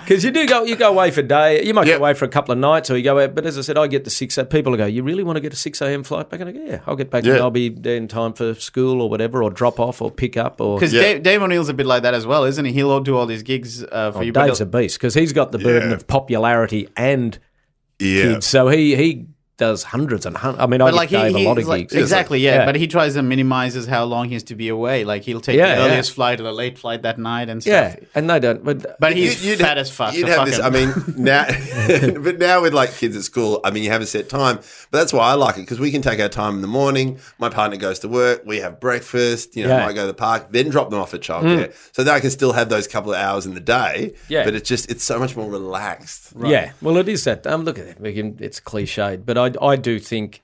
Because 0.07 0.23
you 0.25 0.31
do 0.31 0.45
go, 0.47 0.63
you 0.63 0.75
go 0.75 0.89
away 0.89 1.11
for 1.11 1.19
a 1.21 1.23
day. 1.23 1.63
You 1.63 1.73
might 1.73 1.87
Yep. 1.87 1.99
go 1.99 2.03
away 2.03 2.13
for 2.15 2.25
a 2.25 2.27
couple 2.27 2.51
of 2.51 2.57
nights, 2.57 2.89
or 2.89 2.97
you 2.97 3.03
go 3.03 3.19
out. 3.19 3.33
But 3.35 3.45
as 3.45 3.57
I 3.57 3.61
said, 3.61 3.77
I 3.77 3.87
get 3.87 4.03
the 4.03 4.09
six. 4.09 4.37
People 4.49 4.75
go, 4.75 4.85
"You 4.85 5.03
really 5.03 5.23
want 5.23 5.37
to 5.37 5.41
get 5.41 5.53
a 5.53 5.55
six 5.55 5.81
a.m. 5.81 6.03
flight 6.03 6.29
back?" 6.29 6.39
And 6.41 6.49
I 6.49 6.51
go, 6.51 6.59
"Yeah, 6.65 6.79
I'll 6.87 6.95
get 6.95 7.09
back. 7.09 7.23
Yeah. 7.23 7.33
and 7.33 7.41
I'll 7.43 7.51
be 7.51 7.69
there 7.69 7.95
in 7.95 8.07
time 8.07 8.33
for 8.33 8.53
school 8.55 9.01
or 9.01 9.09
whatever, 9.09 9.41
or 9.43 9.49
drop 9.49 9.79
off 9.79 10.01
or 10.01 10.11
pick 10.11 10.35
up." 10.37 10.59
Or 10.59 10.77
Because 10.77 10.93
Yeah. 10.93 11.01
Dave, 11.01 11.23
Dave 11.23 11.41
O'Neill's 11.41 11.69
a 11.69 11.73
bit 11.73 11.85
like 11.85 12.03
that 12.03 12.13
as 12.13 12.25
well, 12.25 12.43
isn't 12.43 12.65
he? 12.65 12.71
He'll 12.73 12.99
do 12.99 13.15
all 13.15 13.25
these 13.25 13.43
gigs 13.43 13.83
uh, 13.83 14.11
for 14.11 14.19
Oh, 14.19 14.21
you. 14.21 14.31
Dave's 14.31 14.59
a 14.61 14.65
beast 14.65 14.97
because 14.97 15.13
he's 15.13 15.33
got 15.33 15.51
the 15.51 15.59
burden 15.59 15.89
Yeah. 15.89 15.95
of 15.95 16.07
popularity 16.07 16.89
and 16.97 17.37
yeah, 17.99 18.23
kids. 18.33 18.47
So 18.47 18.67
he 18.69 18.95
he 18.95 19.27
does 19.67 19.83
hundreds 19.83 20.25
and 20.25 20.35
hundreds. 20.35 20.61
I 20.63 20.65
mean, 20.67 20.81
I 20.81 20.85
But 20.85 20.91
get 20.91 20.97
like 20.97 21.09
he, 21.09 21.15
Dave 21.17 21.35
a 21.35 21.49
lot 21.49 21.57
of 21.59 21.67
like, 21.67 21.89
gigs. 21.89 22.01
exactly, 22.01 22.39
yeah, 22.39 22.55
Yeah. 22.55 22.65
But 22.65 22.75
he 22.75 22.87
tries 22.87 23.13
to 23.13 23.21
minimizes 23.21 23.85
how 23.85 24.03
long 24.05 24.27
he 24.27 24.33
has 24.33 24.43
to 24.51 24.55
be 24.55 24.69
away. 24.69 25.03
Like 25.05 25.21
he'll 25.23 25.39
take 25.39 25.57
Yeah, 25.57 25.75
the 25.75 25.81
yeah. 25.81 25.87
earliest 25.87 26.11
flight 26.13 26.39
or 26.39 26.43
the 26.43 26.51
late 26.63 26.77
flight 26.79 27.03
that 27.03 27.17
night 27.19 27.47
and 27.49 27.61
stuff. 27.61 27.71
Yeah, 27.99 28.07
and 28.15 28.29
they 28.29 28.39
don't. 28.39 28.63
But 28.63 28.99
But 28.99 29.15
he's 29.15 29.43
You- 29.45 29.51
you'd- 29.51 29.63
fat 29.63 29.77
as 29.77 29.89
fuck. 29.91 30.13
You'd 30.15 30.27
so 30.27 30.33
have 30.33 30.37
fuck 30.37 30.47
this. 30.47 30.57
him. 30.57 30.65
I 30.65 30.69
mean, 30.77 30.89
now, 31.17 32.21
but 32.25 32.39
now 32.39 32.61
with 32.61 32.73
like 32.73 32.91
kids 32.97 33.15
at 33.15 33.23
school, 33.23 33.59
I 33.63 33.69
mean, 33.71 33.83
you 33.83 33.91
have 33.91 34.01
a 34.01 34.05
set 34.07 34.27
time. 34.29 34.57
But 34.91 34.97
that's 34.99 35.13
why 35.13 35.29
I 35.29 35.33
like 35.35 35.57
it 35.57 35.61
because 35.61 35.79
we 35.79 35.91
can 35.91 36.01
take 36.01 36.19
our 36.19 36.29
time 36.29 36.55
in 36.55 36.61
the 36.61 36.67
morning. 36.67 37.19
My 37.37 37.49
partner 37.49 37.77
goes 37.77 37.99
to 37.99 38.07
work. 38.09 38.41
We 38.45 38.57
have 38.61 38.79
breakfast. 38.79 39.55
You 39.55 39.63
know, 39.67 39.77
Yeah. 39.77 39.85
might 39.85 39.93
go 39.95 40.01
to 40.01 40.07
the 40.07 40.13
park, 40.13 40.47
then 40.51 40.69
drop 40.69 40.89
them 40.89 40.99
off 40.99 41.13
at 41.13 41.21
childcare, 41.21 41.71
so 41.91 42.03
that 42.03 42.13
I 42.13 42.19
can 42.19 42.31
still 42.31 42.53
have 42.53 42.69
those 42.69 42.87
couple 42.87 43.13
of 43.13 43.19
hours 43.19 43.45
in 43.45 43.53
the 43.53 43.59
day. 43.59 44.13
Yeah. 44.27 44.43
But 44.43 44.55
it's 44.55 44.67
just 44.67 44.89
it's 44.89 45.03
so 45.03 45.19
much 45.19 45.35
more 45.37 45.49
relaxed. 45.49 46.33
Yeah, 46.43 46.71
well, 46.81 46.97
it 46.97 47.07
is 47.07 47.23
that. 47.25 47.45
Um, 47.45 47.63
look 47.63 47.77
at 47.79 47.85
it. 47.85 47.99
We 47.99 48.13
can, 48.13 48.37
it's 48.39 48.59
cliched, 48.59 49.25
but 49.25 49.37
I 49.37 49.50
I, 49.59 49.65
I 49.67 49.75
do 49.75 49.99
think 49.99 50.41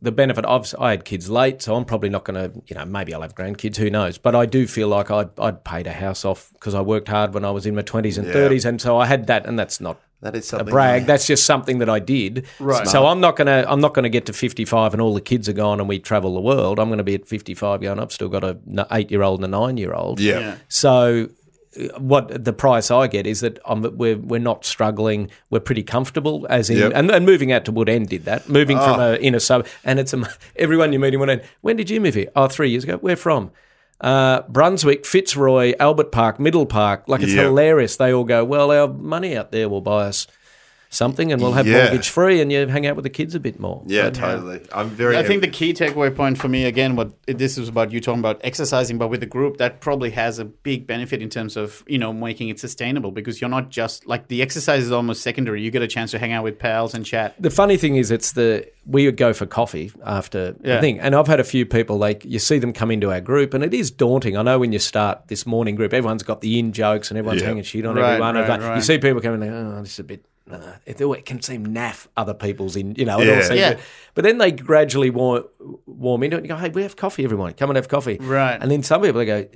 the 0.00 0.12
benefit 0.12 0.44
of 0.44 0.72
I 0.78 0.90
had 0.90 1.04
kids 1.04 1.28
late, 1.28 1.60
so 1.60 1.74
I'm 1.74 1.84
probably 1.84 2.08
not 2.08 2.24
going 2.24 2.36
to, 2.52 2.62
you 2.68 2.76
know, 2.76 2.84
maybe 2.84 3.12
I'll 3.12 3.22
have 3.22 3.34
grandkids, 3.34 3.76
who 3.76 3.90
knows? 3.90 4.16
But 4.16 4.36
I 4.36 4.46
do 4.46 4.66
feel 4.68 4.86
like 4.88 5.10
I, 5.10 5.26
I'd 5.38 5.64
paid 5.64 5.88
a 5.88 5.92
house 5.92 6.24
off 6.24 6.50
because 6.52 6.72
I 6.74 6.80
worked 6.80 7.08
hard 7.08 7.34
when 7.34 7.44
I 7.44 7.50
was 7.50 7.66
in 7.66 7.74
my 7.74 7.82
20s 7.82 8.16
and 8.16 8.26
Yeah. 8.28 8.34
30s, 8.34 8.64
and 8.64 8.80
so 8.80 8.96
I 8.96 9.06
had 9.06 9.26
that, 9.26 9.44
and 9.46 9.58
that's 9.58 9.80
not 9.80 10.00
That 10.22 10.36
is 10.36 10.44
a 10.44 10.48
something. 10.50 10.68
brag. 10.70 11.06
That's 11.06 11.26
just 11.26 11.44
something 11.46 11.78
that 11.78 11.88
I 11.88 11.98
did. 11.98 12.46
Right. 12.60 12.86
So 12.86 13.06
I'm 13.08 13.18
not 13.20 13.34
gonna 13.34 13.64
I'm 13.68 13.80
not 13.80 13.92
gonna 13.94 14.08
get 14.08 14.26
to 14.26 14.32
55 14.32 14.92
and 14.94 15.00
all 15.02 15.14
the 15.14 15.20
kids 15.20 15.48
are 15.48 15.52
gone 15.52 15.80
and 15.80 15.88
we 15.88 15.98
travel 15.98 16.32
the 16.34 16.40
world. 16.40 16.78
I'm 16.78 16.88
going 16.88 16.98
to 16.98 17.04
be 17.04 17.14
at 17.16 17.26
55 17.28 17.80
going. 17.82 17.98
I've 18.00 18.12
still 18.12 18.28
got 18.28 18.42
a 18.44 18.58
n- 18.68 18.84
eight 18.92 19.10
year 19.12 19.22
old 19.22 19.38
and 19.44 19.52
a 19.52 19.58
nine 19.58 19.76
year 19.76 19.94
old. 19.94 20.18
Yeah. 20.20 20.38
Yeah. 20.40 20.56
So 20.68 21.28
what 21.98 22.44
the 22.44 22.52
price 22.52 22.90
I 22.90 23.06
get 23.06 23.26
is 23.26 23.40
that 23.40 23.58
I'm, 23.66 23.82
we're 23.96 24.16
we're 24.16 24.40
not 24.40 24.64
struggling. 24.64 25.30
We're 25.50 25.60
pretty 25.60 25.82
comfortable. 25.82 26.46
As 26.50 26.70
in, 26.70 26.78
Yep. 26.78 26.92
and, 26.94 27.10
and 27.10 27.24
moving 27.26 27.52
out 27.52 27.64
to 27.66 27.72
Woodend 27.72 28.08
did 28.08 28.24
that. 28.24 28.48
Moving 28.48 28.78
from 28.78 29.00
Oh. 29.00 29.12
a 29.12 29.16
inner 29.18 29.38
sub, 29.38 29.66
and 29.84 29.98
it's 29.98 30.12
a, 30.12 30.22
everyone 30.56 30.92
you 30.92 30.98
meet 30.98 31.14
in 31.14 31.20
Woodend. 31.20 31.44
When 31.60 31.76
did 31.76 31.90
you 31.90 32.00
move 32.00 32.14
here? 32.14 32.30
Oh, 32.36 32.48
three 32.48 32.70
years 32.70 32.84
ago. 32.84 32.96
Where 32.98 33.16
from? 33.16 33.50
Uh, 34.00 34.42
Brunswick, 34.48 35.04
Fitzroy, 35.04 35.74
Albert 35.80 36.12
Park, 36.12 36.38
Middle 36.38 36.66
Park. 36.66 37.04
Like 37.08 37.20
it's 37.22 37.32
Yep. 37.32 37.44
hilarious. 37.46 37.96
They 37.96 38.12
all 38.12 38.22
go. 38.24 38.44
Well, 38.44 38.70
our 38.70 38.86
money 38.88 39.36
out 39.36 39.50
there 39.50 39.68
will 39.68 39.80
buy 39.80 40.04
us 40.06 40.26
something, 40.90 41.32
and 41.32 41.40
we'll 41.42 41.52
have 41.52 41.66
Yeah. 41.66 41.84
mortgage 41.84 42.08
free, 42.08 42.40
and 42.40 42.50
you 42.50 42.66
hang 42.66 42.86
out 42.86 42.96
with 42.96 43.02
the 43.02 43.10
kids 43.10 43.34
a 43.34 43.40
bit 43.40 43.60
more. 43.60 43.82
Yeah, 43.86 44.04
uh, 44.06 44.10
totally. 44.10 44.60
I'm 44.72 44.88
very. 44.88 45.16
I 45.16 45.22
think 45.22 45.42
the 45.42 45.48
key 45.48 45.74
takeaway 45.74 46.14
point 46.14 46.38
for 46.38 46.48
me 46.48 46.64
again, 46.64 46.96
what 46.96 47.10
this 47.26 47.58
is 47.58 47.68
about 47.68 47.92
you 47.92 48.00
talking 48.00 48.20
about 48.20 48.40
exercising, 48.42 48.98
but 48.98 49.08
with 49.08 49.20
the 49.20 49.26
group, 49.26 49.58
that 49.58 49.80
probably 49.80 50.10
has 50.10 50.38
a 50.38 50.44
big 50.44 50.86
benefit 50.86 51.20
in 51.22 51.28
terms 51.28 51.56
of 51.56 51.84
you 51.86 51.98
know 51.98 52.12
making 52.12 52.48
it 52.48 52.58
sustainable 52.58 53.10
because 53.10 53.40
you're 53.40 53.50
not 53.50 53.70
just 53.70 54.06
like 54.06 54.28
the 54.28 54.42
exercise 54.42 54.82
is 54.82 54.92
almost 54.92 55.22
secondary. 55.22 55.62
You 55.62 55.70
get 55.70 55.82
a 55.82 55.88
chance 55.88 56.10
to 56.12 56.18
hang 56.18 56.32
out 56.32 56.44
with 56.44 56.58
pals 56.58 56.94
and 56.94 57.04
chat. 57.04 57.34
The 57.38 57.50
funny 57.50 57.76
thing 57.76 57.96
is, 57.96 58.10
it's 58.10 58.32
the 58.32 58.66
we 58.86 59.04
would 59.04 59.18
go 59.18 59.34
for 59.34 59.44
coffee 59.44 59.92
after 60.06 60.54
Yeah. 60.62 60.76
the 60.76 60.80
thing, 60.80 61.00
and 61.00 61.14
I've 61.14 61.26
had 61.26 61.40
a 61.40 61.44
few 61.44 61.66
people 61.66 61.98
like 61.98 62.24
you 62.24 62.38
see 62.38 62.58
them 62.58 62.72
come 62.72 62.90
into 62.90 63.12
our 63.12 63.20
group, 63.20 63.52
and 63.52 63.62
it 63.62 63.74
is 63.74 63.90
daunting. 63.90 64.36
I 64.36 64.42
know 64.42 64.58
when 64.58 64.72
you 64.72 64.78
start 64.78 65.28
this 65.28 65.46
morning 65.46 65.74
group, 65.74 65.92
everyone's 65.92 66.22
got 66.22 66.40
the 66.40 66.58
in 66.58 66.72
jokes 66.72 67.10
and 67.10 67.18
everyone's 67.18 67.42
Yeah. 67.42 67.48
hanging 67.48 67.62
shit 67.64 67.84
on 67.84 67.96
Right, 67.96 68.12
everyone. 68.14 68.36
and 68.36 68.62
right, 68.62 68.76
You 68.76 68.82
see 68.82 68.96
people 68.98 69.20
coming, 69.20 69.40
like, 69.40 69.50
oh, 69.50 69.80
this 69.82 69.92
is 69.92 69.98
a 69.98 70.04
bit. 70.04 70.24
Uh, 70.50 70.76
it, 70.86 71.00
it 71.00 71.24
can 71.26 71.40
seem 71.42 71.66
naff 71.66 72.06
other 72.16 72.34
people's 72.34 72.76
in, 72.76 72.94
you 72.94 73.04
know. 73.04 73.20
It 73.20 73.26
Yeah. 73.26 73.36
all 73.36 73.42
seems 73.42 73.60
Yeah. 73.60 73.78
but 74.14 74.24
then 74.24 74.38
they 74.38 74.50
gradually 74.52 75.10
warm, 75.10 75.44
warm 75.86 76.22
into 76.22 76.36
it. 76.36 76.40
And 76.40 76.46
you 76.46 76.54
go, 76.54 76.56
hey, 76.60 76.70
we 76.70 76.82
have 76.82 76.96
coffee, 76.96 77.24
everyone. 77.24 77.52
Come 77.54 77.70
and 77.70 77.76
have 77.76 77.88
coffee. 77.88 78.18
Right. 78.20 78.58
And 78.60 78.70
then 78.70 78.82
some 78.82 79.02
people 79.02 79.18
they 79.18 79.26
go, 79.26 79.46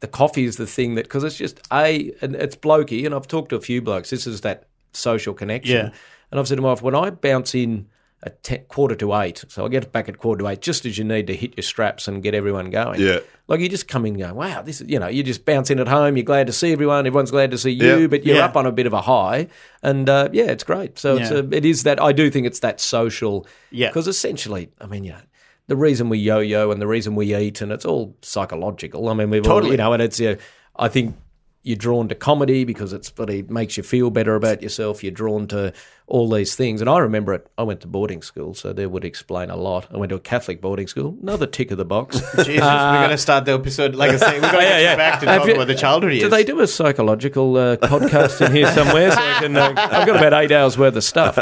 the 0.00 0.08
coffee 0.08 0.44
is 0.44 0.56
the 0.56 0.66
thing 0.66 0.94
that 0.96 1.04
because 1.04 1.22
it's 1.24 1.36
just 1.36 1.60
a 1.72 2.12
and 2.22 2.34
it's 2.34 2.56
blokey, 2.56 3.04
and 3.06 3.14
I've 3.14 3.28
talked 3.28 3.50
to 3.50 3.56
a 3.56 3.60
few 3.60 3.80
blokes. 3.82 4.10
This 4.10 4.26
is 4.26 4.40
that 4.40 4.64
social 4.92 5.32
connection. 5.34 5.76
Yeah. 5.86 5.90
And 6.30 6.40
I've 6.40 6.48
said 6.48 6.56
to 6.56 6.62
my 6.62 6.68
wife, 6.70 6.82
when 6.82 6.94
I 6.94 7.10
bounce 7.10 7.54
in 7.54 7.86
at 8.24 8.42
te- 8.44 8.58
quarter 8.58 8.94
to 8.94 9.14
eight, 9.16 9.44
so 9.48 9.64
I 9.66 9.68
get 9.68 9.90
back 9.90 10.08
at 10.08 10.18
quarter 10.18 10.42
to 10.44 10.48
eight, 10.48 10.60
just 10.60 10.86
as 10.86 10.96
you 10.96 11.02
need 11.04 11.26
to 11.26 11.34
hit 11.34 11.56
your 11.56 11.62
straps 11.62 12.06
and 12.06 12.22
get 12.22 12.34
everyone 12.34 12.70
going. 12.70 13.00
Yeah. 13.00 13.18
Like 13.48 13.58
you 13.58 13.68
just 13.68 13.88
come 13.88 14.06
in 14.06 14.14
and 14.14 14.22
go, 14.22 14.34
wow, 14.34 14.62
this 14.62 14.80
is, 14.80 14.88
you 14.88 14.98
know, 15.00 15.08
you're 15.08 15.24
just 15.24 15.44
bounce 15.44 15.70
in 15.70 15.80
at 15.80 15.88
home, 15.88 16.16
you're 16.16 16.22
glad 16.24 16.46
to 16.46 16.52
see 16.52 16.72
everyone, 16.72 17.04
everyone's 17.06 17.32
glad 17.32 17.50
to 17.50 17.58
see 17.58 17.72
you, 17.72 18.02
Yeah. 18.02 18.06
but 18.06 18.24
you're 18.24 18.36
Yeah. 18.36 18.44
up 18.44 18.56
on 18.56 18.64
a 18.64 18.70
bit 18.72 18.86
of 18.86 18.92
a 18.92 19.00
high. 19.00 19.48
And 19.82 20.08
uh, 20.08 20.28
yeah, 20.32 20.44
it's 20.44 20.62
great. 20.62 20.98
So 21.00 21.16
it's 21.16 21.30
a, 21.32 21.38
it 21.52 21.64
is 21.64 21.82
that, 21.82 22.00
I 22.00 22.12
do 22.12 22.30
think 22.30 22.46
it's 22.46 22.60
that 22.60 22.80
social. 22.80 23.44
Yeah. 23.72 23.88
Because 23.88 24.06
essentially, 24.06 24.70
I 24.80 24.86
mean, 24.86 25.02
you 25.02 25.10
know, 25.12 25.18
the 25.66 25.76
reason 25.76 26.08
we 26.08 26.18
yo-yo 26.18 26.70
and 26.70 26.80
the 26.80 26.86
reason 26.86 27.16
we 27.16 27.34
eat, 27.34 27.60
and 27.60 27.72
it's 27.72 27.84
all 27.84 28.16
psychological. 28.22 29.08
I 29.08 29.14
mean, 29.14 29.30
we've 29.30 29.44
all, 29.46 29.54
Totally. 29.56 29.72
you 29.72 29.76
know, 29.78 29.92
and 29.92 30.02
it's, 30.02 30.20
uh, 30.20 30.36
I 30.76 30.88
think 30.88 31.16
you're 31.64 31.76
drawn 31.76 32.08
to 32.08 32.14
comedy 32.16 32.64
because 32.64 32.92
it's 32.92 33.08
but 33.10 33.30
it 33.30 33.48
makes 33.48 33.76
you 33.76 33.82
feel 33.84 34.10
better 34.10 34.34
about 34.34 34.62
yourself. 34.62 35.02
You're 35.04 35.12
drawn 35.12 35.46
to 35.48 35.72
all 36.08 36.28
these 36.28 36.56
things. 36.56 36.80
And 36.80 36.90
I 36.90 36.98
remember 36.98 37.32
it. 37.34 37.46
I 37.56 37.62
went 37.62 37.80
to 37.82 37.86
boarding 37.86 38.20
school, 38.20 38.52
so 38.54 38.72
that 38.72 38.90
would 38.90 39.04
explain 39.04 39.48
a 39.48 39.56
lot. 39.56 39.86
I 39.92 39.96
went 39.96 40.10
to 40.10 40.16
a 40.16 40.20
Catholic 40.20 40.60
boarding 40.60 40.88
school. 40.88 41.16
Another 41.22 41.46
tick 41.46 41.70
of 41.70 41.78
the 41.78 41.84
box. 41.84 42.16
Jesus, 42.36 42.46
we're 42.48 42.56
gonna 42.58 43.16
start 43.16 43.44
the 43.44 43.52
episode. 43.52 43.94
Like 43.94 44.10
I 44.10 44.16
say, 44.16 44.34
we're 44.40 44.50
gonna 44.52 44.58
Yeah, 44.62 44.68
get 44.70 44.82
yeah. 44.82 44.96
back 44.96 45.20
to 45.20 45.26
talk 45.26 45.46
you- 45.46 45.54
about 45.54 45.68
the 45.68 45.74
childhood 45.76 46.12
Do 46.12 46.28
they 46.28 46.42
do 46.44 46.58
a 46.60 46.66
psychological 46.66 47.56
uh, 47.56 47.76
podcast 47.76 48.44
in 48.44 48.52
here 48.54 48.66
somewhere? 48.72 49.12
So 49.12 49.18
I 49.20 49.38
can, 49.40 49.56
uh, 49.56 49.74
I've 49.76 50.06
got 50.06 50.16
about 50.16 50.32
eight 50.42 50.50
hours 50.52 50.76
worth 50.76 50.96
of 50.96 51.04
stuff. 51.04 51.36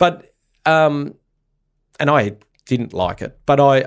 But, 0.00 0.34
um, 0.66 1.14
and 2.00 2.10
I 2.10 2.32
didn't 2.66 2.92
like 2.92 3.22
it. 3.22 3.38
But 3.46 3.60
I, 3.60 3.84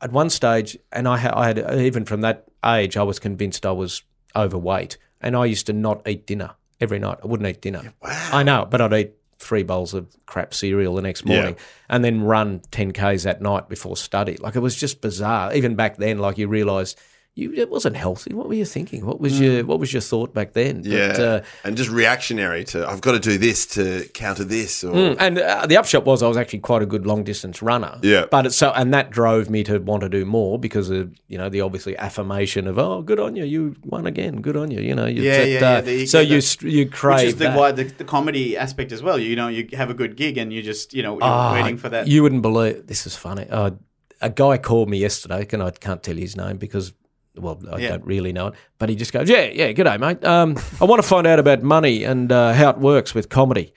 at 0.00 0.10
one 0.12 0.30
stage, 0.30 0.76
and 0.90 1.06
I, 1.06 1.18
ha- 1.18 1.32
I 1.38 1.46
had, 1.48 1.58
even 1.78 2.04
from 2.06 2.22
that 2.22 2.46
age, 2.64 2.96
I 2.96 3.02
was 3.02 3.18
convinced 3.18 3.64
I 3.66 3.72
was 3.72 4.02
overweight. 4.36 4.98
And 5.20 5.36
I 5.36 5.46
used 5.46 5.66
to 5.66 5.72
not 5.72 6.06
eat 6.08 6.26
dinner 6.26 6.50
every 6.80 6.98
night. 6.98 7.18
I 7.22 7.26
wouldn't 7.26 7.48
eat 7.48 7.62
dinner. 7.62 7.92
Wow! 8.02 8.28
I 8.32 8.42
know, 8.42 8.66
but 8.68 8.80
I'd 8.80 8.92
eat 8.92 9.12
three 9.38 9.62
bowls 9.62 9.94
of 9.94 10.06
crap 10.26 10.54
cereal 10.54 10.94
the 10.94 11.02
next 11.02 11.24
Yeah. 11.26 11.34
morning 11.36 11.56
and 11.88 12.04
then 12.04 12.22
run 12.22 12.60
10Ks 12.70 13.28
at 13.28 13.42
night 13.42 13.68
before 13.68 13.96
study. 13.96 14.36
Like 14.38 14.56
it 14.56 14.60
was 14.60 14.74
just 14.76 15.00
bizarre. 15.00 15.52
Even 15.54 15.74
back 15.74 15.96
then, 15.96 16.18
like 16.18 16.38
you 16.38 16.48
realise 16.48 16.94
you, 17.36 17.52
it 17.54 17.68
wasn't 17.68 17.96
healthy. 17.96 18.32
What 18.32 18.46
were 18.46 18.54
you 18.54 18.64
thinking? 18.64 19.04
What 19.04 19.20
was 19.20 19.40
your 19.40 19.64
What 19.64 19.80
was 19.80 19.92
your 19.92 20.02
thought 20.02 20.32
back 20.32 20.52
then? 20.52 20.82
But, 20.82 20.90
Yeah, 20.92 21.06
uh, 21.18 21.42
and 21.64 21.76
just 21.76 21.90
reactionary 21.90 22.62
to 22.66 22.88
I've 22.88 23.00
got 23.00 23.12
to 23.12 23.18
do 23.18 23.38
this 23.38 23.66
to 23.74 24.06
counter 24.14 24.44
this, 24.44 24.84
or 24.84 25.16
and 25.18 25.38
uh, 25.38 25.66
the 25.66 25.76
upshot 25.76 26.04
was 26.04 26.22
I 26.22 26.28
was 26.28 26.36
actually 26.36 26.60
quite 26.60 26.82
a 26.82 26.86
good 26.86 27.06
long 27.06 27.24
distance 27.24 27.60
runner. 27.60 27.98
Yeah. 28.02 28.26
But 28.30 28.46
it's 28.46 28.56
so, 28.56 28.70
and 28.72 28.94
that 28.94 29.10
drove 29.10 29.50
me 29.50 29.64
to 29.64 29.78
want 29.78 30.02
to 30.02 30.08
do 30.08 30.24
more 30.24 30.60
because 30.60 30.90
of 30.90 31.12
you 31.26 31.36
know 31.36 31.48
the 31.48 31.60
obviously 31.62 31.96
affirmation 31.96 32.68
of 32.68 32.78
oh 32.78 33.02
good 33.02 33.18
on 33.18 33.34
you 33.34 33.44
you 33.44 33.74
won 33.84 34.06
again 34.06 34.40
good 34.40 34.56
on 34.56 34.70
you 34.70 34.80
you 34.80 34.94
know 34.94 35.06
you 35.06 35.22
Yeah, 35.22 35.42
yeah, 35.42 35.56
uh, 35.56 35.60
yeah, 35.60 35.80
the- 35.80 36.06
so 36.06 36.18
the- 36.18 36.24
you 36.26 36.40
st- 36.40 36.72
you 36.72 36.88
crave 36.88 37.16
Which 37.18 37.26
is 37.26 37.36
the, 37.36 37.50
why 37.52 37.72
the, 37.72 37.84
the 37.84 38.04
comedy 38.04 38.56
aspect 38.56 38.92
as 38.92 39.02
well. 39.02 39.18
You 39.18 39.34
know, 39.34 39.48
you 39.48 39.68
have 39.72 39.90
a 39.90 39.94
good 39.94 40.16
gig 40.16 40.38
and 40.38 40.52
you 40.52 40.62
just, 40.62 40.94
you 40.94 41.02
know, 41.02 41.14
you're 41.14 41.22
Ah, 41.24 41.52
waiting 41.52 41.78
for 41.78 41.88
that. 41.88 42.06
You 42.06 42.22
wouldn't 42.22 42.42
believe 42.42 42.86
this 42.86 43.06
is 43.06 43.16
funny. 43.16 43.46
Uh, 43.50 43.72
a 44.20 44.30
guy 44.30 44.56
called 44.58 44.88
me 44.88 44.98
yesterday, 44.98 45.46
and 45.52 45.62
I 45.62 45.70
can't 45.72 46.02
tell 46.02 46.16
his 46.16 46.36
name 46.36 46.56
because, 46.58 46.92
well, 47.36 47.58
I 47.72 47.78
Yeah. 47.78 47.88
don't 47.90 48.04
really 48.06 48.32
know 48.32 48.48
it. 48.48 48.54
But 48.78 48.88
he 48.88 48.96
just 48.96 49.12
goes, 49.12 49.28
"Yeah, 49.28 49.50
yeah, 49.52 49.72
good 49.72 49.84
day, 49.84 49.96
mate. 49.98 50.24
Um, 50.24 50.56
I 50.80 50.84
want 50.84 51.02
to 51.02 51.08
find 51.08 51.26
out 51.26 51.38
about 51.38 51.62
money 51.62 52.04
and 52.04 52.30
uh, 52.30 52.52
how 52.52 52.70
it 52.70 52.78
works 52.78 53.14
with 53.14 53.28
comedy." 53.28 53.72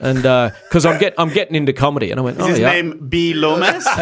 And 0.00 0.22
because 0.22 0.84
I'm 0.86 0.98
get 0.98 1.14
I'm 1.18 1.28
getting 1.28 1.54
into 1.54 1.72
comedy, 1.72 2.10
and 2.10 2.18
I 2.18 2.22
went, 2.22 2.38
is 2.38 2.44
"Oh 2.44 2.48
his 2.48 2.58
yeah, 2.58 2.72
name 2.72 3.06
B. 3.08 3.34
Lomas? 3.34 3.84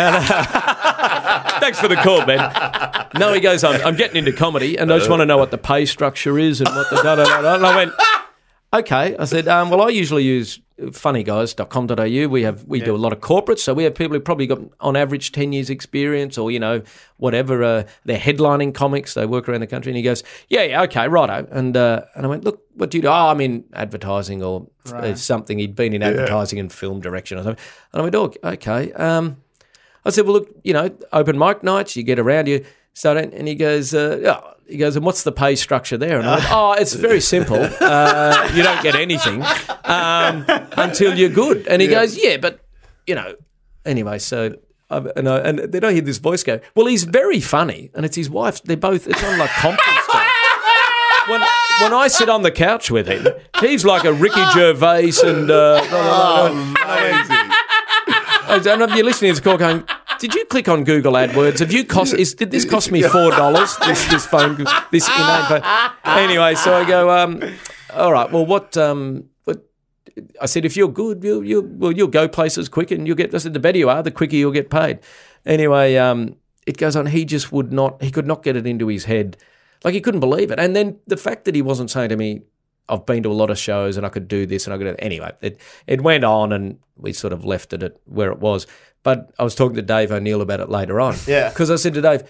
thanks 1.61 1.79
for 1.81 1.89
the 1.89 1.97
call, 1.97 2.25
Ben." 2.25 2.39
No, 3.19 3.33
he 3.33 3.41
goes, 3.41 3.65
"I'm, 3.65 3.81
I'm 3.87 3.97
getting 3.97 4.17
into 4.17 4.33
comedy, 4.33 4.77
and 4.77 4.93
I 4.93 4.99
just 4.99 5.11
want 5.11 5.21
to 5.21 5.27
know 5.27 5.37
what 5.39 5.51
the 5.51 5.59
pay 5.59 5.85
structure 5.87 6.39
is 6.39 6.61
and 6.61 6.69
what 6.75 6.89
the 6.91 6.97
da 6.97 7.17
da 7.17 7.25
da." 7.25 7.43
da." 7.43 7.55
And 7.57 7.67
I 7.67 7.77
went, 7.77 7.93
Okay, 8.73 9.17
I 9.19 9.25
said, 9.25 9.49
um, 9.49 9.69
well, 9.69 9.83
I 9.83 9.89
usually 9.89 10.23
use 10.23 10.61
funnyguys.com.au. 10.81 12.29
We 12.29 12.43
have 12.43 12.65
we 12.65 12.81
do 12.81 12.95
a 12.95 12.99
lot 12.99 13.13
of 13.13 13.21
corporates, 13.21 13.61
so 13.61 13.75
we 13.75 13.85
have 13.85 13.95
people 13.95 14.15
who 14.15 14.21
probably 14.21 14.47
got 14.47 14.61
on 14.81 14.97
average 14.97 15.33
ten 15.33 15.53
years 15.53 15.71
experience, 15.71 16.39
or 16.39 16.51
you 16.51 16.59
know 16.59 16.83
whatever. 17.19 17.63
Uh, 17.63 17.83
they're 18.05 18.19
headlining 18.19 18.75
comics. 18.75 19.15
They 19.15 19.27
work 19.27 19.49
around 19.49 19.61
the 19.61 19.67
country, 19.67 19.91
and 19.91 19.97
he 19.97 20.03
goes, 20.03 20.23
yeah, 20.49 20.63
yeah, 20.63 20.83
okay, 20.83 21.09
righto. 21.09 21.47
And 21.51 21.77
uh, 21.77 22.05
and 22.15 22.27
I 22.27 22.29
went, 22.29 22.45
look, 22.45 22.63
what 22.75 22.91
do 22.91 22.99
you 22.99 23.03
do? 23.03 23.09
Oh, 23.09 23.29
I'm 23.29 23.41
in 23.41 23.65
advertising 23.73 24.43
or 24.43 24.67
uh, 24.93 25.15
something. 25.15 25.59
He'd 25.59 25.77
been 25.77 25.93
in 25.93 26.03
advertising 26.03 26.59
and 26.59 26.73
film 26.73 27.01
direction 27.01 27.39
or 27.39 27.43
something. 27.43 27.65
And 27.93 28.01
I 28.01 28.03
went, 28.03 28.15
oh, 28.15 28.33
okay. 28.43 28.93
Um, 28.93 29.43
I 30.05 30.11
said, 30.11 30.25
well, 30.25 30.35
look, 30.35 30.49
you 30.65 30.73
know, 30.73 30.91
open 31.13 31.39
mic 31.39 31.63
nights, 31.63 31.95
you 31.95 32.03
get 32.03 32.19
around, 32.19 32.49
you 32.49 32.65
it, 33.17 33.33
and 33.33 33.49
he 33.49 33.55
goes, 33.55 33.95
uh, 33.95 34.19
yeah. 34.23 34.41
He 34.69 34.77
goes, 34.77 34.95
and 34.95 35.05
what's 35.05 35.25
the 35.25 35.33
pay 35.33 35.57
structure 35.57 35.99
there? 35.99 36.21
And 36.21 36.29
I 36.29 36.37
went, 36.37 36.53
oh, 36.53 36.73
it's 36.75 36.93
very 36.95 37.21
simple. 37.21 37.57
Uh, 37.59 38.51
you 38.55 38.63
don't 38.63 38.81
get 38.85 38.95
anything 38.95 39.43
um, 39.83 40.45
until 40.77 41.19
you're 41.19 41.29
good. 41.29 41.67
And 41.67 41.83
he 41.83 41.89
goes, 41.89 42.17
yeah, 42.17 42.37
but 42.37 42.61
you 43.05 43.17
know, 43.17 43.35
anyway. 43.85 44.21
So, 44.21 44.55
and, 44.89 45.29
I, 45.29 45.39
and 45.39 45.59
then 45.59 45.83
I 45.83 45.93
hear 45.93 46.03
this 46.03 46.19
voice 46.19 46.45
go, 46.45 46.61
well, 46.77 46.87
he's 46.87 47.03
very 47.03 47.41
funny, 47.41 47.91
and 47.95 48.07
it's 48.07 48.15
his 48.15 48.31
wife. 48.31 48.63
They're 48.63 48.77
both. 48.77 49.09
It's 49.09 49.25
on 49.25 49.39
like 49.39 49.51
conference. 49.51 50.07
When, 51.27 51.41
when 51.83 51.93
I 51.93 52.07
sit 52.09 52.29
on 52.29 52.43
the 52.43 52.53
couch 52.53 52.93
with 52.93 53.09
him, 53.09 53.27
he's 53.61 53.85
like 53.85 54.05
a 54.05 54.13
Ricky 54.13 54.45
Gervais 54.53 55.15
and. 55.25 55.51
Uh, 55.51 55.81
I 58.47 58.59
don't 58.63 58.79
know 58.79 58.85
if 58.85 58.95
you're 58.95 59.05
listening 59.05 59.35
to 59.35 59.41
this 59.41 59.45
call 59.45 59.59
going, 59.59 59.85
did 60.21 60.35
you 60.35 60.45
click 60.45 60.69
on 60.69 60.85
Google 60.85 61.15
AdWords? 61.15 61.59
Have 61.61 61.73
you 61.73 61.85
cost? 61.85 62.13
Is, 62.15 62.35
did 62.35 62.51
this 62.51 62.65
cost 62.65 62.93
me 62.93 63.03
four 63.03 63.31
dollars? 63.31 63.77
This 63.79 64.07
this 64.09 64.27
phone, 64.27 64.57
this. 64.93 65.09
Anyway, 66.05 66.55
so 66.55 66.75
I 66.75 66.85
go, 66.87 67.11
um, 67.11 67.43
all 67.95 68.13
right. 68.13 68.31
Well, 68.31 68.45
what? 68.45 68.77
Um, 68.77 69.31
what? 69.45 69.65
I 70.41 70.47
said, 70.47 70.65
if 70.67 70.77
you're 70.77 70.89
good, 70.89 71.25
you'll 71.25 71.45
you 71.45 71.63
well 71.63 71.93
you'll 71.93 72.09
go 72.09 72.29
places 72.29 72.69
quick, 72.69 72.91
and 72.91 73.07
you'll 73.07 73.17
get. 73.17 73.35
I 73.35 73.39
said, 73.39 73.55
the 73.55 73.61
better 73.61 73.79
you 73.79 73.89
are, 73.89 74.03
the 74.03 74.11
quicker 74.11 74.37
you'll 74.37 74.53
get 74.53 74.71
paid. 74.71 75.01
Anyway, 75.47 75.97
um, 75.97 76.37
it 76.67 76.77
goes 76.77 76.97
on. 76.97 77.07
He 77.07 77.25
just 77.25 77.51
would 77.51 77.73
not. 77.73 78.03
He 78.03 78.11
could 78.11 78.27
not 78.27 78.43
get 78.43 78.57
it 78.57 78.67
into 78.67 78.89
his 78.89 79.07
head. 79.07 79.39
Like 79.85 79.95
he 79.95 80.03
couldn't 80.03 80.21
believe 80.21 80.51
it. 80.51 80.61
And 80.61 80.77
then 80.77 80.99
the 81.07 81.17
fact 81.17 81.47
that 81.47 81.55
he 81.55 81.63
wasn't 81.63 81.91
saying 81.91 82.11
to 82.11 82.17
me, 82.17 82.43
I've 82.89 83.07
been 83.07 83.23
to 83.23 83.31
a 83.31 83.33
lot 83.33 83.51
of 83.51 83.59
shows 83.59 83.97
and 83.97 84.05
I 84.05 84.09
could 84.09 84.29
do 84.29 84.47
this 84.47 84.67
and 84.67 84.75
I 84.75 84.79
could 84.79 84.97
Anyway, 84.99 85.33
it, 85.41 85.61
it 85.87 86.01
went 86.01 86.25
on 86.25 86.53
and 86.53 86.79
we 86.97 87.13
sort 87.13 87.33
of 87.33 87.45
left 87.45 87.73
it 87.73 87.83
at 87.83 87.97
where 88.05 88.31
it 88.33 88.39
was. 88.39 88.67
But 89.03 89.33
I 89.39 89.45
was 89.45 89.55
talking 89.55 89.77
to 89.77 89.83
Dave 89.83 90.13
O'Neill 90.13 90.43
about 90.43 90.61
it 90.61 90.69
later 90.69 91.01
on. 91.01 91.17
Yeah. 91.27 91.49
Because 91.49 91.71
I 91.71 91.77
said 91.77 91.95
to 91.95 92.03
Dave, 92.03 92.23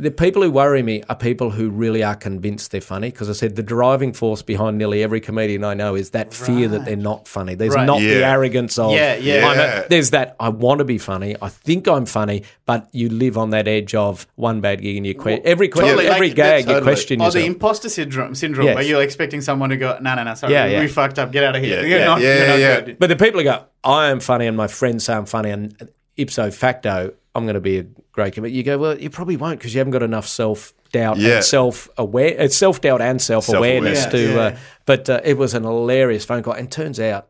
the 0.00 0.12
people 0.12 0.42
who 0.42 0.50
worry 0.52 0.80
me 0.80 1.02
are 1.08 1.16
people 1.16 1.50
who 1.50 1.70
really 1.70 2.04
are 2.04 2.14
convinced 2.14 2.70
they're 2.70 2.80
funny. 2.80 3.10
Because 3.10 3.28
I 3.28 3.32
said 3.32 3.56
the 3.56 3.64
driving 3.64 4.12
force 4.12 4.42
behind 4.42 4.78
nearly 4.78 5.02
every 5.02 5.20
comedian 5.20 5.64
I 5.64 5.74
know 5.74 5.96
is 5.96 6.10
that 6.10 6.32
fear 6.32 6.68
that 6.68 6.84
they're 6.84 6.94
not 6.94 7.26
funny. 7.26 7.56
There's 7.56 7.74
Right. 7.74 7.84
not 7.84 7.98
the 7.98 8.24
arrogance 8.24 8.78
of 8.78 8.92
Yeah, 8.92 9.16
yeah. 9.16 9.48
I'm 9.48 9.58
a- 9.58 9.88
there's 9.88 10.10
that 10.10 10.36
I 10.38 10.50
want 10.50 10.78
to 10.78 10.84
be 10.84 10.98
funny. 10.98 11.34
I 11.42 11.48
think 11.48 11.88
I'm 11.88 12.06
funny, 12.06 12.44
but 12.64 12.86
you 12.92 13.08
live 13.08 13.36
on 13.36 13.50
that 13.50 13.66
edge 13.66 13.92
of 13.96 14.28
one 14.36 14.60
bad 14.60 14.82
gig 14.82 14.96
and 14.98 15.04
you 15.04 15.14
que- 15.14 15.40
every 15.44 15.66
que- 15.66 15.82
totally, 15.82 16.06
every 16.06 16.28
like, 16.28 16.36
gag 16.36 16.60
you 16.60 16.66
totally. 16.74 16.82
question 16.84 17.20
oh, 17.20 17.24
Or 17.24 17.26
yourself. 17.26 17.42
the 17.42 17.46
imposter 17.46 17.88
syndrome, 17.88 18.34
syndrome 18.36 18.66
Yes. 18.68 18.74
where 18.76 18.84
you're 18.84 19.02
expecting 19.02 19.40
someone 19.40 19.70
to 19.70 19.76
go, 19.76 19.98
no, 20.00 20.14
no, 20.14 20.22
no, 20.22 20.34
sorry, 20.34 20.52
Yeah, 20.52 20.66
yeah. 20.66 20.80
we 20.80 20.86
fucked 20.86 21.18
up, 21.18 21.32
get 21.32 21.42
out 21.42 21.56
of 21.56 21.62
here. 21.62 21.80
Yeah, 21.80 21.86
You're 21.88 21.98
yeah, 21.98 22.04
not, 22.04 22.20
yeah, 22.20 22.36
you're 22.38 22.46
not 22.46 22.58
yeah. 22.60 22.80
good. 22.82 22.96
But 23.00 23.08
the 23.08 23.16
people 23.16 23.40
who 23.40 23.44
go, 23.44 23.64
I 23.82 24.10
am 24.10 24.20
funny, 24.20 24.46
and 24.46 24.56
my 24.56 24.68
friends 24.68 25.02
say 25.06 25.14
I'm 25.14 25.26
funny, 25.26 25.50
and 25.50 25.74
ipso 26.16 26.52
facto, 26.52 27.14
I'm 27.38 27.44
going 27.46 27.54
to 27.54 27.60
be 27.60 27.78
a 27.78 27.82
great 28.12 28.34
comedian. 28.34 28.56
You 28.56 28.62
go, 28.62 28.76
well, 28.78 28.98
you 28.98 29.08
probably 29.08 29.36
won't 29.36 29.58
because 29.58 29.72
you 29.74 29.78
haven't 29.78 29.92
got 29.92 30.02
enough 30.02 30.28
self 30.28 30.74
doubt 30.92 31.16
Yeah. 31.18 31.36
and 31.36 31.44
self 31.44 31.88
aware, 31.96 32.34
It's 32.38 32.56
self 32.56 32.80
doubt 32.82 33.00
and 33.00 33.20
self 33.22 33.48
awareness 33.48 34.04
to. 34.06 34.18
yeah. 34.34 34.38
Uh, 34.40 34.56
but 34.84 35.08
uh, 35.08 35.20
it 35.24 35.38
was 35.38 35.54
an 35.54 35.62
hilarious 35.64 36.24
phone 36.24 36.42
call, 36.42 36.52
and 36.54 36.70
turns 36.70 37.00
out. 37.00 37.28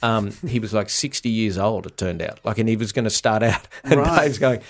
Um, 0.00 0.30
he 0.46 0.60
was 0.60 0.72
like 0.72 0.88
60 0.88 1.28
years 1.28 1.58
old, 1.58 1.86
it 1.86 1.96
turned 1.96 2.22
out. 2.22 2.38
Like, 2.44 2.58
and 2.58 2.68
he 2.68 2.76
was 2.76 2.92
going 2.92 3.04
to 3.04 3.10
start 3.10 3.42
out. 3.42 3.66
And 3.84 3.96
Right. 3.96 4.22
Dave's 4.26 4.38
going, 4.38 4.60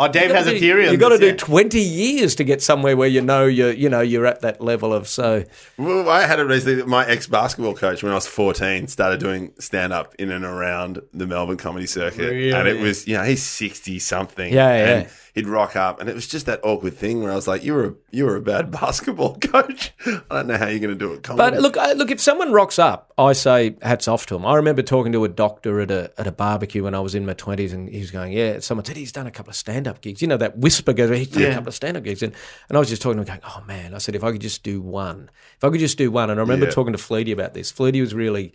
Oh, 0.00 0.06
Dave 0.06 0.30
has 0.30 0.46
a 0.46 0.56
theory 0.56 0.88
You've 0.88 1.00
got 1.00 1.08
to 1.08 1.18
do 1.18 1.26
yeah. 1.26 1.36
20 1.36 1.80
years 1.80 2.36
to 2.36 2.44
get 2.44 2.62
somewhere 2.62 2.96
where 2.96 3.08
you 3.08 3.20
know 3.20 3.46
you're, 3.46 3.72
you 3.72 3.88
know, 3.88 4.00
you're 4.00 4.26
at 4.26 4.42
that 4.42 4.60
level 4.60 4.94
of 4.94 5.08
so. 5.08 5.42
Well, 5.76 6.08
I 6.08 6.24
had 6.24 6.38
it 6.38 6.44
recently. 6.44 6.84
My 6.84 7.04
ex 7.04 7.26
basketball 7.26 7.74
coach, 7.74 8.04
when 8.04 8.12
I 8.12 8.14
was 8.14 8.28
14, 8.28 8.86
started 8.86 9.18
doing 9.18 9.52
stand 9.58 9.92
up 9.92 10.14
in 10.16 10.30
and 10.30 10.44
around 10.44 11.02
the 11.12 11.26
Melbourne 11.26 11.56
comedy 11.56 11.86
circuit. 11.86 12.32
And 12.54 12.68
it 12.68 12.80
was, 12.80 13.08
you 13.08 13.16
know, 13.16 13.24
he's 13.24 13.42
60 13.42 13.98
something. 13.98 14.52
Yeah, 14.52 14.76
yeah. 14.76 14.98
And 15.00 15.10
he'd 15.38 15.48
rock 15.48 15.76
up. 15.76 16.00
And 16.00 16.08
it 16.10 16.14
was 16.14 16.26
just 16.26 16.46
that 16.46 16.60
awkward 16.62 16.94
thing 16.94 17.22
where 17.22 17.32
I 17.32 17.34
was 17.34 17.48
like, 17.48 17.64
you 17.64 17.72
were 17.74 17.84
a, 17.86 17.94
you 18.10 18.24
were 18.26 18.36
a 18.36 18.40
bad 18.40 18.70
basketball 18.80 19.36
coach. 19.38 19.92
I 20.06 20.20
don't 20.30 20.46
know 20.48 20.56
how 20.56 20.66
you're 20.68 20.78
going 20.80 20.92
to 20.92 20.94
do 20.94 21.12
it. 21.14 21.22
Comedy. 21.22 21.50
But 21.56 21.62
look, 21.62 21.76
I- 21.76 21.92
look, 21.94 22.10
if 22.10 22.20
someone 22.20 22.52
rocks 22.52 22.78
up, 22.78 23.12
I 23.16 23.32
say 23.32 23.76
hats 23.82 24.06
off 24.08 24.26
to 24.26 24.36
him. 24.36 24.44
I 24.46 24.54
remember 24.56 24.82
talking 24.82 25.12
to 25.12 25.24
a 25.24 25.28
doctor 25.28 25.80
at 25.80 25.90
a 25.90 26.12
at 26.18 26.26
a 26.26 26.32
barbecue 26.32 26.84
when 26.84 26.94
I 26.94 27.00
was 27.00 27.14
in 27.14 27.26
my 27.26 27.32
twenties, 27.34 27.72
and 27.72 27.88
he 27.88 27.98
was 27.98 28.10
going, 28.12 28.32
"Yeah." 28.32 28.60
Someone 28.60 28.84
said 28.84 28.96
he's 28.96 29.10
done 29.12 29.26
a 29.26 29.30
couple 29.32 29.50
of 29.50 29.56
stand 29.56 29.88
up 29.88 30.00
gigs. 30.00 30.22
You 30.22 30.28
know 30.28 30.36
that 30.36 30.58
whisper 30.58 30.92
goes, 30.92 31.10
"He's 31.16 31.28
done 31.28 31.42
a 31.50 31.54
couple 31.54 31.68
of 31.68 31.74
stand 31.74 31.96
up 31.96 32.04
gigs," 32.04 32.22
and 32.22 32.32
and 32.68 32.76
I 32.76 32.78
was 32.78 32.88
just 32.88 33.02
talking 33.02 33.16
to 33.16 33.22
him, 33.22 33.26
going, 33.26 33.40
"Oh 33.56 33.64
man," 33.66 33.94
I 33.94 33.98
said, 33.98 34.14
"If 34.14 34.22
I 34.22 34.30
could 34.32 34.40
just 34.40 34.62
do 34.62 34.80
one, 34.80 35.30
if 35.56 35.64
I 35.64 35.70
could 35.70 35.80
just 35.80 35.98
do 35.98 36.10
one," 36.12 36.30
and 36.30 36.38
I 36.38 36.42
remember 36.42 36.66
Yeah. 36.66 36.70
talking 36.72 36.92
to 36.92 36.98
Fleety 36.98 37.32
about 37.32 37.54
this. 37.54 37.72
Fleety 37.72 38.00
was 38.00 38.14
really. 38.14 38.52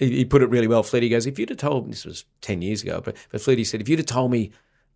He 0.00 0.10
he 0.16 0.24
put 0.24 0.42
it 0.42 0.50
really 0.50 0.66
well. 0.66 0.82
Fleety 0.82 1.08
goes, 1.08 1.24
if 1.24 1.38
you'd 1.38 1.50
have 1.50 1.58
told 1.58 1.84
me, 1.86 1.92
this 1.92 2.04
was 2.04 2.24
ten 2.40 2.62
years 2.62 2.82
ago, 2.82 3.00
but 3.04 3.16
but 3.30 3.40
Fleety 3.40 3.64
said, 3.64 3.80
if 3.80 3.88
you'd 3.88 4.00
have 4.00 4.06
told 4.06 4.32
me 4.32 4.50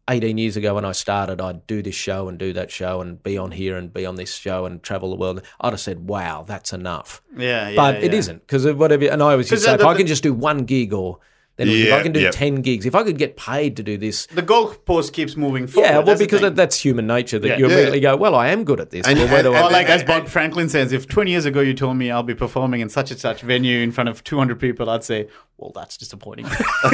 18 0.08 0.38
years 0.38 0.56
ago 0.56 0.74
when 0.74 0.84
I 0.84 0.92
started, 0.92 1.40
I'd 1.40 1.66
do 1.66 1.82
this 1.82 1.94
show 1.94 2.28
and 2.28 2.38
do 2.38 2.52
that 2.54 2.70
show 2.70 3.00
and 3.00 3.22
be 3.22 3.36
on 3.36 3.50
here 3.50 3.76
and 3.76 3.92
be 3.92 4.06
on 4.06 4.16
this 4.16 4.34
show 4.34 4.64
and 4.64 4.82
travel 4.82 5.10
the 5.10 5.16
world. 5.16 5.42
I'd 5.60 5.72
have 5.72 5.80
said, 5.80 6.08
wow, 6.08 6.44
that's 6.46 6.72
enough. 6.72 7.22
Yeah, 7.36 7.68
yeah, 7.68 7.76
but 7.76 8.02
it 8.02 8.12
yeah. 8.12 8.18
isn't 8.18 8.40
because 8.40 8.64
of 8.64 8.78
whatever. 8.78 9.04
And 9.06 9.22
I 9.22 9.32
always 9.32 9.48
say, 9.48 9.56
the- 9.56 9.74
if 9.74 9.86
I 9.86 9.94
can 9.94 10.06
just 10.06 10.22
do 10.22 10.32
one 10.32 10.64
gig 10.64 10.92
or 10.92 11.18
then 11.58 11.68
if 11.68 11.92
I 11.92 12.02
can 12.02 12.12
do 12.12 12.20
yeah. 12.20 12.30
10 12.30 12.62
gigs, 12.62 12.86
if 12.86 12.94
I 12.94 13.02
could 13.02 13.18
get 13.18 13.36
paid 13.36 13.76
to 13.76 13.82
do 13.82 13.98
this. 13.98 14.26
The 14.26 14.42
goalpost 14.42 15.12
keeps 15.12 15.36
moving 15.36 15.66
forward. 15.66 15.88
Yeah, 15.88 15.96
well, 15.96 16.06
that's 16.06 16.20
because 16.20 16.40
that, 16.40 16.56
that's 16.56 16.78
human 16.80 17.06
nature 17.06 17.38
that 17.40 17.48
Yeah. 17.48 17.58
you 17.58 17.66
Yeah. 17.66 17.72
immediately 17.74 18.00
go, 18.00 18.16
well, 18.16 18.34
I 18.36 18.48
am 18.48 18.64
good 18.64 18.80
at 18.80 18.90
this. 18.90 19.06
And- 19.06 19.18
well, 19.18 19.28
where 19.28 19.42
do 19.42 19.48
and- 19.48 19.58
I 19.58 19.66
Or 19.66 19.70
like 19.70 19.88
and- 19.90 20.00
as 20.00 20.04
Bob 20.04 20.28
Franklin 20.28 20.68
says, 20.68 20.92
if 20.92 21.06
20 21.08 21.32
years 21.32 21.44
ago 21.44 21.60
you 21.60 21.74
told 21.74 21.96
me 21.96 22.10
I'll 22.10 22.22
be 22.22 22.34
performing 22.34 22.80
in 22.80 22.88
such 22.88 23.10
and 23.10 23.20
such 23.20 23.42
venue 23.42 23.80
in 23.80 23.90
front 23.92 24.08
of 24.08 24.22
200 24.24 24.58
people, 24.60 24.88
I'd 24.88 25.04
say, 25.04 25.28
well, 25.58 25.72
that's 25.74 25.96
disappointing. 25.96 26.44
well, 26.84 26.92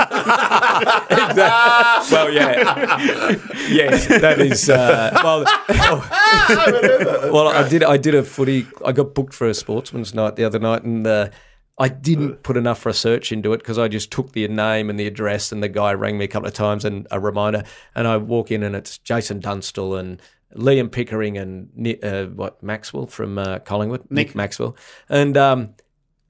yeah, 2.33 3.37
yes, 3.69 4.07
that 4.07 4.41
is. 4.41 4.71
Uh, 4.71 5.11
well, 5.23 5.45
well, 7.33 7.49
I 7.49 7.69
did. 7.69 7.83
I 7.85 7.97
did 7.97 8.15
a 8.15 8.23
footy. 8.23 8.67
I 8.85 8.93
got 8.93 9.15
booked 9.15 9.35
for 9.35 9.47
a 9.47 9.55
sportsman's 9.55 10.15
night 10.15 10.37
the 10.37 10.45
other 10.45 10.59
night, 10.59 10.83
and 10.85 11.07
uh, 11.07 11.29
I 11.77 11.89
didn't 11.89 12.43
put 12.43 12.57
enough 12.57 12.87
research 12.87 13.33
into 13.33 13.53
it 13.53 13.59
because 13.59 13.79
I 13.79 13.89
just 13.89 14.13
took 14.13 14.33
the 14.33 14.47
name 14.47 14.91
and 14.91 14.99
the 14.99 15.07
address, 15.07 15.51
and 15.51 15.63
the 15.63 15.69
guy 15.69 15.93
rang 15.93 16.19
me 16.19 16.25
a 16.25 16.29
couple 16.29 16.49
of 16.49 16.55
times 16.55 16.85
and 16.85 17.07
a 17.11 17.19
reminder, 17.19 17.65
and 17.95 18.07
I 18.07 18.17
walk 18.17 18.51
in 18.51 18.63
and 18.63 18.77
it's 18.77 18.99
Jason 18.99 19.41
Dunstall 19.41 19.99
and. 19.99 20.21
Liam 20.55 20.89
Pickering 20.89 21.37
and 21.37 21.97
uh, 22.05 22.27
what 22.27 22.63
Maxwell 22.63 23.09
from 23.09 23.39
uh, 23.39 23.59
Collingwood, 23.59 24.03
Nick, 24.03 24.29
Nick. 24.29 24.35
Maxwell, 24.37 24.77
and 25.09 25.37
um, 25.37 25.75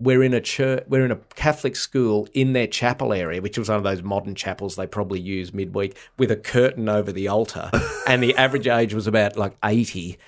we're 0.00 0.22
in 0.22 0.34
a 0.34 0.40
church, 0.40 0.84
we're 0.88 1.04
in 1.04 1.10
a 1.10 1.16
Catholic 1.34 1.76
school 1.76 2.28
in 2.32 2.52
their 2.52 2.66
chapel 2.66 3.12
area, 3.12 3.40
which 3.40 3.58
was 3.58 3.68
one 3.68 3.78
of 3.78 3.84
those 3.84 4.02
modern 4.02 4.34
chapels 4.34 4.76
they 4.76 4.86
probably 4.86 5.20
use 5.20 5.52
midweek, 5.52 5.96
with 6.18 6.30
a 6.30 6.36
curtain 6.36 6.88
over 6.88 7.12
the 7.12 7.28
altar, 7.28 7.70
and 8.06 8.22
the 8.22 8.34
average 8.36 8.66
age 8.66 8.94
was 8.94 9.06
about 9.06 9.36
like 9.36 9.56
eighty. 9.64 10.18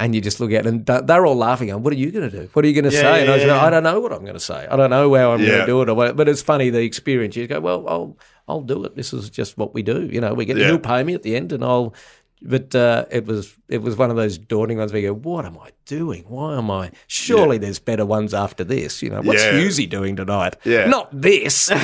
And 0.00 0.14
you 0.14 0.22
just 0.22 0.40
look 0.40 0.50
at 0.50 0.64
it 0.64 0.66
and 0.66 0.86
they're 0.86 1.26
all 1.26 1.36
laughing. 1.36 1.68
Going, 1.68 1.82
"What 1.82 1.92
are 1.92 1.96
you 1.96 2.10
going 2.10 2.28
to 2.30 2.36
do? 2.40 2.48
What 2.54 2.64
are 2.64 2.68
you 2.68 2.74
going 2.74 2.90
to 2.90 2.96
Yeah, 2.96 3.02
say?" 3.02 3.16
yeah, 3.16 3.20
and 3.20 3.30
I 3.30 3.34
was 3.34 3.42
yeah, 3.42 3.54
yeah. 3.54 3.66
"I 3.66 3.70
don't 3.70 3.82
know 3.82 4.00
what 4.00 4.12
I'm 4.12 4.22
going 4.22 4.34
to 4.34 4.40
say. 4.40 4.66
I 4.66 4.74
don't 4.74 4.88
know 4.88 5.14
how 5.14 5.32
I'm 5.32 5.38
going 5.44 5.60
to 5.60 5.66
do 5.66 5.82
it." 5.82 5.88
Or 5.90 5.94
what. 5.94 6.16
But 6.16 6.26
it's 6.26 6.40
funny 6.40 6.70
the 6.70 6.80
experience. 6.80 7.36
You 7.36 7.46
go, 7.46 7.60
"Well, 7.60 7.86
I'll 7.86 8.16
I'll 8.48 8.62
do 8.62 8.82
it. 8.84 8.96
This 8.96 9.12
is 9.12 9.28
just 9.28 9.58
what 9.58 9.74
we 9.74 9.82
do. 9.82 10.08
You 10.10 10.20
know, 10.22 10.32
we 10.32 10.46
get 10.46 10.56
he'll 10.56 10.78
pay 10.78 11.02
me 11.04 11.12
at 11.14 11.22
the 11.22 11.36
end, 11.36 11.52
and 11.52 11.62
I'll." 11.62 11.94
But 12.42 12.74
uh, 12.74 13.04
it 13.10 13.26
was 13.26 13.54
it 13.68 13.82
was 13.82 13.96
one 13.96 14.10
of 14.10 14.16
those 14.16 14.38
dawning 14.38 14.78
ones 14.78 14.92
where 14.92 15.02
you 15.02 15.08
go, 15.08 15.14
"What 15.14 15.44
am 15.44 15.58
I 15.58 15.70
doing? 15.84 16.24
Why 16.26 16.56
am 16.56 16.70
I? 16.70 16.90
Surely 17.06 17.58
there's 17.58 17.78
better 17.78 18.06
ones 18.06 18.32
after 18.32 18.64
this. 18.64 19.02
You 19.02 19.10
know, 19.10 19.20
what's 19.20 19.42
Yeah. 19.42 19.52
Hughesy 19.52 19.88
doing 19.88 20.16
tonight? 20.16 20.56
Yeah. 20.64 20.86
Not 20.86 21.08
this. 21.12 21.70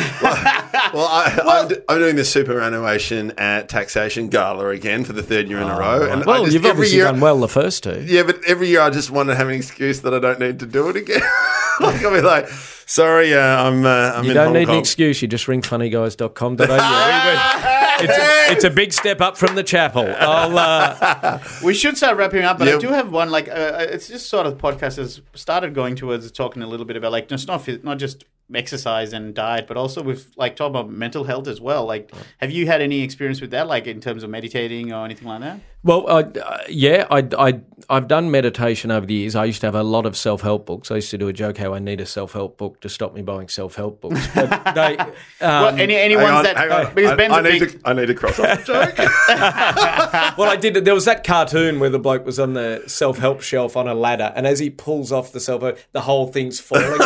Well, 0.93 1.07
I, 1.09 1.41
I'm, 1.63 1.69
d- 1.69 1.77
I'm 1.89 1.99
doing 1.99 2.17
the 2.17 2.25
superannuation 2.25 3.33
at 3.39 3.69
taxation 3.69 4.29
gala 4.29 4.69
again 4.69 5.05
for 5.05 5.13
the 5.15 5.23
third 5.23 5.49
year 5.49 5.59
in 5.59 5.69
a 5.69 5.77
row. 5.79 6.09
And 6.09 6.23
Oh, 6.23 6.27
well, 6.27 6.45
just, 6.45 6.55
you've 6.55 6.67
obviously 6.67 6.97
year, 6.97 7.07
done 7.07 7.19
well 7.21 7.39
the 7.41 7.49
first 7.49 7.83
two. 7.83 8.03
Yeah, 8.07 8.23
but 8.23 8.39
every 8.47 8.69
year 8.69 8.81
I 8.83 8.91
just 8.91 9.11
want 9.11 9.29
to 9.31 9.35
have 9.35 9.49
an 9.49 9.55
excuse 9.55 10.01
that 10.03 10.15
I 10.15 10.19
don't 10.21 10.39
need 10.39 10.61
to 10.61 10.67
do 10.67 10.89
it 10.89 10.97
again. 10.97 11.21
like 11.81 12.05
I'll 12.05 12.13
be 12.15 12.21
like, 12.21 12.49
sorry, 12.87 13.35
uh, 13.35 13.41
I'm 13.41 13.85
uh, 13.85 14.13
I'm 14.15 14.25
You 14.25 14.31
in 14.31 14.35
don't 14.35 14.47
Hong 14.47 14.55
need 14.55 14.69
an 14.69 14.79
excuse. 14.79 15.21
You 15.21 15.29
just 15.29 15.49
ring 15.49 15.61
funnyguys.com.au. 15.61 16.63
it's, 18.01 18.19
a, 18.19 18.53
it's 18.53 18.65
a 18.65 18.71
big 18.71 18.93
step 18.93 19.21
up 19.21 19.37
from 19.37 19.55
the 19.55 19.63
chapel. 19.63 20.07
I'll, 20.19 20.59
uh, 20.59 21.39
we 21.65 21.75
should 21.75 21.97
start 21.97 22.17
wrapping 22.17 22.45
up, 22.45 22.59
but 22.59 22.69
I 22.69 22.79
do 22.79 22.89
have 22.89 23.13
one. 23.13 23.31
Like, 23.31 23.49
uh, 23.49 23.87
it's 23.91 24.09
just 24.09 24.29
sort 24.29 24.47
of 24.47 24.59
podcast 24.59 24.97
has 24.97 25.21
started 25.35 25.75
going 25.75 25.97
towards 25.97 26.31
talking 26.33 26.63
a 26.63 26.67
little 26.67 26.87
bit 26.87 26.97
about 26.97 27.13
like 27.13 27.29
just 27.29 27.49
not 27.49 27.67
not 27.85 27.99
just 27.99 28.25
exercise 28.55 29.13
and 29.13 29.35
diet, 29.35 29.67
but 29.67 29.77
also 29.77 30.03
with 30.03 30.33
like 30.37 30.57
talk 30.57 30.71
about 30.71 30.91
mental 30.91 31.25
health 31.25 31.49
as 31.49 31.61
well. 31.61 31.85
Like, 31.85 32.13
have 32.39 32.51
you 32.51 32.67
had 32.67 32.81
any 32.81 33.03
experience 33.03 33.41
with 33.41 33.51
that, 33.51 33.67
like 33.67 33.87
in 33.87 34.01
terms 34.01 34.23
of 34.23 34.31
meditating 34.31 34.93
or 34.93 35.05
anything 35.05 35.29
like 35.29 35.41
that? 35.41 35.61
well, 35.87 36.09
I, 36.09 36.21
uh, 36.23 36.59
yeah, 36.69 37.07
I, 37.11 37.29
I, 37.39 37.61
I've 37.89 38.09
done 38.09 38.33
meditation 38.33 38.91
over 38.91 39.07
the 39.07 39.15
years. 39.15 39.37
I 39.37 39.45
used 39.45 39.61
to 39.61 39.69
have 39.69 39.77
a 39.77 39.85
lot 39.85 40.05
of 40.05 40.17
self 40.17 40.41
help 40.41 40.67
books. 40.67 40.91
I 40.91 40.97
used 40.97 41.11
to 41.13 41.19
do 41.19 41.29
a 41.29 41.33
joke 41.33 41.59
how 41.59 41.75
I 41.75 41.79
need 41.79 42.01
a 42.01 42.07
self 42.07 42.33
help 42.33 42.59
book 42.59 42.81
to 42.81 42.89
stop 42.89 43.15
me 43.15 43.23
buying 43.23 43.49
self 43.49 43.77
help 43.77 44.01
books. 44.01 44.27
But 44.37 44.75
they, 44.75 44.97
um, 44.99 45.13
well, 45.41 45.69
any 45.79 45.97
any 45.97 46.17
ones 46.17 46.39
on, 46.39 46.45
that 46.45 46.57
on. 46.57 46.95
because 46.95 47.13
I, 47.13 47.15
Ben's 47.15 47.33
I 47.33 47.39
a 47.39 47.43
need 47.43 47.59
big, 47.61 47.83
to 47.83 47.89
I 47.89 47.93
need 47.93 48.07
to 48.07 48.15
cross 48.15 48.39
off 48.39 48.59
the 48.59 48.65
joke. 48.65 48.99
well, 50.39 50.51
I 50.51 50.57
did. 50.57 50.85
There 50.85 50.95
was 50.95 51.05
that 51.05 51.25
cartoon 51.25 51.79
where 51.79 51.91
the 51.91 51.99
bloke 51.99 52.27
was 52.27 52.41
on 52.41 52.55
the 52.55 52.83
self 52.87 53.19
help 53.19 53.41
shelf 53.41 53.77
on 53.77 53.87
a 53.87 53.95
ladder, 53.95 54.33
and 54.35 54.47
as 54.47 54.59
he 54.59 54.71
pulls 54.71 55.13
off 55.13 55.33
the 55.33 55.41
self 55.41 55.63
help, 55.63 55.79
the 55.93 56.03
whole 56.03 56.27
thing's 56.27 56.59
falling. 56.59 56.85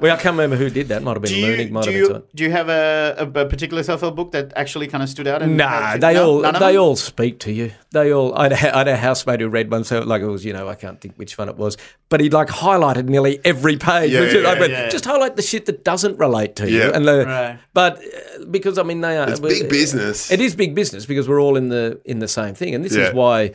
well, 0.00 0.14
I 0.16 0.20
can't 0.20 0.34
remember 0.34 0.56
who 0.56 0.70
did 0.70 0.88
that. 0.88 1.02
Might 1.02 1.12
have 1.14 1.22
been 1.22 1.30
do 1.32 1.36
you. 1.38 1.70
Might 1.72 1.84
do, 1.84 1.90
have 1.90 2.08
been. 2.08 2.16
you, 2.22 2.26
do 2.34 2.44
you 2.44 2.50
have 2.50 2.68
a, 2.68 3.14
a, 3.18 3.40
a 3.40 3.46
particular 3.46 3.82
self 3.82 4.00
help 4.00 4.16
book 4.16 4.32
that 4.32 4.52
actually 4.56 4.86
kind 4.86 5.02
of 5.02 5.08
stood 5.08 5.26
out? 5.26 5.42
And 5.42 5.56
Nah, 5.56 5.96
they 5.96 6.14
No? 6.14 6.44
all 6.44 6.52
they 6.52 6.76
all 6.76 6.96
speak 6.96 7.38
to 7.40 7.52
you. 7.52 7.72
They 7.92 8.12
all. 8.12 8.34
I 8.34 8.44
had, 8.44 8.52
a, 8.52 8.74
I 8.74 8.78
had 8.78 8.88
a 8.88 8.96
housemate 8.96 9.40
who 9.40 9.48
read 9.48 9.70
one, 9.70 9.84
so 9.84 10.00
like 10.00 10.22
it 10.22 10.26
was, 10.26 10.44
you 10.44 10.52
know, 10.52 10.68
I 10.68 10.74
can't 10.74 11.00
think 11.00 11.14
which 11.16 11.36
one 11.38 11.48
it 11.48 11.56
was, 11.56 11.76
but 12.08 12.20
he'd 12.20 12.32
like 12.32 12.48
highlighted 12.48 13.06
nearly 13.08 13.40
every 13.44 13.76
page. 13.76 14.12
Yeah, 14.12 14.20
yeah, 14.22 14.48
I 14.48 14.64
yeah. 14.66 14.88
Just 14.88 15.04
highlight 15.04 15.36
the 15.36 15.42
shit 15.42 15.66
that 15.66 15.84
doesn't 15.84 16.18
relate 16.18 16.56
to 16.56 16.70
you, 16.70 16.78
Yeah. 16.78 16.90
and 16.94 17.06
the, 17.06 17.24
Right. 17.26 17.58
but 17.74 17.98
uh, 17.98 18.44
because 18.50 18.78
I 18.78 18.82
mean 18.82 19.00
they 19.00 19.16
are 19.18 19.28
It's 19.30 19.40
big 19.40 19.68
business. 19.68 20.30
It 20.30 20.40
is 20.40 20.54
big 20.54 20.74
business 20.74 21.06
because 21.06 21.28
we're 21.28 21.40
all 21.40 21.56
in 21.56 21.68
the 21.68 22.00
in 22.04 22.18
the 22.18 22.28
same 22.28 22.54
thing, 22.54 22.74
and 22.74 22.84
this 22.84 22.94
is 22.94 23.12
why 23.14 23.52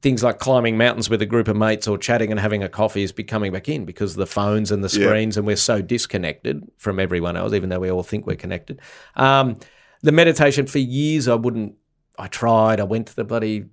things 0.00 0.22
like 0.22 0.38
climbing 0.38 0.76
mountains 0.76 1.10
with 1.10 1.20
a 1.22 1.26
group 1.26 1.48
of 1.48 1.56
mates 1.56 1.88
or 1.88 1.98
chatting 1.98 2.30
and 2.30 2.38
having 2.38 2.62
a 2.62 2.68
coffee 2.68 3.02
is 3.02 3.10
becoming 3.12 3.50
back 3.52 3.68
in 3.68 3.84
because 3.84 4.14
the 4.14 4.26
phones 4.26 4.70
and 4.70 4.84
the 4.84 4.88
Yeah. 4.98 5.06
screens 5.08 5.36
and 5.36 5.46
we're 5.46 5.56
so 5.56 5.82
disconnected 5.82 6.62
from 6.78 7.00
everyone 7.00 7.36
else, 7.36 7.52
even 7.52 7.68
though 7.68 7.80
we 7.80 7.90
all 7.90 8.04
think 8.04 8.26
we're 8.26 8.36
connected. 8.36 8.80
Um, 9.16 9.58
the 10.02 10.12
meditation 10.12 10.66
for 10.66 10.78
years, 10.78 11.26
I 11.26 11.34
wouldn't. 11.34 11.74
I 12.16 12.28
tried. 12.28 12.78
I 12.80 12.84
went 12.84 13.08
to 13.08 13.16
the 13.16 13.24
bloody 13.24 13.64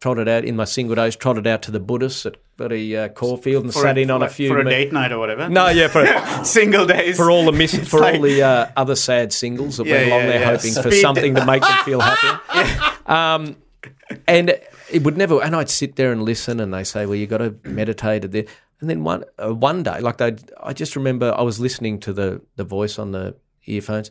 trotted 0.00 0.28
out 0.28 0.44
in 0.44 0.56
my 0.56 0.64
single 0.64 0.94
days. 0.96 1.16
Trotted 1.16 1.46
out 1.46 1.62
to 1.62 1.70
the 1.70 1.80
Buddhists 1.80 2.24
at 2.26 2.36
bloody 2.58 2.94
uh, 2.96 3.08
Caulfield 3.08 3.64
and 3.64 3.72
For 3.72 3.80
sat 3.82 3.96
in 3.96 4.10
on 4.10 4.22
a 4.22 4.28
few. 4.28 4.48
for 4.48 4.58
a 4.60 4.64
me- 4.64 4.70
date 4.70 4.92
night 4.92 5.12
or 5.12 5.18
whatever. 5.18 5.48
No, 5.48 5.68
yeah, 5.68 5.88
for 5.88 6.04
single 6.44 6.84
days 6.86 7.16
for 7.16 7.30
all 7.30 7.44
the 7.46 7.52
miss, 7.52 7.74
for 7.88 8.00
like- 8.00 8.16
all 8.16 8.20
the 8.22 8.42
uh, 8.42 8.66
other 8.76 8.96
sad 8.96 9.32
singles 9.32 9.78
that 9.78 9.86
Yeah, 9.86 9.94
went 9.94 10.06
along 10.08 10.20
yeah, 10.20 10.26
there 10.28 10.40
yeah. 10.40 10.46
hoping 10.56 10.74
for 10.82 10.90
something 10.90 11.34
to 11.36 11.46
make 11.46 11.62
them 11.62 11.78
feel 11.86 12.00
happier. 12.02 12.40
um, 13.06 13.56
and 14.26 14.58
it 14.92 15.02
would 15.04 15.16
never. 15.16 15.42
And 15.42 15.54
I'd 15.56 15.70
sit 15.70 15.96
there 15.96 16.12
and 16.12 16.22
listen, 16.22 16.60
and 16.60 16.72
they 16.72 16.84
say, 16.84 17.06
"Well, 17.06 17.16
you 17.16 17.26
got 17.26 17.38
to 17.38 17.54
meditate." 17.64 18.24
And 18.24 18.32
then, 18.32 18.46
and 18.80 18.90
then 18.90 19.04
one 19.04 19.24
uh, 19.42 19.54
one 19.54 19.82
day, 19.82 20.00
like 20.00 20.18
they, 20.18 20.36
I 20.62 20.72
just 20.72 20.96
remember 20.96 21.34
I 21.36 21.42
was 21.42 21.58
listening 21.60 22.00
to 22.00 22.12
the 22.12 22.40
the 22.56 22.64
voice 22.64 22.98
on 22.98 23.12
the 23.12 23.36
earphones, 23.66 24.10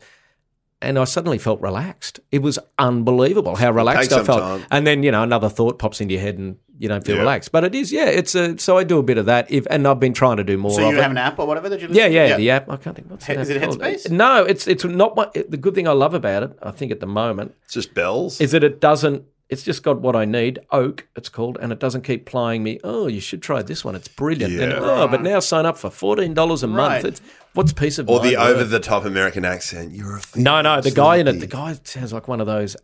and 0.81 0.97
I 0.99 1.03
suddenly 1.05 1.37
felt 1.37 1.59
relaxed. 1.61 2.19
It 2.31 2.41
was 2.41 2.59
unbelievable 2.77 3.55
how 3.55 3.71
relaxed 3.71 4.13
I 4.13 4.23
felt. 4.23 4.39
time. 4.41 4.65
And 4.71 4.85
then 4.87 5.03
you 5.03 5.11
know 5.11 5.23
another 5.23 5.49
thought 5.49 5.79
pops 5.79 5.99
into 6.01 6.13
your 6.13 6.21
head, 6.21 6.37
and 6.37 6.57
you 6.77 6.87
don't 6.87 7.03
feel 7.05 7.15
Yeah. 7.15 7.21
relaxed. 7.23 7.51
But 7.51 7.65
it 7.65 7.75
is, 7.75 7.91
yeah. 7.91 8.05
It's 8.05 8.35
a 8.35 8.57
so 8.57 8.77
I 8.77 8.85
do 8.85 8.99
a 8.99 9.03
bit 9.03 9.17
of 9.17 9.25
that. 9.25 9.51
If 9.51 9.67
and 9.69 9.85
I've 9.85 9.99
been 9.99 10.13
trying 10.13 10.37
to 10.37 10.43
do 10.45 10.57
more. 10.57 10.71
So 10.71 10.81
you 10.89 10.97
it. 10.97 11.01
have 11.01 11.11
an 11.11 11.17
app 11.17 11.37
or 11.39 11.45
whatever 11.45 11.67
that 11.69 11.81
you 11.81 11.89
Yeah, 11.91 12.05
yeah, 12.07 12.29
to? 12.29 12.35
the 12.37 12.51
app. 12.51 12.69
I 12.69 12.77
can't 12.77 12.95
think. 12.95 13.09
What's 13.11 13.25
He- 13.25 13.33
is 13.33 13.49
it 13.49 13.61
called? 13.61 13.79
Headspace? 13.81 14.09
No, 14.11 14.45
it's 14.45 14.65
it's 14.67 14.85
not. 14.85 15.17
What, 15.17 15.33
the 15.33 15.57
good 15.57 15.75
thing 15.75 15.87
I 15.89 15.91
love 15.91 16.13
about 16.13 16.43
it, 16.43 16.57
I 16.63 16.71
think 16.71 16.91
at 16.93 16.99
the 17.01 17.07
moment, 17.07 17.55
It's 17.65 17.73
just 17.73 17.93
bells. 17.93 18.39
is 18.39 18.51
that 18.51 18.63
it 18.63 18.79
doesn't. 18.79 19.23
It's 19.49 19.63
just 19.63 19.81
got 19.81 19.99
what 20.01 20.15
I 20.15 20.25
need. 20.25 20.59
Oak, 20.71 21.07
it's 21.15 21.27
called, 21.27 21.57
and 21.59 21.71
it 21.71 21.79
doesn't 21.79 22.03
keep 22.03 22.27
plying 22.27 22.61
me. 22.61 22.79
Oh, 22.83 23.07
you 23.07 23.19
should 23.19 23.41
try 23.41 23.63
this 23.63 23.83
one. 23.83 23.95
It's 23.95 24.07
brilliant. 24.07 24.53
And, 24.59 24.71
Yeah. 24.71 24.79
oh, 24.79 25.07
but 25.07 25.23
now 25.23 25.39
sign 25.39 25.65
up 25.65 25.75
for 25.77 25.89
fourteen 25.89 26.35
dollars 26.35 26.61
a 26.61 26.67
month. 26.67 26.77
Right. 27.03 27.05
It's 27.05 27.21
what's 27.53 27.73
piece 27.73 27.97
of 27.97 28.07
or 28.09 28.19
the 28.19 28.35
over 28.37 28.63
the 28.63 28.79
top 28.79 29.05
American 29.05 29.45
accent. 29.45 29.91
You're 29.93 30.17
a 30.17 30.21
No, 30.35 30.61
no, 30.61 30.81
the 30.81 30.91
guy 30.91 31.15
in 31.17 31.27
it. 31.27 31.39
The 31.39 31.47
guy 31.47 31.75
sounds 31.83 32.13
like 32.13 32.27
one 32.27 32.39
of 32.41 32.45
those 32.47 32.77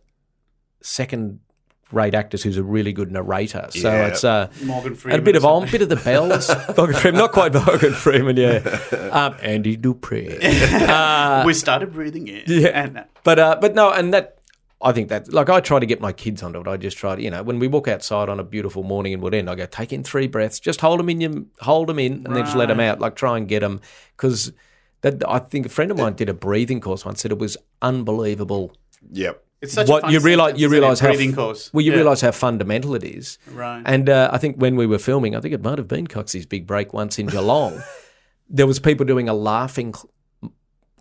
second-rate 0.82 2.14
actors 2.14 2.42
who's 2.42 2.56
a 2.56 2.62
really 2.62 2.92
good 2.92 3.10
narrator. 3.12 3.66
So 3.70 3.90
Yeah. 3.90 4.06
it's 4.08 4.24
uh, 4.24 4.48
Morgan 4.64 4.94
Freeman. 4.94 5.20
a 5.20 5.22
bit 5.22 5.36
of 5.36 5.44
or 5.44 5.62
on, 5.62 5.70
bit 5.70 5.82
of 5.82 5.88
the 5.88 5.96
bells. 5.96 6.48
Morgan 6.76 6.96
Freeman, 6.96 7.18
not 7.20 7.32
quite 7.32 7.54
Morgan 7.54 7.92
Freeman, 7.92 8.36
yeah. 8.36 8.58
Um, 9.12 9.36
Andy 9.40 9.76
Dupree. 9.76 10.30
something. 10.30 11.46
we 11.46 11.54
started 11.54 11.92
breathing 11.92 12.28
in. 12.28 12.42
Yeah. 12.46 12.68
And, 12.68 12.98
uh, 12.98 13.04
But 13.24 13.38
uh, 13.38 13.58
but 13.60 13.74
no, 13.74 13.90
and 13.92 14.12
that 14.14 14.38
I 14.82 14.92
think 14.92 15.08
that 15.08 15.32
like 15.32 15.48
I 15.48 15.60
try 15.60 15.78
to 15.78 15.86
get 15.86 16.00
my 16.00 16.12
kids 16.12 16.42
onto 16.42 16.60
it. 16.60 16.68
I 16.68 16.76
just 16.76 16.96
try 16.98 17.16
to 17.16 17.22
you 17.22 17.30
know 17.30 17.42
when 17.42 17.58
we 17.58 17.66
walk 17.66 17.88
outside 17.88 18.28
on 18.28 18.38
a 18.38 18.44
beautiful 18.44 18.82
morning 18.82 19.12
in 19.14 19.20
Woodend, 19.20 19.48
I 19.48 19.54
go 19.54 19.66
take 19.66 19.92
in 19.92 20.02
three 20.04 20.26
breaths, 20.26 20.60
just 20.60 20.80
hold 20.82 21.00
them 21.00 21.08
in 21.08 21.20
your 21.20 21.32
hold 21.60 21.88
them 21.88 21.98
in, 21.98 22.12
and 22.26 22.36
then 22.36 22.44
just 22.44 22.56
let 22.56 22.68
them 22.68 22.80
out. 22.80 23.00
Like 23.00 23.16
try 23.16 23.36
and 23.38 23.48
get 23.48 23.60
them 23.60 23.80
because 24.16 24.52
that 25.00 25.22
I 25.28 25.38
think 25.38 25.66
a 25.66 25.68
friend 25.70 25.90
of 25.90 25.96
mine 25.96 26.14
did 26.14 26.28
a 26.28 26.34
breathing 26.34 26.80
course 26.80 27.04
once. 27.04 27.22
Said 27.22 27.30
it 27.32 27.38
was 27.38 27.56
unbelievable. 27.80 28.72
Yep. 29.12 29.42
it's 29.62 29.72
such 29.72 29.88
what 29.88 29.98
a 29.98 30.00
fun 30.02 30.12
you 30.12 30.20
realize 30.20 30.60
you 30.60 30.68
realize 30.68 31.00
how 31.00 31.08
breathing 31.08 31.34
course. 31.34 31.72
well 31.72 31.80
you 31.82 31.92
Yeah. 31.92 31.98
realize 31.98 32.20
how 32.20 32.32
fundamental 32.32 32.94
it 32.94 33.04
is. 33.04 33.38
Right. 33.50 33.82
And 33.86 34.10
uh, 34.10 34.28
I 34.32 34.38
think 34.38 34.56
when 34.56 34.76
we 34.76 34.86
were 34.86 34.98
filming, 34.98 35.34
I 35.34 35.40
think 35.40 35.54
it 35.54 35.62
might 35.62 35.78
have 35.78 35.88
been 35.88 36.06
Coxy's 36.06 36.44
Big 36.46 36.66
Break 36.66 36.92
once 36.92 37.18
in 37.18 37.26
Geelong. 37.26 37.80
there 38.50 38.66
was 38.66 38.78
people 38.78 39.06
doing 39.06 39.28
a 39.28 39.34
laughing 39.34 39.94
cl- 39.94 40.10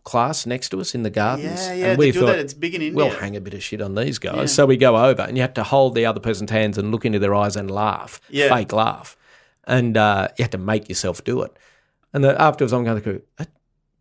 class 0.06 0.46
next 0.46 0.70
to 0.70 0.80
us 0.80 0.96
in 0.96 1.04
the 1.04 1.10
gardens. 1.10 1.60
Yeah, 1.68 1.74
yeah, 1.74 1.86
and 1.88 2.00
they 2.00 2.06
we 2.08 2.12
do 2.12 2.22
thought, 2.22 2.28
that. 2.28 2.40
It's 2.40 2.54
big 2.54 2.74
in 2.76 2.82
India. 2.82 2.96
We'll 2.96 3.10
hang 3.10 3.36
a 3.36 3.42
bit 3.42 3.54
of 3.54 3.62
shit 3.62 3.82
on 3.82 3.96
these 3.96 4.18
guys. 4.20 4.54
So 4.54 4.66
we 4.66 4.78
go 4.78 4.96
over, 4.96 5.24
and 5.24 5.36
you 5.36 5.42
had 5.42 5.56
to 5.56 5.64
hold 5.64 5.96
the 5.96 6.06
other 6.06 6.20
person's 6.22 6.52
hands 6.52 6.78
and 6.78 6.92
look 6.92 7.04
into 7.06 7.20
their 7.20 7.36
eyes 7.36 7.58
and 7.58 7.70
laugh, 7.70 8.22
Yeah. 8.30 8.48
fake 8.56 8.72
laugh, 8.72 9.18
and 9.66 9.98
uh, 9.98 10.30
you 10.38 10.44
had 10.44 10.52
to 10.54 10.58
make 10.58 10.88
yourself 10.88 11.24
do 11.26 11.42
it. 11.42 11.52
And 12.14 12.24
the, 12.24 12.40
afterwards, 12.42 12.72
I'm 12.72 12.86
going 12.86 13.02
to 13.02 13.14
go. 13.14 13.22
That, 13.38 13.50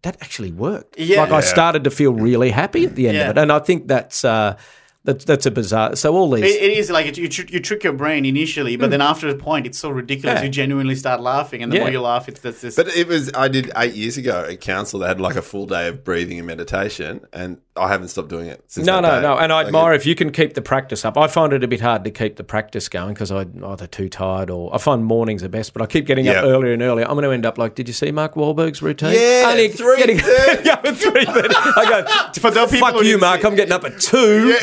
that 0.02 0.18
actually 0.20 0.52
worked. 0.52 0.98
Yeah. 0.98 1.22
like 1.22 1.32
I 1.32 1.40
started 1.40 1.84
to 1.84 1.90
feel 1.90 2.12
really 2.12 2.50
happy 2.50 2.84
at 2.84 2.94
the 2.94 3.08
end 3.08 3.16
Yeah. 3.16 3.30
of 3.30 3.36
it, 3.36 3.40
and 3.40 3.50
I 3.50 3.58
think 3.58 3.88
that's 3.88 4.24
uh, 4.24 4.56
that's 5.04 5.24
that's 5.24 5.44
a 5.46 5.50
bizarre. 5.50 5.96
So 5.96 6.14
all 6.16 6.30
these. 6.30 6.44
It, 6.44 6.62
it 6.62 6.78
is 6.78 6.90
like 6.90 7.06
it, 7.06 7.18
you, 7.18 7.28
tr- 7.28 7.46
you 7.48 7.60
trick 7.60 7.84
your 7.84 7.92
brain 7.92 8.24
initially, 8.24 8.76
but 8.76 8.86
hmm. 8.86 8.90
then 8.92 9.00
after 9.02 9.28
a 9.28 9.34
point, 9.34 9.66
it's 9.66 9.78
so 9.78 9.90
ridiculous. 9.90 10.38
Yeah. 10.38 10.44
You 10.44 10.48
genuinely 10.48 10.94
start 10.94 11.20
laughing, 11.20 11.62
and 11.62 11.70
the 11.70 11.76
Yeah. 11.76 11.82
more 11.82 11.90
you 11.90 12.00
laugh, 12.00 12.28
it's 12.28 12.40
this. 12.40 12.62
this 12.62 12.74
But 12.76 12.88
it 12.88 13.06
was 13.06 13.30
I 13.34 13.48
did 13.48 13.70
eight 13.76 13.94
years 13.94 14.16
ago 14.16 14.46
at 14.50 14.60
council. 14.60 15.00
They 15.00 15.08
had 15.08 15.20
like 15.20 15.36
a 15.36 15.42
full 15.42 15.66
day 15.66 15.88
of 15.88 16.04
breathing 16.04 16.38
and 16.38 16.46
meditation, 16.46 17.20
and 17.34 17.58
I 17.76 17.88
haven't 17.88 18.08
stopped 18.08 18.28
doing 18.28 18.46
it 18.46 18.64
since. 18.66 18.86
No, 18.86 18.96
that 18.96 19.02
no, 19.02 19.14
day. 19.16 19.20
no. 19.22 19.36
And 19.36 19.52
I 19.52 19.56
Like, 19.58 19.66
admire 19.66 19.92
if 19.92 20.06
you 20.06 20.14
can 20.14 20.30
keep 20.32 20.54
the 20.54 20.62
practice 20.62 21.04
up. 21.04 21.18
I 21.18 21.26
find 21.26 21.52
it 21.52 21.62
a 21.62 21.68
bit 21.68 21.80
hard 21.80 22.04
to 22.04 22.10
keep 22.10 22.36
the 22.36 22.44
practice 22.44 22.88
going 22.88 23.12
because 23.14 23.30
I'm 23.30 23.62
either 23.64 23.86
too 23.86 24.08
tired 24.08 24.48
or 24.48 24.74
I 24.74 24.78
find 24.78 25.04
mornings 25.04 25.42
are 25.42 25.48
best, 25.48 25.72
but 25.74 25.82
I 25.82 25.86
keep 25.86 26.06
getting 26.06 26.24
Yeah. 26.24 26.38
up 26.38 26.44
earlier 26.44 26.72
and 26.72 26.80
earlier. 26.82 27.04
I'm 27.04 27.14
going 27.14 27.24
to 27.24 27.30
end 27.32 27.44
up 27.44 27.58
like, 27.58 27.74
did 27.74 27.88
you 27.88 27.92
see 27.94 28.10
Mark 28.12 28.36
Wahlberg's 28.36 28.80
routine? 28.80 29.12
Yeah, 29.14 29.48
Only 29.50 29.68
3:30. 29.68 29.96
getting 29.98 30.68
up 30.70 30.84
at 30.86 30.94
3:30. 30.94 31.52
I 31.76 31.90
go, 31.90 32.30
For 32.40 32.50
those 32.52 32.70
people 32.70 32.86
fuck 32.86 32.94
who 32.96 33.02
you, 33.04 33.12
didn't 33.18 33.20
Mark. 33.22 33.40
see- 33.42 33.46
I'm 33.48 33.54
getting 33.56 33.72
up 33.72 33.84
at 33.84 34.00
2. 34.00 34.56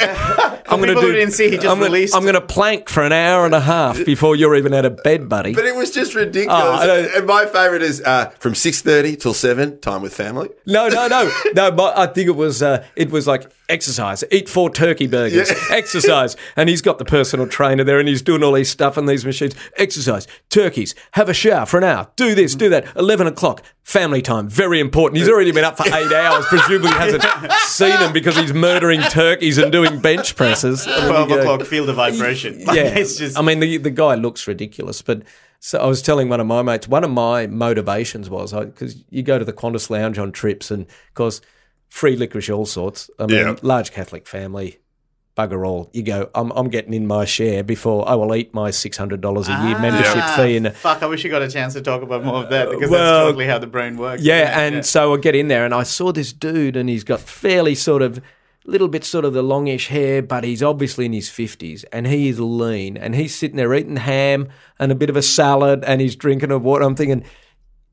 I'm 0.72 0.80
gonna 0.80 0.94
people 0.94 1.02
who 1.02 1.12
didn't 1.14 1.34
see, 1.34 1.50
he 1.50 1.56
just 1.58 1.68
I'm 1.68 1.80
gonna, 1.80 1.86
released- 1.86 2.16
I'm 2.16 2.22
going 2.24 2.36
to 2.36 2.42
plank 2.42 2.88
for 2.88 3.04
an 3.04 3.12
hour 3.12 3.46
and 3.46 3.54
a 3.54 3.60
half 3.60 4.06
before 4.06 4.36
you're 4.36 4.56
even 4.56 4.74
out 4.74 4.86
of 4.86 5.02
bed, 5.04 5.28
buddy. 5.28 5.54
But 5.54 5.66
it 5.66 5.76
was 5.76 5.92
just 5.92 6.16
ridiculous. 6.16 6.60
Oh, 6.60 7.12
and 7.18 7.28
my 7.28 7.46
favourite 7.46 7.82
is 7.82 8.02
uh, 8.02 8.30
from 8.40 8.56
six 8.56 8.82
thirty 8.82 9.16
till 9.16 9.34
seven, 9.34 9.80
time 9.82 10.02
with 10.02 10.14
family. 10.14 10.50
No, 10.66 10.88
no, 10.88 11.08
no, 11.08 11.32
no. 11.54 11.72
But 11.72 11.98
I 11.98 12.08
think 12.08 12.28
it 12.30 12.36
was 12.36 12.64
uh, 12.64 12.86
it 12.96 13.12
was 13.12 13.28
like 13.28 13.52
exercise. 13.68 14.24
Eat 14.32 14.48
four 14.48 14.70
turkey 14.70 15.08
burgers. 15.08 15.52
Exercise, 15.70 16.36
and 16.56 16.70
he's 16.70 16.82
got 16.82 17.00
the 17.00 17.06
personal 17.06 17.48
trainer 17.48 17.84
there, 17.84 18.00
and 18.00 18.08
he's 18.08 18.22
doing 18.22 18.44
all 18.44 18.54
these 18.54 18.70
stuff 18.70 18.98
on 18.98 19.06
these 19.08 19.26
machines. 19.26 19.56
Exercise, 19.78 20.28
turkeys. 20.50 20.96
Have 21.12 21.28
a 21.30 21.34
shower 21.34 21.66
for 21.66 21.78
an 21.78 21.84
hour. 21.84 22.10
Do 22.16 22.34
this, 22.36 22.56
do 22.56 22.70
that. 22.70 22.96
Eleven 22.96 23.28
o'clock, 23.28 23.62
family 23.84 24.22
time. 24.22 24.48
Very 24.48 24.80
important. 24.80 25.18
He's 25.20 25.30
already 25.30 25.52
been 25.52 25.66
up 25.66 25.78
for 25.78 25.88
eight 25.88 26.12
hours. 26.14 26.46
Presumably 26.46 26.92
hasn't 26.92 27.24
seen 27.68 27.98
him 28.00 28.14
because 28.14 28.38
he's 28.38 28.54
murdering 28.54 29.02
turkeys 29.02 29.58
and 29.58 29.72
doing 29.72 30.00
bench 30.00 30.21
presses. 30.36 30.86
And 30.88 31.08
Twelve 31.08 31.30
go, 31.30 31.40
o'clock, 31.40 31.62
feel 31.64 31.86
the 31.86 31.94
vibration. 31.94 32.64
Like, 32.66 32.76
yeah, 32.76 32.84
it's 33.00 33.18
just. 33.18 33.38
I 33.38 33.42
mean, 33.42 33.60
the 33.60 33.78
the 33.78 33.90
guy 33.90 34.16
looks 34.16 34.48
ridiculous, 34.48 35.02
but 35.02 35.24
so 35.60 35.80
I 35.80 35.86
was 35.86 36.02
telling 36.02 36.28
one 36.30 36.40
of 36.40 36.48
my 36.48 36.62
mates, 36.62 36.88
one 36.88 37.04
of 37.04 37.12
my 37.12 37.48
motivations 37.48 38.30
was 38.30 38.54
because 38.54 39.04
you 39.10 39.24
go 39.24 39.38
to 39.40 39.46
the 39.46 39.54
Qantas 39.54 39.90
Lounge 39.90 40.18
on 40.18 40.32
trips, 40.32 40.72
and 40.72 40.84
of 40.84 41.14
course, 41.14 41.42
free 41.90 42.16
licorice, 42.16 42.50
all 42.50 42.66
sorts. 42.66 43.10
I 43.20 43.26
mean, 43.28 43.38
Yeah. 43.38 43.56
large 43.62 43.92
Catholic 43.92 44.28
family, 44.28 44.80
bugger 45.38 45.66
all. 45.68 45.90
You 45.94 46.02
go, 46.04 46.30
I'm 46.34 46.52
I'm 46.54 46.70
getting 46.70 46.94
in 46.94 47.06
my 47.06 47.26
share 47.26 47.64
before 47.64 48.08
I 48.10 48.16
will 48.16 48.34
eat 48.36 48.54
my 48.56 48.72
six 48.72 48.98
hundred 48.98 49.22
dollars 49.22 49.48
a 49.50 49.52
year 49.68 49.78
membership 49.80 50.18
Ah, 50.18 50.34
fee. 50.38 50.58
And 50.58 50.76
fuck, 50.76 51.04
I 51.04 51.06
wish 51.06 51.24
you 51.24 51.30
got 51.30 51.42
a 51.44 51.50
chance 51.52 51.74
to 51.74 51.82
talk 51.82 52.02
about 52.02 52.24
more 52.24 52.44
of 52.44 52.50
that 52.50 52.70
because 52.72 52.90
Well, 52.90 53.04
that's 53.04 53.28
totally 53.30 53.46
how 53.46 53.60
the 53.60 53.68
brain 53.68 53.98
works. 53.98 54.24
Yeah, 54.24 54.50
isn't 54.50 54.74
it? 54.74 54.78
and 54.78 54.86
so 54.86 55.14
I 55.14 55.18
get 55.18 55.36
in 55.36 55.48
there 55.48 55.64
and 55.64 55.74
I 55.76 55.84
saw 55.84 56.12
this 56.12 56.34
dude 56.34 56.76
and 56.76 56.90
he's 56.90 57.04
got 57.04 57.20
fairly 57.20 57.76
sort 57.76 58.02
of 58.02 58.20
little 58.66 58.88
bit 58.88 59.04
sort 59.04 59.26
of 59.26 59.34
the 59.34 59.42
longish 59.42 59.88
hair, 59.88 60.22
but 60.22 60.44
he's 60.44 60.62
obviously 60.62 61.06
in 61.06 61.14
his 61.14 61.30
fifties 61.30 61.84
and 61.86 62.06
he 62.08 62.30
is 62.30 62.40
lean 62.40 62.96
and 62.98 63.16
he's 63.16 63.36
sitting 63.36 63.58
there 63.58 63.74
eating 63.74 63.96
ham 63.98 64.50
and 64.80 64.92
a 64.92 64.96
bit 64.96 65.10
of 65.10 65.16
a 65.16 65.22
salad 65.22 65.84
and 65.84 66.00
he's 66.02 66.16
drinking 66.16 66.52
a 66.52 66.58
water. 66.60 66.84
I'm 66.84 66.96
thinking 66.96 67.24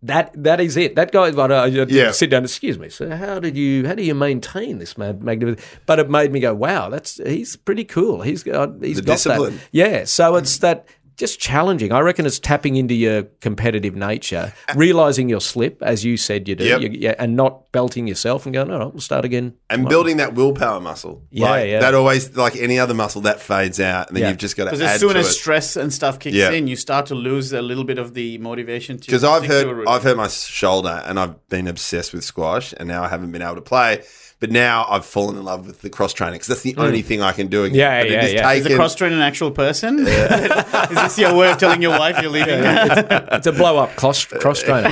that 0.03 0.31
that 0.45 0.61
is 0.61 0.77
it. 0.77 0.95
That 0.95 1.11
guy, 1.11 1.33
but 1.33 1.51
I 1.51 1.67
Yeah. 1.67 2.13
sit 2.13 2.31
down. 2.31 2.45
Excuse 2.45 2.79
me, 2.79 2.89
So 2.89 3.11
How 3.11 3.41
did 3.41 3.57
you? 3.57 3.85
How 3.87 3.95
do 3.95 4.05
you 4.05 4.15
maintain 4.15 4.79
this 4.79 4.97
magnificent? 4.97 5.59
But 5.87 5.99
it 5.99 6.09
made 6.09 6.31
me 6.31 6.39
go, 6.39 6.55
wow, 6.55 6.89
that's 6.89 7.17
he's 7.27 7.57
pretty 7.57 7.83
cool. 7.85 8.23
He's 8.23 8.45
got 8.45 8.75
he's 8.81 8.99
The 8.99 9.03
got 9.03 9.13
discipline. 9.15 9.55
that. 9.57 9.69
Yeah. 9.73 10.05
So 10.05 10.37
it's 10.37 10.59
that 10.59 10.87
just 11.19 11.39
challenging. 11.41 11.93
I 11.93 12.01
reckon 12.01 12.25
it's 12.25 12.39
tapping 12.39 12.77
into 12.77 12.95
your 12.95 13.25
competitive 13.41 13.95
nature, 13.97 14.53
realizing 14.75 15.29
your 15.29 15.41
slip, 15.41 15.83
as 15.83 16.05
you 16.05 16.17
said 16.17 16.49
you 16.49 16.55
do, 16.55 16.65
Yep. 16.65 16.81
you, 16.81 16.91
yeah, 16.93 17.15
and 17.19 17.37
not 17.37 17.71
belting 17.73 18.07
yourself 18.07 18.47
and 18.47 18.55
going, 18.55 18.71
all 18.71 18.79
right, 18.79 18.93
we'll 18.93 19.01
start 19.01 19.25
again. 19.25 19.55
And 19.69 19.89
building 19.89 20.17
that 20.19 20.35
willpower 20.35 20.81
muscle. 20.81 21.23
Yeah, 21.31 21.51
like, 21.51 21.69
yeah. 21.69 21.81
That 21.81 21.95
always, 21.95 22.37
like 22.37 22.57
any 22.57 22.79
other 22.79 22.95
muscle, 22.95 23.21
that 23.23 23.41
fades 23.41 23.81
out, 23.81 24.09
and 24.09 24.17
then 24.17 24.23
Yeah. 24.23 24.29
you've 24.31 24.39
just 24.39 24.57
got 24.57 24.65
to 24.65 24.71
Because 24.71 24.83
as 24.95 25.01
soon 25.01 25.15
to 25.15 25.19
as 25.19 25.27
it. 25.29 25.33
stress 25.33 25.77
and 25.77 25.93
stuff 25.93 26.19
kicks 26.19 26.37
Yeah. 26.37 26.51
in, 26.53 26.67
you 26.69 26.77
start 26.77 27.07
to 27.07 27.15
lose 27.15 27.53
a 27.53 27.61
little 27.63 27.85
bit 27.85 27.99
of 27.99 28.15
the 28.15 28.39
motivation 28.39 28.97
to. 28.99 29.07
Because 29.07 29.25
I've 29.25 29.45
stick 29.45 29.51
to 29.65 29.71
a 29.71 29.75
heard. 29.75 29.89
I've 29.89 30.03
hurt 30.05 30.17
my 30.17 30.29
shoulder, 30.29 31.03
and 31.05 31.19
I've 31.19 31.49
been 31.49 31.67
obsessed 31.67 32.13
with 32.15 32.25
squash, 32.25 32.73
and 32.77 32.89
now 32.89 33.03
I 33.03 33.09
haven't 33.09 33.33
been 33.33 33.43
able 33.43 33.57
to 33.57 33.61
play. 33.61 34.03
But 34.41 34.53
now 34.53 34.87
I've 34.89 35.05
fallen 35.05 35.37
in 35.37 35.45
love 35.45 35.67
with 35.67 35.81
the 35.81 35.91
cross 35.91 36.13
training 36.13 36.35
because 36.35 36.47
that's 36.47 36.63
the 36.63 36.77
only 36.77 37.03
thing 37.03 37.23
I 37.23 37.33
can 37.33 37.49
do. 37.49 37.65
Again. 37.65 37.75
Mm. 37.75 37.79
Yeah, 37.79 38.01
But 38.01 38.07
it 38.07 38.13
yeah, 38.13 38.23
has 38.23 38.33
yeah. 38.35 38.53
Is 38.53 38.65
the 38.65 38.77
cross 38.77 38.95
trainer 38.95 39.17
an 39.17 39.23
actual 39.23 39.51
person? 39.51 39.99
Is 40.07 40.07
this 40.07 41.19
your 41.19 41.35
way 41.35 41.51
of 41.51 41.59
telling 41.59 41.83
your 41.83 41.99
wife 41.99 42.21
you're 42.23 42.31
leaving? 42.31 42.61
It's 42.61 43.47
a 43.49 43.53
blow 43.53 43.79
up 43.79 43.97
cross, 43.97 44.25
cross 44.25 44.63
trainer. 44.63 44.91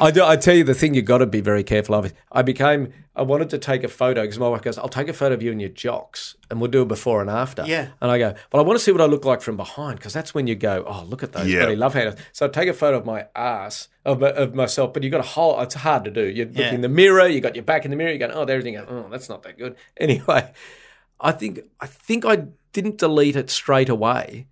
I, 0.00 0.10
do, 0.10 0.24
I 0.24 0.36
tell 0.36 0.56
you 0.56 0.64
the 0.64 0.74
thing 0.74 0.94
you've 0.94 1.04
got 1.04 1.18
to 1.18 1.26
be 1.26 1.40
very 1.40 1.62
careful 1.62 1.94
of. 1.94 2.12
I 2.32 2.42
became, 2.42 2.92
I 3.14 3.22
wanted 3.22 3.50
to 3.50 3.58
take 3.58 3.84
a 3.84 3.88
photo 3.88 4.22
because 4.22 4.40
my 4.40 4.48
wife 4.48 4.62
goes, 4.62 4.76
I'll 4.76 4.88
take 4.88 5.08
a 5.08 5.12
photo 5.12 5.34
of 5.34 5.42
you 5.42 5.52
in 5.52 5.60
your 5.60 5.70
jocks 5.70 6.34
and 6.50 6.60
we'll 6.60 6.70
do 6.70 6.82
a 6.82 6.86
before 6.86 7.20
and 7.20 7.28
after. 7.28 7.64
Yeah. 7.66 7.88
And 8.00 8.10
I 8.10 8.18
go, 8.18 8.34
well, 8.52 8.62
I 8.62 8.66
want 8.66 8.78
to 8.78 8.84
see 8.84 8.92
what 8.92 9.00
I 9.00 9.04
look 9.06 9.24
like 9.24 9.40
from 9.42 9.56
behind 9.56 9.98
because 9.98 10.12
that's 10.12 10.34
when 10.34 10.46
you 10.46 10.54
go, 10.54 10.84
oh, 10.86 11.04
look 11.04 11.22
at 11.22 11.32
those 11.32 11.48
Yeah. 11.48 11.60
bloody 11.60 11.76
love 11.76 11.94
handles. 11.94 12.18
So 12.32 12.46
I 12.46 12.48
take 12.48 12.68
a 12.68 12.72
photo 12.72 12.96
of 12.98 13.04
my 13.04 13.26
ass, 13.36 13.88
of, 14.04 14.22
of 14.22 14.54
myself, 14.54 14.92
but 14.94 15.02
you've 15.02 15.12
got 15.12 15.20
a 15.20 15.28
hold, 15.28 15.62
it's 15.62 15.74
hard 15.74 16.04
to 16.04 16.10
do. 16.10 16.26
You're 16.26 16.48
Yeah. 16.48 16.72
in 16.72 16.80
the 16.80 16.88
mirror, 16.88 17.26
you 17.28 17.40
got 17.40 17.54
your 17.54 17.64
back 17.64 17.84
in 17.84 17.90
the 17.90 17.96
mirror, 17.96 18.12
you 18.12 18.18
go, 18.18 18.30
oh, 18.32 18.44
there's 18.44 18.60
everything. 18.64 18.78
Oh, 18.88 19.08
that's 19.10 19.28
not 19.28 19.42
that 19.42 19.58
good. 19.58 19.76
Anyway, 19.98 20.52
I 21.20 21.32
think, 21.32 21.60
I 21.80 21.86
think 21.86 22.24
I 22.24 22.44
didn't 22.72 22.98
delete 22.98 23.36
it 23.36 23.50
straight 23.50 23.88
away 23.88 24.46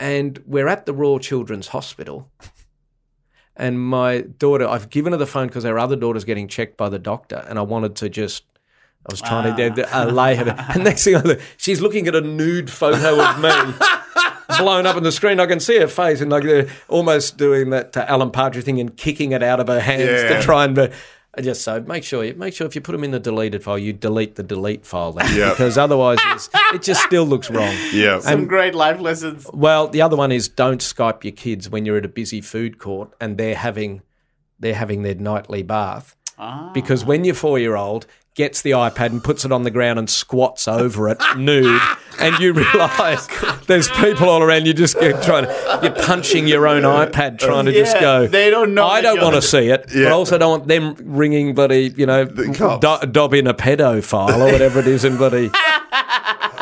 and 0.00 0.42
we're 0.46 0.68
at 0.68 0.86
the 0.86 0.94
Royal 0.94 1.18
Children's 1.18 1.68
Hospital. 1.68 2.30
And 3.56 3.78
my 3.78 4.22
daughter, 4.22 4.66
I've 4.66 4.88
given 4.88 5.12
her 5.12 5.18
the 5.18 5.26
phone 5.26 5.48
because 5.48 5.64
her 5.64 5.78
other 5.78 5.96
daughter's 5.96 6.24
getting 6.24 6.48
checked 6.48 6.78
by 6.78 6.88
the 6.88 6.98
doctor, 6.98 7.44
and 7.48 7.58
I 7.58 7.62
wanted 7.62 7.94
to 7.96 8.08
just. 8.08 8.44
I 9.08 9.12
was 9.12 9.20
trying 9.20 9.54
to 9.56 9.96
uh, 9.98 10.04
lay 10.06 10.36
her. 10.36 10.54
And 10.74 10.84
next 10.84 11.04
thing 11.04 11.16
I 11.16 11.20
look, 11.22 11.40
she's 11.56 11.80
looking 11.80 12.06
at 12.06 12.14
a 12.14 12.20
nude 12.20 12.70
photo 12.70 13.20
of 13.20 13.40
me, 13.40 13.48
blown 14.58 14.86
up 14.86 14.96
on 14.96 15.02
the 15.02 15.12
screen. 15.12 15.40
I 15.40 15.46
can 15.46 15.58
see 15.60 15.78
her 15.78 15.88
face, 15.88 16.20
and 16.20 16.30
like 16.30 16.42
they're 16.44 16.68
almost 16.88 17.36
doing 17.38 17.70
that 17.70 17.96
uh, 17.96 18.04
Alan 18.08 18.30
Partridge 18.30 18.64
thing 18.64 18.78
and 18.80 18.96
kicking 18.96 19.32
it 19.32 19.42
out 19.42 19.58
of 19.60 19.68
her 19.68 19.80
hands 19.80 20.02
Yeah. 20.22 20.36
to 20.36 20.42
try 20.42 20.64
and. 20.64 20.74
But 20.74 20.92
I 21.32 21.42
just 21.42 21.62
so 21.62 21.80
make 21.80 22.02
sure 22.04 22.24
you 22.24 22.34
make 22.34 22.52
sure 22.54 22.66
if 22.66 22.74
you 22.74 22.80
put 22.80 22.90
them 22.92 23.04
in 23.04 23.12
the 23.12 23.20
deleted 23.20 23.62
file, 23.62 23.78
you 23.78 23.92
delete 23.92 24.34
the 24.34 24.42
delete 24.42 24.84
file 24.84 25.12
then, 25.12 25.34
Yeah. 25.36 25.50
because 25.50 25.78
otherwise 25.78 26.18
it's, 26.32 26.48
it 26.74 26.82
just 26.82 27.02
still 27.04 27.24
looks 27.24 27.48
wrong. 27.50 27.74
Yeah. 27.92 28.18
Some 28.18 28.46
great 28.46 28.74
life 28.74 29.00
lessons. 29.00 29.46
Well, 29.54 29.86
the 29.88 30.02
other 30.02 30.16
one 30.16 30.32
is 30.32 30.48
don't 30.48 30.80
Skype 30.80 31.22
your 31.24 31.32
kids 31.32 31.70
when 31.70 31.86
you're 31.86 31.96
at 31.98 32.04
a 32.04 32.08
busy 32.08 32.40
food 32.40 32.78
court 32.78 33.12
and 33.20 33.38
they're 33.38 33.54
having 33.54 34.02
they're 34.58 34.74
having 34.74 35.02
their 35.04 35.14
nightly 35.14 35.62
bath. 35.62 36.16
because 36.74 37.04
when 37.04 37.22
you're 37.24 37.34
four 37.34 37.58
year 37.60 37.76
old 37.76 38.06
gets 38.36 38.62
the 38.62 38.70
iPad 38.70 39.06
and 39.06 39.22
puts 39.22 39.44
it 39.44 39.52
on 39.52 39.64
the 39.64 39.70
ground 39.70 39.98
and 39.98 40.08
squats 40.08 40.68
over 40.68 41.08
it 41.08 41.18
nude, 41.36 41.80
and 42.20 42.38
you 42.38 42.52
realise 42.52 43.26
there's 43.66 43.88
people 43.88 44.28
all 44.28 44.42
around 44.42 44.66
you 44.66 44.72
just 44.72 44.98
get, 45.00 45.22
trying 45.22 45.44
to, 45.44 45.80
you're 45.82 46.04
punching 46.06 46.46
your 46.46 46.66
own 46.66 46.82
iPad 46.82 47.38
trying 47.38 47.66
to 47.66 47.72
just 47.72 47.98
go. 48.00 48.26
they 48.26 48.48
don't 48.50 48.72
know 48.74 48.86
I 48.86 49.00
don't 49.00 49.20
want 49.20 49.34
to 49.34 49.42
see 49.42 49.68
it, 49.68 49.82
but 49.86 49.94
Yeah. 49.94 50.08
I 50.08 50.12
also 50.12 50.38
don't 50.38 50.50
want 50.50 50.68
them 50.68 50.94
ringing 51.00 51.54
bloody, 51.54 51.92
you 51.96 52.06
know, 52.06 52.24
do, 52.24 52.78
dob 53.10 53.34
in 53.34 53.46
a 53.46 53.54
pedophile 53.54 54.38
or 54.38 54.52
whatever 54.52 54.78
it 54.80 54.86
is, 54.86 55.04
and 55.04 55.18
bloody. 55.18 55.50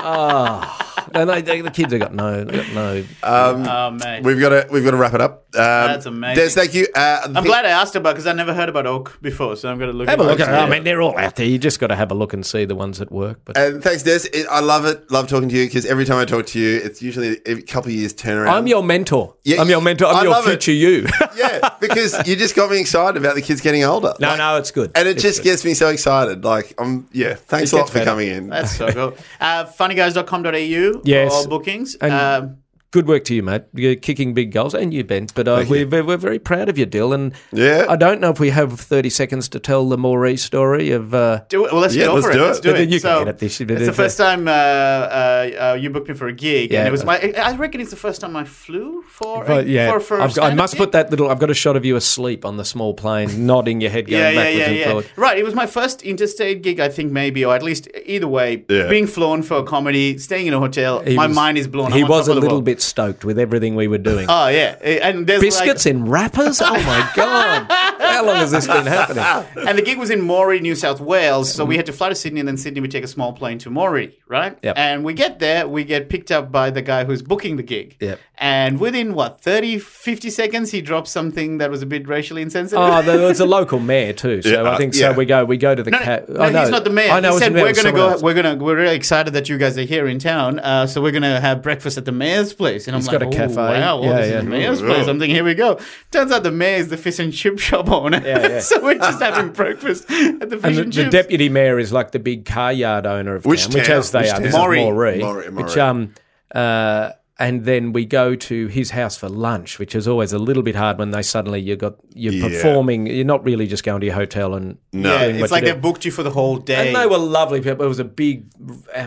Ah, 0.01 0.88
and 1.15 1.29
they, 1.31 1.43
they, 1.43 1.61
the 1.61 1.71
kids 1.71 1.93
have 1.93 2.01
got 2.01 2.15
no, 2.15 2.45
they 2.45 2.57
got 2.65 2.73
no. 2.75 3.05
Oh, 3.23 3.91
mate. 3.91 4.23
We've 4.23 4.41
got 4.41 4.49
to 4.51 4.67
we've 4.71 4.85
got 4.85 4.91
to 4.93 4.97
wrap 4.97 5.15
it 5.15 5.21
up. 5.21 5.45
Um, 5.55 5.61
That's 5.61 6.07
amazing. 6.07 6.45
Des, 6.45 6.51
thank 6.51 6.75
you. 6.75 6.87
Uh, 6.95 7.21
I'm 7.35 7.45
glad 7.45 7.65
I 7.65 7.71
asked 7.71 7.97
about 7.97 8.13
because 8.15 8.27
I 8.27 8.33
never 8.33 8.53
heard 8.53 8.69
about 8.69 8.87
Oak 8.87 9.19
before, 9.23 9.57
so 9.57 9.71
I'm 9.71 9.79
going 9.79 9.91
to 9.91 9.97
look 9.97 10.09
Have 10.09 10.21
a 10.21 10.23
look 10.25 10.41
it. 10.41 10.47
at 10.49 10.55
it. 10.55 10.57
I 10.57 10.69
mean, 10.69 10.85
they're 10.85 11.01
all 11.01 11.17
out 11.17 11.37
there. 11.37 11.47
You 11.47 11.59
just 11.59 11.81
got 11.81 11.87
to 11.89 11.97
have 11.97 12.11
a 12.11 12.15
look 12.15 12.33
and 12.35 12.45
see 12.45 12.65
the 12.67 12.75
ones 12.75 12.99
that 12.99 13.11
work. 13.11 13.41
But 13.45 13.57
And 13.57 13.83
thanks, 13.83 14.03
Des. 14.03 14.29
It, 14.33 14.47
I 14.51 14.61
love 14.61 14.85
it. 14.85 15.11
Love 15.11 15.27
talking 15.29 15.49
to 15.49 15.57
you 15.57 15.67
because 15.67 15.87
every 15.87 16.05
time 16.05 16.19
I 16.19 16.25
talk 16.27 16.47
to 16.47 16.59
you, 16.61 16.77
it's 16.77 17.01
usually 17.01 17.41
a 17.47 17.63
couple 17.63 17.91
of 17.91 17.95
years 17.97 18.13
turnaround. 18.13 18.49
I'm 18.53 18.67
your 18.67 18.83
mentor. 18.83 19.35
Yeah, 19.45 19.61
I'm 19.63 19.69
your 19.71 19.81
mentor. 19.81 20.07
I'm 20.07 20.17
I 20.17 20.23
your 20.23 20.33
love 20.33 20.47
it. 20.47 20.51
future 20.63 20.73
you. 20.73 21.07
yeah, 21.37 21.71
because 21.81 22.27
you 22.29 22.37
just 22.37 22.55
got 22.55 22.71
me 22.71 22.79
excited 22.81 23.17
about 23.21 23.35
the 23.35 23.43
kids 23.43 23.61
getting 23.63 23.85
older. 23.85 24.13
no, 24.21 24.29
Like, 24.29 24.39
no, 24.39 24.57
it's 24.59 24.71
good. 24.71 24.93
and 24.95 25.09
it 25.09 25.13
It's 25.13 25.23
just 25.23 25.39
good. 25.39 25.45
gets 25.51 25.65
me 25.65 25.73
so 25.75 25.89
excited. 25.89 26.45
Like, 26.45 26.75
I'm 26.79 27.09
yeah. 27.13 27.35
Thanks 27.35 27.73
It 27.73 27.77
a 27.77 27.79
lot 27.79 27.89
for 27.89 27.95
better. 27.95 28.05
coming 28.05 28.29
in. 28.29 28.49
That's 28.49 28.77
so 28.77 28.93
cool. 28.93 29.15
Uh, 29.41 29.65
funnyguys.com.au 29.65 30.88
Yes. 31.05 31.31
for 31.31 31.37
all 31.37 31.49
bookings. 31.49 31.97
And- 32.01 32.13
Um, 32.13 32.57
good 32.91 33.07
work 33.07 33.25
to 33.25 33.35
you, 33.35 33.43
mate. 33.43 33.63
You're 33.75 33.97
kicking 33.97 34.33
big 34.35 34.51
goals, 34.53 34.75
and 34.75 34.93
you, 34.95 35.05
Ben. 35.05 35.27
But 35.35 35.47
uh, 35.49 35.65
we're, 35.69 35.81
you. 35.81 35.89
we're, 35.89 36.05
we're 36.05 36.17
very 36.17 36.39
proud 36.39 36.69
of 36.69 36.79
you, 36.79 36.87
Dill. 36.87 37.13
And 37.13 37.35
Yeah. 37.53 37.85
I 37.89 37.97
don't 37.97 38.21
know 38.21 38.31
if 38.31 38.41
we 38.41 38.51
have 38.51 38.79
30 38.81 39.11
seconds 39.11 39.49
to 39.51 39.61
tell 39.61 39.89
the 39.89 39.97
Moree 39.99 40.39
story 40.39 40.91
of. 40.91 41.13
Uh, 41.15 41.43
do 41.49 41.67
it. 41.67 41.73
Well, 41.73 41.81
let's 41.83 41.95
Yeah, 41.95 42.07
go 42.07 42.15
let's 42.15 42.27
for 42.27 42.33
do 42.33 42.39
it. 42.39 42.43
it. 42.43 42.47
Let's 42.47 42.61
do 42.61 42.71
But 42.73 42.81
it. 42.81 42.89
you 42.89 43.01
can 43.01 43.01
so, 43.01 43.21
edit 43.23 43.39
this, 43.39 43.59
but 43.59 43.71
it's 43.73 43.79
the 43.81 43.83
it's- 43.83 43.97
first 43.97 44.17
time 44.19 44.49
uh, 44.49 44.51
uh, 44.51 45.71
uh, 45.73 45.79
you 45.81 45.91
booked 45.91 46.09
me 46.09 46.15
for 46.15 46.29
a 46.29 46.33
gig, 46.33 46.73
Yeah. 46.73 46.81
and 46.81 46.89
it 46.89 46.93
was 46.93 47.05
my. 47.05 47.19
I 47.37 47.55
reckon 47.57 47.81
it's 47.81 47.91
the 47.91 47.97
first 47.97 48.21
time 48.21 48.37
I 48.37 48.45
flew 48.45 49.03
for. 49.03 49.45
a, 49.45 49.63
yeah, 49.65 49.91
for, 49.93 50.01
for 50.01 50.19
a 50.19 50.25
I've 50.25 50.39
I 50.39 50.55
must 50.55 50.75
gig. 50.75 50.79
put 50.79 50.93
that 50.93 51.11
little. 51.11 51.31
I've 51.31 51.39
got 51.39 51.51
a 51.51 51.55
shot 51.55 51.77
of 51.77 51.85
you 51.85 51.97
asleep 51.97 52.45
on 52.45 52.57
the 52.57 52.65
small 52.65 52.95
plane, 52.95 53.47
nodding 53.47 53.81
your 53.81 53.91
head, 53.91 54.07
going 54.07 54.21
Yeah, 54.23 54.31
yeah, 54.31 54.37
backwards 54.37 54.59
yeah, 54.59 54.67
and 54.67 54.77
yeah. 54.77 54.87
forward. 54.87 55.07
Right. 55.17 55.39
It 55.39 55.45
was 55.45 55.55
my 55.55 55.67
first 55.67 56.03
interstate 56.03 56.63
gig, 56.63 56.81
I 56.81 56.89
think, 56.89 57.13
maybe, 57.13 57.45
or 57.45 57.55
at 57.55 57.63
least 57.63 57.89
either 58.07 58.29
way. 58.29 58.65
Yeah. 58.69 58.89
Being 58.89 59.07
flown 59.07 59.43
for 59.43 59.59
a 59.59 59.63
comedy, 59.65 60.19
staying 60.19 60.47
in 60.47 60.55
a 60.55 60.59
hotel, 60.59 61.01
He 61.01 61.15
my 61.17 61.27
was- 61.27 61.37
mind 61.37 61.59
is 61.59 61.69
blown. 61.69 61.93
He 61.93 62.03
I'm 62.03 62.09
was 62.09 62.29
a 62.29 62.35
little 62.35 62.51
world. 62.51 62.65
Bit 62.79 62.83
stoked 62.83 63.25
with 63.25 63.39
everything 63.39 63.75
we 63.75 63.89
were 63.89 63.99
doing. 63.99 64.27
Oh 64.29 64.49
yeah, 64.49 64.77
and 64.83 65.27
there's 65.27 65.41
Biscuits 65.41 65.87
in 65.87 66.09
wrappers? 66.09 66.61
Oh 66.63 66.73
my 66.73 67.11
god! 67.15 67.67
How 68.19 68.27
long 68.27 68.37
has 68.37 68.51
this 68.51 68.67
been 68.67 68.87
happening? 68.99 69.67
And 69.69 69.79
the 69.79 69.83
gig 69.83 69.99
was 69.99 70.11
in 70.11 70.21
Moree, 70.21 70.61
New 70.61 70.75
South 70.75 71.01
Wales, 71.01 71.53
so 71.53 71.65
we 71.65 71.77
had 71.77 71.87
to 71.87 71.93
fly 71.93 72.09
to 72.09 72.15
Sydney, 72.15 72.41
and 72.41 72.49
then 72.49 72.57
Sydney 72.57 72.81
we 72.81 72.89
take 72.89 73.05
a 73.05 73.09
small 73.09 73.33
plane 73.33 73.59
to 73.59 73.71
Moree, 73.71 74.15
right? 74.27 74.59
Yep. 74.63 74.77
And 74.77 75.05
we 75.05 75.15
get 75.15 75.39
there, 75.39 75.67
we 75.69 75.85
get 75.85 76.09
picked 76.09 76.31
up 76.31 76.51
by 76.51 76.71
the 76.71 76.83
guy 76.83 77.05
who's 77.05 77.23
booking 77.23 77.57
the 77.57 77.63
gig. 77.63 77.97
Yep. 78.01 78.19
And 78.41 78.79
within 78.79 79.15
what 79.15 79.41
30, 79.41 79.79
50 79.81 80.31
seconds, 80.31 80.71
he 80.71 80.81
drops 80.81 81.11
something 81.11 81.59
that 81.59 81.71
was 81.73 81.83
a 81.83 81.87
bit 81.87 82.07
racially 82.07 82.41
insensitive. 82.43 82.79
Oh, 82.79 83.03
there 83.03 83.21
was 83.27 83.41
a 83.41 83.47
local 83.47 83.81
mayor 83.81 84.13
too. 84.13 84.43
So 84.43 84.49
Yeah, 84.63 84.71
I 84.71 84.77
think 84.77 84.95
yeah. 84.95 85.11
so. 85.13 85.19
We 85.19 85.25
go, 85.25 85.45
we 85.45 85.57
go 85.57 85.75
to 85.75 85.83
the 85.83 85.91
No, 85.91 85.99
no, 85.99 86.05
cat. 86.05 86.29
no, 86.29 86.45
he's 86.61 86.71
not 86.71 86.85
the 86.85 86.91
mayor. 86.91 87.11
I 87.11 87.19
know. 87.21 87.33
he 87.33 87.39
said 87.39 87.53
mayor, 87.53 87.65
we're 87.65 87.73
gonna 87.75 87.91
go. 87.93 88.09
else. 88.11 88.23
We're 88.23 88.35
gonna. 88.35 88.55
We're 88.55 88.77
really 88.77 88.95
excited 88.95 89.33
that 89.35 89.49
you 89.49 89.59
guys 89.59 89.77
are 89.77 89.83
here 89.83 90.07
in 90.07 90.21
town. 90.21 90.61
Uh, 90.61 90.87
so 90.87 91.03
we're 91.03 91.11
gonna 91.11 91.41
have 91.41 91.63
breakfast 91.63 91.99
at 91.99 92.05
the 92.05 92.13
mayor's 92.13 92.53
place. 92.53 92.87
And 92.87 92.95
I'm 92.95 93.01
He's 93.03 93.09
like, 93.09 93.19
got 93.19 93.23
a 93.23 93.27
oh, 93.27 93.31
cafe. 93.33 93.57
Wow, 93.57 94.03
Yeah, 94.03 94.09
yeah, 94.11 94.17
this 94.21 94.31
yeah. 94.31 94.39
is 94.39 94.45
the 94.45 94.51
mayor's 94.51 94.81
place. 94.83 95.05
yeah. 95.07 95.11
I'm 95.11 95.19
thinking, 95.19 95.35
here 95.35 95.45
we 95.45 95.55
go. 95.55 95.81
Turns 96.13 96.31
out 96.31 96.45
the 96.45 96.53
mayor 96.53 96.77
is 96.77 96.89
the 96.89 96.97
fish 96.97 97.19
and 97.19 97.33
chip 97.33 97.59
shop 97.59 97.91
owner. 97.91 98.08
Yeah, 98.13 98.49
yeah. 98.49 98.61
so 98.61 98.83
we're 98.83 98.99
just 98.99 99.21
having 99.23 99.53
breakfast 99.53 100.11
at 100.11 100.49
the 100.51 100.57
fish 100.57 100.65
And 100.65 100.79
and, 100.79 100.93
the, 100.93 101.05
the 101.05 101.11
deputy 101.11 101.49
mayor 101.49 101.79
is 101.79 101.93
like 101.93 102.13
the 102.13 102.19
big 102.19 102.45
car 102.45 102.73
yard 102.73 103.07
owner 103.07 103.35
of 103.35 103.45
Which 103.47 103.65
town, 103.67 103.75
which 103.75 103.89
as 103.89 104.11
they 104.13 104.21
Which 104.21 104.29
are, 104.29 104.33
town? 104.33 104.43
this 104.43 104.55
is 104.55 104.59
Moree. 104.59 104.87
Moree, 104.87 105.21
Moree, 105.21 105.51
which 105.55 105.77
um 105.77 106.15
uh 106.55 107.13
and 107.41 107.65
then 107.65 107.93
we 107.93 108.05
go 108.05 108.35
to 108.35 108.67
his 108.67 108.91
house 108.91 109.17
for 109.17 109.29
lunch, 109.29 109.79
which 109.79 109.95
is 109.95 110.09
always 110.09 110.33
a 110.33 110.39
little 110.39 110.63
bit 110.65 110.75
hard 110.75 110.99
when 110.99 111.13
they 111.13 111.23
suddenly 111.23 111.61
you 111.61 111.77
got 111.77 111.95
you're 112.15 112.33
Yeah. 112.33 112.49
performing. 112.49 113.07
You're 113.07 113.25
not 113.25 113.45
really 113.45 113.67
just 113.69 113.85
going 113.85 114.01
to 114.01 114.07
your 114.07 114.17
hotel 114.17 114.55
and 114.55 114.77
No. 114.93 115.13
yeah, 115.13 115.25
doing 115.25 115.37
what 115.37 115.45
it's 115.45 115.53
like 115.53 115.65
they've 115.65 115.81
booked 115.81 116.05
you 116.05 116.11
for 116.11 116.25
the 116.25 116.31
whole 116.31 116.57
day. 116.57 116.89
And 116.89 116.97
they 116.97 117.07
were 117.07 117.17
lovely 117.19 117.61
people. 117.61 117.85
It 117.85 117.89
was 117.89 118.01
a 118.01 118.05
big, 118.05 118.47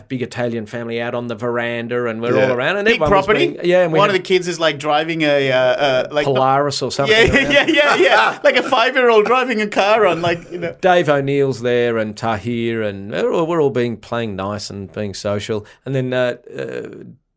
big 0.08 0.22
Italian 0.22 0.66
family 0.66 1.02
out 1.02 1.14
on 1.14 1.28
the 1.28 1.36
veranda, 1.36 2.06
and 2.08 2.22
we're 2.22 2.36
Yeah. 2.38 2.46
all 2.46 2.52
around. 2.54 2.78
And 2.78 2.86
big 2.86 3.02
everyone 3.02 3.10
property. 3.10 3.48
being- 3.48 3.60
yeah, 3.66 3.84
and 3.84 3.92
we 3.92 4.00
one 4.00 4.10
had 4.10 4.16
of 4.16 4.22
the 4.22 4.26
kids 4.28 4.48
is 4.48 4.60
like 4.62 4.80
driving 4.80 5.24
a 5.24 5.52
uh, 5.52 5.58
uh, 5.58 6.08
like 6.12 6.26
Polaris 6.26 6.82
or 6.82 6.92
something. 6.92 7.16
yeah, 7.34 7.50
yeah, 7.50 7.66
yeah, 7.68 7.96
yeah, 7.98 8.40
like 8.46 8.56
a 8.56 8.64
five 8.64 8.96
year 8.96 9.10
old 9.10 9.26
driving 9.26 9.60
a 9.62 9.68
car 9.68 10.06
on 10.06 10.22
like 10.22 10.50
you 10.52 10.58
know. 10.60 10.74
Dave 10.80 11.10
O'Neill's 11.10 11.62
there 11.62 11.98
and 11.98 12.16
Tahir, 12.16 12.82
and 12.82 13.12
we're 13.12 13.34
all, 13.34 13.46
we're 13.46 13.62
all 13.62 13.70
being 13.72 13.98
playing 13.98 14.38
nice 14.38 14.70
and 14.70 14.90
being 14.94 15.14
social. 15.14 15.66
And 15.86 15.94
then 15.94 16.14
uh, 16.14 16.38
uh, 16.58 16.88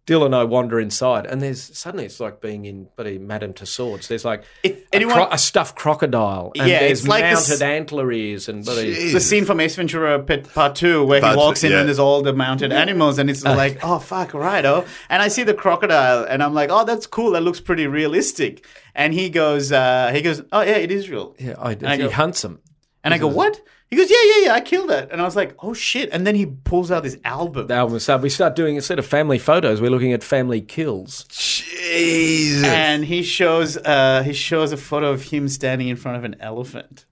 Dill 0.06 0.24
and 0.26 0.34
I 0.34 0.44
wander 0.44 0.78
inside, 0.78 1.24
and 1.24 1.40
there's 1.40 1.62
suddenly 1.78 2.04
it's 2.04 2.20
like 2.20 2.40
being 2.42 2.66
in 2.66 2.88
bloody 2.94 3.16
Madame 3.18 3.54
Tussauds. 3.54 4.06
There's 4.08 4.24
like 4.24 4.44
If 4.62 4.76
a, 4.92 4.96
anyone- 4.96 5.14
cro- 5.14 5.28
a 5.30 5.38
stuffed 5.38 5.76
crocodile, 5.76 6.52
and 6.58 6.68
Yeah, 6.68 6.80
there's 6.80 7.00
it's 7.00 7.08
like 7.08 7.22
mounted 7.24 7.50
this- 7.52 7.60
antler 7.62 8.12
ears 8.12 8.48
and 8.50 8.62
bloody. 8.64 9.12
The 9.12 9.20
scene 9.20 9.46
from 9.46 9.60
Ace 9.60 9.76
Ventura 9.76 10.18
Pet 10.22 10.52
Part 10.52 10.74
Two 10.74 11.06
where 11.06 11.22
Part 11.22 11.32
he 11.34 11.38
walks 11.38 11.64
in 11.64 11.72
yeah. 11.72 11.78
and 11.78 11.88
there's 11.88 11.98
all 11.98 12.20
the 12.20 12.34
mounted 12.34 12.70
animals 12.70 13.18
and 13.18 13.30
it's 13.30 13.44
like, 13.44 13.78
oh 13.82 13.98
fuck, 13.98 14.34
right, 14.34 14.64
oh. 14.66 14.84
And 15.08 15.22
I 15.22 15.28
see 15.28 15.42
the 15.42 15.54
crocodile 15.54 16.24
and 16.24 16.42
I'm 16.42 16.52
like, 16.52 16.68
oh, 16.70 16.84
that's 16.84 17.06
cool. 17.06 17.30
That 17.30 17.40
looks 17.42 17.60
pretty 17.60 17.86
realistic. 17.86 18.66
And 18.94 19.14
he 19.14 19.30
goes, 19.30 19.72
uh, 19.72 20.10
he 20.12 20.20
goes, 20.20 20.42
oh 20.52 20.60
yeah, 20.60 20.76
it 20.76 20.90
is 20.90 21.08
real. 21.08 21.34
Yeah, 21.38 21.54
I, 21.58 21.76
I 21.82 21.96
he 21.96 22.08
hunts 22.10 22.42
them. 22.42 22.60
And 23.02 23.14
I 23.14 23.18
go, 23.18 23.26
what? 23.28 23.60
He 23.94 24.00
goes, 24.00 24.10
yeah, 24.10 24.16
yeah, 24.26 24.44
yeah, 24.46 24.54
I 24.54 24.60
killed 24.60 24.90
it. 24.90 25.08
And 25.12 25.20
I 25.20 25.24
was 25.24 25.36
like, 25.36 25.54
oh 25.60 25.72
shit. 25.72 26.08
And 26.12 26.26
then 26.26 26.34
he 26.34 26.46
pulls 26.46 26.90
out 26.90 27.04
this 27.04 27.16
album. 27.24 27.68
The 27.68 27.74
album 27.74 27.98
start. 28.00 28.22
We 28.22 28.28
start 28.28 28.56
doing 28.56 28.74
instead 28.74 28.98
of 28.98 29.06
family 29.06 29.38
photos, 29.38 29.80
we're 29.80 29.90
looking 29.90 30.12
at 30.12 30.22
family 30.24 30.60
kills. 30.60 31.24
Jesus. 31.30 32.64
and 32.64 33.04
he 33.04 33.22
shows 33.22 33.76
uh, 33.76 34.22
he 34.24 34.32
shows 34.32 34.72
a 34.72 34.76
photo 34.76 35.10
of 35.10 35.22
him 35.22 35.48
standing 35.48 35.86
in 35.88 35.96
front 35.96 36.16
of 36.18 36.24
an 36.24 36.34
elephant. 36.40 37.04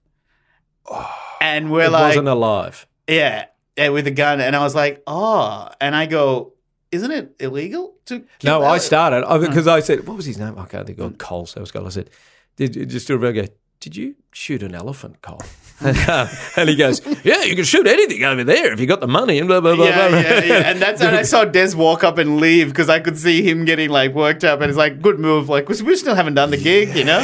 And 1.39 1.71
we're 1.71 1.85
It 1.85 1.91
like, 1.91 2.07
wasn't 2.09 2.27
alive. 2.27 2.85
yeah, 3.07 3.45
yeah, 3.77 3.89
with 3.89 4.07
a 4.07 4.11
gun. 4.11 4.41
And 4.41 4.55
I 4.55 4.59
was 4.63 4.75
like, 4.75 5.01
oh. 5.07 5.69
And 5.79 5.95
I 5.95 6.05
go, 6.05 6.53
isn't 6.91 7.11
it 7.11 7.35
illegal 7.39 7.95
to? 8.07 8.19
kill 8.39 8.59
No, 8.59 8.65
I 8.65 8.77
started 8.77 9.25
because 9.47 9.67
I 9.67 9.79
said, 9.79 10.05
"What 10.07 10.17
was 10.17 10.25
his 10.25 10.37
name?" 10.37 10.57
I 10.59 10.65
can't 10.65 10.85
think 10.85 10.99
of. 10.99 11.17
Cole 11.17 11.45
Sales 11.45 11.71
Guy. 11.71 11.81
I 11.83 11.89
said, 11.89 12.09
"Did 12.57 12.75
you 12.75 12.85
just 12.85 13.07
do 13.07 13.15
a 13.23 13.33
go? 13.33 13.45
Did 13.79 13.95
you 13.95 14.15
shoot 14.31 14.61
an 14.61 14.75
elephant, 14.75 15.21
Cole?" 15.21 15.41
and 16.57 16.69
he 16.69 16.75
goes, 16.75 17.01
"Yeah, 17.23 17.43
you 17.43 17.55
can 17.55 17.65
shoot 17.65 17.85
anything 17.87 18.23
over 18.23 18.43
there 18.43 18.71
if 18.73 18.79
you 18.79 18.85
got 18.87 18.99
the 19.01 19.07
money." 19.07 19.39
And 19.39 19.47
blah 19.47 19.59
blah 19.61 19.75
blah. 19.75 19.85
Yeah, 19.85 20.09
blah. 20.09 20.19
yeah, 20.19 20.43
yeah. 20.43 20.69
And 20.69 20.81
that's 20.81 21.01
when 21.01 21.13
I 21.13 21.23
saw 21.23 21.45
Des 21.45 21.75
walk 21.75 22.03
up 22.03 22.17
and 22.17 22.37
leave 22.39 22.69
because 22.69 22.89
I 22.89 22.99
could 22.99 23.17
see 23.17 23.41
him 23.41 23.65
getting 23.65 23.89
like 23.89 24.13
worked 24.13 24.43
up. 24.43 24.61
And 24.61 24.69
it's 24.69 24.77
like, 24.77 25.01
good 25.01 25.19
move. 25.19 25.49
Like, 25.49 25.65
'cause 25.65 25.83
we 25.83 25.95
still 25.95 26.15
haven't 26.15 26.35
done 26.35 26.51
the 26.51 26.57
gig, 26.57 26.95
you 26.95 27.03
know? 27.03 27.19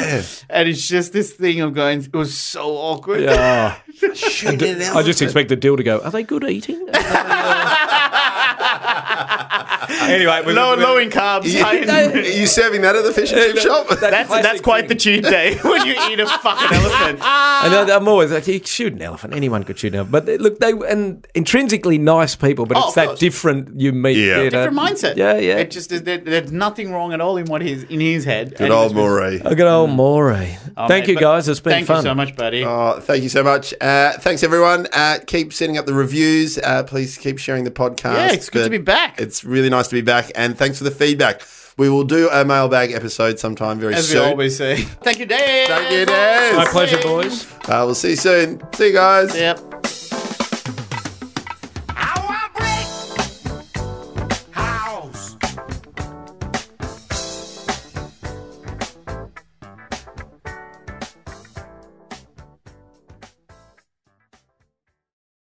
And 0.50 0.68
it's 0.70 0.88
just 0.88 1.14
this 1.14 1.32
thing 1.32 1.62
of 1.62 1.74
going, 1.74 2.00
it 2.04 2.14
was 2.14 2.36
so 2.38 2.76
awkward. 2.76 3.22
Yeah. 3.22 3.78
Shooting 4.14 4.82
an 4.82 4.82
I 4.82 5.04
just 5.04 5.22
expect 5.22 5.50
the 5.50 5.56
deal 5.56 5.78
to 5.78 5.84
go. 5.84 6.00
Are 6.00 6.12
they 6.12 6.24
good 6.24 6.44
eating? 6.44 6.88
anyway, 10.02 10.40
it 10.40 10.46
was- 10.46 10.56
low, 10.56 10.76
low 10.76 10.98
in 10.98 11.10
carbs. 11.10 11.54
high 11.62 11.78
in- 11.78 11.90
Are 11.90 12.20
you 12.20 12.46
serving 12.48 12.82
that 12.82 12.96
at 12.96 13.04
the 13.04 13.12
fish 13.12 13.32
and 13.32 13.42
chip 13.42 13.58
shop? 13.64 13.88
That's, 14.00 14.30
that's 14.30 14.62
quite 14.62 14.82
thing. 14.82 14.90
the 14.90 14.96
cheat 14.96 15.24
day 15.24 15.58
when 15.58 15.86
you 15.86 15.94
eat 16.10 16.20
a 16.20 16.28
fucking 16.28 16.78
elephant. 16.78 17.20
And 17.22 17.22
I- 17.92 17.96
I'm 17.96 18.08
always 18.08 18.32
like, 18.32 18.48
you 18.48 18.60
could 18.60 18.68
shoot 18.68 18.94
an 18.94 19.02
elephant. 19.02 19.34
Anyone 19.34 19.64
could 19.64 19.78
shoot 19.80 19.94
an 19.94 20.00
elephant. 20.00 20.12
But 20.12 20.26
they- 20.26 20.38
look, 20.38 20.60
they 20.60 20.72
and 20.88 21.26
intrinsically 21.36 21.98
nice 21.98 22.36
people, 22.36 22.66
but 22.66 22.78
Oh, 22.78 22.86
it's 22.88 22.96
that 22.96 23.08
course. 23.08 23.20
different 23.20 23.80
you 23.80 23.92
meet. 23.92 24.18
Yeah. 24.18 24.38
you 24.42 24.50
know. 24.50 24.66
Different 24.70 24.78
mindset. 24.78 25.16
Yeah, 25.16 25.38
yeah. 25.38 25.58
It 25.58 25.72
just 25.72 25.90
there, 25.90 26.18
there's 26.18 26.52
nothing 26.52 26.92
wrong 26.92 27.14
at 27.14 27.22
all 27.22 27.38
in 27.38 27.46
what 27.46 27.62
he's 27.62 27.84
in 27.84 28.00
his 28.00 28.26
head. 28.26 28.56
Good 28.56 28.72
old 28.72 28.94
Moree. 28.94 29.42
Oh, 29.44 29.56
good 29.56 29.68
old 29.68 29.90
Moree. 29.90 30.58
Oh, 30.78 30.88
Thank 30.88 31.08
mate, 31.08 31.14
you, 31.14 31.20
guys. 31.20 31.48
It's 31.48 31.60
been 31.60 31.72
thank 31.72 31.88
fun. 31.88 31.98
you 31.98 32.02
so 32.04 32.16
much, 32.16 32.36
buddy. 32.36 32.64
Oh, 32.64 33.00
thank 33.00 33.24
you 33.24 33.30
so 33.30 33.44
much. 33.44 33.74
Uh, 33.82 34.14
thanks, 34.14 34.44
everyone. 34.44 34.88
Uh, 34.94 35.20
keep 35.26 35.52
sending 35.54 35.78
up 35.78 35.86
the 35.86 35.94
reviews. 35.94 36.58
Uh, 36.58 36.84
please 36.84 37.18
keep 37.18 37.38
sharing 37.40 37.64
the 37.64 37.72
podcast. 37.72 38.14
Yeah, 38.16 38.32
it's 38.34 38.50
good 38.50 38.64
to 38.66 38.70
be 38.70 38.78
back. 38.78 39.20
It's 39.20 39.44
really 39.44 39.70
nice 39.70 39.79
to 39.88 39.96
be 39.96 40.02
back. 40.02 40.32
And 40.36 40.58
thanks 40.58 40.78
for 40.78 40.84
the 40.84 40.92
feedback. 40.92 41.42
We 41.78 41.90
will 41.90 42.04
do 42.04 42.30
a 42.30 42.44
mailbag 42.44 42.92
episode 42.92 43.40
sometime 43.40 43.80
very 43.80 43.94
As 43.96 44.10
we 44.10 44.16
soon. 44.20 44.28
always 44.30 44.58
say. 44.58 44.82
Thank 44.82 45.20
you, 45.20 45.26
Dave. 45.26 45.68
Thank 45.70 45.92
you, 45.94 46.06
Dave. 46.06 46.56
My 46.58 46.66
pleasure, 46.66 47.02
boys. 47.02 47.50
Uh, 47.70 47.84
we'll 47.86 47.96
see 47.96 48.10
you 48.12 48.16
soon. 48.18 48.62
See 48.74 48.88
you 48.88 48.94
guys. 48.94 49.34
Yep. 49.34 49.79